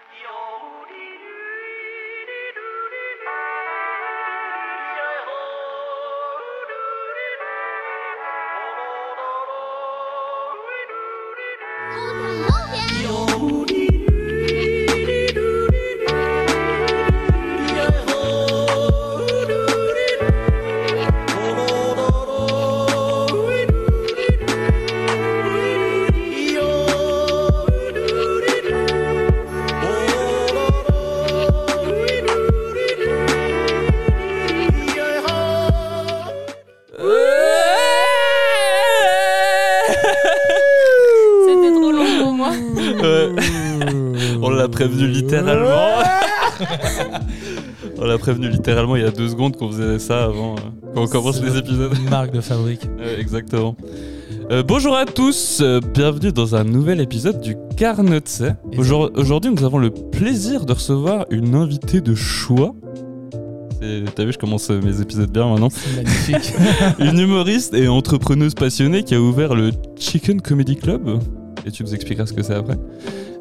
C'était 0.00 1.17
prévenu 48.28 48.50
littéralement 48.50 48.94
il 48.96 49.02
y 49.02 49.06
a 49.06 49.10
deux 49.10 49.28
secondes 49.30 49.56
qu'on 49.56 49.70
faisait 49.72 49.98
ça 49.98 50.24
avant 50.24 50.54
euh, 50.56 50.92
qu'on 50.94 51.06
commence 51.06 51.40
les 51.42 51.56
épisodes. 51.56 51.94
Marque 52.10 52.30
de 52.32 52.42
fabrique. 52.42 52.82
Ouais, 52.98 53.18
exactement. 53.18 53.74
Euh, 54.50 54.62
bonjour 54.62 54.94
à 54.96 55.06
tous, 55.06 55.60
euh, 55.62 55.80
bienvenue 55.94 56.30
dans 56.30 56.54
un 56.54 56.64
nouvel 56.64 57.00
épisode 57.00 57.40
du 57.40 57.56
Carnotse. 57.78 58.42
Aujourd- 58.76 59.10
Aujourd'hui, 59.14 59.50
nous 59.50 59.64
avons 59.64 59.78
le 59.78 59.88
plaisir 59.90 60.66
de 60.66 60.74
recevoir 60.74 61.24
une 61.30 61.54
invitée 61.54 62.02
de 62.02 62.14
choix. 62.14 62.74
C'est- 63.80 64.04
T'as 64.14 64.24
vu, 64.26 64.32
je 64.34 64.38
commence 64.38 64.70
euh, 64.70 64.78
mes 64.82 65.00
épisodes 65.00 65.30
bien 65.30 65.48
maintenant. 65.48 65.70
C'est 65.70 65.96
magnifique. 65.96 66.52
Une 66.98 67.18
humoriste 67.18 67.72
et 67.72 67.88
entrepreneuse 67.88 68.52
passionnée 68.54 69.04
qui 69.04 69.14
a 69.14 69.20
ouvert 69.22 69.54
le 69.54 69.70
Chicken 69.98 70.42
Comedy 70.42 70.76
Club, 70.76 71.18
et 71.64 71.70
tu 71.70 71.82
nous 71.82 71.94
expliqueras 71.94 72.26
ce 72.26 72.34
que 72.34 72.42
c'est 72.42 72.54
après, 72.54 72.76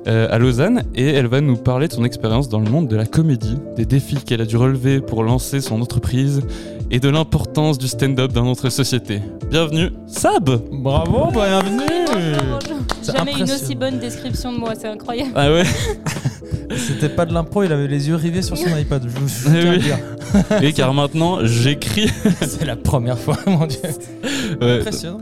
euh, 0.08 0.28
à 0.32 0.38
Lausanne, 0.38 0.84
et 0.96 1.06
elle 1.08 1.28
va 1.28 1.42
nous 1.42 1.58
parler 1.58 1.88
de 1.88 1.94
son 1.94 2.04
expérience 2.06 2.50
dans 2.50 2.60
le 2.60 2.70
monde 2.70 2.88
de 2.88 2.96
la 2.96 3.06
comédie, 3.06 3.58
des 3.76 3.86
défis 3.86 4.16
qu'elle 4.16 4.42
a 4.42 4.46
dû 4.46 4.58
relever 4.58 5.00
pour 5.02 5.24
lancer 5.24 5.60
son 5.62 5.82
entreprise, 5.82 6.42
et 6.90 7.00
de 7.00 7.10
l'importance 7.10 7.78
du 7.78 7.88
stand-up 7.88 8.32
dans 8.32 8.46
notre 8.46 8.70
société. 8.70 9.22
Bienvenue, 9.50 9.90
Sab 10.08 10.50
Bravo, 10.72 11.32
bienvenue. 11.32 11.84
Bonjour, 12.08 12.44
bonjour. 12.50 12.78
C'est 13.02 13.16
Jamais 13.18 13.34
une 13.34 13.44
aussi 13.44 13.76
bonne 13.76 14.00
description 14.00 14.54
de 14.54 14.58
moi, 14.58 14.74
c'est 14.80 14.88
incroyable. 14.88 15.32
Ah 15.36 15.52
ouais? 15.52 15.64
C'était 16.78 17.10
pas 17.10 17.26
de 17.26 17.34
l'impro, 17.34 17.64
il 17.64 17.72
avait 17.72 17.88
les 17.88 18.08
yeux 18.10 18.16
rivés 18.16 18.42
sur 18.42 18.58
son 18.58 18.76
iPad. 18.78 19.02
Je 19.04 19.20
vous 19.20 19.30
Eh 19.48 19.64
oui. 19.70 19.76
le 19.76 19.78
dire. 19.78 19.98
Et 20.62 20.74
car 20.74 20.94
maintenant, 20.94 21.40
j'écris... 21.46 22.10
C'est 22.42 22.66
la 22.66 22.76
première 22.76 23.18
fois, 23.18 23.38
mon 23.48 23.66
dieu. 23.66 23.80
Ouais, 24.62 24.80
Impressionnant. 24.80 25.20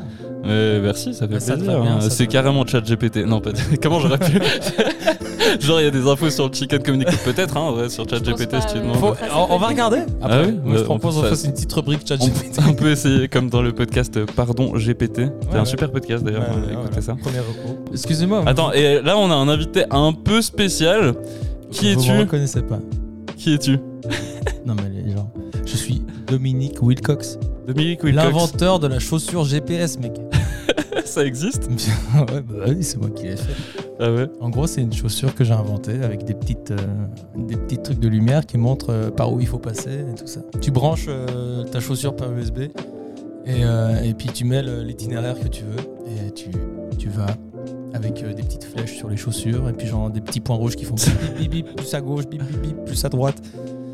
Euh, 0.47 0.81
merci, 0.81 1.13
ça 1.13 1.27
fait 1.27 1.35
Ah, 1.35 1.39
ça 1.39 1.53
plaisir. 1.55 1.81
hein. 1.81 1.99
C'est 2.09 2.27
carrément 2.27 2.65
chat 2.65 2.81
GPT. 2.81 3.25
Non, 3.25 3.41
pas 3.41 3.51
Comment 3.81 3.99
j'aurais 3.99 4.17
pu 4.19 4.39
Genre, 5.59 5.79
il 5.79 5.83
y 5.85 5.87
a 5.87 5.91
des 5.91 6.07
infos 6.07 6.29
sur 6.29 6.47
le 6.47 6.53
Chicken 6.53 6.81
Club, 6.81 7.03
peut-être, 7.23 7.55
hein, 7.57 7.71
vrai, 7.71 7.89
sur 7.89 8.07
chat 8.09 8.17
Je 8.17 8.31
pense 8.31 8.39
GPT 8.39 8.51
pas, 8.51 8.61
si 8.61 8.67
tu 8.67 8.73
ouais. 8.75 8.81
demandes. 8.81 8.97
Faut- 8.97 9.15
on, 9.35 9.53
on 9.55 9.57
va 9.57 9.67
regarder 9.67 9.99
Ah 10.21 10.41
oui 10.45 10.51
Moi, 10.63 10.73
je 10.75 10.79
Bah, 10.79 10.85
propose 10.85 11.17
on 11.17 11.21
fasse 11.23 11.41
faire- 11.41 11.49
une 11.49 11.53
petite 11.55 11.73
rubrique 11.73 12.01
chat 12.07 12.15
On, 12.19 12.25
GPT. 12.25 12.59
on 12.69 12.73
peut 12.73 12.91
essayer, 12.91 13.27
comme 13.27 13.49
dans 13.49 13.61
le 13.61 13.71
podcast 13.71 14.17
euh, 14.17 14.25
Pardon 14.35 14.73
GPT. 14.75 15.15
C'est 15.49 15.55
un 15.55 15.59
ouais. 15.59 15.65
super 15.65 15.91
podcast 15.91 16.23
d'ailleurs, 16.23 16.41
Ouais, 16.49 16.67
ouais, 16.75 16.81
écoutez 16.83 17.01
ça. 17.01 17.15
Premier 17.21 17.39
recours. 17.39 17.77
Excusez-moi. 17.93 18.43
Attends, 18.45 18.71
et 18.73 19.01
là 19.01 19.17
on 19.17 19.29
a 19.31 19.35
un 19.35 19.47
invité 19.47 19.83
un 19.91 20.13
peu 20.13 20.41
spécial. 20.41 21.13
Qui 21.71 21.93
Vous 21.93 22.01
me 22.01 22.05
es-tu 22.09 22.19
reconnaissez 22.19 22.61
pas. 22.61 22.79
Qui 23.37 23.53
es-tu 23.53 23.77
Non, 24.65 24.75
mais 24.75 24.89
les 25.03 25.11
gens. 25.13 25.31
Je 25.65 25.75
suis 25.75 26.01
Dominique 26.27 26.81
Wilcox, 26.81 27.37
Dominique 27.67 28.03
Wilcox. 28.03 28.25
l'inventeur 28.25 28.79
de 28.79 28.87
la 28.87 28.99
chaussure 28.99 29.45
GPS, 29.45 29.99
mec. 29.99 30.13
Ça 31.05 31.25
existe 31.25 31.67
ouais, 32.15 32.41
bah 32.41 32.65
oui, 32.67 32.83
c'est 32.83 32.97
moi 32.97 33.09
qui 33.09 33.23
l'ai 33.23 33.35
fait. 33.35 33.53
Ah 33.99 34.11
ouais 34.11 34.27
En 34.39 34.49
gros, 34.49 34.67
c'est 34.67 34.81
une 34.81 34.93
chaussure 34.93 35.35
que 35.35 35.43
j'ai 35.43 35.53
inventée 35.53 36.01
avec 36.03 36.23
des 36.23 36.33
petites, 36.33 36.71
euh, 36.71 36.77
des 37.35 37.55
petits 37.55 37.81
trucs 37.81 37.99
de 37.99 38.07
lumière 38.07 38.45
qui 38.45 38.57
montrent 38.57 38.91
euh, 38.91 39.09
par 39.11 39.31
où 39.31 39.39
il 39.39 39.47
faut 39.47 39.59
passer 39.59 39.99
et 40.11 40.15
tout 40.15 40.27
ça. 40.27 40.41
Tu 40.61 40.71
branches 40.71 41.05
euh, 41.07 41.63
ta 41.63 41.79
chaussure 41.79 42.15
par 42.15 42.31
USB 42.31 42.69
et, 43.47 43.61
et 44.03 44.13
puis 44.15 44.29
tu 44.29 44.43
mets 44.43 44.63
l'itinéraire 44.63 45.39
que 45.39 45.47
tu 45.47 45.63
veux 45.63 46.27
et 46.27 46.31
tu, 46.31 46.49
tu 46.97 47.09
vas 47.09 47.27
avec 47.93 48.23
des 48.23 48.41
petites 48.41 48.63
flèches 48.63 48.97
sur 48.97 49.07
les 49.07 49.17
chaussures 49.17 49.69
et 49.69 49.73
puis 49.73 49.85
genre 49.85 50.09
des 50.09 50.19
petits 50.19 50.39
points 50.39 50.55
rouges 50.55 50.75
qui 50.75 50.83
font 50.83 50.95
bip 50.95 51.37
bip 51.37 51.51
bip, 51.51 51.75
plus 51.75 51.93
à 51.93 52.01
gauche, 52.01 52.25
bip 52.25 52.41
bip 52.43 52.61
bip, 52.61 52.85
plus 52.85 53.05
à 53.05 53.09
droite 53.09 53.39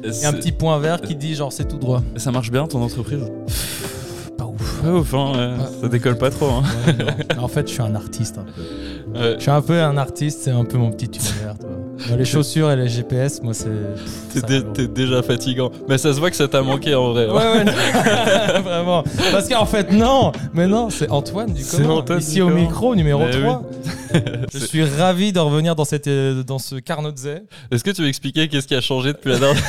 et 0.04 0.26
un 0.26 0.34
petit 0.34 0.54
point 0.54 0.80
vert 0.80 1.02
qui 1.02 1.16
dit 1.16 1.36
genre 1.36 1.52
c'est 1.52 1.68
tout 1.68 1.78
droit. 1.78 2.02
Ça 2.16 2.32
marche 2.32 2.50
bien 2.50 2.66
ton 2.66 2.82
entreprise? 2.82 3.30
Ouf. 4.84 5.02
Ouf, 5.02 5.14
hein, 5.14 5.32
ouais. 5.58 5.66
ça 5.82 5.88
décolle 5.88 6.18
pas 6.18 6.30
trop. 6.30 6.48
Hein. 6.50 6.64
Ouais, 6.88 7.38
en 7.40 7.48
fait, 7.48 7.68
je 7.68 7.74
suis 7.74 7.82
un 7.82 7.96
artiste 7.96 8.38
un 8.38 8.44
peu. 8.44 9.20
Ouais. 9.20 9.36
Je 9.38 9.42
suis 9.42 9.52
un 9.52 9.62
peu 9.62 9.82
un 9.82 9.98
artiste, 9.98 10.42
c'est 10.44 10.52
un 10.52 10.64
peu 10.64 10.78
mon 10.78 10.92
petit 10.92 11.06
univers. 11.06 11.58
toi. 11.60 11.70
Moi, 12.08 12.18
les 12.18 12.26
chaussures 12.34 12.72
et 12.72 12.76
les 12.76 12.88
GPS, 12.88 13.42
moi 13.44 13.54
c'est. 13.54 13.70
T'es 14.34 14.62
dé- 14.62 14.88
déjà 14.88 15.22
fatigant. 15.22 15.70
Mais 15.90 15.98
ça 15.98 16.14
se 16.14 16.20
voit 16.20 16.30
que 16.30 16.36
ça 16.38 16.48
t'a 16.48 16.62
manqué 16.62 16.96
en 16.96 17.12
vrai. 17.12 17.28
Ouais, 17.28 17.34
ouais, 17.34 17.64
non. 17.66 17.72
vraiment. 18.64 19.04
Parce 19.32 19.48
qu'en 19.50 19.66
fait, 19.66 19.92
non, 19.92 20.32
mais 20.54 20.68
non, 20.68 20.90
c'est 20.90 21.10
Antoine 21.12 21.54
du. 21.54 21.64
Antoine 21.86 22.20
Ici 22.20 22.36
du 22.36 22.42
au 22.42 22.48
comment. 22.48 22.62
micro, 22.62 22.96
numéro 22.96 23.24
Mais 23.26 23.32
3. 23.42 23.64
Je 24.54 24.60
suis 24.60 24.84
ravi 24.84 25.32
de 25.32 25.40
revenir 25.40 25.76
dans, 25.76 25.86
cette, 25.86 26.08
euh, 26.08 26.44
dans 26.44 26.60
ce 26.60 26.76
Carnotze. 26.76 27.28
Est-ce 27.72 27.84
que 27.84 27.92
tu 27.92 28.02
veux 28.02 28.08
expliquer 28.10 28.48
qu'est-ce 28.48 28.68
qui 28.68 28.76
a 28.76 28.82
changé 28.82 29.14
depuis 29.14 29.32
la 29.32 29.40
dernière 29.40 29.64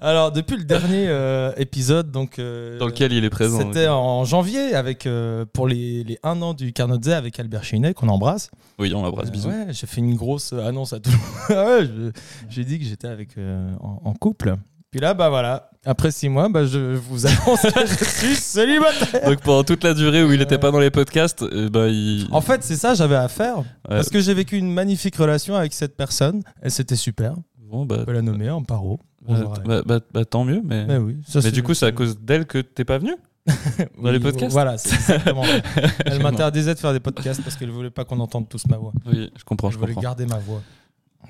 Alors, 0.00 0.32
depuis 0.32 0.56
le 0.56 0.64
dernier 0.64 1.06
euh, 1.08 1.52
épisode, 1.56 2.10
donc. 2.10 2.38
euh, 2.38 2.78
dans 2.78 2.86
lequel 2.86 3.12
il 3.12 3.24
est 3.24 3.30
présent 3.30 3.58
C'était 3.58 3.88
en 3.88 4.24
janvier 4.24 4.74
avec, 4.74 5.06
euh, 5.06 5.44
pour 5.52 5.68
les, 5.68 6.04
les 6.04 6.18
1 6.22 6.40
an 6.42 6.54
du 6.54 6.72
Carnotze 6.72 7.08
avec 7.10 7.38
Albert 7.38 7.64
Chinet, 7.64 7.92
qu'on 7.94 8.08
embrasse. 8.08 8.50
Oui, 8.78 8.92
on 8.94 9.02
l'embrasse, 9.02 9.30
bisous. 9.30 9.48
Ouais, 9.48 9.66
j'ai 9.70 9.86
fait 9.86 10.00
une 10.00 10.14
grosse 10.16 10.52
annonce 10.54 10.92
à 10.94 11.00
tout 11.00 11.10
le 11.10 11.54
monde. 11.56 11.66
ouais, 11.80 11.86
je- 11.86 12.20
j'ai 12.48 12.64
dit 12.64 12.78
que 12.78 12.84
j'étais 12.84 13.08
avec 13.08 13.36
euh, 13.36 13.70
en, 13.80 14.00
en 14.04 14.14
couple. 14.14 14.56
Puis 14.90 14.98
là, 14.98 15.14
bah 15.14 15.28
voilà, 15.28 15.70
après 15.84 16.10
six 16.10 16.28
mois, 16.28 16.48
bah, 16.48 16.64
je 16.66 16.96
vous 16.96 17.24
annonce 17.24 17.62
que 17.62 17.80
je 17.88 18.04
suis 18.04 18.34
célibataire. 18.34 19.24
Donc 19.24 19.40
pendant 19.42 19.62
toute 19.62 19.84
la 19.84 19.94
durée 19.94 20.24
où 20.24 20.32
il 20.32 20.40
était 20.42 20.58
pas 20.58 20.72
dans 20.72 20.80
les 20.80 20.90
podcasts, 20.90 21.44
bah, 21.70 21.86
il... 21.86 22.26
En 22.32 22.40
fait, 22.40 22.64
c'est 22.64 22.74
ça 22.74 22.94
j'avais 22.94 23.14
à 23.14 23.28
faire. 23.28 23.62
Parce 23.88 24.08
que 24.08 24.18
j'ai 24.18 24.34
vécu 24.34 24.56
une 24.56 24.72
magnifique 24.72 25.14
relation 25.14 25.54
avec 25.54 25.74
cette 25.74 25.96
personne. 25.96 26.42
Et 26.64 26.70
c'était 26.70 26.96
super. 26.96 27.34
Bon, 27.70 27.84
bah, 27.86 27.98
On 28.00 28.04
peut 28.04 28.12
la 28.12 28.22
nommer 28.22 28.50
en 28.50 28.62
paro. 28.62 28.98
bah, 29.28 29.82
bah, 29.86 30.00
bah- 30.12 30.24
tant 30.24 30.44
mieux, 30.44 30.60
mais, 30.64 30.86
Mais 30.86 30.96
oui, 30.96 31.16
ça, 31.26 31.40
mais 31.44 31.50
du 31.52 31.62
coup, 31.62 31.74
c'est 31.74 31.86
à 31.86 31.92
cause 31.92 32.18
d'elle 32.18 32.46
que 32.46 32.58
t'es 32.58 32.84
pas 32.84 32.98
venu 32.98 33.14
dans 34.02 34.10
les 34.10 34.18
podcasts 34.20 34.52
Voilà, 34.52 34.76
c'est 34.78 34.94
exactement. 34.94 35.44
Elle 36.04 36.22
m'interdisait 36.22 36.74
de 36.74 36.78
faire 36.78 36.92
des 36.92 37.00
podcasts 37.00 37.42
parce 37.42 37.56
qu'elle 37.56 37.70
voulait 37.70 37.90
pas 37.90 38.04
qu'on 38.04 38.20
entende 38.20 38.48
tous 38.48 38.66
ma 38.68 38.76
voix. 38.76 38.92
Oui, 39.06 39.30
je 39.38 39.44
comprends, 39.44 39.68
Je 39.70 39.74
je 39.74 39.78
voulais 39.78 39.92
comprends. 39.94 40.02
garder 40.10 40.26
ma 40.26 40.38
voix. 40.38 40.62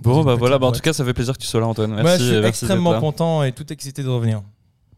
Bon, 0.02 0.22
bah 0.24 0.34
voilà, 0.34 0.58
bah, 0.58 0.66
en 0.68 0.72
tout 0.72 0.80
cas, 0.80 0.92
ça 0.92 1.04
fait 1.04 1.12
plaisir 1.14 1.34
que 1.34 1.42
tu 1.42 1.46
sois 1.46 1.60
là, 1.60 1.66
Antoine. 1.66 1.92
Ouais, 1.94 2.02
Merci, 2.02 2.18
je 2.20 2.24
suis 2.24 2.32
merci 2.32 2.42
d'être 2.42 2.48
extrêmement 2.48 2.98
content 3.00 3.42
et 3.44 3.52
tout 3.52 3.70
excité 3.72 4.02
de 4.02 4.08
revenir. 4.08 4.40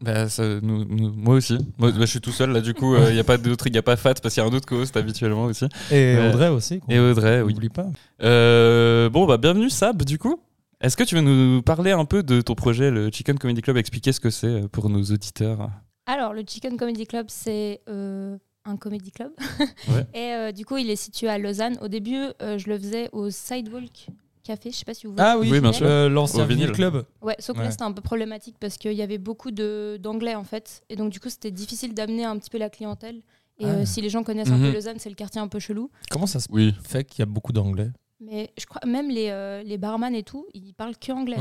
Bah, 0.00 0.28
ça, 0.28 0.42
nous, 0.62 0.84
nous- 0.84 1.12
moi 1.12 1.36
aussi. 1.36 1.58
Moi, 1.78 1.90
bah, 1.92 1.96
je 2.00 2.06
suis 2.06 2.20
tout 2.20 2.30
seul 2.32 2.50
là, 2.50 2.60
du 2.60 2.74
coup, 2.74 2.94
il 2.96 3.14
n'y 3.14 3.20
a 3.20 3.24
pas 3.24 3.36
d'autre, 3.38 3.66
il 3.68 3.76
a 3.78 3.82
pas 3.82 3.96
Fat 3.96 4.14
parce 4.22 4.34
qu'il 4.34 4.42
y 4.42 4.46
a 4.46 4.48
un 4.48 4.52
autre 4.52 4.66
co-host 4.66 4.96
habituellement 4.96 5.44
aussi. 5.44 5.64
Et 5.90 6.16
Ouais. 6.16 6.28
Audrey 6.28 6.48
aussi. 6.48 6.80
Et 6.88 6.98
Audrey, 6.98 7.40
oui. 7.42 7.52
n'oublie 7.54 7.68
pas. 7.68 7.86
Euh, 8.22 9.08
bon, 9.10 9.26
bah 9.26 9.38
bienvenue 9.38 9.70
Sab, 9.70 10.02
du 10.04 10.18
coup. 10.18 10.40
Est-ce 10.82 10.96
que 10.96 11.04
tu 11.04 11.14
veux 11.14 11.20
nous 11.20 11.62
parler 11.62 11.92
un 11.92 12.04
peu 12.04 12.22
de 12.24 12.40
ton 12.40 12.54
projet, 12.56 12.90
le 12.90 13.08
Chicken 13.10 13.38
Comedy 13.38 13.62
Club, 13.62 13.76
expliquer 13.76 14.12
ce 14.12 14.18
que 14.20 14.30
c'est 14.30 14.46
euh, 14.64 14.68
pour 14.68 14.90
nos 14.90 15.02
auditeurs 15.04 15.70
Alors, 16.06 16.32
le 16.34 16.42
Chicken 16.46 16.76
Comedy 16.76 17.06
Club, 17.06 17.26
c'est 17.28 17.80
euh, 17.88 18.36
un 18.64 18.76
comedy 18.76 19.12
club. 19.12 19.30
Ouais. 19.88 20.06
Et 20.14 20.32
euh, 20.34 20.50
du 20.52 20.64
coup, 20.64 20.76
il 20.78 20.90
est 20.90 20.96
situé 20.96 21.28
à 21.28 21.38
Lausanne. 21.38 21.78
Au 21.82 21.88
début, 21.88 22.18
euh, 22.42 22.58
je 22.58 22.68
le 22.68 22.78
faisais 22.78 23.08
au 23.12 23.30
Sidewalk 23.30 24.08
Café. 24.42 24.72
Je 24.72 24.76
sais 24.76 24.84
pas 24.84 24.94
si 24.94 25.06
vous 25.06 25.12
voyez. 25.14 25.28
Ah 25.30 25.38
oui, 25.38 25.48
Oui, 25.52 25.60
bien 25.60 25.72
sûr. 25.72 25.86
euh, 25.86 26.08
l'ancien 26.08 26.44
vinyle. 26.46 26.64
vinyle 26.66 26.72
club. 26.76 27.04
Ouais, 27.22 27.36
sauf 27.38 27.54
que 27.54 27.60
Ouais. 27.60 27.66
là, 27.66 27.70
c'était 27.70 27.84
un 27.84 27.92
peu 27.92 28.02
problématique 28.02 28.56
parce 28.58 28.76
qu'il 28.76 28.92
y 28.94 29.02
avait 29.02 29.18
beaucoup 29.18 29.52
de- 29.52 29.98
d'anglais 30.00 30.34
en 30.34 30.42
fait. 30.44 30.82
Et 30.88 30.96
donc, 30.96 31.12
du 31.12 31.20
coup, 31.20 31.28
c'était 31.30 31.52
difficile 31.52 31.94
d'amener 31.94 32.24
un 32.24 32.36
petit 32.38 32.50
peu 32.50 32.58
la 32.58 32.70
clientèle. 32.70 33.22
Et 33.60 33.66
Ah. 33.66 33.68
euh, 33.68 33.84
si 33.84 34.00
les 34.00 34.08
gens 34.08 34.24
connaissent 34.24 34.50
un 34.50 34.56
Mhm. 34.58 34.70
peu 34.70 34.72
Lausanne, 34.74 34.96
c'est 34.98 35.10
le 35.10 35.14
quartier 35.14 35.40
un 35.40 35.46
peu 35.46 35.60
chelou. 35.60 35.90
Comment 36.10 36.26
ça 36.26 36.40
se 36.40 36.46
Oui. 36.50 36.74
fait 36.82 37.04
qu'il 37.04 37.20
y 37.20 37.22
a 37.22 37.26
beaucoup 37.26 37.52
d'anglais? 37.52 37.90
Mais 38.24 38.50
je 38.58 38.66
crois 38.66 38.80
même 38.86 39.08
les, 39.10 39.28
euh, 39.30 39.62
les 39.62 39.78
barman 39.78 40.14
et 40.14 40.22
tout, 40.22 40.46
ils 40.54 40.72
parlent 40.74 40.96
que 40.96 41.12
anglais. 41.12 41.36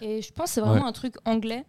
Et 0.00 0.20
je 0.22 0.32
pense 0.32 0.46
que 0.46 0.54
c'est 0.54 0.60
vraiment 0.60 0.86
un 0.86 0.92
truc 0.92 1.14
anglais. 1.24 1.64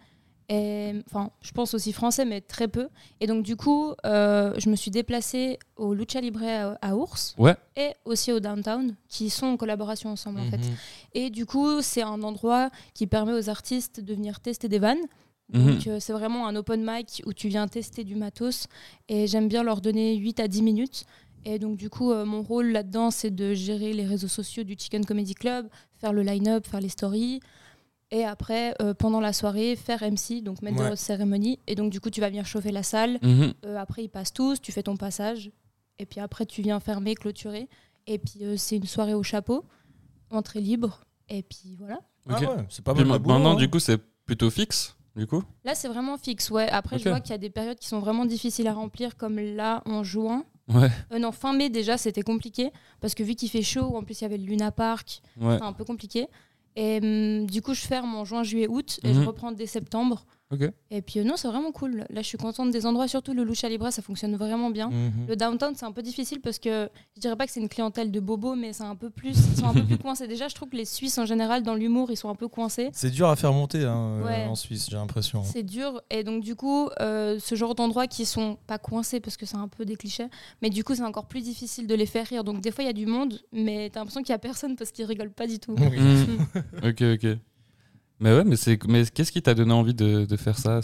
Et, 0.48 0.94
enfin, 1.10 1.32
je 1.42 1.52
pense 1.52 1.74
aussi 1.74 1.92
français, 1.92 2.24
mais 2.24 2.40
très 2.40 2.68
peu. 2.68 2.88
Et 3.20 3.26
donc, 3.26 3.44
du 3.44 3.56
coup, 3.56 3.94
euh, 4.06 4.54
je 4.60 4.70
me 4.70 4.76
suis 4.76 4.92
déplacée 4.92 5.58
au 5.76 5.96
Lucha 5.96 6.22
Libre 6.22 6.42
à, 6.44 6.78
à 6.88 6.96
Ours 6.96 7.34
Ouais. 7.40 7.56
et 7.76 7.94
aussi 8.06 8.32
au 8.32 8.40
Downtown, 8.40 8.96
qui 9.10 9.32
sont 9.32 9.48
en 9.48 9.58
collaboration 9.58 10.12
ensemble, 10.12 10.40
en 10.42 10.50
fait. 10.52 10.58
Mhm. 10.58 10.76
Et 11.14 11.30
du 11.32 11.48
coup, 11.48 11.82
c'est 11.82 12.04
un 12.04 12.22
endroit 12.22 12.70
qui 12.94 13.08
permet 13.08 13.34
aux 13.34 13.50
artistes 13.50 14.00
de 14.02 14.14
venir 14.14 14.40
tester 14.40 14.68
des 14.68 14.78
vannes. 14.78 15.02
Mhm. 15.52 15.66
Donc, 15.66 15.88
euh, 15.88 15.98
c'est 16.00 16.14
vraiment 16.14 16.48
un 16.48 16.56
open 16.56 16.84
mic 16.86 17.24
où 17.26 17.34
tu 17.34 17.48
viens 17.48 17.68
tester 17.68 18.04
du 18.04 18.16
matos. 18.16 18.68
Et 19.10 19.26
j'aime 19.26 19.48
bien 19.48 19.64
leur 19.64 19.82
donner 19.82 20.16
8 20.16 20.40
à 20.40 20.48
10 20.48 20.62
minutes. 20.62 21.06
Et 21.46 21.60
donc, 21.60 21.78
du 21.78 21.90
coup, 21.90 22.12
euh, 22.12 22.26
mon 22.26 22.42
rôle 22.42 22.68
là-dedans, 22.72 23.12
c'est 23.12 23.30
de 23.34 23.54
gérer 23.54 23.94
les 23.94 24.06
réseaux 24.06 24.28
sociaux 24.28 24.64
du 24.64 24.76
Chicken 24.78 25.06
Comedy 25.06 25.36
Club, 25.36 25.68
faire 26.00 26.12
le 26.12 26.24
line-up, 26.24 26.66
faire 26.66 26.82
les 26.82 26.90
stories. 26.90 27.40
Et 28.12 28.24
après, 28.24 28.74
euh, 28.82 28.94
pendant 28.94 29.20
la 29.20 29.32
soirée, 29.34 29.76
faire 29.76 30.02
MC, 30.04 30.42
donc 30.42 30.62
mettre 30.62 30.82
Ouais. 30.82 30.92
de 30.92 30.96
cérémonie. 30.96 31.60
Et 31.68 31.76
donc, 31.76 31.92
du 31.92 32.00
coup, 32.00 32.10
tu 32.10 32.22
vas 32.22 32.30
venir 32.30 32.46
chauffer 32.46 32.72
la 32.72 32.84
salle. 32.84 33.20
Mhm. 33.22 33.54
Euh, 33.66 33.78
après, 33.78 34.04
ils 34.04 34.10
passent 34.10 34.34
tous, 34.34 34.60
tu 34.62 34.72
fais 34.72 34.84
ton 34.84 34.98
passage. 34.98 35.52
Et 36.00 36.06
puis 36.06 36.20
après, 36.20 36.46
tu 36.46 36.62
viens 36.62 36.80
fermer, 36.80 37.16
clôturer. 37.16 37.68
Et 38.08 38.18
puis, 38.18 38.40
euh, 38.44 38.58
c'est 38.58 38.78
une 38.78 38.86
soirée 38.86 39.14
au 39.14 39.24
chapeau, 39.24 39.66
entrée 40.30 40.62
libre. 40.62 41.02
Et 41.30 41.42
puis 41.44 41.76
voilà. 41.78 42.00
Ah 42.30 42.36
Ok. 42.36 42.42
ouais, 42.42 42.66
c'est 42.70 42.84
pas 42.84 42.94
mal. 42.94 43.04
boulot, 43.06 43.20
maintenant, 43.20 43.52
hein. 43.52 43.56
du 43.56 43.70
coup, 43.70 43.80
c'est 43.80 44.00
plutôt 44.26 44.50
fixe, 44.50 44.96
du 45.16 45.26
coup? 45.28 45.44
Là, 45.64 45.74
c'est 45.76 45.88
vraiment 45.88 46.18
fixe. 46.18 46.50
Ouais. 46.52 46.68
Après, 46.70 46.98
je 47.00 47.08
vois 47.10 47.20
qu'il 47.20 47.32
y 47.32 47.36
a 47.36 47.40
des 47.40 47.50
périodes 47.50 47.78
qui 47.80 47.88
sont 47.88 48.00
vraiment 48.00 48.26
difficiles 48.26 48.68
à 48.68 48.74
remplir, 48.74 49.16
comme 49.18 49.40
là, 49.40 49.82
en 49.86 50.04
juin. 50.04 50.44
Ouais, 50.68 50.90
Euh, 51.12 51.20
non, 51.20 51.32
fin 51.32 51.54
mai, 51.54 51.70
déjà, 51.70 51.98
c'était 51.98 52.24
compliqué. 52.24 52.72
Parce 53.02 53.14
que 53.14 53.22
vu 53.24 53.36
qu'il 53.36 53.50
fait 53.50 53.62
chaud, 53.62 53.96
en 53.96 54.04
plus, 54.04 54.20
il 54.20 54.24
y 54.24 54.26
avait 54.26 54.38
le 54.38 54.46
Luna 54.46 54.72
Park. 54.72 55.22
ouais. 55.40 55.60
Un 55.62 55.74
peu 55.74 55.84
compliqué. 55.86 56.28
Et 56.76 57.00
hum, 57.02 57.46
du 57.46 57.62
coup, 57.62 57.74
je 57.74 57.82
ferme 57.86 58.16
en 58.16 58.26
juin, 58.26 58.44
juillet, 58.44 58.68
août. 58.68 59.00
Et 59.04 59.14
je 59.14 59.20
Mhm. 59.20 59.28
reprends 59.28 59.52
dès 59.52 59.68
septembre. 59.68 60.26
Et 60.92 61.02
puis, 61.02 61.20
euh, 61.20 61.24
non, 61.24 61.36
c'est 61.38 61.48
vraiment 61.48 61.72
cool. 61.72 62.06
Là, 62.10 62.22
je 62.22 62.28
suis 62.28 62.38
contente 62.38 62.72
des 62.72 62.86
endroits. 62.86 63.08
Surtout 63.08 63.34
le 63.34 63.44
Lucha 63.44 63.68
Libre, 63.68 63.90
ça 63.92 64.02
fonctionne 64.02 64.36
vraiment 64.36 64.70
bien. 64.70 64.90
Mhm. 64.90 65.26
Le 65.28 65.36
downtown, 65.36 65.74
c'est 65.76 65.86
un 65.86 65.92
peu 65.92 66.02
difficile 66.02 66.40
parce 66.40 66.60
que 66.60 66.88
je 67.16 67.20
dirais 67.22 67.36
pas 67.36 67.46
que 67.46 67.52
c'est 67.52 67.60
une 67.60 67.68
clientèle 67.68 68.12
de 68.12 68.20
bobos, 68.20 68.56
mais 68.56 68.72
c'est 68.72 68.84
un 68.84 68.96
peu 68.96 69.10
plus, 69.10 69.32
ils 69.32 69.58
sont 69.60 69.66
un 69.68 69.74
peu 69.74 69.84
plus 69.84 69.98
coincés. 69.98 70.28
Déjà, 70.28 70.48
je 70.48 70.56
trouve 70.56 70.70
que 70.70 70.78
les 70.78 70.86
Suisses 70.86 71.18
en 71.18 71.26
général, 71.26 71.64
dans 71.64 71.74
l'humour, 71.76 72.12
ils 72.12 72.16
sont 72.16 72.30
un 72.30 72.36
peu 72.36 72.48
coincés. 72.48 72.90
C'est 72.94 73.10
dur 73.10 73.28
à 73.28 73.36
faire 73.36 73.52
monter 73.54 73.84
hein, 73.84 74.20
euh, 74.22 74.24
Ouais. 74.24 74.46
en 74.46 74.56
Suisse, 74.56 74.88
j'ai 74.90 74.96
l'impression. 74.96 75.44
C'est 75.44 75.64
dur. 75.64 76.02
Et 76.10 76.24
donc, 76.24 76.44
du 76.44 76.56
coup, 76.56 76.90
euh, 77.02 77.38
ce 77.40 77.56
genre 77.56 77.76
d'endroits 77.76 78.08
qui 78.08 78.26
sont 78.26 78.58
pas 78.68 78.78
coincés 78.78 79.20
parce 79.20 79.38
que 79.38 79.46
c'est 79.46 79.58
un 79.58 79.68
peu 79.68 79.84
des 79.84 79.96
clichés, 79.96 80.28
mais 80.62 80.70
du 80.70 80.84
coup, 80.84 80.96
c'est 80.96 81.04
encore 81.04 81.26
plus 81.26 81.42
difficile 81.42 81.88
de 81.88 81.96
les 81.96 82.06
faire 82.06 82.26
rire. 82.28 82.44
Donc, 82.44 82.62
des 82.62 82.72
fois, 82.72 82.84
il 82.84 82.88
y 82.88 82.92
a 82.92 82.94
du 82.94 83.08
monde, 83.08 83.42
mais 83.52 83.90
t'as 83.92 84.00
l'impression 84.00 84.22
qu'il 84.22 84.30
y 84.32 84.36
a 84.36 84.40
personne 84.40 84.76
parce 84.76 84.92
qu'ils 84.92 85.06
rigolent 85.06 85.32
pas 85.34 85.48
du 85.48 85.60
tout. 85.60 85.76
Ok, 86.84 87.02
ok. 87.02 87.38
Mais 88.20 88.34
ouais, 88.36 88.44
mais, 88.44 88.56
c'est, 88.56 88.82
mais 88.88 89.06
qu'est-ce 89.06 89.32
qui 89.32 89.42
t'a 89.42 89.54
donné 89.54 89.74
envie 89.74 89.94
de, 89.94 90.26
de 90.26 90.38
faire 90.38 90.58
ça, 90.58 90.80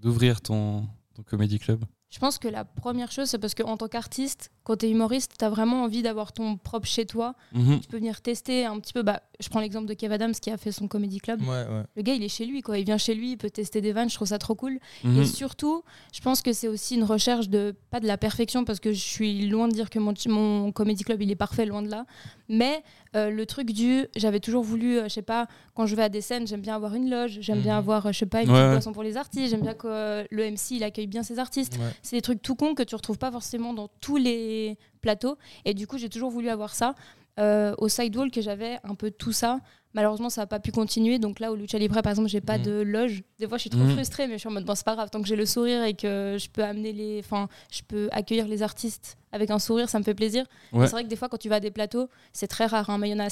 d'ouvrir 0.00 0.40
ton, 0.40 0.88
ton 1.14 1.22
comedy 1.22 1.58
club? 1.58 1.84
Je 2.12 2.18
pense 2.18 2.38
que 2.38 2.46
la 2.48 2.66
première 2.66 3.10
chose, 3.10 3.28
c'est 3.28 3.38
parce 3.38 3.54
qu'en 3.54 3.78
tant 3.78 3.88
qu'artiste, 3.88 4.50
quand 4.64 4.76
t'es 4.76 4.90
humoriste, 4.90 5.32
t'as 5.38 5.48
vraiment 5.48 5.82
envie 5.84 6.02
d'avoir 6.02 6.32
ton 6.32 6.58
propre 6.58 6.86
chez 6.86 7.06
toi. 7.06 7.34
Mhm. 7.54 7.80
Tu 7.80 7.88
peux 7.88 7.96
venir 7.96 8.20
tester 8.20 8.66
un 8.66 8.78
petit 8.80 8.92
peu. 8.92 9.02
Bah, 9.02 9.22
je 9.42 9.48
prends 9.50 9.60
l'exemple 9.60 9.86
de 9.86 9.94
Kev 9.94 10.12
Adams 10.14 10.32
qui 10.32 10.50
a 10.50 10.56
fait 10.56 10.72
son 10.72 10.88
comedy 10.88 11.18
club. 11.18 11.40
Ouais, 11.42 11.48
ouais. 11.48 11.82
Le 11.96 12.02
gars, 12.02 12.14
il 12.14 12.22
est 12.22 12.28
chez 12.28 12.46
lui, 12.46 12.62
quoi. 12.62 12.78
Il 12.78 12.84
vient 12.84 12.98
chez 12.98 13.14
lui, 13.14 13.32
il 13.32 13.36
peut 13.36 13.50
tester 13.50 13.80
des 13.80 13.92
vannes. 13.92 14.08
Je 14.08 14.14
trouve 14.14 14.28
ça 14.28 14.38
trop 14.38 14.54
cool. 14.54 14.78
Mhm. 15.04 15.22
Et 15.22 15.26
surtout, 15.26 15.82
je 16.14 16.20
pense 16.20 16.40
que 16.42 16.52
c'est 16.52 16.68
aussi 16.68 16.94
une 16.94 17.04
recherche 17.04 17.48
de 17.48 17.74
pas 17.90 18.00
de 18.00 18.06
la 18.06 18.16
perfection 18.16 18.64
parce 18.64 18.80
que 18.80 18.92
je 18.92 19.00
suis 19.00 19.46
loin 19.48 19.68
de 19.68 19.72
dire 19.74 19.90
que 19.90 19.98
mon, 19.98 20.14
mon 20.28 20.72
comedy 20.72 21.04
club 21.04 21.20
il 21.22 21.30
est 21.30 21.36
parfait, 21.36 21.66
loin 21.66 21.82
de 21.82 21.88
là. 21.90 22.06
Mais 22.48 22.82
euh, 23.16 23.30
le 23.30 23.46
truc 23.46 23.70
du, 23.72 24.06
j'avais 24.16 24.40
toujours 24.40 24.62
voulu, 24.62 24.98
euh, 24.98 25.04
je 25.04 25.08
sais 25.08 25.22
pas, 25.22 25.46
quand 25.74 25.86
je 25.86 25.96
vais 25.96 26.02
à 26.02 26.08
des 26.08 26.20
scènes, 26.20 26.46
j'aime 26.46 26.60
bien 26.60 26.74
avoir 26.76 26.94
une 26.94 27.08
loge, 27.10 27.38
j'aime 27.40 27.60
bien 27.60 27.72
Mhm. 27.74 27.78
avoir, 27.78 28.06
euh, 28.06 28.12
je 28.12 28.18
sais 28.18 28.26
pas, 28.26 28.42
une 28.42 28.48
Ouais, 28.48 28.54
petite 28.54 28.64
ouais. 28.66 28.72
boisson 28.72 28.92
pour 28.92 29.02
les 29.02 29.16
artistes, 29.16 29.50
j'aime 29.50 29.62
bien 29.62 29.74
que 29.74 29.86
euh, 29.88 30.24
le 30.30 30.44
MC 30.50 30.72
il 30.76 30.84
accueille 30.84 31.06
bien 31.06 31.22
ses 31.22 31.38
artistes. 31.38 31.76
Ouais. 31.78 31.90
C'est 32.02 32.16
des 32.16 32.22
trucs 32.22 32.42
tout 32.42 32.54
cons 32.54 32.74
que 32.74 32.82
tu 32.82 32.94
retrouves 32.94 33.18
pas 33.18 33.30
forcément 33.30 33.72
dans 33.72 33.88
tous 34.00 34.16
les 34.18 34.76
plateaux. 35.00 35.36
Et 35.64 35.74
du 35.74 35.86
coup, 35.86 35.98
j'ai 35.98 36.08
toujours 36.08 36.30
voulu 36.30 36.48
avoir 36.48 36.74
ça. 36.74 36.94
Euh, 37.40 37.74
au 37.78 37.88
Sidewall, 37.88 38.30
que 38.30 38.42
j'avais 38.42 38.78
un 38.84 38.94
peu 38.94 39.10
tout 39.10 39.32
ça. 39.32 39.60
Malheureusement, 39.94 40.28
ça 40.30 40.42
n'a 40.42 40.46
pas 40.46 40.60
pu 40.60 40.70
continuer. 40.70 41.18
Donc 41.18 41.40
là, 41.40 41.50
au 41.50 41.54
Lucha 41.56 41.78
Libre, 41.78 42.00
par 42.02 42.10
exemple, 42.10 42.28
j'ai 42.28 42.40
pas 42.42 42.58
Mhm. 42.58 42.64
de 42.64 42.80
loge. 42.82 43.22
Des 43.38 43.48
fois, 43.48 43.56
je 43.56 43.62
suis 43.62 43.70
trop 43.70 43.80
Mhm. 43.80 43.92
frustrée, 43.94 44.26
mais 44.26 44.34
je 44.34 44.38
suis 44.40 44.48
en 44.48 44.52
mode, 44.52 44.64
bon, 44.66 44.74
c'est 44.74 44.84
pas 44.84 44.94
grave. 44.94 45.08
Tant 45.10 45.20
que 45.22 45.26
j'ai 45.28 45.36
le 45.36 45.46
sourire 45.46 45.82
et 45.84 45.94
que 45.94 46.36
je 46.38 46.48
peux 46.50 46.62
amener 46.62 46.92
les. 46.92 47.20
Enfin, 47.20 47.48
je 47.70 47.80
peux 47.86 48.08
accueillir 48.12 48.46
les 48.48 48.62
artistes 48.62 49.16
avec 49.32 49.50
un 49.50 49.58
sourire, 49.58 49.88
ça 49.88 49.98
me 49.98 50.04
fait 50.04 50.14
plaisir. 50.14 50.44
Ouais. 50.72 50.86
C'est 50.86 50.92
vrai 50.92 51.04
que 51.04 51.08
des 51.08 51.16
fois, 51.16 51.28
quand 51.30 51.38
tu 51.38 51.48
vas 51.48 51.56
à 51.56 51.60
des 51.60 51.70
plateaux, 51.70 52.08
c'est 52.34 52.48
très 52.48 52.66
rare. 52.66 52.90
hein, 52.90 52.98
mais 52.98 53.08
il 53.08 53.12
y 53.12 53.14
en 53.14 53.24
a 53.24 53.28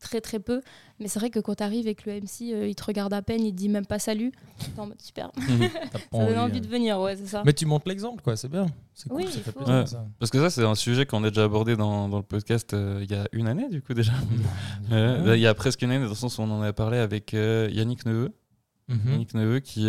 très 0.00 0.20
très 0.20 0.38
peu. 0.40 0.60
Mais 1.00 1.08
c'est 1.08 1.18
vrai 1.18 1.30
que 1.30 1.38
quand 1.38 1.56
tu 1.56 1.62
arrives 1.62 1.86
et 1.88 1.94
que 1.94 2.08
le 2.10 2.20
MC, 2.20 2.52
euh, 2.52 2.66
il 2.68 2.74
te 2.74 2.84
regarde 2.84 3.12
à 3.12 3.22
peine, 3.22 3.42
il 3.44 3.52
te 3.52 3.56
dit 3.56 3.68
même 3.68 3.86
pas 3.86 3.98
salut. 3.98 4.32
T'es 4.58 4.80
en 4.80 4.86
mode 4.86 5.00
super. 5.00 5.30
Pas 5.32 6.18
Ça 6.18 6.26
donne 6.26 6.38
envie, 6.38 6.58
hein. 6.58 6.60
de 6.60 6.66
venir, 6.66 6.98
ouais, 7.00 7.16
c'est 7.16 7.26
ça. 7.26 7.42
Mais 7.44 7.52
tu 7.52 7.66
montres 7.66 7.88
l'exemple, 7.88 8.22
quoi, 8.22 8.36
c'est 8.36 8.48
bien. 8.48 8.66
C'est 8.94 9.08
cool, 9.08 9.18
Oui, 9.18 9.26
ça 9.30 9.40
fait 9.40 9.52
plaisir. 9.52 9.74
Ouais. 9.74 9.86
ça. 9.86 10.04
Parce 10.18 10.30
que 10.30 10.38
ça, 10.38 10.50
c'est 10.50 10.64
un 10.64 10.74
sujet 10.74 11.06
qu'on 11.06 11.22
a 11.24 11.28
déjà 11.30 11.44
abordé 11.44 11.76
dans, 11.76 12.08
dans 12.08 12.16
le 12.18 12.22
podcast 12.24 12.74
euh, 12.74 13.00
il 13.02 13.10
y 13.10 13.14
a 13.14 13.28
une 13.32 13.46
année, 13.48 13.68
du 13.68 13.82
coup, 13.82 13.94
déjà. 13.94 14.12
Euh, 14.92 15.34
Il 15.36 15.40
y 15.42 15.46
a 15.46 15.54
presque 15.54 15.82
une 15.82 15.90
année, 15.90 16.02
dans 16.04 16.08
le 16.10 16.14
sens 16.14 16.38
où 16.38 16.42
on 16.42 16.50
en 16.50 16.62
a 16.62 16.72
parlé 16.72 16.98
avec 16.98 17.34
euh, 17.34 17.68
Yannick 17.70 18.06
Neveu. 18.06 18.30
Mhm. 18.88 19.00
Yannick 19.12 19.34
Neveu 19.34 19.60
qui. 19.60 19.88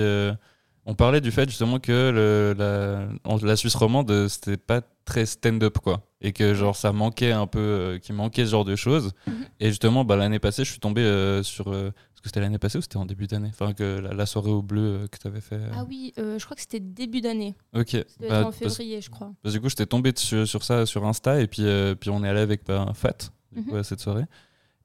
On 0.89 0.95
parlait 0.95 1.21
du 1.21 1.31
fait 1.31 1.47
justement 1.47 1.79
que 1.79 1.91
le, 2.11 2.55
la, 2.57 3.07
la 3.47 3.55
Suisse 3.55 3.75
romande, 3.75 4.09
euh, 4.11 4.27
c'était 4.27 4.57
pas 4.57 4.81
très 5.05 5.25
stand-up, 5.25 5.77
quoi. 5.79 6.01
Et 6.21 6.33
que 6.33 6.53
genre 6.53 6.75
ça 6.75 6.91
manquait 6.91 7.31
un 7.31 7.47
peu, 7.47 7.59
euh, 7.59 7.97
qu'il 7.99 8.15
manquait 8.15 8.45
ce 8.45 8.51
genre 8.51 8.65
de 8.65 8.75
choses. 8.75 9.11
Mhm. 9.27 9.33
Et 9.59 9.67
justement, 9.69 10.03
bah, 10.03 10.15
l'année 10.15 10.39
passée, 10.39 10.63
je 10.65 10.71
suis 10.71 10.79
tombé 10.79 11.01
euh, 11.01 11.43
sur. 11.43 11.67
euh, 11.71 11.87
Est-ce 11.89 12.21
que 12.21 12.27
c'était 12.29 12.41
l'année 12.41 12.57
passée 12.57 12.77
ou 12.77 12.81
c'était 12.81 12.97
en 12.97 13.05
début 13.05 13.27
d'année? 13.27 13.49
Enfin, 13.53 13.73
que 13.73 13.99
la, 13.99 14.13
la 14.13 14.25
soirée 14.25 14.49
au 14.51 14.61
bleu 14.61 15.07
que 15.11 15.17
tu 15.17 15.27
avais 15.27 15.41
fait. 15.41 15.59
Ah 15.73 15.85
oui, 15.87 16.11
je 16.17 16.43
crois 16.43 16.55
que 16.55 16.61
c'était 16.61 16.79
début 16.81 17.21
d'année. 17.21 17.55
Ok. 17.75 17.91
Devait 17.93 18.05
Bah, 18.29 18.39
en 18.41 18.43
parce- 18.45 18.57
février, 18.57 18.99
je 19.01 19.09
crois. 19.09 19.31
parce 19.43 19.53
du 19.53 19.61
coup, 19.61 19.69
j'étais 19.69 19.85
tombé 19.85 20.11
dessus- 20.11 20.45
sur 20.47 20.63
ça 20.63 20.85
sur 20.85 21.05
Insta 21.05 21.39
et 21.41 21.47
puis, 21.47 21.63
puis 21.99 22.09
on 22.09 22.23
est 22.23 22.29
allé 22.29 22.41
avec 22.41 22.65
bah, 22.65 22.91
Fat 22.95 23.29
du 23.53 23.63
coup, 23.63 23.71
Mhm. 23.73 23.77
à 23.79 23.83
cette 23.83 23.99
soirée. 24.01 24.25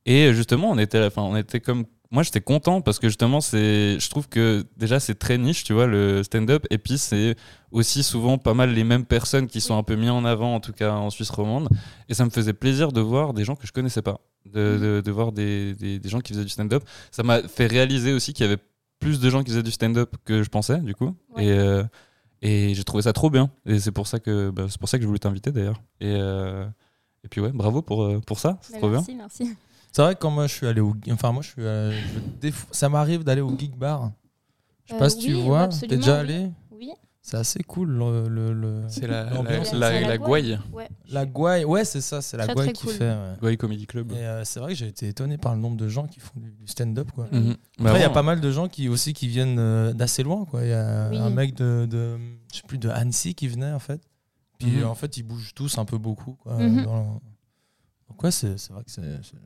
Et 0.06 0.33
justement, 0.35 0.71
on 0.71 0.79
était, 0.79 1.05
enfin, 1.06 1.23
on 1.23 1.35
était 1.37 1.61
comme. 1.61 1.87
Moi, 2.11 2.23
j'étais 2.23 2.41
content 2.41 2.81
parce 2.81 2.99
que 3.01 3.09
justement, 3.09 3.41
c'est, 3.41 3.99
je 3.99 4.11
trouve 4.11 4.29
que 4.29 4.65
déjà, 4.77 5.01
c'est 5.01 5.17
très 5.17 5.37
niche, 5.37 5.65
tu 5.65 5.73
vois, 5.73 5.87
le 5.87 6.23
stand-up. 6.23 6.65
Et 6.71 6.79
puis, 6.79 6.97
c'est 6.99 7.35
aussi 7.73 8.03
souvent 8.05 8.39
pas 8.39 8.55
mal 8.55 8.73
les 8.73 8.85
mêmes 8.85 9.05
personnes 9.05 9.49
qui 9.49 9.61
sont 9.61 9.77
un 9.77 9.83
peu 9.83 9.97
mis 9.97 10.11
en 10.11 10.25
avant, 10.25 10.55
en 10.55 10.61
tout 10.61 10.73
cas 10.73 10.93
en 10.93 11.11
Suisse 11.11 11.31
romande. 11.31 11.69
Et 12.09 12.15
ça 12.15 12.25
me 12.25 12.31
faisait 12.31 12.53
plaisir 12.53 12.93
de 12.93 13.01
voir 13.01 13.33
des 13.35 13.45
gens 13.45 13.56
que 13.56 13.67
je 13.67 13.73
connaissais 13.73 14.03
pas, 14.03 14.21
de, 14.47 14.61
Mhm. 14.77 14.81
de, 14.81 15.03
de 15.05 15.11
voir 15.11 15.33
des, 15.33 15.75
des, 15.75 15.99
des 15.99 16.09
gens 16.09 16.21
qui 16.21 16.33
faisaient 16.35 16.45
du 16.45 16.51
stand-up. 16.51 16.85
Ça 17.11 17.23
m'a 17.25 17.43
fait 17.49 17.67
réaliser 17.67 18.12
aussi 18.12 18.33
qu'il 18.33 18.45
y 18.47 18.49
avait 18.49 18.62
plus 19.01 19.19
de 19.19 19.29
gens 19.29 19.43
qui 19.43 19.51
faisaient 19.51 19.62
du 19.65 19.73
stand-up 19.73 20.15
que 20.25 20.43
je 20.45 20.49
pensais, 20.51 20.79
du 20.79 20.95
coup. 20.95 21.15
Ouais. 21.35 21.47
Et, 21.47 21.51
euh, 21.51 21.83
et 22.43 22.75
j'ai 22.75 22.85
trouvé 22.85 23.03
ça 23.03 23.12
trop 23.12 23.31
bien. 23.31 23.51
Et 23.67 23.81
c'est 23.81 23.91
pour 23.93 24.06
ça 24.06 24.21
que, 24.21 24.51
bah, 24.51 24.67
c'est 24.69 24.79
pour 24.79 24.89
ça 24.89 24.99
que 24.99 25.03
je 25.03 25.09
voulais 25.09 25.19
t'inviter 25.19 25.51
d'ailleurs. 25.51 25.83
Et, 26.01 26.15
euh, 26.15 26.65
et 27.25 27.29
puis 27.29 27.41
ouais, 27.41 27.51
bravo 27.53 27.83
pour, 27.83 28.05
euh, 28.05 28.21
pour 28.21 28.39
ça, 28.39 28.59
c'est 28.61 28.75
Mais 28.75 28.79
trop 28.79 28.91
bien. 28.91 28.99
merci, 28.99 29.15
merci. 29.17 29.56
C'est 29.94 30.02
vrai 30.02 30.14
que 30.14 30.20
quand 30.20 30.31
moi 30.31 30.46
je 30.49 30.55
suis 30.55 30.67
allé 30.67 30.81
au. 30.81 30.93
Enfin, 31.11 31.31
moi 31.31 31.43
je 31.43 31.50
suis. 31.50 31.64
allé- 31.67 31.96
je- 31.96 32.41
des 32.41 32.50
fois- 32.50 32.69
Ça 32.73 32.88
m'arrive 32.88 33.23
d'aller 33.23 33.41
au 33.43 33.56
Geek 33.56 33.76
Bar. 33.79 34.11
Je 34.85 34.91
sais 34.91 34.96
Euh, 34.96 34.99
pas 34.99 35.08
si 35.11 35.19
tu 35.19 35.35
oui, 35.35 35.43
vois. 35.43 35.62
absolument, 35.62 35.88
T'es 35.91 35.96
déjà 35.96 36.14
oui. 36.14 36.19
allé? 36.20 36.50
Oui. 36.73 36.91
C'est 37.23 37.37
assez 37.37 37.62
cool. 37.62 37.91
Le, 37.91 38.29
le- 38.29 38.52
le- 38.52 38.82
C'est 38.88 39.06
la, 39.06 39.25
la, 39.31 39.43
la, 39.43 39.64
C'est 39.64 39.79
la 39.79 40.19
gouaille. 40.19 40.58
Ouais. 40.73 40.88
La 41.08 41.25
gouaille. 41.25 41.64
Ouais, 41.64 41.85
c'est 41.85 42.00
ça. 42.00 42.20
C'est 42.20 42.37
la 42.37 42.44
Très, 42.44 42.55
gouaille 42.55 42.67
très 42.67 42.73
qui 42.75 42.87
cool. 42.87 42.94
fait. 42.94 43.08
ouais. 43.11 43.35
Gouaille 43.41 43.56
Comedy 43.56 43.87
Club. 43.87 44.11
Et 44.12 44.17
euh, 44.17 44.44
c'est 44.44 44.58
vrai 44.61 44.73
que 44.73 44.79
j'ai 44.79 44.88
été 44.88 45.08
étonné 45.08 45.38
par 45.38 45.55
le 45.55 45.61
nombre 45.61 45.76
de 45.79 45.88
gens 45.88 46.06
qui 46.06 46.19
font 46.20 46.38
du, 46.41 46.50
du 46.50 46.67
stand-up. 46.67 47.11
Quoi. 47.12 47.29
Mhm. 47.32 47.52
Après, 47.52 47.56
il 47.79 47.85
y 47.85 47.88
a 47.88 47.91
vraiment, 47.93 48.13
pas 48.15 48.22
mal 48.22 48.41
de 48.41 48.51
gens 48.51 48.69
qui 48.69 48.89
aussi 48.89 49.13
qui 49.15 49.29
viennent 49.29 49.58
euh, 49.60 49.93
d'assez 49.94 50.22
loin. 50.24 50.44
Quoi. 50.44 50.65
Il 50.65 50.69
y 50.70 50.72
a 50.74 51.08
Oui. 51.10 51.17
un 51.19 51.31
mec 51.31 51.55
de, 51.55 51.86
de, 51.89 52.19
je 52.53 52.56
sais 52.58 52.63
plus, 52.67 52.79
de 52.79 52.89
Annecy 52.91 53.34
qui 53.34 53.46
venait 53.48 53.72
en 53.72 53.79
fait. 53.79 54.03
Puis 54.58 54.70
Mhm. 54.72 54.82
euh, 54.82 54.89
en 54.89 54.94
fait, 54.96 55.17
ils 55.17 55.22
bougent 55.22 55.55
tous 55.55 55.79
un 55.79 55.84
peu 55.86 55.96
beaucoup. 55.98 56.32
Quoi, 56.34 56.56
Mhm. 56.58 56.84
dans- 56.84 57.22
Donc 58.10 58.22
ouais, 58.22 58.31
c'est 58.32 58.58
c'est 58.58 58.72
vrai 58.72 58.84
que 58.84 58.91
c'est. 58.91 59.01
c'est- 59.22 59.36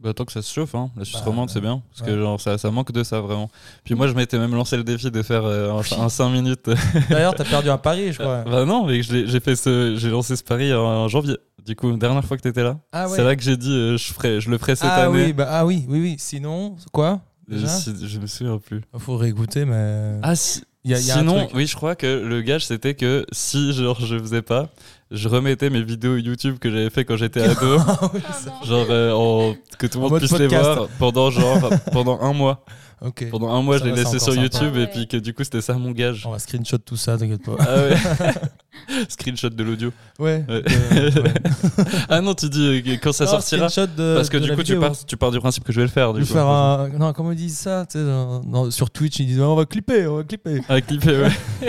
Bah, 0.00 0.14
tant 0.14 0.24
que 0.24 0.30
ça 0.30 0.42
se 0.42 0.52
chauffe, 0.54 0.76
hein. 0.76 0.90
la 0.96 1.04
Suisse 1.04 1.18
Bah, 1.18 1.24
romande, 1.26 1.50
c'est 1.50 1.60
bien. 1.60 1.82
Parce 1.90 2.08
que 2.08 2.16
genre, 2.16 2.40
ça, 2.40 2.56
ça 2.56 2.70
manque 2.70 2.92
de 2.92 3.02
ça 3.02 3.20
vraiment. 3.20 3.50
Puis 3.82 3.96
moi, 3.96 4.06
je 4.06 4.12
m'étais 4.12 4.38
même 4.38 4.54
lancé 4.54 4.76
le 4.76 4.84
défi 4.84 5.10
de 5.10 5.22
faire 5.24 5.44
euh, 5.44 5.72
un, 5.72 6.02
un 6.04 6.08
5 6.08 6.30
minutes. 6.30 6.70
D'ailleurs, 7.10 7.34
t'as 7.34 7.44
perdu 7.44 7.68
un 7.68 7.78
pari, 7.78 8.12
je 8.12 8.18
crois. 8.20 8.44
bah 8.44 8.64
non, 8.64 8.86
mais 8.86 9.02
je 9.02 9.26
j'ai 9.26 9.40
fait 9.40 9.56
ce, 9.56 9.96
j'ai 9.96 10.08
lancé 10.08 10.36
ce 10.36 10.44
pari 10.44 10.72
en, 10.72 11.08
janvier. 11.08 11.36
Du 11.66 11.74
coup, 11.74 11.90
dernière 11.96 12.24
fois 12.24 12.36
que 12.36 12.42
t'étais 12.42 12.62
là. 12.62 12.78
Ah 12.92 13.08
ouais. 13.08 13.16
C'est 13.16 13.24
là 13.24 13.34
que 13.34 13.42
j'ai 13.42 13.56
dit, 13.56 13.72
euh, 13.72 13.96
je 13.98 14.12
ferai, 14.12 14.40
je 14.40 14.48
le 14.50 14.58
ferai 14.58 14.76
cette 14.76 14.88
ah 14.88 15.06
année. 15.06 15.24
oui, 15.26 15.32
bah, 15.32 15.48
ah 15.50 15.66
oui, 15.66 15.84
oui, 15.88 16.00
oui. 16.00 16.16
Sinon, 16.18 16.76
quoi 16.92 17.20
je, 17.48 17.54
déjà 17.54 17.66
si- 17.66 18.08
je 18.08 18.18
me 18.20 18.26
souviens 18.28 18.58
plus. 18.58 18.82
Faut 18.98 19.16
réécouter, 19.16 19.64
mais. 19.64 20.20
Ah 20.22 20.36
si. 20.36 20.62
Il 20.84 20.92
y 20.92 20.94
a- 20.94 21.00
il 21.00 21.06
y 21.06 21.10
a 21.10 21.16
un 21.16 21.18
Sinon, 21.18 21.48
oui, 21.54 21.66
je 21.66 21.74
crois 21.74 21.96
que 21.96 22.06
le 22.06 22.40
gage 22.40 22.64
c'était 22.66 22.94
que 22.94 23.26
si 23.32 23.72
genre 23.72 24.00
je 24.00 24.16
faisais 24.16 24.42
pas, 24.42 24.68
je 25.10 25.28
remettais 25.28 25.70
mes 25.70 25.82
vidéos 25.82 26.16
YouTube 26.16 26.58
que 26.58 26.70
j'avais 26.70 26.90
fait 26.90 27.04
quand 27.04 27.16
j'étais 27.16 27.40
ado, 27.42 27.78
Ah 27.86 28.10
oui, 28.14 28.20
Ah 28.28 28.64
genre 28.64 28.86
euh, 28.90 29.12
en- 29.12 29.54
que 29.78 29.86
tout 29.86 29.98
le 29.98 30.04
En 30.06 30.08
monde 30.08 30.10
mode 30.12 30.20
puisse 30.20 30.32
les 30.38 30.48
podcast. 30.48 30.64
voir 30.64 30.88
pendant 30.98 31.30
genre 31.30 31.70
pendant 31.92 32.20
un 32.20 32.32
mois. 32.32 32.64
ok. 33.00 33.30
Pendant 33.30 33.50
un 33.54 33.62
mois, 33.62 33.78
Ça 33.78 33.84
je 33.84 33.90
les 33.90 33.96
va, 33.96 33.96
c'est 33.98 34.04
laissais 34.14 34.18
sur 34.18 34.32
encore 34.32 34.42
sympa. 34.50 34.64
YouTube 34.64 34.72
Ah 34.74 34.78
et 34.78 34.80
ouais. 34.82 34.90
puis 34.92 35.08
que 35.08 35.16
du 35.16 35.32
coup 35.34 35.44
c'était 35.44 35.60
ça 35.60 35.74
mon 35.74 35.92
gage. 35.92 36.24
On 36.26 36.30
va 36.32 36.38
screenshot 36.38 36.78
tout 36.78 36.96
ça, 36.96 37.16
t'inquiète 37.16 37.44
pas. 37.44 37.56
Ah 37.60 37.76
ouais. 37.76 37.96
Screenshot 39.08 39.50
de 39.50 39.62
l'audio. 39.62 39.92
Ouais. 40.18 40.44
Ouais. 40.48 40.62
Ah 42.08 42.20
non, 42.20 42.34
tu 42.34 42.48
dis 42.48 42.82
euh, 42.86 42.96
quand 43.02 43.12
ça 43.12 43.24
Non, 43.24 43.32
sortira. 43.40 43.66
de- 43.86 44.14
Parce 44.16 44.28
que 44.28 44.38
de 44.38 44.44
du 44.44 44.54
coup, 44.56 44.62
tu 44.62 44.76
pars, 44.78 44.92
tu 45.06 45.16
pars 45.16 45.30
du 45.30 45.38
principe 45.40 45.62
que 45.64 45.72
je 45.72 45.80
vais 45.80 45.86
le 45.86 45.90
faire. 45.92 46.12
Du 46.14 46.20
coup. 46.22 46.26
faire 46.26 46.46
un. 46.46 46.88
Non, 46.88 47.12
comment 47.12 47.32
ils 47.32 47.36
disent 47.36 47.58
ça 47.58 47.84
dans- 47.94 48.40
dans- 48.40 48.70
Sur 48.70 48.90
Twitch, 48.90 49.18
ils 49.20 49.26
disent 49.26 49.40
on 49.40 49.54
va 49.54 49.66
clipper, 49.66 50.06
on 50.06 50.16
va 50.16 50.24
clipper. 50.24 50.60
Ah, 50.68 50.80
clipper, 50.80 51.18
ouais. 51.22 51.30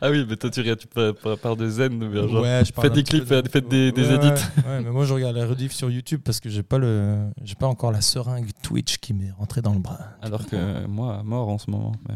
ah 0.00 0.10
oui, 0.10 0.24
mais 0.28 0.36
toi, 0.36 0.50
tu 0.50 0.60
regardes, 0.60 0.78
tu 0.78 0.86
pars, 0.86 1.56
de 1.56 1.68
zen 1.68 2.12
genre. 2.14 2.42
ouais, 2.42 2.62
je 2.64 2.80
faites 2.80 2.92
des 2.92 3.02
clips, 3.02 3.28
de- 3.28 3.48
faites 3.50 3.68
des- 3.68 3.92
des 3.92 4.02
Ouais, 4.06 4.14
edits. 4.14 4.42
Ouais, 4.66 4.80
mais 4.82 4.90
moi 4.90 5.04
je 5.04 5.12
regarde 5.14 5.36
la 5.36 5.46
rediff 5.46 5.72
sur 5.72 5.90
YouTube 5.90 6.20
parce 6.24 6.40
que 6.40 6.48
j'ai 6.48 6.62
pas 6.62 6.78
le, 6.78 7.18
j'ai 7.42 7.54
pas 7.56 7.66
encore 7.66 7.92
la 7.92 8.00
seringue 8.00 8.50
Twitch 8.62 8.98
qui 8.98 9.12
m'est 9.14 9.32
rentrée 9.38 9.62
dans 9.62 9.72
le 9.74 9.80
bras. 9.80 9.98
Alors 10.22 10.46
que 10.46 10.86
moi, 10.86 11.22
mort 11.24 11.48
en 11.48 11.58
ce 11.58 11.70
moment. 11.70 11.92
Mais, 12.08 12.14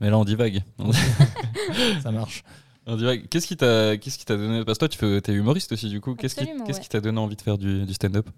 mais 0.00 0.10
là, 0.10 0.18
on 0.18 0.24
divague. 0.24 0.62
ça 2.02 2.10
marche. 2.10 2.42
Qu'est-ce 3.30 3.46
qui 3.46 3.56
t'a 3.56 3.96
qu'est-ce 3.96 4.18
qui 4.18 4.24
t'a 4.24 4.36
donné 4.36 4.64
Parce 4.64 4.78
que 4.78 4.86
toi, 4.86 5.20
tu 5.22 5.30
es 5.32 5.34
humoriste 5.34 5.72
aussi, 5.72 5.88
du 5.88 6.00
coup. 6.00 6.14
Qu'est-ce 6.14 6.34
qui 6.36 6.44
ouais. 6.44 6.80
qui 6.80 6.88
t'a 6.88 7.00
donné 7.00 7.18
envie 7.18 7.36
de 7.36 7.42
faire 7.42 7.58
du, 7.58 7.84
du 7.84 7.94
stand-up? 7.94 8.28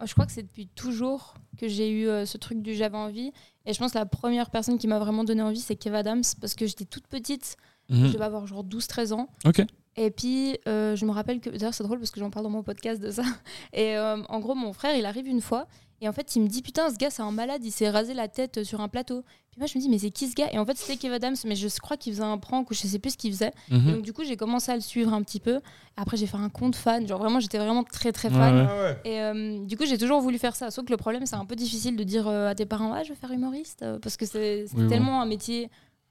Oh, 0.00 0.06
Je 0.06 0.14
crois 0.14 0.24
que 0.24 0.32
c'est 0.32 0.42
depuis 0.42 0.66
toujours 0.68 1.34
que 1.58 1.68
j'ai 1.68 1.90
eu 1.90 2.08
euh, 2.08 2.24
ce 2.24 2.38
truc 2.38 2.62
du 2.62 2.74
j'avais 2.74 2.96
envie. 2.96 3.32
Et 3.66 3.74
je 3.74 3.78
pense 3.78 3.92
que 3.92 3.98
la 3.98 4.06
première 4.06 4.48
personne 4.50 4.78
qui 4.78 4.86
m'a 4.86 4.98
vraiment 4.98 5.24
donné 5.24 5.42
envie, 5.42 5.60
c'est 5.60 5.76
Kev 5.76 5.94
Adams, 5.94 6.22
parce 6.40 6.54
que 6.54 6.66
j'étais 6.66 6.86
toute 6.86 7.06
petite, 7.06 7.56
Mhm. 7.90 8.06
je 8.06 8.12
devais 8.12 8.24
avoir 8.24 8.46
genre 8.46 8.64
12-13 8.64 9.12
ans. 9.12 9.28
Ok. 9.44 9.62
Et 9.96 10.10
puis, 10.12 10.56
euh, 10.68 10.94
je 10.96 11.04
me 11.04 11.10
rappelle 11.10 11.40
que, 11.40 11.50
d'ailleurs, 11.50 11.74
c'est 11.74 11.82
drôle 11.82 11.98
parce 11.98 12.12
que 12.12 12.20
j'en 12.20 12.30
parle 12.30 12.44
dans 12.44 12.50
mon 12.50 12.62
podcast 12.62 13.02
de 13.02 13.10
ça. 13.10 13.22
Et 13.74 13.96
euh, 13.98 14.22
en 14.28 14.38
gros, 14.40 14.54
mon 14.54 14.72
frère, 14.72 14.94
il 14.96 15.04
arrive 15.04 15.26
une 15.26 15.40
fois. 15.40 15.66
Et 16.02 16.08
en 16.08 16.12
fait, 16.12 16.34
il 16.34 16.42
me 16.42 16.48
dit 16.48 16.62
Putain, 16.62 16.88
ce 16.90 16.96
gars, 16.96 17.10
c'est 17.10 17.22
un 17.22 17.30
malade, 17.30 17.62
il 17.64 17.70
s'est 17.70 17.90
rasé 17.90 18.14
la 18.14 18.26
tête 18.28 18.58
euh, 18.58 18.64
sur 18.64 18.80
un 18.80 18.88
plateau. 18.88 19.22
Puis 19.50 19.58
moi, 19.58 19.66
je 19.66 19.76
me 19.76 19.82
dis 19.82 19.88
Mais 19.90 19.98
c'est 19.98 20.10
qui 20.10 20.28
ce 20.28 20.34
gars? 20.34 20.48
Et 20.52 20.58
en 20.58 20.64
fait, 20.64 20.76
c'était 20.78 20.96
Kev 20.96 21.12
Adams, 21.14 21.36
mais 21.44 21.54
je 21.56 21.68
crois 21.80 21.96
qu'il 21.98 22.12
faisait 22.12 22.22
un 22.24 22.38
prank 22.38 22.70
ou 22.70 22.74
je 22.74 22.80
sais 22.86 22.98
plus 22.98 23.10
ce 23.10 23.16
qu'il 23.18 23.32
faisait. 23.32 23.52
Et 23.70 23.74
Mhm. 23.74 23.92
donc, 23.92 24.02
du 24.02 24.12
coup, 24.12 24.24
j'ai 24.24 24.36
commencé 24.36 24.72
à 24.72 24.74
le 24.76 24.80
suivre 24.80 25.12
un 25.12 25.22
petit 25.22 25.40
peu. 25.40 25.60
Après, 25.96 26.16
j'ai 26.16 26.26
fait 26.26 26.36
un 26.38 26.48
compte 26.48 26.74
fan. 26.76 27.06
Genre, 27.06 27.18
vraiment, 27.18 27.38
j'étais 27.40 27.58
vraiment 27.58 27.84
très, 27.84 28.12
très 28.12 28.30
fan. 28.30 28.66
ouais. 28.66 28.98
Et 29.04 29.20
euh, 29.20 29.58
du 29.66 29.76
coup, 29.76 29.84
j'ai 29.84 29.98
toujours 29.98 30.20
voulu 30.20 30.38
faire 30.38 30.56
ça. 30.56 30.70
Sauf 30.70 30.86
que 30.86 30.90
le 30.90 30.96
problème, 30.96 31.26
c'est 31.26 31.36
un 31.36 31.44
peu 31.44 31.56
difficile 31.56 31.96
de 31.96 32.04
dire 32.04 32.28
euh, 32.28 32.48
à 32.48 32.54
tes 32.54 32.64
parents 32.66 32.92
Ah, 32.94 33.02
je 33.02 33.10
veux 33.10 33.14
faire 33.16 33.32
humoriste. 33.32 33.84
parce 34.02 34.16
que 34.16 34.24
c'est 34.26 34.64
bon. 34.72 34.88
tellement 34.88 35.20
un 35.20 35.26
métier 35.26 35.68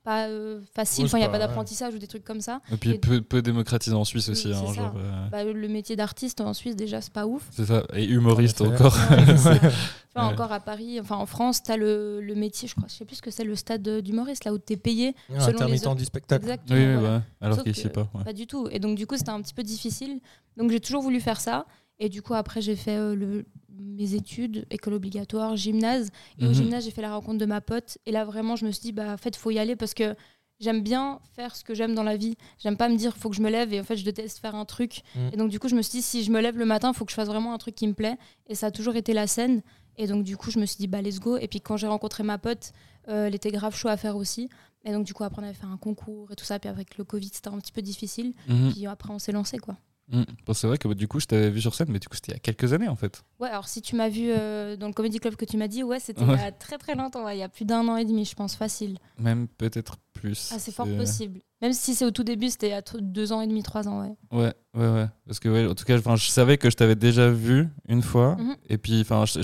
pas 0.10 0.28
euh, 0.28 0.60
facile. 0.74 1.06
Enfin, 1.06 1.18
il 1.18 1.22
n'y 1.22 1.28
a 1.28 1.30
pas 1.30 1.38
d'apprentissage 1.38 1.94
ou 1.94 2.00
des 2.00 2.08
trucs 2.08 2.24
comme 2.24 2.42
ça. 2.42 2.62
Et 2.72 2.78
puis 2.78 2.92
Et- 2.92 2.98
peu, 2.98 3.22
peu 3.22 3.42
démocratisé 3.44 3.96
en 3.96 4.04
Suisse 4.06 4.26
Oui, 4.28 4.32
aussi. 4.32 4.48
hein, 4.52 4.74
genre, 4.74 4.96
euh, 4.98 5.28
Bah, 5.30 5.44
le 5.44 5.68
métier 5.68 5.96
d'artiste 5.96 6.42
en 6.42 6.54
Suisse, 6.56 6.76
déjà, 6.76 7.00
c'est 7.02 7.14
pas 7.14 7.28
ouf. 7.28 7.44
c'est 7.52 7.66
ça. 7.66 7.84
Et 7.94 8.06
humoriste 8.06 8.62
encore. 8.62 8.98
Ouais, 9.12 9.38
ça. 9.38 9.54
Ouais. 10.16 10.24
encore 10.26 10.52
à 10.52 10.60
Paris, 10.60 11.00
enfin 11.00 11.16
en 11.16 11.28
France, 11.28 11.62
tu 11.64 11.72
as 11.72 11.78
le, 11.78 12.20
le 12.20 12.36
métier, 12.36 12.68
je 12.68 12.74
crois, 12.76 12.88
je 12.90 12.94
sais 12.96 13.06
plus 13.06 13.18
ce 13.18 13.22
que 13.22 13.30
c'est, 13.32 13.44
le 13.46 13.56
stade 13.56 13.88
d'humoriste, 14.02 14.44
là 14.44 14.52
où 14.54 14.58
tu 14.58 14.74
es 14.74 14.76
payé. 14.76 15.16
Ouais, 15.30 15.36
Selon 15.40 15.46
les 15.46 15.54
intermittent 15.54 15.86
heures. 15.88 15.96
du 15.96 16.04
spectacle. 16.04 16.44
Exactement. 16.44 16.78
oui, 16.80 16.86
oui, 16.88 16.96
voilà. 17.00 17.22
alors 17.40 17.64
qu'ici, 17.64 17.88
pas. 17.90 18.10
ouais. 18.16 18.24
Pas 18.26 18.34
du 18.34 18.46
tout. 18.48 18.68
Et 18.72 18.80
donc, 18.80 18.98
du 18.98 19.06
coup, 19.08 19.16
c'était 19.16 19.30
un 19.30 19.42
petit 19.42 19.54
peu 19.54 19.64
difficile. 19.64 20.20
Donc, 20.58 20.72
j'ai 20.72 20.80
toujours 20.82 21.04
voulu 21.04 21.22
faire 21.22 21.40
ça. 21.40 21.66
Et 22.00 22.10
du 22.10 22.22
coup, 22.22 22.34
après, 22.34 22.60
j'ai 22.60 22.76
fait 22.76 22.98
euh, 22.98 23.16
le, 23.16 23.46
mes 23.80 24.14
études, 24.16 24.66
école 24.70 24.94
obligatoire, 24.94 25.56
gymnase. 25.56 26.10
Et 26.38 26.44
Mhm. 26.46 26.50
au 26.50 26.54
gymnase, 26.54 26.86
j'ai 26.86 26.92
fait 26.92 27.02
la 27.02 27.14
rencontre 27.14 27.38
de 27.38 27.46
ma 27.46 27.62
pote. 27.62 27.98
Et 28.06 28.12
là, 28.12 28.26
vraiment, 28.26 28.56
je 28.56 28.66
me 28.66 28.72
suis 28.72 28.82
dit, 28.82 28.92
bah, 28.92 29.14
en 29.14 29.18
fait, 29.18 29.36
faut 29.36 29.52
y 29.52 29.60
aller 29.60 29.76
parce 29.76 29.94
que 29.94 30.16
j'aime 30.60 30.82
bien 30.84 31.20
faire 31.36 31.56
ce 31.56 31.64
que 31.64 31.74
j'aime 31.74 31.96
dans 31.96 32.04
la 32.04 32.18
vie. 32.18 32.36
J'aime 32.58 32.76
pas 32.78 32.90
me 32.90 32.96
dire, 32.98 33.16
faut 33.16 33.30
que 33.30 33.36
je 33.36 33.42
me 33.42 33.50
lève. 33.50 33.74
Et 33.74 33.80
en 33.80 33.84
fait, 33.84 33.96
je 33.96 34.04
déteste 34.04 34.40
faire 34.40 34.56
un 34.56 34.66
truc. 34.66 35.02
Mhm. 35.16 35.30
Et 35.34 35.38
donc, 35.38 35.50
du 35.50 35.60
coup, 35.60 35.68
je 35.70 35.76
me 35.76 35.82
suis 35.82 36.00
dit, 36.00 36.02
si 36.02 36.24
je 36.24 36.32
me 36.32 36.42
lève 36.42 36.58
le 36.58 36.66
matin, 36.66 36.92
faut 36.94 37.06
que 37.06 37.12
je 37.12 37.16
fasse 37.16 37.28
vraiment 37.30 37.54
un 37.54 37.58
truc 37.58 37.76
qui 37.76 37.88
me 37.88 37.94
plaît. 37.94 38.18
Et 38.48 38.56
ça 38.56 38.68
a 38.68 38.72
toujours 38.72 38.96
été 38.96 39.14
la 39.14 39.26
scène. 39.28 39.62
Et 39.98 40.08
donc, 40.08 40.24
du 40.24 40.38
coup, 40.38 40.52
je 40.52 40.60
me 40.60 40.66
suis 40.66 40.78
dit, 40.78 40.88
bah, 40.88 41.02
let's 41.02 41.20
go. 41.20 41.38
Et 41.38 41.48
puis, 41.48 41.62
quand 41.62 41.78
j'ai 41.78 41.88
rencontré 41.88 42.24
ma 42.24 42.38
pote, 42.38 42.72
euh, 43.08 43.28
elle 43.28 43.36
était 43.36 43.52
grave 43.52 43.76
chaud 43.76 43.88
à 43.90 43.98
faire 43.98 44.16
aussi. 44.16 44.50
Et 44.86 44.92
donc, 44.94 45.06
du 45.06 45.14
coup, 45.14 45.24
après, 45.26 45.42
on 45.42 45.46
avait 45.46 45.54
fait 45.54 45.66
un 45.66 45.76
concours 45.78 46.32
et 46.32 46.36
tout 46.36 46.46
ça. 46.46 46.58
Puis, 46.60 46.70
avec 46.70 46.98
le 46.98 47.04
Covid, 47.04 47.30
c'était 47.34 47.50
un 47.50 47.58
petit 47.60 47.72
peu 47.74 47.82
difficile. 47.82 48.34
Mhm. 48.48 48.72
Puis 48.72 48.86
après, 48.88 49.12
on 49.14 49.20
s'est 49.20 49.32
lancé, 49.34 49.58
quoi. 49.58 49.76
Bon, 50.12 50.54
c'est 50.54 50.66
vrai 50.66 50.78
que 50.80 50.88
bah, 50.88 50.96
du 50.96 51.08
coup, 51.08 51.20
je 51.20 51.28
t'avais 51.28 51.52
vu 51.52 51.62
sur 51.62 51.76
scène, 51.76 51.88
mais 51.92 52.00
du 52.00 52.08
coup, 52.08 52.16
c'était 52.16 52.32
il 52.32 52.36
y 52.36 52.38
a 52.38 52.40
quelques 52.40 52.74
années 52.74 52.88
en 52.88 52.96
fait. 52.96 53.22
Ouais, 53.40 53.50
alors 53.50 53.68
si 53.68 53.82
tu 53.82 53.96
m'as 53.96 54.10
vu 54.10 54.32
euh, 54.32 54.76
dans 54.76 54.88
le 54.88 54.94
Comedy 54.94 55.20
Club 55.20 55.36
que 55.36 55.46
tu 55.46 55.56
m'as 55.56 55.68
dit, 55.68 55.84
ouais, 55.84 56.00
c'était 56.00 56.24
Ouais. 56.24 56.34
il 56.36 56.42
y 56.42 56.44
a 56.44 56.52
très 56.52 56.78
très 56.80 56.96
longtemps, 56.96 57.24
ouais, 57.26 57.38
il 57.38 57.40
y 57.40 57.44
a 57.44 57.50
plus 57.50 57.66
d'un 57.66 57.88
an 57.88 57.96
et 57.96 58.06
demi, 58.06 58.26
je 58.26 58.34
pense, 58.34 58.56
facile. 58.56 58.98
Même 59.20 59.48
peut-être 59.48 59.98
plus. 60.14 60.50
Ah, 60.54 60.58
c'est 60.58 60.72
fort 60.74 60.88
possible. 60.98 61.42
Même 61.62 61.74
si 61.74 61.94
c'est 61.94 62.06
au 62.06 62.12
tout 62.12 62.24
début, 62.24 62.50
c'était 62.50 62.68
il 62.68 62.72
y 62.72 62.74
a 62.74 62.82
t- 62.82 62.98
deux 63.02 63.32
ans 63.34 63.42
et 63.42 63.48
demi, 63.48 63.62
trois 63.64 63.88
ans, 63.88 64.02
ouais. 64.02 64.16
Ouais, 64.32 64.54
ouais, 64.74 64.90
ouais. 64.90 65.08
Parce 65.28 65.40
que, 65.40 65.48
ouais, 65.50 65.68
en 65.68 65.76
tout 65.76 65.86
cas, 65.86 65.98
je 65.98 66.30
savais 66.30 66.58
que 66.58 66.70
je 66.72 66.76
t'avais 66.76 66.96
déjà 66.96 67.30
vu 67.30 67.68
une 67.88 68.02
fois. 68.02 68.36
Mhm. 68.38 68.56
Et 68.70 68.78
puis, 68.80 69.02
enfin, 69.02 69.26
je, 69.26 69.38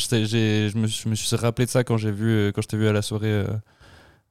me, 0.78 0.88
suis- 0.88 1.04
je 1.04 1.10
me 1.10 1.16
suis 1.16 1.36
rappelé 1.36 1.66
de 1.68 1.72
ça 1.72 1.84
quand 1.84 1.98
j'ai 1.98 2.12
vu, 2.12 2.30
euh, 2.30 2.52
quand 2.52 2.62
je 2.62 2.68
t'ai 2.68 2.78
vu 2.78 2.88
à 2.88 2.94
la 2.94 3.02
soirée 3.04 3.28
euh, 3.30 3.48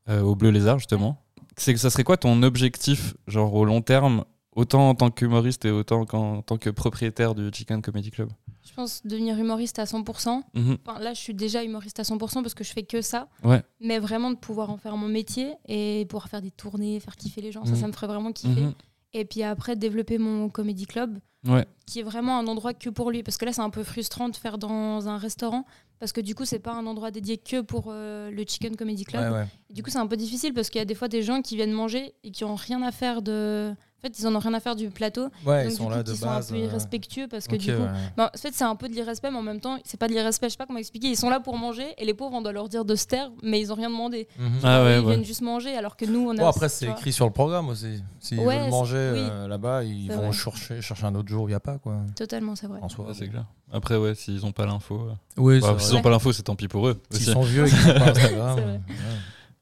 euh, 0.08 0.20
au 0.22 0.34
Bleu 0.34 0.50
Lézard, 0.50 0.78
justement. 0.78 1.20
C'est 1.56 1.72
que 1.72 1.78
ça 1.78 1.88
serait 1.90 2.02
quoi 2.04 2.16
ton 2.16 2.42
objectif, 2.42 3.14
genre 3.28 3.54
au 3.54 3.64
long 3.64 3.80
terme, 3.80 4.24
autant 4.54 4.88
en 4.88 4.94
tant 4.94 5.10
qu'humoriste 5.10 5.64
et 5.64 5.70
autant 5.70 6.04
qu'en 6.06 6.42
tant 6.42 6.56
que 6.58 6.70
propriétaire 6.70 7.34
du 7.34 7.50
Chicken 7.52 7.82
Comedy 7.82 8.10
Club 8.10 8.30
Je 8.62 8.72
pense 8.74 9.02
devenir 9.04 9.38
humoriste 9.38 9.78
à 9.78 9.84
100%. 9.84 10.42
Mhm. 10.54 10.78
Enfin, 10.86 10.98
là, 11.00 11.12
je 11.14 11.20
suis 11.20 11.34
déjà 11.34 11.62
humoriste 11.64 12.00
à 12.00 12.02
100% 12.04 12.42
parce 12.42 12.54
que 12.54 12.64
je 12.64 12.72
fais 12.72 12.82
que 12.84 13.00
ça. 13.02 13.28
Ouais. 13.42 13.62
Mais 13.80 13.98
vraiment 13.98 14.30
de 14.30 14.36
pouvoir 14.36 14.70
en 14.70 14.76
faire 14.76 14.96
mon 14.96 15.08
métier 15.08 15.54
et 15.68 16.06
pouvoir 16.08 16.28
faire 16.28 16.42
des 16.42 16.50
tournées, 16.50 17.00
faire 17.00 17.16
kiffer 17.16 17.40
les 17.40 17.52
gens, 17.52 17.64
ça, 17.64 17.72
Mhm. 17.72 17.76
ça 17.78 17.86
me 17.88 17.92
ferait 17.92 18.06
vraiment 18.06 18.32
kiffer. 18.32 18.60
Mhm. 18.62 18.74
Et 19.12 19.24
puis 19.24 19.42
après, 19.42 19.76
développer 19.76 20.18
mon 20.18 20.48
comedy 20.48 20.86
club, 20.86 21.18
Ouais. 21.46 21.66
qui 21.86 22.00
est 22.00 22.02
vraiment 22.02 22.38
un 22.38 22.46
endroit 22.46 22.72
que 22.74 22.88
pour 22.90 23.10
lui. 23.10 23.22
Parce 23.22 23.36
que 23.36 23.44
là, 23.44 23.52
c'est 23.52 23.60
un 23.60 23.70
peu 23.70 23.84
frustrant 23.84 24.28
de 24.28 24.34
faire 24.36 24.56
dans 24.58 25.06
un 25.08 25.18
restaurant, 25.18 25.66
parce 26.00 26.10
que 26.12 26.20
du 26.20 26.34
coup, 26.34 26.44
c'est 26.46 26.58
pas 26.58 26.72
un 26.72 26.86
endroit 26.86 27.10
dédié 27.12 27.36
que 27.36 27.60
pour 27.60 27.88
euh, 27.88 28.30
le 28.30 28.44
Chicken 28.46 28.74
Comedy 28.76 29.04
Club. 29.04 29.22
Ouais, 29.30 29.38
ouais. 29.40 29.46
Et 29.70 29.74
du 29.74 29.82
coup, 29.82 29.90
c'est 29.90 29.98
un 29.98 30.06
peu 30.06 30.16
difficile 30.16 30.52
parce 30.54 30.68
qu'il 30.70 30.78
y 30.78 30.82
a 30.82 30.84
des 30.86 30.94
fois 30.96 31.06
des 31.08 31.22
gens 31.22 31.42
qui 31.42 31.54
viennent 31.54 31.70
manger 31.72 32.14
et 32.24 32.30
qui 32.32 32.44
ont 32.44 32.54
rien 32.56 32.82
à 32.82 32.90
faire 32.90 33.20
de. 33.22 33.74
En 34.04 34.08
fait, 34.08 34.18
ils 34.18 34.26
en 34.26 34.34
ont 34.34 34.38
rien 34.38 34.52
à 34.52 34.60
faire 34.60 34.76
du 34.76 34.90
plateau. 34.90 35.28
Ouais, 35.46 35.62
donc, 35.62 35.64
ils 35.64 35.68
du 35.70 35.76
sont 35.76 35.84
coup, 35.84 35.90
là 35.90 36.02
de 36.02 36.12
qui 36.12 36.18
sont 36.18 36.26
base. 36.26 36.50
un 36.50 36.54
peu 36.54 36.60
euh, 36.60 36.64
irrespectueux 36.64 37.26
parce 37.26 37.48
que 37.48 37.56
du 37.56 37.72
coup. 37.74 37.80
ouais. 37.80 37.88
Ben, 38.18 38.24
en 38.34 38.38
fait, 38.38 38.50
c'est 38.52 38.64
un 38.64 38.76
peu 38.76 38.88
de 38.88 38.94
l'irrespect, 38.94 39.30
mais 39.30 39.38
en 39.38 39.42
même 39.42 39.60
temps, 39.60 39.78
c'est 39.84 39.96
pas 39.98 40.08
de 40.08 40.12
l'irrespect, 40.12 40.48
je 40.48 40.52
sais 40.52 40.56
pas 40.58 40.66
comment 40.66 40.78
expliquer. 40.78 41.08
Ils 41.08 41.16
sont 41.16 41.30
là 41.30 41.40
pour 41.40 41.56
manger 41.56 41.86
et 41.96 42.04
les 42.04 42.12
pauvres, 42.12 42.34
on 42.34 42.42
doit 42.42 42.52
leur 42.52 42.68
dire 42.68 42.84
de 42.84 42.94
se 42.96 43.06
taire, 43.06 43.30
mais 43.42 43.60
ils 43.60 43.72
ont 43.72 43.76
rien 43.76 43.88
demandé. 43.88 44.28
Mhm. 44.38 44.52
Ah 44.62 44.82
ouais, 44.84 44.98
ils 44.98 45.04
ouais. 45.04 45.12
viennent 45.14 45.24
juste 45.24 45.40
manger 45.40 45.74
alors 45.74 45.96
que 45.96 46.04
nous, 46.04 46.28
on 46.28 46.32
a. 46.32 46.40
Bon, 46.40 46.46
après, 46.48 46.68
c'est 46.68 46.86
écrit 46.86 47.12
sur 47.12 47.24
le 47.24 47.32
programme 47.32 47.68
aussi. 47.70 48.02
S'ils 48.20 48.38
Ouais, 48.40 48.58
veulent 48.60 48.70
manger 48.70 49.10
oui. 49.14 49.20
euh, 49.22 49.48
là-bas, 49.48 49.84
ils 49.84 50.08
C'est 50.10 50.16
vont 50.16 50.32
chercher, 50.32 50.82
chercher 50.82 51.04
un 51.06 51.14
autre 51.14 51.28
jour, 51.30 51.48
il 51.48 51.52
n'y 51.52 51.56
a 51.56 51.60
pas 51.60 51.78
quoi. 51.78 51.96
Totalement, 52.14 52.54
c'est 52.56 52.66
vrai. 52.66 52.80
En 52.82 52.88
soi. 52.90 53.06
Ouais, 53.06 53.14
c'est 53.14 53.28
clair. 53.28 53.46
Après, 53.72 53.96
ouais, 53.96 54.14
s'ils 54.14 54.44
ont 54.44 54.52
pas 54.52 54.66
l'info. 54.66 55.00
euh, 55.08 55.12
Oui, 55.38 55.60
bah, 55.60 55.74
c'est 55.78 55.84
s'ils 55.84 55.90
vrai. 55.92 56.00
ont 56.00 56.02
pas 56.02 56.10
l'info, 56.10 56.32
c'est 56.32 56.42
tant 56.42 56.56
pis 56.56 56.68
pour 56.68 56.88
eux. 56.88 57.00
S'ils 57.10 57.32
sont 57.32 57.42
vieux 57.42 57.66
et 57.66 57.70
qu'ils 57.70 57.86
n'ont 57.86 57.94
pas 57.98 58.10
Instagram, 58.10 58.54
C'est 58.56 58.62
vrai. 58.64 58.72
ouais, 58.72 58.80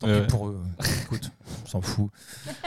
tant 0.03 0.21
pis 0.21 0.27
pour 0.29 0.49
eux. 0.49 0.61
Écoute, 1.05 1.31
on 1.65 1.69
s'en 1.69 1.81
fout. 1.81 2.11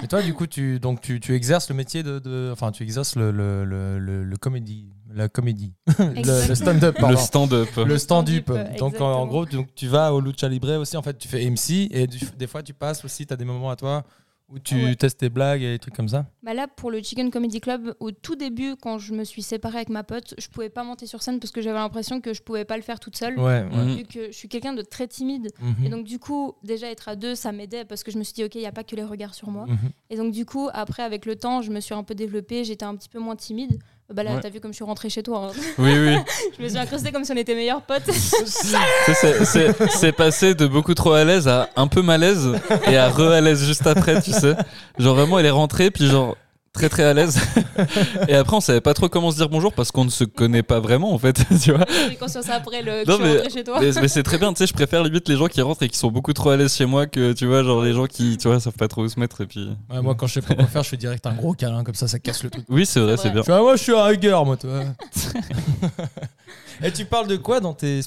Et 0.04 0.08
toi, 0.08 0.22
du 0.22 0.34
coup, 0.34 0.48
tu, 0.48 0.80
donc, 0.80 1.02
tu, 1.02 1.20
tu 1.20 1.34
exerces 1.36 1.70
le 1.70 1.76
métier 1.76 2.02
de, 2.04 2.20
de- 2.20 2.50
Enfin, 2.52 2.72
tu 2.72 2.84
exerces 2.84 3.16
le, 3.16 3.32
le, 3.32 3.64
le, 3.66 4.00
le, 4.00 4.24
le 4.24 4.38
comédie. 4.38 4.90
La 5.14 5.30
comédie. 5.30 5.74
le, 6.00 6.56
stand-up, 6.56 6.98
Le 7.08 7.16
stand-up. 7.16 7.70
Le 7.78 7.98
stand-up. 7.98 8.52
Donc, 8.80 9.00
en, 9.00 9.26
gros, 9.28 9.46
tu, 9.46 9.58
tu 9.76 9.88
vas 9.88 10.14
au 10.14 10.20
Lucha 10.20 10.50
Libre 10.50 10.74
aussi. 10.78 10.98
En 10.98 11.02
fait, 11.02 11.18
tu 11.18 11.28
fais 11.28 11.50
MC 11.50 11.88
et 11.92 12.08
du- 12.08 12.20
des 12.38 12.48
fois, 12.48 12.64
tu 12.64 12.74
passes 12.74 13.06
aussi. 13.06 13.26
Tu 13.26 13.34
as 13.34 13.38
des 13.38 13.46
moments 13.46 13.70
à 13.70 13.76
toi 13.76 14.04
où 14.48 14.60
tu 14.60 14.76
Ouais. 14.76 14.96
testes 14.96 15.20
tes 15.20 15.30
blagues 15.30 15.62
et 15.64 15.72
des 15.74 15.80
trucs 15.80 15.96
comme 15.96 16.08
ça. 16.08 16.28
Bah 16.44 16.54
là, 16.54 16.68
pour 16.68 16.92
le 16.92 17.02
Chicken 17.02 17.32
Comedy 17.32 17.60
Club, 17.60 17.96
au 18.00 18.12
tout 18.12 18.36
début, 18.36 18.76
quand 18.80 19.00
je 19.00 19.14
me 19.14 19.24
suis 19.24 19.42
séparée 19.42 19.78
avec 19.78 19.90
ma 19.90 20.04
pote, 20.04 20.36
je 20.38 20.48
pouvais 20.50 20.70
pas 20.70 20.84
monter 20.84 21.08
sur 21.08 21.24
scène 21.24 21.40
parce 21.40 21.52
que 21.52 21.62
j'avais 21.62 21.80
l'impression 21.80 22.22
que 22.22 22.34
je 22.34 22.44
pouvais 22.44 22.64
pas 22.64 22.78
le 22.78 22.84
faire 22.84 23.00
toute 23.00 23.16
seule. 23.18 23.40
Ouais, 23.40 23.66
ouais. 23.72 23.96
Vu 23.96 24.04
que 24.04 24.28
je 24.28 24.32
suis 24.32 24.48
quelqu'un 24.48 24.74
de 24.74 24.84
très 24.84 25.08
timide. 25.08 25.50
Mhm. 25.60 25.86
Et 25.86 25.90
donc, 25.90 26.06
du 26.06 26.20
coup, 26.20 26.54
déjà 26.64 26.92
être 26.92 27.10
à 27.10 27.16
deux, 27.16 27.34
ça 27.34 27.52
m'aidait 27.52 27.86
parce 27.86 28.04
que 28.04 28.12
je 28.12 28.20
me 28.20 28.24
suis 28.24 28.34
dit, 28.34 28.44
OK, 28.44 28.54
il 28.56 28.62
n'y 28.62 28.68
a 28.68 28.72
pas 28.72 28.84
que 28.84 28.96
les 28.96 29.04
regards 29.04 29.34
sur 29.34 29.50
moi. 29.50 29.66
Mhm. 29.66 29.90
Et 30.12 30.16
donc, 30.18 30.32
du 30.32 30.46
coup, 30.46 30.70
après, 30.74 31.02
avec 31.02 31.26
le 31.26 31.36
temps, 31.36 31.64
je 31.64 31.72
me 31.72 31.80
suis 31.80 31.96
un 31.96 32.04
peu 32.04 32.14
développée, 32.14 32.64
j'étais 32.64 32.86
un 32.86 32.96
petit 32.96 33.10
peu 33.10 33.20
moins 33.20 33.36
timide. 33.36 33.80
Bah 34.14 34.22
là, 34.22 34.36
Ouais. 34.36 34.40
t'as 34.40 34.50
vu 34.50 34.60
comme 34.60 34.72
je 34.72 34.76
suis 34.76 34.86
rentrée 34.86 35.10
chez 35.10 35.24
toi. 35.24 35.50
hein. 35.50 35.54
Oui, 35.80 35.92
oui. 35.98 36.16
je 36.58 36.64
me 36.64 36.70
suis 36.70 36.78
incrustée 36.78 37.12
comme 37.12 37.26
si 37.26 37.32
on 37.32 37.36
était 37.38 37.56
meilleurs 37.56 37.82
potes. 37.82 38.04
C'est- 38.12 40.12
passé 40.12 40.54
de 40.54 40.68
beaucoup 40.68 40.94
trop 40.94 41.14
à 41.14 41.24
l'aise 41.24 41.48
à 41.48 41.70
un 41.76 41.88
peu 41.88 42.04
malaise 42.04 42.50
et 42.88 42.98
à 42.98 43.10
re 43.10 43.32
à 43.32 43.42
l'aise 43.42 43.66
juste 43.66 43.88
après, 43.88 44.22
tu 44.22 44.32
sais. 44.32 44.54
Genre 45.00 45.16
vraiment, 45.16 45.40
elle 45.40 45.48
est 45.48 45.52
rentrée, 45.52 45.90
puis 45.90 46.06
genre 46.08 46.38
très 46.76 46.90
très 46.90 47.04
à 47.04 47.14
l'aise. 47.14 47.40
Et 48.28 48.36
après, 48.36 48.56
on 48.56 48.60
savait 48.62 48.82
pas 48.82 48.94
trop 48.94 49.10
comment 49.10 49.32
se 49.32 49.38
dire 49.38 49.50
bonjour 49.50 49.74
parce 49.74 49.92
qu'on 49.92 50.06
ne 50.06 50.10
se 50.10 50.24
connaît 50.24 50.62
pas 50.64 50.80
vraiment 50.80 51.14
en 51.14 51.18
fait, 51.18 51.34
tu 51.64 51.72
vois. 51.74 51.86
J'ai 52.10 52.16
conscience 52.16 52.50
après 52.50 52.82
le, 52.82 53.04
que 53.04 53.10
Non, 53.10 53.18
je 53.18 53.24
suis 53.24 53.44
mais- 53.44 53.50
chez 53.50 53.64
toi. 53.64 53.80
Mais, 53.80 53.92
mais 54.02 54.08
c'est 54.08 54.24
très 54.24 54.38
bien, 54.38 54.54
tu 54.54 54.60
sais, 54.60 54.68
je 54.68 54.74
préfère 54.74 55.04
limite 55.04 55.28
les 55.28 55.38
gens 55.38 55.48
qui 55.48 55.62
rentrent 55.62 55.84
et 55.84 55.90
qui 55.90 55.98
sont 55.98 56.12
beaucoup 56.12 56.34
trop 56.34 56.52
à 56.52 56.58
l'aise 56.58 56.74
chez 56.76 56.86
moi 56.86 57.08
que, 57.08 57.34
tu 57.34 57.48
vois, 57.48 57.64
genre 57.64 57.82
les 57.82 57.94
gens 57.94 58.06
qui, 58.06 58.38
tu 58.38 58.48
vois, 58.48 58.60
savent 58.60 58.74
pas 58.74 58.88
trop 58.88 59.02
où 59.04 59.10
se 59.10 59.20
mettre 59.20 59.42
et 59.42 59.48
puis... 59.48 59.70
Ouais, 59.90 60.02
moi, 60.02 60.14
quand 60.16 60.28
je 60.28 60.36
sais 60.36 60.42
pas 60.42 60.54
quoi 60.56 60.66
faire, 60.68 60.84
je 60.84 60.90
fais 60.90 60.98
direct 60.98 61.26
un 61.26 61.34
gros 61.34 61.54
câlin, 61.54 61.84
comme 61.84 61.96
ça, 61.96 62.08
ça 62.08 62.20
casse 62.20 62.44
le 62.44 62.50
truc. 62.50 62.66
Oui, 62.70 62.86
c'est 62.86 63.00
vrai, 63.00 63.18
C'est 63.18 63.30
bien. 63.32 63.42
Je 63.42 63.46
fais, 63.46 63.54
ah, 63.54 63.62
moi, 63.62 63.76
je 63.76 63.84
suis 63.84 63.94
un 63.96 64.12
hugger, 64.12 64.40
moi, 64.46 64.58
toi. 64.58 64.84
Et 66.84 66.92
tu 66.92 67.06
parles 67.06 67.28
de 67.28 67.38
quoi 67.38 67.62
dans 67.62 67.74
tes 67.74 68.02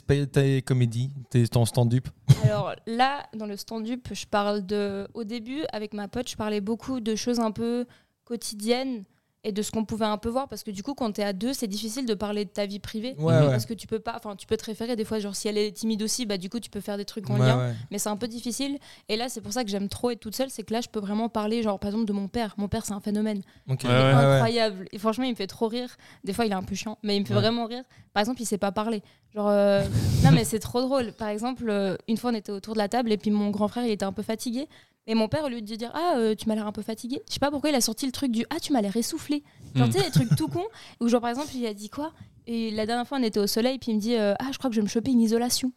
comédies, 0.65 1.11
tes, 1.31 1.49
ton 1.49 1.65
stand-up? 1.65 2.07
Alors 2.45 2.75
là, 2.87 3.23
dans 3.35 3.47
le 3.47 3.57
stand-up, 3.57 4.01
je 4.13 4.27
parle 4.27 4.65
de. 4.67 5.09
Au 5.15 5.25
début, 5.25 5.63
avec 5.73 5.95
ma 5.95 6.07
pote, 6.09 6.29
je 6.29 6.37
parlais 6.37 6.61
beaucoup 6.61 7.01
de 7.01 7.15
choses 7.17 7.41
un 7.41 7.51
peu 7.51 7.87
quotidiennes 8.29 9.05
et 9.45 9.53
de 9.53 9.63
ce 9.63 9.71
qu'on 9.71 9.85
pouvait 9.85 10.05
un 10.05 10.19
peu 10.19 10.29
voir 10.29 10.49
parce 10.49 10.65
que 10.65 10.73
du 10.73 10.83
coup, 10.83 10.95
quand 10.95 11.13
t'es 11.13 11.23
à 11.23 11.33
deux, 11.33 11.53
c'est 11.53 11.69
difficile 11.69 12.07
de 12.07 12.15
parler 12.15 12.45
de 12.45 12.51
ta 12.51 12.67
vie 12.67 12.81
privée. 12.81 13.15
Ouais, 13.19 13.33
ouais. 13.39 13.47
Parce 13.47 13.67
que 13.67 13.73
tu 13.73 13.87
peux 13.87 14.01
pas, 14.01 14.15
enfin, 14.17 14.35
tu 14.35 14.47
peux 14.49 14.57
te 14.57 14.65
référer 14.65 14.97
des 14.97 15.05
fois, 15.05 15.21
genre 15.21 15.37
si 15.37 15.47
elle 15.47 15.57
est 15.57 15.71
timide 15.71 16.03
aussi, 16.03 16.27
bah 16.27 16.37
du 16.39 16.51
coup, 16.51 16.59
tu 16.59 16.71
peux 16.71 16.81
faire 16.81 16.97
des 16.97 17.05
trucs 17.05 17.31
en 17.31 17.35
Ouais, 17.39 17.47
lien, 17.47 17.57
ouais. 17.57 17.75
mais 17.93 17.99
c'est 18.01 18.09
un 18.09 18.17
peu 18.17 18.27
difficile. 18.27 18.79
Et 19.09 19.17
là, 19.17 19.29
c'est 19.29 19.41
pour 19.41 19.53
ça 19.53 19.63
que 19.63 19.71
j'aime 19.71 19.89
trop 19.89 20.11
être 20.11 20.19
toute 20.19 20.35
seule, 20.35 20.51
c'est 20.51 20.65
que 20.65 20.73
là, 20.75 20.81
je 20.81 20.89
peux 20.89 20.99
vraiment 20.99 21.29
parler, 21.29 21.63
genre 21.63 21.79
par 21.79 21.91
exemple, 21.91 22.07
de 22.07 22.13
mon 22.13 22.27
père. 22.27 22.55
Mon 22.59 22.67
père, 22.67 22.85
c'est 22.85 22.95
un 22.95 23.01
phénomène. 23.01 23.43
Ok. 23.71 23.85
Ouais, 23.85 23.91
Il 23.91 23.91
est 23.91 23.93
ouais. 23.95 24.13
incroyable. 24.13 24.89
Et 24.91 24.99
franchement, 24.99 25.25
il 25.25 25.31
me 25.31 25.37
fait 25.37 25.47
trop 25.47 25.69
rire. 25.69 25.97
Des 26.25 26.33
fois, 26.33 26.45
il 26.45 26.51
est 26.51 26.57
un 26.57 26.63
peu 26.65 26.75
chiant, 26.75 26.99
mais 27.05 27.17
il 27.17 27.21
me 27.21 27.25
fait 27.25 27.33
Ouais. 27.35 27.41
vraiment 27.41 27.67
rire. 27.67 27.85
Par 28.13 28.23
exemple, 28.23 28.43
il 28.43 28.47
sait 28.47 28.59
pas 28.59 28.73
parler. 28.73 29.03
Genre, 29.37 29.49
euh, 29.49 29.85
non, 30.25 30.33
mais 30.33 30.43
c'est 30.45 30.59
trop 30.59 30.81
drôle. 30.83 31.13
Par 31.13 31.29
exemple, 31.29 31.65
euh, 31.71 31.97
une 32.09 32.17
fois, 32.17 32.33
on 32.33 32.35
était 32.35 32.51
autour 32.53 32.75
de 32.75 32.79
la 32.79 32.89
table 32.89 33.13
et 33.13 33.17
puis 33.17 33.31
mon 33.31 33.51
grand 33.51 33.69
frère, 33.69 33.85
il 33.85 33.93
était 33.93 34.05
un 34.05 34.13
peu 34.13 34.23
fatigué. 34.25 34.67
Et 35.09 35.15
mon 35.15 35.27
père, 35.27 35.43
au 35.45 35.49
lieu 35.49 35.61
de 35.61 35.75
dire 35.75 35.91
Ah, 35.95 36.15
euh, 36.19 36.35
tu 36.37 36.47
m'as 36.49 36.55
l'air 36.55 36.67
un 36.67 36.73
peu 36.73 36.83
fatigué, 36.83 37.21
je 37.29 37.33
sais 37.35 37.41
pas 37.41 37.51
pourquoi 37.51 37.71
il 37.71 37.75
a 37.77 37.81
sorti 37.81 38.07
le 38.07 38.13
truc 38.13 38.31
du 38.31 38.45
Ah, 38.51 38.61
tu 38.61 38.73
m'as 38.73 38.81
l'air 38.83 38.97
essoufflé. 38.97 39.43
Genre, 39.75 39.87
Mm. 39.89 39.91
tu 39.91 39.99
sais, 39.99 40.05
des 40.05 40.11
trucs 40.11 40.37
tout 40.37 40.49
cons. 40.49 40.67
Ou 41.01 41.09
genre, 41.09 41.21
par 41.21 41.31
exemple, 41.31 41.49
il 41.55 41.67
a 41.67 41.75
dit 41.75 41.89
quoi? 41.91 42.13
Et 42.47 42.71
la 42.71 42.87
dernière 42.87 43.07
fois, 43.09 43.19
on 43.19 43.23
était 43.23 43.41
au 43.41 43.47
soleil, 43.47 43.79
puis 43.79 43.91
il 43.93 43.97
me 43.97 44.01
dit 44.01 44.15
euh, 44.15 44.35
Ah, 44.39 44.47
je 44.53 44.59
crois 44.59 44.71
que 44.71 44.77
je 44.77 44.81
vais 44.81 44.85
me 44.85 44.89
choper 44.91 45.11
une 45.11 45.21
isolation. 45.21 45.73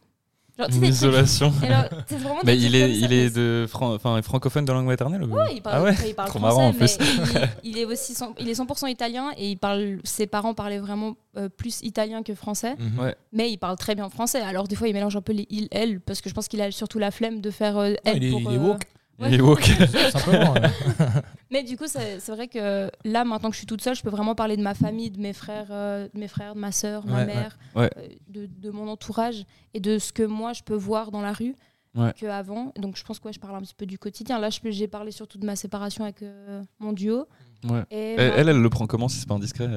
Genre, 0.58 0.68
Une 0.70 0.84
isolation. 0.84 1.50
alors, 1.62 1.84
Mais 2.44 2.58
il 2.58 2.74
est, 2.74 2.80
ça, 2.80 2.86
il 2.88 3.08
mais 3.08 3.16
est 3.24 3.34
de 3.34 3.64
fran- 3.66 3.94
enfin, 3.94 4.20
francophone 4.20 4.66
de 4.66 4.72
langue 4.72 4.84
maternelle 4.84 5.22
ou... 5.22 5.34
Ouais, 5.34 5.54
il 5.54 5.62
parle, 5.62 5.76
Ah 5.78 5.82
ouais, 5.82 5.90
enfin, 5.92 6.04
il 6.06 6.14
parle 6.14 6.28
trop 6.28 6.38
français, 6.40 6.56
marrant, 6.56 6.68
en 6.68 6.72
plus. 6.74 6.98
il, 7.64 7.70
il 7.72 7.78
est 7.78 7.86
aussi 7.86 8.12
100 8.14 8.34
il 8.38 8.50
est 8.50 8.60
100% 8.60 8.90
italien 8.90 9.30
et 9.38 9.50
il 9.52 9.56
parle, 9.56 10.00
ses 10.04 10.26
parents 10.26 10.52
parlaient 10.52 10.78
vraiment 10.78 11.14
euh, 11.38 11.48
plus 11.48 11.80
italien 11.80 12.22
que 12.22 12.34
français, 12.34 12.76
Mhm. 12.78 12.98
Ouais. 13.00 13.16
mais 13.32 13.50
il 13.50 13.56
parle 13.56 13.78
très 13.78 13.94
bien 13.94 14.10
français. 14.10 14.42
Alors 14.42 14.68
des 14.68 14.76
fois, 14.76 14.88
il 14.88 14.92
mélange 14.92 15.16
un 15.16 15.22
peu 15.22 15.32
les 15.32 15.46
il, 15.48 15.68
elle, 15.70 16.00
parce 16.02 16.20
que 16.20 16.28
je 16.28 16.34
pense 16.34 16.48
qu'il 16.48 16.60
a 16.60 16.70
surtout 16.70 16.98
la 16.98 17.10
flemme 17.10 17.40
de 17.40 17.50
faire 17.50 17.78
euh, 17.78 17.94
elle 18.04 18.22
il 18.22 18.30
pour, 18.32 18.40
est 18.40 18.44
Il 18.44 18.54
est 18.54 18.58
woke. 18.58 18.82
simplement. 20.10 20.54
Mais 21.50 21.62
du 21.62 21.76
coup, 21.76 21.86
c'est 21.86 22.20
c'est 22.20 22.32
vrai 22.32 22.48
que 22.48 22.90
là, 23.04 23.24
maintenant 23.24 23.48
que 23.50 23.54
je 23.54 23.58
suis 23.58 23.66
toute 23.66 23.82
seule, 23.82 23.94
je 23.94 24.02
peux 24.02 24.10
vraiment 24.10 24.34
parler 24.34 24.56
de 24.56 24.62
ma 24.62 24.74
famille, 24.74 25.10
de 25.10 25.20
mes 25.20 25.32
frères, 25.32 25.68
euh, 25.70 26.08
de 26.12 26.18
mes 26.18 26.28
frères, 26.28 26.54
de 26.54 26.60
ma 26.60 26.72
sœur, 26.72 27.06
ma 27.06 27.18
Ouais, 27.18 27.26
mère, 27.26 27.58
ouais. 27.76 27.90
euh, 27.98 28.08
de, 28.28 28.46
de 28.46 28.70
mon 28.70 28.88
entourage 28.88 29.44
et 29.74 29.80
de 29.80 29.98
ce 29.98 30.12
que 30.12 30.22
moi 30.22 30.52
je 30.52 30.62
peux 30.62 30.74
voir 30.76 31.10
dans 31.10 31.20
la 31.22 31.32
rue 31.32 31.54
Ouais. 31.94 32.14
qu'avant. 32.18 32.72
Donc 32.78 32.96
je 32.96 33.04
pense 33.04 33.18
que 33.18 33.26
ouais, 33.26 33.34
je 33.34 33.38
parle 33.40 33.54
un 33.54 33.60
petit 33.60 33.74
peu 33.74 33.84
du 33.84 33.98
quotidien. 33.98 34.38
Là, 34.38 34.48
j'ai 34.50 34.88
parlé 34.88 35.10
surtout 35.10 35.36
de 35.36 35.44
ma 35.44 35.56
séparation 35.56 36.04
avec 36.04 36.22
euh, 36.22 36.62
mon 36.78 36.94
duo. 36.94 37.26
Ouais. 37.64 37.84
Et 37.90 38.14
Elle, 38.14 38.30
ma- 38.30 38.36
elle, 38.38 38.48
elle 38.48 38.62
le 38.62 38.70
prend 38.70 38.86
comment 38.86 39.08
si 39.08 39.18
c'est 39.18 39.28
pas 39.28 39.34
indiscret 39.34 39.68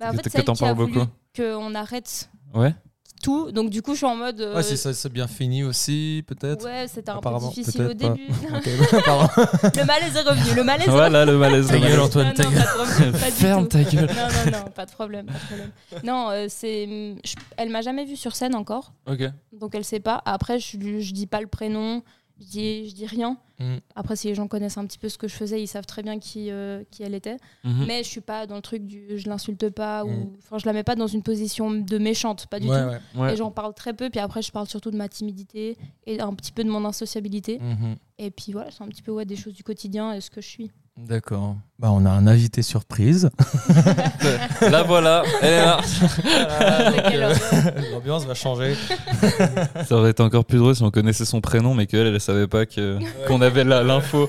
bah, 0.00 0.08
en 0.08 0.10
que- 0.10 0.16
fait, 0.16 0.22
que 0.24 0.30
c'est 0.30 0.38
elle 0.38 0.44
t'en 0.46 0.54
qui 0.54 0.64
a 0.64 0.74
parles 0.74 0.78
voulu 0.78 0.92
beaucoup. 0.94 1.06
qu'on 1.36 1.74
arrête 1.76 2.28
Ouais. 2.54 2.74
Tout. 3.20 3.52
Donc 3.52 3.70
du 3.70 3.82
coup, 3.82 3.92
je 3.92 3.98
suis 3.98 4.06
en 4.06 4.16
mode. 4.16 4.40
euh, 4.40 4.54
Ouais, 4.56 4.62
si 4.62 4.76
ça 4.76 4.92
s'est 4.92 5.08
bien 5.08 5.26
fini 5.28 5.62
aussi, 5.62 6.24
peut-être. 6.26 6.64
ouais, 6.64 6.86
c'était 6.88 7.10
un 7.10 7.14
peu 7.14 7.18
Apparemment, 7.18 7.48
difficile 7.50 7.82
au 7.82 7.92
début. 7.94 8.26
Ok, 8.54 9.02
pardon. 9.04 9.28
le 9.76 9.84
malaise 9.84 10.16
est 10.16 10.20
revenu. 10.28 10.54
Le 10.56 10.64
malaise 10.64 10.88
Voilà 10.88 11.24
le 11.24 11.36
malaise. 11.38 11.66
Ta 11.68 11.74
le 11.74 11.80
gueule. 11.80 12.00
Antoine, 12.00 12.28
Non, 12.28 12.34
ta 12.34 12.44
gueule. 12.44 13.14
Ferme 13.32 13.68
ta 13.68 13.82
gueule. 13.84 14.06
Non, 14.08 14.50
non, 14.52 14.58
non, 14.58 14.70
pas 14.74 14.86
de 14.86 14.90
problème. 14.92 15.26
Pas 15.26 15.32
de 15.34 15.38
problème. 15.46 15.70
Non, 16.04 16.30
euh, 16.30 16.46
c'est. 16.48 16.86
je- 17.24 17.34
Elle 17.56 17.70
m'a 17.70 17.82
jamais 17.82 18.04
vue 18.04 18.16
sur 18.16 18.34
scène 18.34 18.54
encore, 18.54 18.92
Ok. 19.06 19.22
donc 19.52 19.74
elle 19.74 19.84
sait 19.84 20.00
pas. 20.00 20.22
Après, 20.24 20.58
je, 20.58 20.78
je 21.00 21.12
dis 21.12 21.26
pas 21.26 21.40
le 21.40 21.46
prénom, 21.46 22.02
je 22.40 22.46
dis, 22.46 22.88
je 22.88 22.94
dis 22.94 23.06
rien. 23.06 23.36
Mm. 23.58 23.76
Après, 23.94 24.16
si 24.16 24.28
les 24.28 24.34
gens 24.34 24.48
connaissent 24.48 24.78
un 24.78 24.86
petit 24.86 24.98
peu 24.98 25.08
ce 25.08 25.18
que 25.18 25.28
je 25.28 25.34
faisais, 25.34 25.62
ils 25.62 25.66
savent 25.66 25.84
très 25.86 26.02
bien 26.02 26.18
qui, 26.18 26.50
euh, 26.50 26.82
qui 26.90 27.02
elle 27.02 27.14
était. 27.14 27.36
Mhm. 27.64 27.84
Mais 27.86 28.02
je 28.02 28.08
suis 28.08 28.20
pas 28.22 28.46
dans 28.46 28.56
le 28.56 28.62
truc 28.62 28.86
du 28.86 29.18
je 29.18 29.28
l'insulte 29.28 29.68
pas 29.70 30.04
Mm. 30.04 30.08
ou. 30.08 30.32
Enfin, 30.38 30.58
je 30.58 30.66
la 30.66 30.72
mets 30.72 30.82
pas 30.82 30.96
dans 30.96 31.06
une 31.06 31.22
position 31.22 31.70
de 31.70 31.98
méchante, 31.98 32.46
pas 32.46 32.58
du 32.58 32.68
Ouais, 32.68 32.82
tout. 32.82 32.88
ouais. 33.18 33.22
Ouais. 33.22 33.32
Et 33.34 33.36
j'en 33.36 33.50
parle 33.50 33.74
très 33.74 33.92
peu, 33.92 34.08
puis 34.10 34.20
après, 34.20 34.40
je 34.42 34.50
parle 34.50 34.66
surtout 34.66 34.90
de 34.90 34.96
ma 34.96 35.08
timidité 35.08 35.76
et 36.06 36.20
un 36.20 36.32
petit 36.34 36.52
peu 36.52 36.64
de 36.64 36.70
mon 36.70 36.84
insociabilité. 36.84 37.58
Mhm. 37.58 37.96
Et 38.18 38.30
puis 38.30 38.52
voilà, 38.52 38.70
c'est 38.70 38.82
un 38.82 38.88
petit 38.88 39.02
peu 39.02 39.12
ouais, 39.12 39.24
des 39.26 39.36
choses 39.36 39.54
du 39.54 39.62
quotidien 39.62 40.12
et 40.14 40.20
ce 40.20 40.30
que 40.30 40.40
je 40.40 40.48
suis. 40.48 40.70
D'accord. 41.08 41.56
Bah, 41.78 41.88
on 41.90 42.04
a 42.04 42.10
un 42.10 42.26
invité 42.26 42.62
surprise. 42.62 43.30
La 44.60 44.82
voilà. 44.82 45.22
Elle 45.42 45.52
est 45.54 45.64
là. 45.64 45.80
quelle 47.10 47.22
horreur. 47.24 47.74
L'ambiance 47.92 48.26
va 48.26 48.34
changer. 48.34 48.74
Ça 49.88 49.96
aurait 49.96 50.10
été 50.10 50.22
encore 50.22 50.44
plus 50.44 50.58
drôle 50.58 50.76
si 50.76 50.82
on 50.82 50.90
connaissait 50.90 51.24
son 51.24 51.40
prénom, 51.40 51.74
mais 51.74 51.86
qu'elle, 51.86 52.06
elle 52.06 52.20
savait 52.20 52.46
pas 52.46 52.66
que 52.66 52.98
qu'on 53.26 53.40
avait 53.40 53.64
la- 53.64 53.82
l'info. 53.82 54.28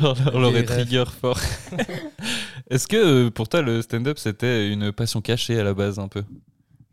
On 0.00 0.38
l'aurait 0.40 0.64
trigger 0.64 1.04
fort. 1.20 1.38
Est-ce 2.70 2.88
que 2.88 2.96
euh, 3.26 3.30
pour 3.30 3.48
toi, 3.48 3.62
le 3.62 3.82
stand-up, 3.82 4.18
c'était 4.18 4.68
une 4.72 4.90
passion 4.92 5.20
cachée 5.20 5.60
à 5.60 5.64
la 5.64 5.74
base, 5.74 5.98
un 5.98 6.08
peu? 6.08 6.24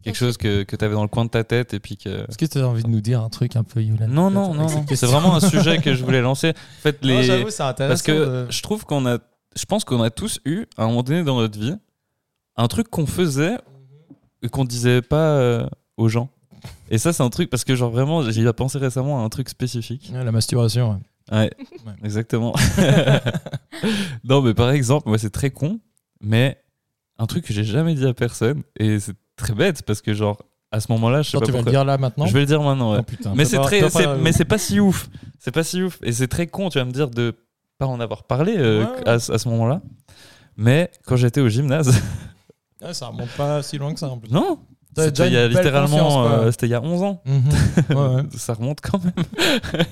Quelque 0.04 0.16
chose 0.18 0.38
que, 0.38 0.64
que 0.64 0.76
tu 0.76 0.84
avais 0.86 0.94
dans 0.96 1.02
le 1.04 1.08
coin 1.08 1.26
de 1.26 1.30
ta 1.30 1.44
tête 1.44 1.74
et 1.74 1.80
puis 1.80 1.98
que. 1.98 2.10
Est-ce 2.30 2.38
que 2.38 2.46
tu 2.46 2.58
as 2.60 2.68
envie 2.68 2.84
de 2.84 2.90
nous 2.90 3.02
dire 3.02 3.22
un 3.22 3.30
truc 3.30 3.56
un 3.56 3.64
peu, 3.64 3.82
Yulan 3.82 4.08
Non, 4.08 4.30
non, 4.30 4.54
non. 4.54 4.68
C'est 4.88 5.06
vraiment 5.06 5.36
un 5.36 5.40
sujet 5.40 5.78
que 5.80 5.94
je 5.96 6.04
voulais 6.04 6.22
lancer. 6.22 6.50
En 6.50 6.82
fait, 6.82 6.98
les. 7.04 7.16
Non, 7.16 7.22
j'avoue, 7.24 7.50
c'est 7.50 7.64
intéressant. 7.64 7.90
Parce 7.92 8.02
que 8.02 8.46
de- 8.46 8.52
je 8.52 8.62
trouve 8.62 8.86
qu'on 8.86 9.06
a. 9.06 9.18
Je 9.56 9.66
pense 9.66 9.84
qu'on 9.86 10.02
a 10.02 10.10
tous 10.10 10.40
eu, 10.46 10.66
à 10.78 10.84
un 10.84 10.88
moment 10.88 11.04
donné 11.04 11.24
dans 11.24 11.38
notre 11.38 11.60
vie, 11.60 11.76
un 12.58 12.68
truc 12.68 12.90
qu'on 12.90 13.06
faisait 13.06 13.58
et 14.42 14.50
qu'on 14.50 14.66
disait 14.66 15.02
pas 15.02 15.38
euh, 15.38 15.68
aux 15.98 16.10
gens. 16.10 16.30
Et 16.90 16.98
ça, 16.98 17.14
c'est 17.14 17.24
un 17.24 17.30
truc, 17.30 17.50
parce 17.50 17.64
que, 17.64 17.76
genre, 17.76 17.92
vraiment, 17.92 18.30
j'y 18.30 18.46
ai 18.48 18.54
pensé 18.54 18.78
récemment 18.78 19.22
à 19.22 19.24
un 19.26 19.30
truc 19.30 19.50
spécifique. 19.50 20.12
Ouais, 20.14 20.24
la 20.24 20.32
masturbation. 20.32 20.92
ouais. 20.92 20.98
Ouais, 21.38 21.52
Ouais. 21.86 21.94
exactement. 22.04 22.54
non, 24.24 24.42
mais 24.42 24.54
par 24.54 24.72
exemple, 24.72 25.08
moi, 25.10 25.18
c'est 25.18 25.30
très 25.30 25.52
con, 25.52 25.80
mais 26.22 26.58
un 27.18 27.26
truc 27.26 27.46
que 27.46 27.54
j'ai 27.54 27.64
jamais 27.64 27.96
dit 27.96 28.06
à 28.06 28.14
personne, 28.14 28.64
et 28.80 29.00
c'est 29.00 29.16
très 29.36 29.54
bête, 29.54 29.84
parce 29.84 30.02
que, 30.02 30.14
genre, 30.14 30.38
à 30.72 30.80
ce 30.80 30.92
moment-là, 30.92 31.22
je 31.22 31.28
sais 31.30 31.32
Genre, 31.34 31.42
pas 31.42 31.46
tu 31.48 31.52
vas 31.52 31.60
le 31.62 31.70
dire 31.70 31.86
là 31.86 31.98
maintenant 31.98 32.26
Je 32.26 32.34
vais 32.34 32.40
le 32.42 32.46
dire 32.46 32.62
maintenant, 32.62 32.94
ouais. 32.94 33.00
Oh, 33.02 33.04
putain, 33.04 33.34
mais 33.36 33.46
c'est 33.46 33.58
pas- 33.58 33.64
très, 33.64 33.82
pas- 33.90 34.16
mais 34.16 34.32
c'est 34.32 34.46
pas 34.46 34.58
si 34.58 34.80
ouf. 34.80 35.10
C'est 35.40 35.52
pas 35.52 35.64
si 35.64 35.84
ouf. 35.84 36.00
Et 36.04 36.12
c'est 36.12 36.28
très 36.28 36.48
con, 36.48 36.70
tu 36.70 36.80
vas 36.80 36.86
me 36.86 36.92
dire, 36.92 37.10
de 37.10 37.36
pas 37.78 37.86
en 37.86 38.00
avoir 38.00 38.24
parlé 38.24 38.56
euh, 38.58 38.84
Ouais. 38.86 39.08
à, 39.08 39.20
ce- 39.20 39.32
à 39.32 39.38
ce 39.38 39.48
moment-là. 39.50 39.82
Mais 40.58 40.90
quand 41.06 41.16
j'étais 41.16 41.42
au 41.42 41.50
gymnase, 41.50 41.90
Ouais, 42.82 42.94
ça 42.94 43.08
remonte 43.08 43.30
pas 43.38 43.62
si 43.64 43.78
loin 43.78 43.94
que 43.94 44.00
ça 44.00 44.08
en 44.10 44.18
plus. 44.18 44.30
non, 44.32 44.60
T'as 44.96 45.06
c'était 45.06 45.28
il 45.28 45.34
y 45.34 45.38
a 45.38 45.48
littéralement, 45.48 46.26
euh, 46.28 46.52
c'était 46.52 46.68
il 46.68 46.72
y 46.72 46.76
a 46.76 46.82
11 46.82 47.02
ans. 47.02 47.24
Mhm. 47.26 48.30
Ça 48.38 48.54
remonte 48.54 48.80
quand 48.82 49.04
même. 49.04 49.14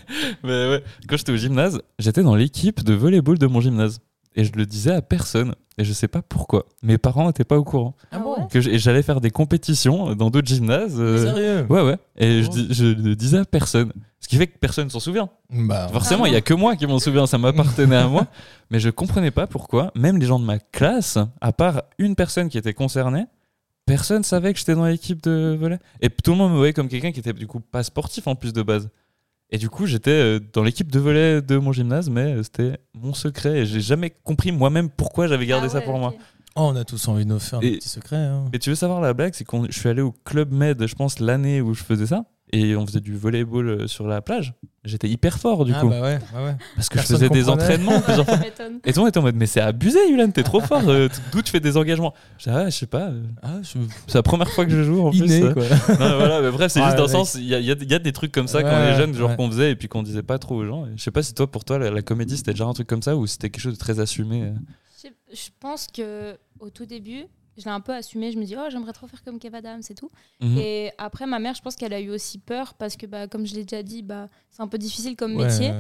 mais 0.44 0.70
ouais, 0.70 0.84
quand 1.08 1.18
j'étais 1.18 1.32
au 1.32 1.38
gymnase, 1.38 1.82
j'étais 2.00 2.22
dans 2.22 2.36
l'équipe 2.36 2.84
de 2.84 2.94
volleyball 2.94 3.38
de 3.40 3.48
mon 3.48 3.62
gymnase. 3.62 4.00
Et 4.36 4.46
je 4.46 4.52
le 4.54 4.66
disais 4.66 4.92
à 4.94 5.02
personne. 5.02 5.56
Et 5.78 5.84
je 5.84 5.94
sais 5.94 6.08
pas 6.08 6.22
pourquoi. 6.22 6.66
Mes 6.84 6.98
parents 6.98 7.28
n'étaient 7.28 7.44
pas 7.44 7.58
au 7.58 7.64
courant. 7.64 7.96
Ah 8.12 8.20
bon 8.20 8.36
Que 8.48 8.62
j'allais 8.62 9.02
faire 9.02 9.20
des 9.20 9.32
compétitions 9.32 10.16
dans 10.16 10.30
d'autres 10.30 10.48
gymnases. 10.48 10.96
euh, 11.00 11.26
Sérieux 11.26 11.66
Ouais, 11.70 11.82
ouais. 11.82 11.98
Et 12.18 12.44
je, 12.44 12.48
Oh. 12.50 12.52
dis- 12.54 12.68
je 12.72 12.86
le 12.86 13.16
disais 13.16 13.40
à 13.40 13.46
personne. 13.46 13.92
Ce 14.20 14.28
qui 14.28 14.38
fait 14.38 14.48
que 14.48 14.58
personne 14.58 14.90
s'en 14.90 15.00
souvient. 15.00 15.30
Bah, 15.50 15.88
Forcément, 15.92 16.24
Ah 16.26 16.28
il 16.30 16.34
y 16.34 16.38
a 16.38 16.42
que 16.42 16.54
moi 16.54 16.76
qui 16.76 16.86
m'en 16.88 17.00
souviens, 17.00 17.26
ça 17.26 17.38
m'appartenait 17.38 17.96
à 17.96 18.08
moi. 18.08 18.28
Mais 18.70 18.80
je 18.80 18.90
comprenais 18.90 19.32
pas 19.32 19.48
pourquoi, 19.48 19.92
même 19.96 20.18
les 20.18 20.28
gens 20.28 20.40
de 20.40 20.46
ma 20.46 20.60
classe, 20.60 21.18
à 21.42 21.52
part 21.52 21.82
une 21.98 22.16
personne 22.16 22.48
qui 22.48 22.58
était 22.58 22.74
concernée, 22.74 23.26
personne 23.86 24.24
savait 24.24 24.54
que 24.54 24.60
j'étais 24.60 24.76
dans 24.76 24.86
l'équipe 24.86 25.22
de 25.24 25.58
volley. 25.60 25.80
Et 26.02 26.10
tout 26.10 26.32
le 26.32 26.38
monde 26.38 26.52
me 26.52 26.58
voyait 26.58 26.74
comme 26.74 26.88
quelqu'un 26.88 27.12
qui 27.12 27.20
était 27.20 27.34
du 27.34 27.48
coup 27.48 27.60
pas 27.60 27.84
sportif 27.84 28.28
en 28.28 28.36
plus 28.36 28.54
de 28.54 28.62
base. 28.62 28.90
Et 29.52 29.58
du 29.58 29.70
coup, 29.70 29.86
j'étais 29.86 30.12
euh, 30.12 30.40
dans 30.54 30.64
l'équipe 30.64 30.90
de 30.92 31.00
volley 31.00 31.42
de 31.42 31.58
mon 31.58 31.72
gymnase, 31.74 32.10
mais 32.10 32.36
euh, 32.36 32.44
c'était 32.44 32.78
mon 32.94 33.14
secret. 33.14 33.60
Et 33.60 33.66
j'ai 33.66 33.82
jamais 33.82 34.10
compris 34.10 34.52
moi-même 34.52 34.90
pourquoi 34.90 35.28
j'avais 35.28 35.46
gardé 35.46 35.68
Ah 35.70 35.74
ça 35.74 35.82
pour 35.82 35.98
moi. 36.00 36.14
oh, 36.56 36.70
on 36.72 36.76
a 36.76 36.86
tous 36.86 37.08
envie 37.10 37.26
de 37.26 37.30
nous 37.30 37.40
faire 37.40 37.60
Et- 37.62 37.74
un 37.74 37.78
petit 37.78 37.90
secret. 37.90 38.16
hein. 38.16 38.46
Et 38.54 38.60
tu 38.60 38.70
veux 38.70 38.76
savoir 38.76 39.02
la 39.02 39.14
blague, 39.14 39.34
c'est 39.34 39.44
que 39.46 39.58
je 39.70 39.78
suis 39.78 39.90
allé 39.90 40.02
au 40.02 40.14
Club 40.24 40.54
Med, 40.54 40.86
je 40.88 40.96
pense, 40.96 41.20
l'année 41.20 41.60
où 41.62 41.74
je 41.74 41.84
faisais 41.84 42.06
ça. 42.08 42.24
Et 42.54 42.76
on 42.76 42.86
faisait 42.86 43.00
du 43.00 43.16
volleyball 43.16 43.70
euh, 43.70 43.88
sur 43.88 44.06
la 44.08 44.22
plage. 44.22 44.54
J'étais 44.84 45.08
hyper 45.08 45.38
fort 45.40 45.64
du 45.64 45.74
ah 45.76 45.80
coup. 45.80 45.90
bah 45.90 46.02
ouais, 46.02 46.20
ouais. 46.36 46.56
parce 46.76 46.90
que 46.90 47.00
je 47.00 47.04
faisais 47.06 47.30
des 47.30 47.48
entraînements. 47.50 48.02
plusieurs 48.02 48.26
fois. 48.26 48.40
Et 48.84 48.92
tout 48.92 49.00
le 49.00 49.02
monde 49.02 49.08
était 49.10 49.20
en 49.20 49.22
mode, 49.22 49.36
mais 49.36 49.46
c'est 49.46 49.62
abusé, 49.62 50.00
Yulan, 50.10 50.32
t'es 50.32 50.44
trop 50.44 50.60
fort. 50.60 50.82
euh, 50.90 51.08
D'où 51.32 51.42
tu 51.42 51.52
fais 51.52 51.60
des 51.62 51.78
engagements? 51.78 52.14
Je 52.40 52.50
dis, 52.50 52.56
ah, 52.56 52.66
je 52.70 52.76
sais 52.76 52.88
pas. 52.88 53.10
euh, 53.10 53.24
Ah, 53.42 53.60
je... 53.62 53.78
C'est 54.08 54.16
la 54.18 54.24
première 54.24 54.50
fois 54.50 54.66
que 54.66 54.72
je 54.72 54.84
joue 54.84 55.02
en 55.02 55.12
Inné, 55.12 55.40
plus. 55.42 55.54
quoi. 55.54 55.64
Non, 56.00 56.18
voilà, 56.18 56.42
mais 56.42 56.52
bref, 56.52 56.72
c'est 56.72 56.82
Ah, 56.82 56.86
juste 56.88 56.98
dans 56.98 57.04
le 57.04 57.10
sens, 57.10 57.36
il 57.36 57.46
y 57.46 57.56
a, 57.56 57.60
il 57.60 57.66
y 57.66 57.72
a- 57.72 57.76
il 57.80 57.90
y 57.92 57.94
a 57.94 58.00
des 58.00 58.12
trucs 58.12 58.32
comme 58.32 58.48
ça 58.48 58.64
quand 58.64 58.70
on 58.70 58.84
est 58.94 58.98
jeune, 58.98 59.14
genre 59.14 59.30
ouais. 59.30 59.36
qu'on 59.38 59.50
faisait 59.50 59.72
et 59.72 59.76
puis 59.76 59.88
qu'on 59.88 60.04
disait 60.04 60.24
pas 60.24 60.40
trop 60.40 60.56
aux 60.56 60.66
gens. 60.66 60.88
Et 60.88 60.98
je 60.98 61.02
sais 61.04 61.12
pas 61.12 61.24
si 61.24 61.34
toi, 61.34 61.50
pour 61.50 61.64
toi, 61.64 61.78
la, 61.78 61.90
la 61.92 62.02
comédie, 62.02 62.36
c'était 62.36 62.52
déjà 62.52 62.66
un 62.66 62.74
truc 62.74 62.88
comme 62.88 63.04
ça 63.04 63.16
ou 63.16 63.28
c'était 63.28 63.50
quelque 63.50 63.62
chose 63.62 63.74
de 63.76 63.80
très 63.80 64.00
assumé. 64.00 64.44
euh. 64.44 64.52
Je 65.32 65.50
pense 65.60 65.88
que 65.88 66.38
au 66.60 66.70
tout 66.70 66.86
début, 66.86 67.26
je 67.58 67.64
l'ai 67.66 67.72
un 67.72 67.80
peu 67.82 67.94
assumé. 67.94 68.32
Je 68.32 68.38
me 68.40 68.44
dis, 68.46 68.56
oh, 68.58 68.70
j'aimerais 68.70 68.94
trop 68.94 69.08
faire 69.08 69.24
comme 69.24 69.40
Kev 69.40 69.56
Adams 69.56 69.82
et 69.90 69.96
tout. 69.96 70.10
Mhm. 70.42 70.58
Et 70.58 70.92
après, 70.98 71.26
ma 71.26 71.40
mère, 71.40 71.54
je 71.56 71.62
pense 71.62 71.76
qu'elle 71.76 71.94
a 71.94 72.00
eu 72.00 72.10
aussi 72.10 72.38
peur 72.40 72.74
parce 72.76 72.96
que, 72.98 73.06
bah, 73.06 73.28
comme 73.28 73.46
je 73.46 73.56
l'ai 73.56 73.64
déjà 73.64 73.84
dit, 73.84 74.02
bah, 74.04 74.30
c'est 74.50 74.62
un 74.62 74.68
peu 74.68 74.78
difficile 74.78 75.16
comme 75.16 75.36
Ouais, 75.36 75.46
métier. 75.48 75.72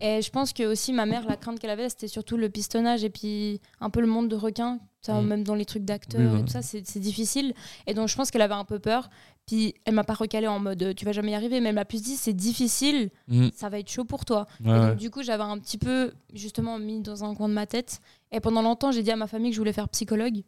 Et 0.00 0.22
je 0.22 0.30
pense 0.30 0.52
que 0.52 0.62
aussi 0.62 0.92
ma 0.92 1.06
mère, 1.06 1.26
la 1.26 1.36
crainte 1.36 1.58
qu'elle 1.58 1.70
avait, 1.70 1.88
c'était 1.88 2.06
surtout 2.06 2.36
le 2.36 2.48
pistonnage 2.48 3.02
et 3.02 3.10
puis 3.10 3.60
un 3.80 3.90
peu 3.90 4.00
le 4.00 4.06
monde 4.06 4.28
de 4.28 4.36
requins. 4.36 4.78
Ça, 5.00 5.14
Mm. 5.20 5.26
Même 5.26 5.44
dans 5.44 5.54
les 5.56 5.64
trucs 5.64 5.84
d'acteurs 5.84 6.32
Oui, 6.34 6.40
et 6.40 6.42
tout 6.44 6.50
ça, 6.52 6.62
c'est 6.62 6.82
difficile. 7.00 7.52
Et 7.88 7.94
donc 7.94 8.08
je 8.08 8.14
pense 8.16 8.30
qu'elle 8.30 8.42
avait 8.42 8.54
un 8.54 8.64
peu 8.64 8.78
peur. 8.78 9.10
Puis 9.46 9.74
elle 9.86 9.94
m'a 9.94 10.04
pas 10.04 10.14
recalé 10.14 10.46
en 10.46 10.60
mode 10.60 10.94
tu 10.94 11.04
vas 11.04 11.10
jamais 11.12 11.32
y 11.32 11.34
arriver, 11.34 11.60
mais 11.60 11.70
elle 11.70 11.74
m'a 11.74 11.84
plus 11.86 12.02
dit 12.02 12.14
c'est 12.16 12.32
difficile, 12.34 13.10
Mhm. 13.28 13.50
ça 13.54 13.68
va 13.70 13.78
être 13.80 13.90
chaud 13.90 14.04
pour 14.04 14.24
toi. 14.24 14.46
Ouais, 14.64 14.68
Et 14.68 14.72
ouais. 14.72 14.88
donc, 14.90 14.96
du 14.98 15.10
coup, 15.10 15.22
j'avais 15.22 15.42
un 15.42 15.58
petit 15.58 15.78
peu 15.78 16.12
justement 16.32 16.78
mis 16.78 17.00
dans 17.00 17.24
un 17.24 17.34
coin 17.34 17.48
de 17.48 17.54
ma 17.54 17.66
tête. 17.66 18.00
Et 18.30 18.38
pendant 18.40 18.62
longtemps, 18.62 18.92
j'ai 18.92 19.02
dit 19.02 19.10
à 19.10 19.16
ma 19.16 19.26
famille 19.26 19.50
que 19.50 19.56
je 19.56 19.60
voulais 19.60 19.72
faire 19.72 19.88
psychologue. 19.88 20.42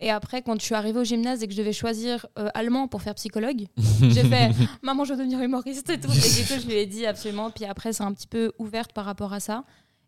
Et 0.00 0.10
après, 0.10 0.40
quand 0.42 0.58
je 0.58 0.64
suis 0.64 0.74
arrivée 0.74 0.98
au 1.00 1.04
gymnase 1.04 1.42
et 1.42 1.46
que 1.46 1.52
je 1.52 1.58
devais 1.58 1.72
choisir 1.74 2.26
euh, 2.38 2.48
allemand 2.54 2.88
pour 2.88 3.02
faire 3.02 3.14
psychologue, 3.14 3.66
j'ai 4.00 4.24
fait 4.24 4.50
maman, 4.82 5.04
je 5.04 5.12
veux 5.12 5.18
devenir 5.18 5.40
humoriste 5.42 5.90
et 5.90 6.00
tout. 6.00 6.10
Et 6.10 6.14
du 6.42 6.46
coup, 6.48 6.60
je 6.60 6.66
lui 6.66 6.74
ai 6.74 6.86
dit 6.86 7.04
absolument. 7.06 7.50
Puis 7.50 7.64
après, 7.66 7.92
c'est 7.92 8.02
un 8.02 8.12
petit 8.14 8.26
peu 8.26 8.52
ouverte 8.58 8.92
par 8.92 9.04
rapport 9.04 9.32
à 9.32 9.40
ça. 9.40 9.64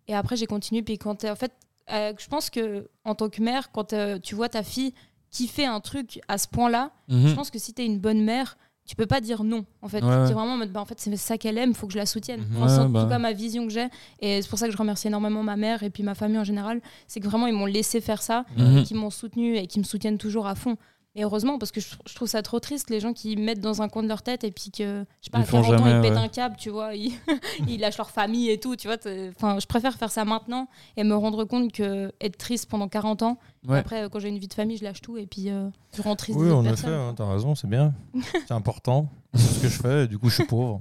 Et 0.08 0.14
après, 0.14 0.36
j'ai 0.36 0.46
continué. 0.46 0.82
Puis 0.82 0.96
quand 0.98 1.24
en 1.24 1.34
fait, 1.36 1.52
euh, 1.90 2.12
je 2.18 2.26
pense 2.28 2.48
que 2.48 2.88
en 3.04 3.14
tant 3.14 3.28
que 3.28 3.42
mère, 3.42 3.70
quand 3.70 3.92
euh, 3.92 4.18
tu 4.18 4.34
vois 4.34 4.48
ta 4.48 4.62
fille 4.62 4.94
qui 5.30 5.46
fait 5.48 5.66
un 5.66 5.80
truc 5.80 6.20
à 6.28 6.38
ce 6.38 6.48
point-là, 6.48 6.90
Mhm. 7.08 7.28
je 7.28 7.34
pense 7.34 7.50
que 7.50 7.58
si 7.58 7.72
t'es 7.74 7.84
une 7.86 7.98
bonne 7.98 8.22
mère, 8.22 8.56
tu 8.86 8.96
peux 8.96 9.06
pas 9.06 9.20
dire 9.20 9.44
non. 9.44 9.64
En 9.80 9.88
fait, 9.88 10.02
Ouais, 10.02 10.26
c'est 10.26 10.32
vraiment 10.32 10.54
en 10.54 10.56
mode, 10.58 10.72
bah, 10.72 10.80
en 10.80 10.84
fait, 10.84 10.98
c'est 10.98 11.14
ça 11.16 11.38
qu'elle 11.38 11.56
aime, 11.56 11.72
faut 11.74 11.86
que 11.86 11.92
je 11.92 11.98
la 11.98 12.06
soutienne. 12.06 12.40
Mhm. 12.40 12.62
Enfin, 12.62 12.78
en 12.78 12.82
Ouais, 12.86 12.88
bah 12.92 13.02
tout 13.04 13.08
cas 13.08 13.18
ma 13.18 13.32
vision 13.32 13.64
que 13.66 13.72
j'ai. 13.72 13.86
Et 14.20 14.42
c'est 14.42 14.48
pour 14.48 14.58
ça 14.58 14.66
que 14.66 14.72
je 14.72 14.76
remercie 14.76 15.06
énormément 15.06 15.42
ma 15.42 15.56
mère 15.56 15.82
et 15.82 15.90
puis 15.90 16.02
ma 16.02 16.14
famille 16.14 16.38
en 16.38 16.44
général. 16.44 16.80
C'est 17.06 17.20
que 17.20 17.26
vraiment, 17.28 17.46
ils 17.46 17.54
m'ont 17.54 17.66
laissé 17.66 18.00
faire 18.00 18.20
ça, 18.22 18.44
Mhm. 18.56 18.78
et 18.78 18.82
qu'ils 18.82 18.96
m'ont 18.96 19.10
soutenu 19.10 19.56
et 19.56 19.66
qui 19.66 19.78
me 19.78 19.84
soutiennent 19.84 20.18
toujours 20.18 20.46
à 20.46 20.54
fond. 20.54 20.76
Et 21.14 21.24
heureusement, 21.24 21.58
parce 21.58 21.72
que 21.72 21.80
je, 21.82 21.88
je 22.08 22.14
trouve 22.14 22.26
ça 22.26 22.40
trop 22.40 22.58
triste, 22.58 22.88
les 22.88 22.98
gens 22.98 23.12
qui 23.12 23.36
mettent 23.36 23.60
dans 23.60 23.82
un 23.82 23.88
coin 23.90 24.02
de 24.02 24.08
leur 24.08 24.22
tête 24.22 24.44
et 24.44 24.50
puis 24.50 24.70
que, 24.70 25.04
je 25.20 25.26
sais 25.26 25.30
pas, 25.30 25.40
Ils 25.40 25.42
à 25.42 25.44
font 25.44 25.60
40 25.62 25.80
ans, 25.82 25.86
ils 25.86 26.00
pètent 26.00 26.12
ouais. 26.12 26.16
un 26.18 26.28
câble, 26.28 26.56
tu 26.58 26.70
vois, 26.70 26.94
ils, 26.94 27.12
ils 27.68 27.78
lâchent 27.80 27.98
leur 27.98 28.10
famille 28.10 28.48
et 28.50 28.58
tout, 28.58 28.76
tu 28.76 28.88
vois. 28.88 28.96
Enfin, 29.36 29.58
je 29.60 29.66
préfère 29.66 29.94
faire 29.98 30.10
ça 30.10 30.24
maintenant 30.24 30.68
et 30.96 31.04
me 31.04 31.14
rendre 31.14 31.44
compte 31.44 31.70
que 31.70 32.10
être 32.22 32.38
triste 32.38 32.70
pendant 32.70 32.88
40 32.88 33.22
ans, 33.22 33.38
Ouais. 33.68 33.78
après, 33.78 34.02
euh, 34.02 34.08
quand 34.08 34.18
j'ai 34.18 34.28
une 34.28 34.38
vie 34.38 34.48
de 34.48 34.54
famille, 34.54 34.76
je 34.78 34.82
lâche 34.84 35.02
tout 35.02 35.16
et 35.18 35.26
puis 35.26 35.48
euh, 35.50 35.68
je 35.94 36.02
rends 36.02 36.16
triste 36.16 36.36
Oui, 36.40 36.50
en 36.50 36.64
effet, 36.64 36.88
hein, 36.88 37.14
t'as 37.16 37.30
raison, 37.30 37.54
c'est 37.54 37.68
bien. 37.68 37.92
C'est 38.48 38.50
important. 38.52 39.08
C'est 39.34 39.40
ce 39.40 39.60
que 39.60 39.68
je 39.68 39.80
fais, 39.80 40.04
et 40.04 40.08
du 40.08 40.18
coup, 40.18 40.30
je 40.30 40.34
suis 40.36 40.46
pauvre. 40.46 40.80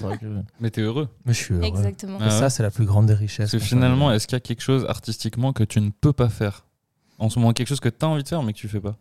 Vrai 0.00 0.16
que- 0.18 0.40
Mais 0.60 0.70
t'es 0.70 0.80
heureux. 0.80 1.08
Mais 1.24 1.32
je 1.34 1.38
suis 1.42 1.54
heureux. 1.54 1.64
Exactement. 1.64 2.18
Et 2.20 2.24
Ah 2.24 2.30
ça, 2.30 2.50
c'est 2.50 2.62
la 2.62 2.70
plus 2.70 2.84
grande 2.86 3.06
des 3.06 3.14
richesses. 3.14 3.50
Parce 3.50 3.62
que 3.62 3.68
finalement, 3.68 4.10
est-ce 4.12 4.26
qu'il 4.26 4.34
y 4.34 4.38
a 4.38 4.40
quelque 4.40 4.62
chose 4.62 4.86
artistiquement 4.88 5.52
que 5.52 5.62
tu 5.64 5.80
ne 5.80 5.90
peux 5.90 6.12
pas 6.12 6.28
faire? 6.28 6.64
En 7.18 7.28
ce 7.30 7.38
moment, 7.38 7.52
quelque 7.52 7.68
chose 7.68 7.80
que 7.80 7.88
tu 7.88 8.04
as 8.04 8.08
envie 8.08 8.22
de 8.22 8.28
faire 8.28 8.42
mais 8.42 8.52
que 8.52 8.58
tu 8.58 8.68
fais 8.68 8.80
pas? 8.80 8.96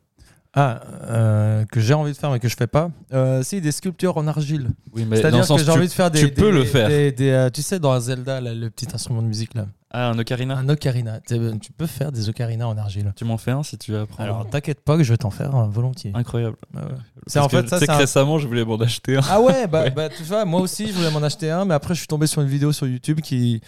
Ah, 0.57 0.79
euh, 1.09 1.65
que 1.65 1.81
j'ai 1.81 1.93
envie 1.93 2.13
de 2.13 2.17
faire 2.17 2.31
mais 2.31 2.39
que 2.39 2.47
je 2.47 2.55
fais 2.55 2.65
pas. 2.67 2.89
Euh, 3.13 3.43
si, 3.43 3.59
des 3.59 3.73
sculptures 3.73 4.15
en 4.17 4.25
argile. 4.27 4.69
Oui, 4.93 5.05
mais 5.09 5.17
C'est-à-dire 5.17 5.45
que 5.45 5.57
j'ai 5.57 5.69
envie 5.71 5.87
de 5.87 5.91
faire 5.93 6.09
des. 6.09 6.19
tu 6.21 6.31
peux 6.31 6.49
le 6.49 6.63
faire. 6.63 6.87
des- 6.87 7.11
des, 7.11 7.29
euh, 7.29 7.49
tu 7.49 7.61
sais, 7.61 7.77
dans 7.77 7.99
Zelda, 7.99 8.39
là, 8.39 8.53
le 8.53 8.69
petit 8.69 8.87
instrument 8.93 9.21
de 9.21 9.27
musique 9.27 9.53
là. 9.53 9.65
Ah, 9.97 10.09
un 10.09 10.19
ocarina 10.19 10.57
Un 10.57 10.67
ocarina. 10.67 11.19
Tu 11.21 11.71
peux 11.71 11.85
faire 11.87 12.11
des 12.11 12.27
ocarinas 12.27 12.65
en 12.65 12.77
argile. 12.77 13.13
Tu 13.15 13.23
m'en 13.23 13.37
fais 13.37 13.51
un 13.51 13.63
si 13.63 13.77
tu 13.77 13.91
veux 13.93 13.99
apprendre. 14.01 14.23
Alors, 14.23 14.49
t'inquiète 14.49 14.81
pas 14.83 14.97
que 14.97 15.03
je 15.03 15.11
vais 15.13 15.17
t'en 15.17 15.29
faire 15.29 15.55
un 15.55 15.67
volontiers. 15.67 16.11
Incroyable. 16.13 16.57
Ouais, 16.73 16.81
ouais. 16.81 16.87
C'est 17.27 17.39
en 17.39 17.47
fait 17.49 17.67
ça, 17.69 17.79
c'est 17.79 17.87
que 17.87 17.91
un- 17.93 17.97
récemment, 17.97 18.37
je 18.37 18.47
voulais 18.47 18.65
m'en 18.65 18.75
acheter 18.77 19.15
un. 19.17 19.21
Ah 19.29 19.39
ouais, 19.41 19.67
bah, 19.67 19.83
Ouais. 19.83 19.91
bah, 19.91 20.09
tu 20.09 20.23
vois, 20.23 20.43
moi 20.45 20.59
aussi 20.59 20.87
je 20.87 20.93
voulais 20.93 21.09
m'en 21.11 21.23
acheter 21.23 21.49
un, 21.49 21.65
mais 21.65 21.73
après 21.73 21.93
je 21.93 21.99
suis 21.99 22.07
tombé 22.07 22.27
sur 22.27 22.41
une 22.41 22.47
vidéo 22.49 22.71
sur 22.73 22.85
YouTube 22.87 23.21
qui, 23.21 23.61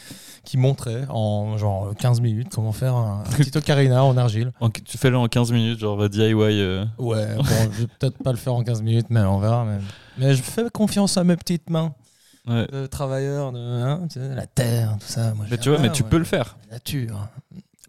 qui 0.43 0.57
montrait 0.57 1.05
en 1.09 1.57
genre 1.57 1.93
15 1.97 2.19
minutes 2.21 2.49
comment 2.53 2.71
faire 2.73 2.95
un, 2.95 3.23
un 3.25 3.31
petit 3.37 3.51
ocarina 3.57 4.03
en 4.03 4.15
argile. 4.17 4.51
En- 4.59 4.69
tu 4.69 4.97
fais 4.97 5.09
le 5.09 5.17
en 5.17 5.27
15 5.27 5.51
minutes, 5.51 5.79
genre 5.79 6.07
DIY. 6.09 6.33
euh. 6.33 6.85
Ouais, 6.97 7.35
bon, 7.37 7.43
je 7.71 7.81
vais 7.83 7.87
peut-être 7.99 8.21
pas 8.21 8.31
le 8.31 8.37
faire 8.37 8.53
en 8.53 8.63
15 8.63 8.81
minutes, 8.81 9.07
mais 9.09 9.21
on 9.21 9.39
verra. 9.39 9.65
Mais, 9.65 9.77
mais 10.17 10.35
je 10.35 10.41
fais 10.43 10.69
confiance 10.71 11.17
à 11.17 11.23
mes 11.23 11.35
petites 11.37 11.69
mains 11.69 11.93
Ouais. 12.47 12.65
de 12.67 12.85
travailleurs, 12.87 13.51
de 13.51 13.59
hein, 13.59 14.07
tu 14.09 14.19
sais, 14.19 14.33
la 14.35 14.47
terre, 14.47 14.95
tout 14.99 15.07
ça. 15.07 15.33
Moi, 15.33 15.45
Mais 15.51 15.57
tu 15.57 15.69
vois, 15.69 15.79
mais 15.79 15.91
tu 15.91 16.03
peux 16.03 16.17
le 16.17 16.23
faire. 16.23 16.57
la 16.69 16.75
Nature. 16.75 17.27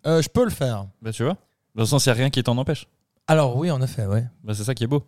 Euh, 0.07 0.21
je 0.23 0.29
peux 0.29 0.45
le 0.45 0.51
faire. 0.51 0.87
Bah, 1.01 1.13
tu 1.13 1.23
vois 1.25 1.37
Dans 1.75 1.83
le 1.83 1.87
sens, 1.87 2.07
il 2.07 2.09
n'y 2.09 2.13
a 2.13 2.15
rien 2.17 2.31
qui 2.31 2.43
t'en 2.43 2.57
empêche. 2.59 2.87
Alors 3.27 3.57
oui, 3.57 3.71
en 3.71 3.81
effet, 3.83 4.07
ouais. 4.07 4.27
Bah, 4.43 4.55
c'est 4.55 4.65
ça 4.65 4.75
qui 4.75 4.85
est 4.85 4.89
beau. 4.89 5.05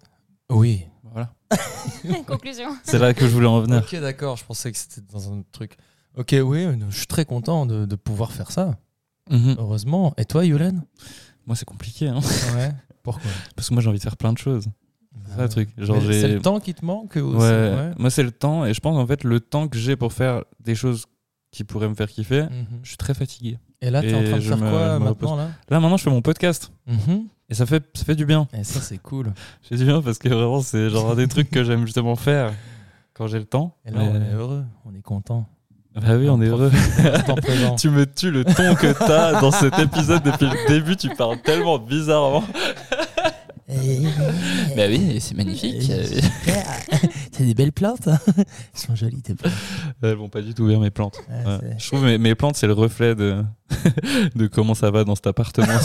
Oui. 0.51 0.87
Voilà. 1.05 1.33
Conclusion. 2.27 2.77
C'est 2.85 2.99
là 2.99 3.13
que 3.15 3.27
je 3.27 3.33
voulais 3.33 3.47
en 3.49 3.61
venir. 3.61 3.79
Ok, 3.79 3.99
d'accord, 4.01 4.37
je 4.37 4.45
pensais 4.45 4.71
que 4.71 4.79
c'était 4.79 5.01
dans 5.13 5.33
un 5.33 5.43
truc. 5.53 5.77
Ok, 6.17 6.35
oui, 6.45 6.67
je 6.91 6.97
suis 6.97 7.07
très 7.07 7.25
content 7.25 7.67
de, 7.67 7.87
de 7.87 7.97
pouvoir 7.97 8.33
faire 8.33 8.51
ça. 8.53 8.77
Mhm. 9.31 9.57
Heureusement. 9.59 10.13
Et 10.17 10.25
toi, 10.25 10.45
Yulen 10.45 10.83
Moi, 11.47 11.57
c'est 11.57 11.65
compliqué, 11.65 12.09
hein. 12.09 12.21
Ouais. 12.57 12.71
Pourquoi? 13.03 13.31
Parce 13.57 13.69
que 13.69 13.75
moi, 13.75 13.83
j'ai 13.83 13.89
envie 13.89 13.99
de 13.99 14.03
faire 14.05 14.17
plein 14.17 14.33
de 14.33 14.39
choses. 14.39 14.67
C'est 15.27 15.37
ça 15.37 15.42
le 15.42 15.49
truc. 15.49 15.68
Genre, 15.79 15.96
Mais 16.01 16.12
C'est 16.12 16.29
j'ai. 16.29 16.35
le 16.35 16.40
temps 16.40 16.61
qui 16.61 16.75
te 16.75 16.85
manque 16.85 17.16
aussi. 17.16 17.37
Ouais. 17.37 17.51
ouais. 17.51 17.90
Moi, 17.99 18.11
c'est 18.11 18.23
le 18.23 18.31
temps. 18.31 18.64
Et 18.64 18.75
je 18.75 18.81
pense, 18.81 18.96
en 18.96 19.07
fait, 19.07 19.25
le 19.25 19.40
temps 19.40 19.68
que 19.68 19.77
j'ai 19.79 19.96
pour 19.96 20.12
faire 20.12 20.44
des 20.61 20.75
choses 20.75 21.07
qui 21.51 21.64
pourraient 21.64 21.88
me 21.88 21.94
faire 21.94 22.09
kiffer, 22.09 22.42
Mhm. 22.42 22.81
je 22.83 22.88
suis 22.88 22.96
très 22.96 23.14
fatigué. 23.14 23.59
Et 23.83 23.90
là, 23.90 24.03
tu 24.03 24.09
es 24.09 24.14
en 24.14 24.23
train 24.23 24.37
de 24.37 24.40
faire 24.42 24.57
me- 24.57 24.70
quoi 24.70 24.99
maintenant 24.99 25.37
là 25.37 25.49
Là, 25.68 25.81
maintenant, 25.81 25.96
je 25.96 26.05
fais 26.05 26.11
mon 26.11 26.23
podcast. 26.23 26.70
Mhm. 26.87 27.25
Et 27.49 27.55
ça 27.55 27.66
fait, 27.66 27.83
ça 27.94 28.05
fait 28.05 28.14
du 28.14 28.25
bien. 28.27 28.46
Et 28.53 28.62
ça, 28.62 28.81
c'est 28.81 28.99
cool. 28.99 29.33
C'est 29.62 29.77
du 29.77 29.85
bien 29.85 30.01
parce 30.01 30.18
que 30.18 30.29
vraiment, 30.29 30.61
c'est 30.61 30.88
genre 30.90 31.16
des 31.16 31.27
trucs 31.27 31.51
que 31.51 31.64
j'aime 31.64 31.85
justement 31.87 32.14
faire 32.14 32.53
quand 33.14 33.27
j'ai 33.27 33.38
le 33.40 33.46
temps. 33.46 33.75
Et 33.85 33.90
là, 33.90 33.99
Mais- 34.01 34.09
on 34.09 34.14
est 34.23 34.35
heureux, 34.35 34.64
on 34.85 34.94
est 34.94 35.03
content. 35.03 35.46
Bah 35.96 36.16
oui, 36.16 36.29
on 36.31 36.40
est 36.40 36.46
heureux. 36.46 36.70
Tu 37.77 37.90
me 37.90 38.07
tues 38.07 38.31
le 38.31 38.44
ton 38.44 38.77
que 38.77 38.96
t'as 38.96 39.40
dans 39.40 39.51
cet 39.51 39.77
épisode 39.81 40.23
depuis 40.23 40.46
le 40.46 40.68
début. 40.68 40.94
Tu 40.94 41.09
parles 41.16 41.40
tellement 41.42 41.79
bizarrement. 41.81 42.44
Bah 44.76 44.83
oui, 44.88 45.18
c'est 45.20 45.37
magnifique. 45.37 45.90
T'as 47.33 47.44
des 47.44 47.54
belles 47.54 47.72
plantes. 47.72 48.09
hein 48.09 48.18
Elles 48.37 48.44
sont 48.74 48.94
jolies, 48.96 49.22
tes 49.22 49.35
plantes. 49.35 49.52
Elles 50.02 50.14
vont 50.14 50.28
pas 50.28 50.42
du 50.42 50.54
tout 50.54 50.66
bien 50.66 50.78
mes 50.78 50.90
plantes. 50.90 51.18
Ouais. 51.28 51.59
c'est- 51.61 51.78
Je 51.78 51.87
trouve 51.88 52.04
mes, 52.04 52.18
mes 52.18 52.35
plantes, 52.35 52.56
c'est 52.56 52.66
le 52.66 52.72
reflet 52.72 53.14
de, 53.14 53.42
de 54.35 54.46
comment 54.46 54.74
ça 54.74 54.90
va 54.90 55.04
dans 55.04 55.14
cet 55.14 55.26
appartement. 55.28 55.78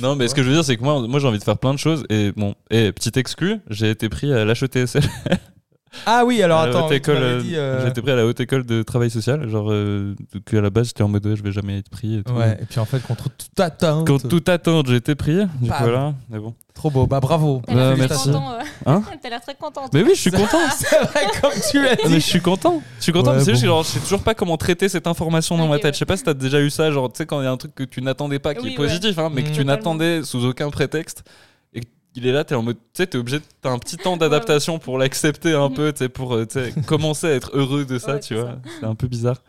Non, 0.00 0.14
mais 0.16 0.28
ce 0.28 0.34
que 0.34 0.42
je 0.42 0.48
veux 0.48 0.54
dire, 0.54 0.64
c'est 0.64 0.76
que 0.76 0.82
moi, 0.82 1.06
moi 1.06 1.20
j'ai 1.20 1.26
envie 1.28 1.38
de 1.38 1.44
faire 1.44 1.58
plein 1.58 1.74
de 1.74 1.78
choses. 1.78 2.04
Et 2.08 2.32
bon, 2.36 2.54
et 2.70 2.92
petite 2.92 3.16
exclu, 3.16 3.58
j'ai 3.68 3.90
été 3.90 4.08
pris 4.08 4.32
à 4.32 4.44
l'HETSL. 4.44 5.02
Ah 6.06 6.24
oui, 6.24 6.42
alors 6.42 6.60
attends, 6.60 6.90
euh, 6.90 6.98
euh, 7.08 7.82
J'ai 7.82 7.88
été 7.88 8.00
pris 8.02 8.10
à 8.10 8.16
la 8.16 8.26
haute 8.26 8.40
école 8.40 8.64
de 8.64 8.82
travail 8.82 9.10
social. 9.10 9.48
Genre, 9.48 9.70
euh, 9.70 10.14
que 10.46 10.56
à 10.56 10.60
la 10.60 10.70
base, 10.70 10.88
j'étais 10.88 11.02
en 11.02 11.08
mode, 11.08 11.26
ouais, 11.26 11.36
je 11.36 11.42
vais 11.42 11.52
jamais 11.52 11.78
être 11.78 11.90
pris. 11.90 12.18
Et 12.18 12.22
tout. 12.22 12.32
Ouais, 12.32 12.58
et 12.60 12.64
puis 12.64 12.80
en 12.80 12.84
fait, 12.84 13.00
contre 13.00 13.24
toute 13.30 13.60
attente. 13.60 14.06
Quand 14.06 14.26
tout 14.28 14.42
attendre, 14.46 14.88
j'ai 14.90 14.96
été 14.96 15.14
pris. 15.14 15.36
Du 15.60 15.70
coup, 15.70 15.76
voilà. 15.80 16.14
Mais 16.30 16.38
bon. 16.38 16.54
Trop 16.74 16.90
beau, 16.90 17.06
bah 17.06 17.20
bravo. 17.20 17.60
T'as 17.66 17.74
l'air 17.74 17.96
Bah, 17.98 18.08
très 18.08 18.16
content. 18.16 18.52
euh. 18.54 18.62
Hein 18.86 19.02
T'as 19.22 19.28
l'air 19.28 19.40
très 19.42 19.54
contente. 19.54 19.90
Mais 19.92 20.02
oui, 20.02 20.12
je 20.14 20.20
suis 20.20 20.30
content. 20.30 20.56
C'est 20.76 20.98
vrai, 20.98 21.26
comme 21.40 21.50
tu 21.70 21.82
l'as 21.82 21.90
Ah, 21.92 21.96
mais 22.04 22.08
dit. 22.08 22.14
je 22.14 22.18
suis 22.26 22.40
content. 22.40 22.82
Je 22.98 23.02
suis 23.02 23.12
content. 23.12 23.32
Ouais, 23.32 23.36
mais 23.38 23.44
c'est 23.44 23.52
juste 23.52 23.66
genre, 23.66 23.82
je 23.82 23.88
sais 23.88 24.00
toujours 24.00 24.22
pas 24.22 24.34
comment 24.34 24.56
traiter 24.56 24.88
cette 24.88 25.06
information 25.06 25.58
dans 25.58 25.68
ma 25.68 25.76
tête. 25.76 25.84
ouais. 25.84 25.92
Je 25.92 25.98
sais 25.98 26.06
pas 26.06 26.16
si 26.16 26.22
t'as 26.24 26.32
déjà 26.34 26.60
eu 26.60 26.70
ça, 26.70 26.90
genre, 26.90 27.12
tu 27.12 27.18
sais, 27.18 27.26
quand 27.26 27.40
il 27.42 27.44
y 27.44 27.46
a 27.46 27.50
un 27.50 27.56
truc 27.58 27.74
que 27.74 27.84
tu 27.84 28.00
n'attendais 28.00 28.38
pas 28.38 28.54
qui 28.54 28.64
Oui, 28.64 28.72
est 28.72 28.76
positif, 28.76 29.18
hein, 29.18 29.30
mais 29.32 29.42
que 29.42 29.50
Mm. 29.50 29.52
tu 29.52 29.64
n'attendais 29.66 30.22
sous 30.22 30.42
aucun 30.46 30.70
prétexte. 30.70 31.22
Qu'il 32.14 32.26
est 32.26 32.32
là, 32.32 32.44
t'es 32.44 32.54
en 32.54 32.62
mode, 32.62 32.76
tu 32.76 32.82
sais, 32.94 33.06
t'es 33.06 33.16
obligé, 33.18 33.40
t'as 33.62 33.70
un 33.70 33.78
petit 33.78 33.96
temps 33.96 34.16
d'adaptation 34.18 34.78
pour 34.78 34.98
l'accepter 34.98 35.52
un 35.54 35.70
peu, 35.70 35.92
tu 35.92 35.98
sais, 36.00 36.08
pour 36.08 36.34
euh, 36.34 36.46
tu 36.46 36.60
sais, 36.60 36.74
commencer 36.86 37.26
à 37.26 37.30
être 37.34 37.50
heureux 37.54 37.84
de 37.84 37.98
ça, 37.98 38.14
Ouais, 38.14 38.20
tu 38.20 38.34
vois. 38.34 38.56
C'est 38.80 38.86
un 38.86 38.94
peu 38.94 39.08
bizarre. 39.08 39.42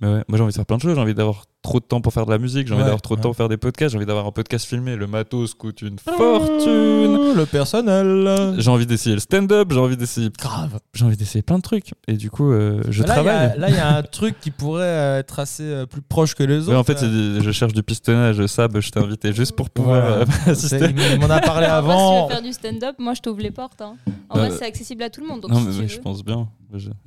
Mais 0.00 0.08
ouais, 0.08 0.24
moi 0.28 0.38
j'ai 0.38 0.42
envie 0.42 0.52
de 0.52 0.56
faire 0.56 0.66
plein 0.66 0.76
de 0.76 0.82
choses. 0.82 0.94
J'ai 0.94 1.00
envie 1.00 1.14
d'avoir 1.14 1.44
trop 1.64 1.80
de 1.80 1.84
temps 1.84 2.00
pour 2.00 2.12
faire 2.12 2.26
de 2.26 2.30
la 2.30 2.38
musique. 2.38 2.68
J'ai 2.68 2.74
envie 2.74 2.82
Ouais, 2.82 2.86
d'avoir 2.86 3.02
trop 3.02 3.14
de 3.14 3.18
ouais. 3.18 3.22
temps 3.22 3.30
pour 3.30 3.36
faire 3.36 3.48
des 3.48 3.56
podcasts. 3.56 3.90
J'ai 3.92 3.96
envie 3.96 4.06
d'avoir 4.06 4.26
un 4.26 4.30
podcast 4.30 4.66
filmé. 4.66 4.94
Le 4.94 5.06
matos 5.08 5.54
coûte 5.54 5.82
une 5.82 5.98
fortune. 5.98 7.34
Le 7.34 7.44
personnel. 7.46 8.54
J'ai 8.58 8.70
envie 8.70 8.86
d'essayer 8.86 9.14
le 9.14 9.20
stand-up. 9.20 9.68
J'ai 9.72 9.78
envie 9.78 9.96
d'essayer. 9.96 10.30
Grave. 10.38 10.78
J'ai 10.92 11.04
envie 11.04 11.16
d'essayer 11.16 11.42
plein 11.42 11.56
de 11.56 11.62
trucs. 11.62 11.94
Et 12.06 12.14
du 12.14 12.30
coup, 12.30 12.52
euh, 12.52 12.82
je 12.90 13.02
Là, 13.02 13.08
il 13.08 13.10
y 13.10 13.12
travaille. 13.12 13.36
a- 13.52 13.56
Là, 13.56 13.68
il 13.70 13.74
y 13.74 13.78
a 13.78 13.96
un 13.96 14.02
truc 14.02 14.38
qui 14.40 14.50
pourrait 14.50 14.82
euh, 14.84 15.18
être 15.18 15.38
assez 15.38 15.62
euh, 15.64 15.86
plus 15.86 16.02
proche 16.02 16.34
que 16.34 16.42
les 16.42 16.58
autres. 16.60 16.70
Ouais, 16.72 16.76
en 16.76 16.84
fait, 16.84 16.98
je 17.00 17.50
cherche 17.50 17.72
du 17.72 17.82
pistonnage. 17.82 18.44
Sab, 18.46 18.78
je 18.78 18.90
t'ai 18.90 19.00
invité 19.00 19.32
juste 19.32 19.52
pour 19.56 19.70
pouvoir 19.70 20.04
euh, 20.04 20.24
assister. 20.46 20.90
il 21.12 21.18
m'en 21.20 21.30
a 21.30 21.40
parlé 21.40 21.66
vrai, 21.66 21.76
si 21.80 21.82
tu 21.82 21.90
avant. 21.90 22.26
veux 22.28 22.32
faire 22.34 22.42
du 22.42 22.52
stand-up, 22.52 22.96
moi 22.98 23.14
je 23.14 23.20
t'ouvre 23.22 23.40
les 23.40 23.50
portes. 23.50 23.80
hein. 23.80 23.94
En 24.28 24.36
Euh, 24.38 24.48
vrai, 24.48 24.50
c'est 24.58 24.66
accessible 24.66 25.02
à 25.02 25.10
tout 25.10 25.20
le 25.22 25.26
monde. 25.28 25.40
Donc 25.40 25.50
Non, 25.50 25.58
si 25.60 25.64
mais 25.66 25.72
tu 25.72 25.80
veux. 25.82 25.88
je 25.88 25.98
pense 26.00 26.22
bien. 26.24 26.46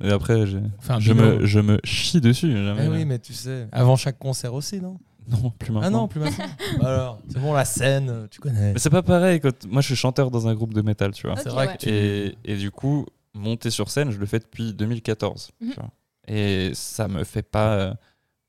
Et 0.02 0.10
après, 0.10 0.44
Enfin, 0.78 0.98
me, 0.98 1.44
je 1.44 1.60
me 1.60 1.78
chie 1.84 2.22
dessus. 2.22 2.50
jamais. 2.52 2.84
Eh 2.86 2.88
oui, 2.88 3.04
mais 3.04 3.18
tu 3.18 3.34
sais, 3.34 3.68
avant 3.70 3.96
chaque 3.96 4.18
concert 4.18 4.47
aussi, 4.54 4.80
non? 4.80 4.98
Non, 5.30 5.50
plus 5.58 5.72
maintenant. 5.72 5.86
Ah 5.86 5.90
non, 5.90 6.08
plus 6.08 6.20
maintenant. 6.20 6.44
Alors, 6.80 7.18
c'est 7.28 7.38
bon, 7.38 7.52
la 7.52 7.64
scène, 7.66 8.28
tu 8.30 8.40
connais. 8.40 8.72
Mais 8.72 8.78
c'est 8.78 8.88
pas 8.88 9.02
pareil. 9.02 9.40
Quand... 9.40 9.66
Moi, 9.66 9.82
je 9.82 9.86
suis 9.88 9.96
chanteur 9.96 10.30
dans 10.30 10.48
un 10.48 10.54
groupe 10.54 10.72
de 10.72 10.80
métal, 10.80 11.12
tu 11.12 11.26
vois. 11.26 11.36
C'est 11.36 11.50
vrai 11.50 11.66
ouais. 11.66 11.72
que 11.74 11.78
tu- 11.78 11.88
Et, 11.90 12.38
et 12.44 12.56
du 12.56 12.70
coup, 12.70 13.04
monter 13.34 13.68
sur 13.70 13.90
scène, 13.90 14.10
je 14.10 14.18
le 14.18 14.24
fais 14.26 14.38
depuis 14.38 14.72
2014. 14.72 15.50
Mhm. 15.60 15.70
tu 15.70 15.74
vois. 15.76 15.90
Et 16.26 16.70
ça 16.74 17.08
me 17.08 17.24
fait 17.24 17.42
pas 17.42 17.72
euh, 17.74 17.94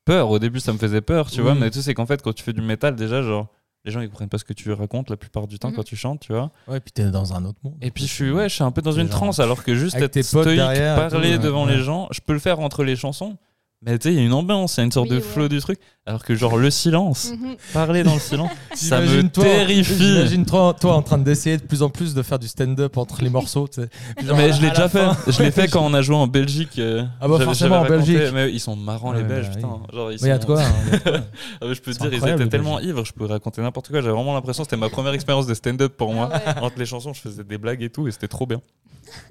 peur. 0.06 0.30
Au 0.30 0.40
début, 0.40 0.60
ça 0.62 0.72
me 0.72 0.78
faisait 0.78 1.02
peur, 1.02 1.30
tu 1.30 1.38
Oui. 1.40 1.44
vois. 1.44 1.56
Mais 1.56 1.70
tu 1.70 1.80
sais, 1.80 1.84
c'est 1.84 1.94
qu'en 1.94 2.06
fait, 2.06 2.22
quand 2.22 2.32
tu 2.34 2.44
fais 2.44 2.54
du 2.54 2.62
métal, 2.62 2.96
déjà, 2.96 3.22
genre, 3.24 3.48
les 3.86 3.92
gens 3.92 4.00
ils 4.02 4.10
comprennent 4.10 4.30
pas 4.30 4.38
ce 4.38 4.44
que 4.46 4.54
tu 4.54 4.72
racontes 4.72 5.10
la 5.10 5.18
plupart 5.18 5.48
du 5.48 5.60
temps 5.60 5.70
Mhm. 5.72 5.76
quand 5.76 5.84
tu 5.84 5.96
chantes, 5.98 6.22
tu 6.22 6.32
vois. 6.34 6.50
Ouais, 6.68 6.80
puis 6.80 6.92
t'es 6.94 7.10
dans 7.12 7.34
un 7.34 7.44
autre 7.46 7.60
monde. 7.64 7.76
Et 7.82 7.92
puis 7.92 8.06
je 8.08 8.14
suis, 8.14 8.32
ouais, 8.32 8.48
je 8.50 8.56
suis 8.56 8.64
un 8.64 8.72
peu 8.72 8.82
dans 8.82 8.92
une 8.94 9.10
transe, 9.10 9.40
alors 9.40 9.64
que 9.66 9.76
juste 9.76 9.96
être 9.96 10.22
stoïque, 10.22 10.56
derrière 10.56 10.96
et 10.98 11.10
parler 11.10 11.36
tout, 11.36 11.44
devant 11.44 11.66
ouais. 11.66 11.76
les 11.78 11.84
gens, 11.84 12.08
je 12.12 12.20
peux 12.22 12.34
le 12.34 12.40
faire 12.40 12.60
entre 12.62 12.84
les 12.86 12.96
chansons. 12.96 13.38
Mais 13.82 13.98
tu 13.98 14.10
sais, 14.10 14.14
il 14.14 14.20
y 14.20 14.22
a 14.22 14.26
une 14.26 14.34
ambiance, 14.34 14.76
il 14.76 14.80
y 14.80 14.82
a 14.82 14.84
une 14.84 14.92
sorte 14.92 15.10
Oui, 15.10 15.16
de 15.16 15.22
ouais. 15.22 15.26
flow 15.28 15.48
du 15.48 15.60
truc. 15.62 15.80
Alors 16.06 16.26
que 16.26 16.36
genre 16.36 16.58
le 16.58 16.70
silence, 16.70 17.32
Mhm. 17.32 17.56
parler 17.72 18.04
dans 18.04 18.16
le 18.16 18.20
silence, 18.20 18.50
ça 18.76 19.00
me 19.00 19.22
toi- 19.30 19.46
terrifie. 19.46 19.94
J'imagine 19.98 20.46
toi, 20.46 20.76
toi 20.78 20.96
en 20.96 21.02
train 21.02 21.18
d'essayer 21.18 21.56
de 21.58 21.64
plus 21.64 21.82
en 21.82 21.90
plus 21.90 22.14
de 22.14 22.22
faire 22.22 22.40
du 22.40 22.50
stand-up 22.50 22.98
entre 22.98 23.22
les 23.24 23.30
morceaux. 23.30 23.70
tu 23.70 23.82
sais. 23.82 23.90
Genre, 24.26 24.36
mais 24.36 24.52
je 24.52 24.62
l'ai 24.62 24.70
déjà 24.72 24.82
la 24.84 24.90
fait. 24.90 25.00
fin- 25.06 25.18
Je 25.32 25.44
l'ai 25.44 25.52
fait 25.52 25.70
quand 25.70 25.86
on 25.86 25.94
a 25.94 26.02
joué 26.02 26.16
en 26.18 26.28
Belgique. 26.28 26.78
euh, 26.78 27.06
Ah 27.22 27.30
bah 27.30 27.40
forcément, 27.40 27.76
en 27.78 27.82
raconté, 27.84 28.14
Belgique. 28.14 28.34
Mais 28.34 28.52
ils 28.52 28.60
sont 28.60 28.76
marrants 28.76 29.14
les 29.14 29.24
Belges, 29.24 29.48
bah 29.48 29.56
putain. 29.56 29.68
oui. 29.70 29.96
Genre, 29.96 30.12
ils 30.12 30.18
Mais 30.24 30.28
il 30.28 30.28
y 30.28 30.32
a 30.32 30.42
sont- 30.42 30.52
hein, 30.58 30.90
de 30.92 31.00
quoi. 31.00 31.20
Ah 31.62 31.66
ouais, 31.68 31.74
je 31.76 31.82
peux 31.82 31.94
te 31.94 32.00
dire, 32.00 32.14
ils 32.14 32.28
étaient 32.34 32.48
tellement 32.50 32.80
ivres, 32.82 33.06
je 33.06 33.14
pouvais 33.14 33.30
raconter 33.32 33.62
n'importe 33.62 33.88
quoi. 33.88 34.02
J'avais 34.02 34.14
vraiment 34.14 34.34
l'impression 34.34 34.64
que 34.64 34.70
c'était 34.70 34.80
ma 34.82 34.90
première 34.90 35.14
expérience 35.14 35.48
de 35.48 35.54
stand-up 35.54 35.96
pour 35.96 36.14
moi. 36.14 36.30
Ah. 36.34 36.56
Entre 36.64 36.78
les 36.80 36.86
chansons, 36.86 37.14
je 37.14 37.22
faisais 37.22 37.46
des 37.46 37.58
blagues 37.58 37.82
et 37.82 37.90
tout, 37.90 38.10
et 38.10 38.12
c'était 38.12 38.28
trop 38.28 38.46
bien. 38.46 38.60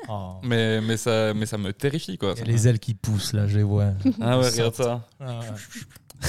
Oh. 0.09 0.35
Mais, 0.43 0.81
mais, 0.81 0.97
ça, 0.97 1.35
mais 1.35 1.47
ça 1.47 1.59
me 1.59 1.73
terrifie, 1.73 2.17
quoi. 2.19 2.33
Il 2.37 2.39
y 2.39 2.43
a 2.43 2.45
les 2.47 2.69
ailes 2.69 2.79
qui 2.79 2.95
poussent 2.95 3.33
là, 3.33 3.47
je 3.47 3.57
les 3.59 3.63
vois. 3.63 3.93
Ah 4.21 4.39
ouais, 4.39 4.49
regarde 4.49 4.75
ça. 4.75 5.07
Ah 5.21 5.41
ouais. 5.41 6.27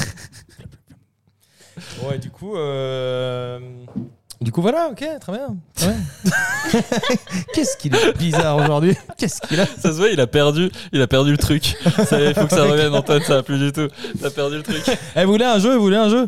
ouais, 2.10 2.18
du 2.20 2.30
coup, 2.30 2.56
euh, 2.58 3.60
du 4.42 4.52
coup 4.52 4.62
voilà, 4.62 4.90
ok, 4.92 5.06
très 5.22 5.32
bien. 5.32 5.58
bien. 5.78 5.96
Qu'est-ce 7.54 7.78
qu'il 7.78 7.96
est 7.96 8.18
bizarre 8.18 8.58
aujourd'hui 8.58 8.96
Qu'est-ce 9.18 9.42
qu'il 9.42 9.60
a 9.60 9.66
Ça 9.66 9.92
se 9.92 9.98
voit, 9.98 10.10
il 10.10 10.20
a 10.20 10.28
perdu, 10.28 10.70
il 10.92 11.02
a 11.02 11.08
perdu 11.08 11.32
le 11.32 11.38
truc. 11.38 11.76
Il 11.86 11.92
faut 11.92 12.46
que 12.48 12.54
ça 12.56 12.66
revienne, 12.66 12.94
Antoine, 12.94 13.22
ça 13.24 13.36
va 13.36 13.44
plus 13.44 13.60
du 13.60 13.72
tout. 13.72 13.88
T'as 14.22 14.30
perdu 14.30 14.58
le 14.58 14.64
truc. 14.64 14.84
Eh, 15.16 15.26
vous 15.26 15.32
voulez 15.32 15.46
un 15.46 15.60
jeu 15.60 15.76
Vous 15.76 15.82
voulez 15.84 15.98
un 15.98 16.10
jeu 16.10 16.28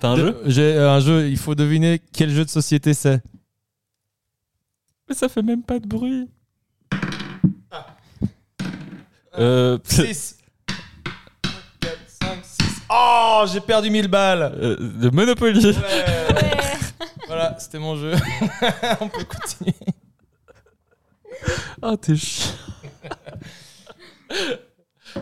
T'as 0.00 0.08
un 0.08 0.16
De- 0.16 0.20
jeu? 0.26 0.42
J'ai 0.46 0.74
euh, 0.74 0.90
un 0.90 1.00
jeu. 1.00 1.28
Il 1.28 1.38
faut 1.38 1.54
deviner 1.54 2.00
quel 2.12 2.30
jeu 2.30 2.44
de 2.44 2.50
société 2.50 2.92
c'est. 2.94 3.20
Mais 5.08 5.14
ça 5.14 5.28
fait 5.28 5.42
même 5.42 5.62
pas 5.62 5.78
de 5.78 5.86
bruit. 5.86 6.28
Euh, 9.38 9.78
6 9.84 10.38
4, 11.80 11.98
5, 12.22 12.44
6. 12.44 12.82
Oh, 12.90 13.44
j'ai 13.52 13.60
perdu 13.60 13.90
1000 13.90 14.08
balles. 14.08 14.42
euh, 14.42 14.76
de 14.76 15.10
Monopoly. 15.10 15.64
Ouais. 15.66 15.74
Ouais. 15.74 16.56
voilà, 17.26 17.56
c'était 17.58 17.78
mon 17.78 17.96
jeu. 17.96 18.12
On 19.00 19.08
peut 19.08 19.24
continuer. 19.24 19.74
Ah, 21.80 21.96
t'es 22.00 22.16
chiant. 22.16 22.52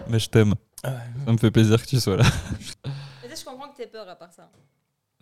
Mais 0.08 0.18
je 0.18 0.28
t'aime. 0.30 0.54
Ça 0.82 1.32
me 1.32 1.36
fait 1.36 1.50
plaisir 1.50 1.80
que 1.82 1.86
tu 1.86 2.00
sois 2.00 2.16
là. 2.16 2.24
je 2.84 3.44
comprends 3.44 3.68
que 3.68 3.76
t'aies 3.76 3.86
peur 3.86 4.08
à 4.08 4.16
part 4.16 4.32
ça. 4.32 4.48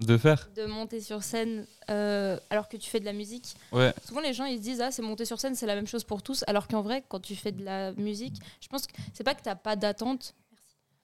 De 0.00 0.16
faire 0.16 0.48
De 0.56 0.66
monter 0.66 1.00
sur 1.00 1.22
scène 1.22 1.66
euh, 1.88 2.36
alors 2.50 2.68
que 2.68 2.76
tu 2.76 2.90
fais 2.90 2.98
de 2.98 3.04
la 3.04 3.12
musique. 3.12 3.54
Ouais. 3.70 3.92
Souvent, 4.06 4.20
les 4.20 4.32
gens 4.32 4.44
ils 4.44 4.58
se 4.58 4.62
disent 4.62 4.80
Ah, 4.80 4.90
c'est 4.90 5.02
monter 5.02 5.24
sur 5.24 5.38
scène, 5.38 5.54
c'est 5.54 5.66
la 5.66 5.76
même 5.76 5.86
chose 5.86 6.02
pour 6.04 6.22
tous. 6.22 6.42
Alors 6.48 6.66
qu'en 6.66 6.82
vrai, 6.82 7.04
quand 7.08 7.20
tu 7.20 7.36
fais 7.36 7.52
de 7.52 7.64
la 7.64 7.92
musique, 7.92 8.34
je 8.60 8.66
pense 8.68 8.86
que 8.86 8.92
c'est 9.12 9.22
pas 9.24 9.34
que 9.34 9.42
t'as 9.42 9.54
pas 9.54 9.76
d'attente. 9.76 10.34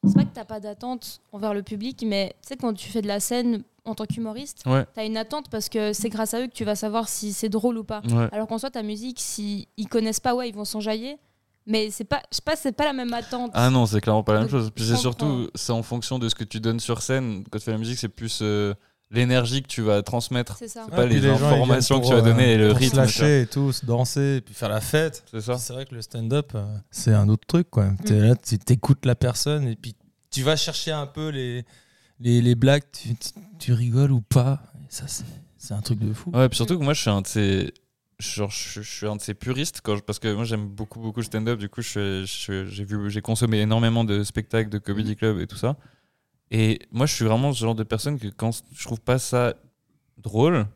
C'est 0.04 0.14
pas 0.14 0.24
que 0.24 0.34
t'as 0.34 0.44
pas 0.46 0.60
d'attente 0.60 1.20
envers 1.30 1.52
le 1.54 1.62
public, 1.62 2.02
mais 2.06 2.34
tu 2.42 2.48
sais, 2.48 2.56
quand 2.56 2.72
tu 2.72 2.88
fais 2.88 3.02
de 3.02 3.06
la 3.06 3.20
scène 3.20 3.62
en 3.84 3.94
tant 3.94 4.06
qu'humoriste, 4.06 4.62
Ouais. 4.66 4.84
t'as 4.94 5.04
une 5.04 5.16
attente 5.18 5.50
parce 5.50 5.68
que 5.68 5.92
c'est 5.92 6.08
grâce 6.08 6.32
à 6.34 6.40
eux 6.40 6.46
que 6.46 6.52
tu 6.54 6.64
vas 6.64 6.74
savoir 6.74 7.08
si 7.08 7.32
c'est 7.34 7.48
drôle 7.50 7.76
ou 7.78 7.84
pas. 7.84 8.00
Ouais. 8.10 8.28
Alors 8.32 8.46
qu'en 8.48 8.58
soi, 8.58 8.70
ta 8.70 8.82
musique, 8.82 9.20
si 9.20 9.68
ils 9.76 9.88
connaissent 9.88 10.18
pas, 10.20 10.34
ouais, 10.34 10.48
ils 10.48 10.54
vont 10.54 10.64
s'enjailler. 10.64 11.18
Mais 11.66 11.90
c'est 11.90 12.04
pas, 12.04 12.22
je 12.30 12.36
sais 12.36 12.42
pas, 12.44 12.56
c'est 12.56 12.72
pas 12.72 12.84
la 12.84 12.92
même 12.92 13.12
attente. 13.12 13.50
Ah 13.54 13.70
non, 13.70 13.86
c'est 13.86 14.00
clairement 14.00 14.22
pas 14.24 14.32
la 14.34 14.40
même 14.40 14.48
chose. 14.50 14.70
Puis 14.74 14.84
c'est 14.84 14.96
surtout, 14.96 15.48
c'est 15.54 15.72
en 15.72 15.82
fonction 15.82 16.18
de 16.18 16.28
ce 16.28 16.34
que 16.34 16.44
tu 16.44 16.58
donnes 16.60 16.80
sur 16.80 17.02
scène. 17.02 17.44
Quand 17.50 17.58
tu 17.58 17.64
fais 17.64 17.72
la 17.72 17.78
musique, 17.78 17.98
c'est 17.98 18.08
plus 18.08 18.40
euh, 18.42 18.74
l'énergie 19.10 19.62
que 19.62 19.68
tu 19.68 19.82
vas 19.82 20.02
transmettre. 20.02 20.56
C'est 20.58 20.68
ça. 20.68 20.86
C'est 20.88 20.96
pas 20.96 21.06
les 21.06 21.24
informations 21.26 22.00
que 22.00 22.06
tu 22.06 22.12
vas 22.14 22.22
donner 22.22 22.52
et 22.54 22.56
le 22.58 22.68
pour 22.70 22.78
rythme. 22.78 22.92
Se 22.94 22.96
lâcher 22.96 23.40
et 23.42 23.46
tout, 23.46 23.72
se 23.72 23.84
danser, 23.84 24.36
et 24.36 24.40
puis 24.40 24.54
faire 24.54 24.68
la 24.70 24.80
fête. 24.80 25.22
C'est 25.30 25.40
ça. 25.42 25.58
C'est 25.58 25.72
vrai 25.74 25.84
que 25.86 25.94
le 25.94 26.02
stand-up, 26.02 26.52
euh, 26.54 26.64
c'est 26.90 27.12
un 27.12 27.28
autre 27.28 27.46
truc. 27.46 27.68
quoi. 27.70 27.90
T'es 28.04 28.14
Mm. 28.14 28.22
là, 28.24 28.34
tu 28.36 28.56
écoutes 28.72 29.04
la 29.04 29.14
personne 29.14 29.68
et 29.68 29.76
puis 29.76 29.94
tu 30.30 30.42
vas 30.42 30.56
chercher 30.56 30.92
un 30.92 31.06
peu 31.06 31.28
les, 31.28 31.64
les, 32.20 32.40
les 32.40 32.54
blagues, 32.54 32.84
tu, 32.90 33.14
tu- 33.14 33.30
tu 33.58 33.72
rigoles 33.74 34.12
ou 34.12 34.22
pas. 34.22 34.60
Et 34.82 34.86
ça, 34.88 35.04
c'est 35.06 35.24
c'est 35.58 35.74
un 35.74 35.82
truc 35.82 35.98
de 35.98 36.12
fou. 36.14 36.30
Ouais, 36.32 36.48
puis 36.48 36.56
surtout 36.56 36.78
que 36.78 36.82
moi, 36.84 36.94
je 36.94 37.02
suis 37.02 37.10
un 37.10 37.20
de 37.20 37.26
ces. 37.26 37.74
Genre, 38.20 38.50
je, 38.50 38.82
je 38.82 38.88
suis 38.88 39.06
un 39.06 39.16
de 39.16 39.20
ces 39.20 39.34
puristes 39.34 39.80
quand 39.82 39.96
je- 39.96 40.02
parce 40.02 40.18
que 40.18 40.32
moi 40.32 40.44
j'aime 40.44 40.68
beaucoup 40.68 41.00
beaucoup 41.00 41.20
le 41.20 41.24
stand-up 41.24 41.58
du 41.58 41.68
coup 41.70 41.80
j'ai 41.82 42.24
vu 42.84 43.10
j'ai 43.10 43.22
consommé 43.22 43.60
énormément 43.60 44.04
de 44.04 44.22
spectacles 44.22 44.68
de 44.68 44.78
comedy 44.78 45.16
club 45.16 45.40
et 45.40 45.46
tout 45.46 45.56
ça 45.56 45.76
et 46.50 46.80
moi 46.92 47.06
je 47.06 47.14
suis 47.14 47.24
vraiment 47.24 47.52
ce 47.52 47.60
genre 47.60 47.74
de 47.74 47.82
personne 47.82 48.18
que 48.18 48.28
quand 48.28 48.50
je 48.76 48.84
trouve 48.84 49.00
pas 49.00 49.18
ça 49.18 49.54
drôle 50.18 50.66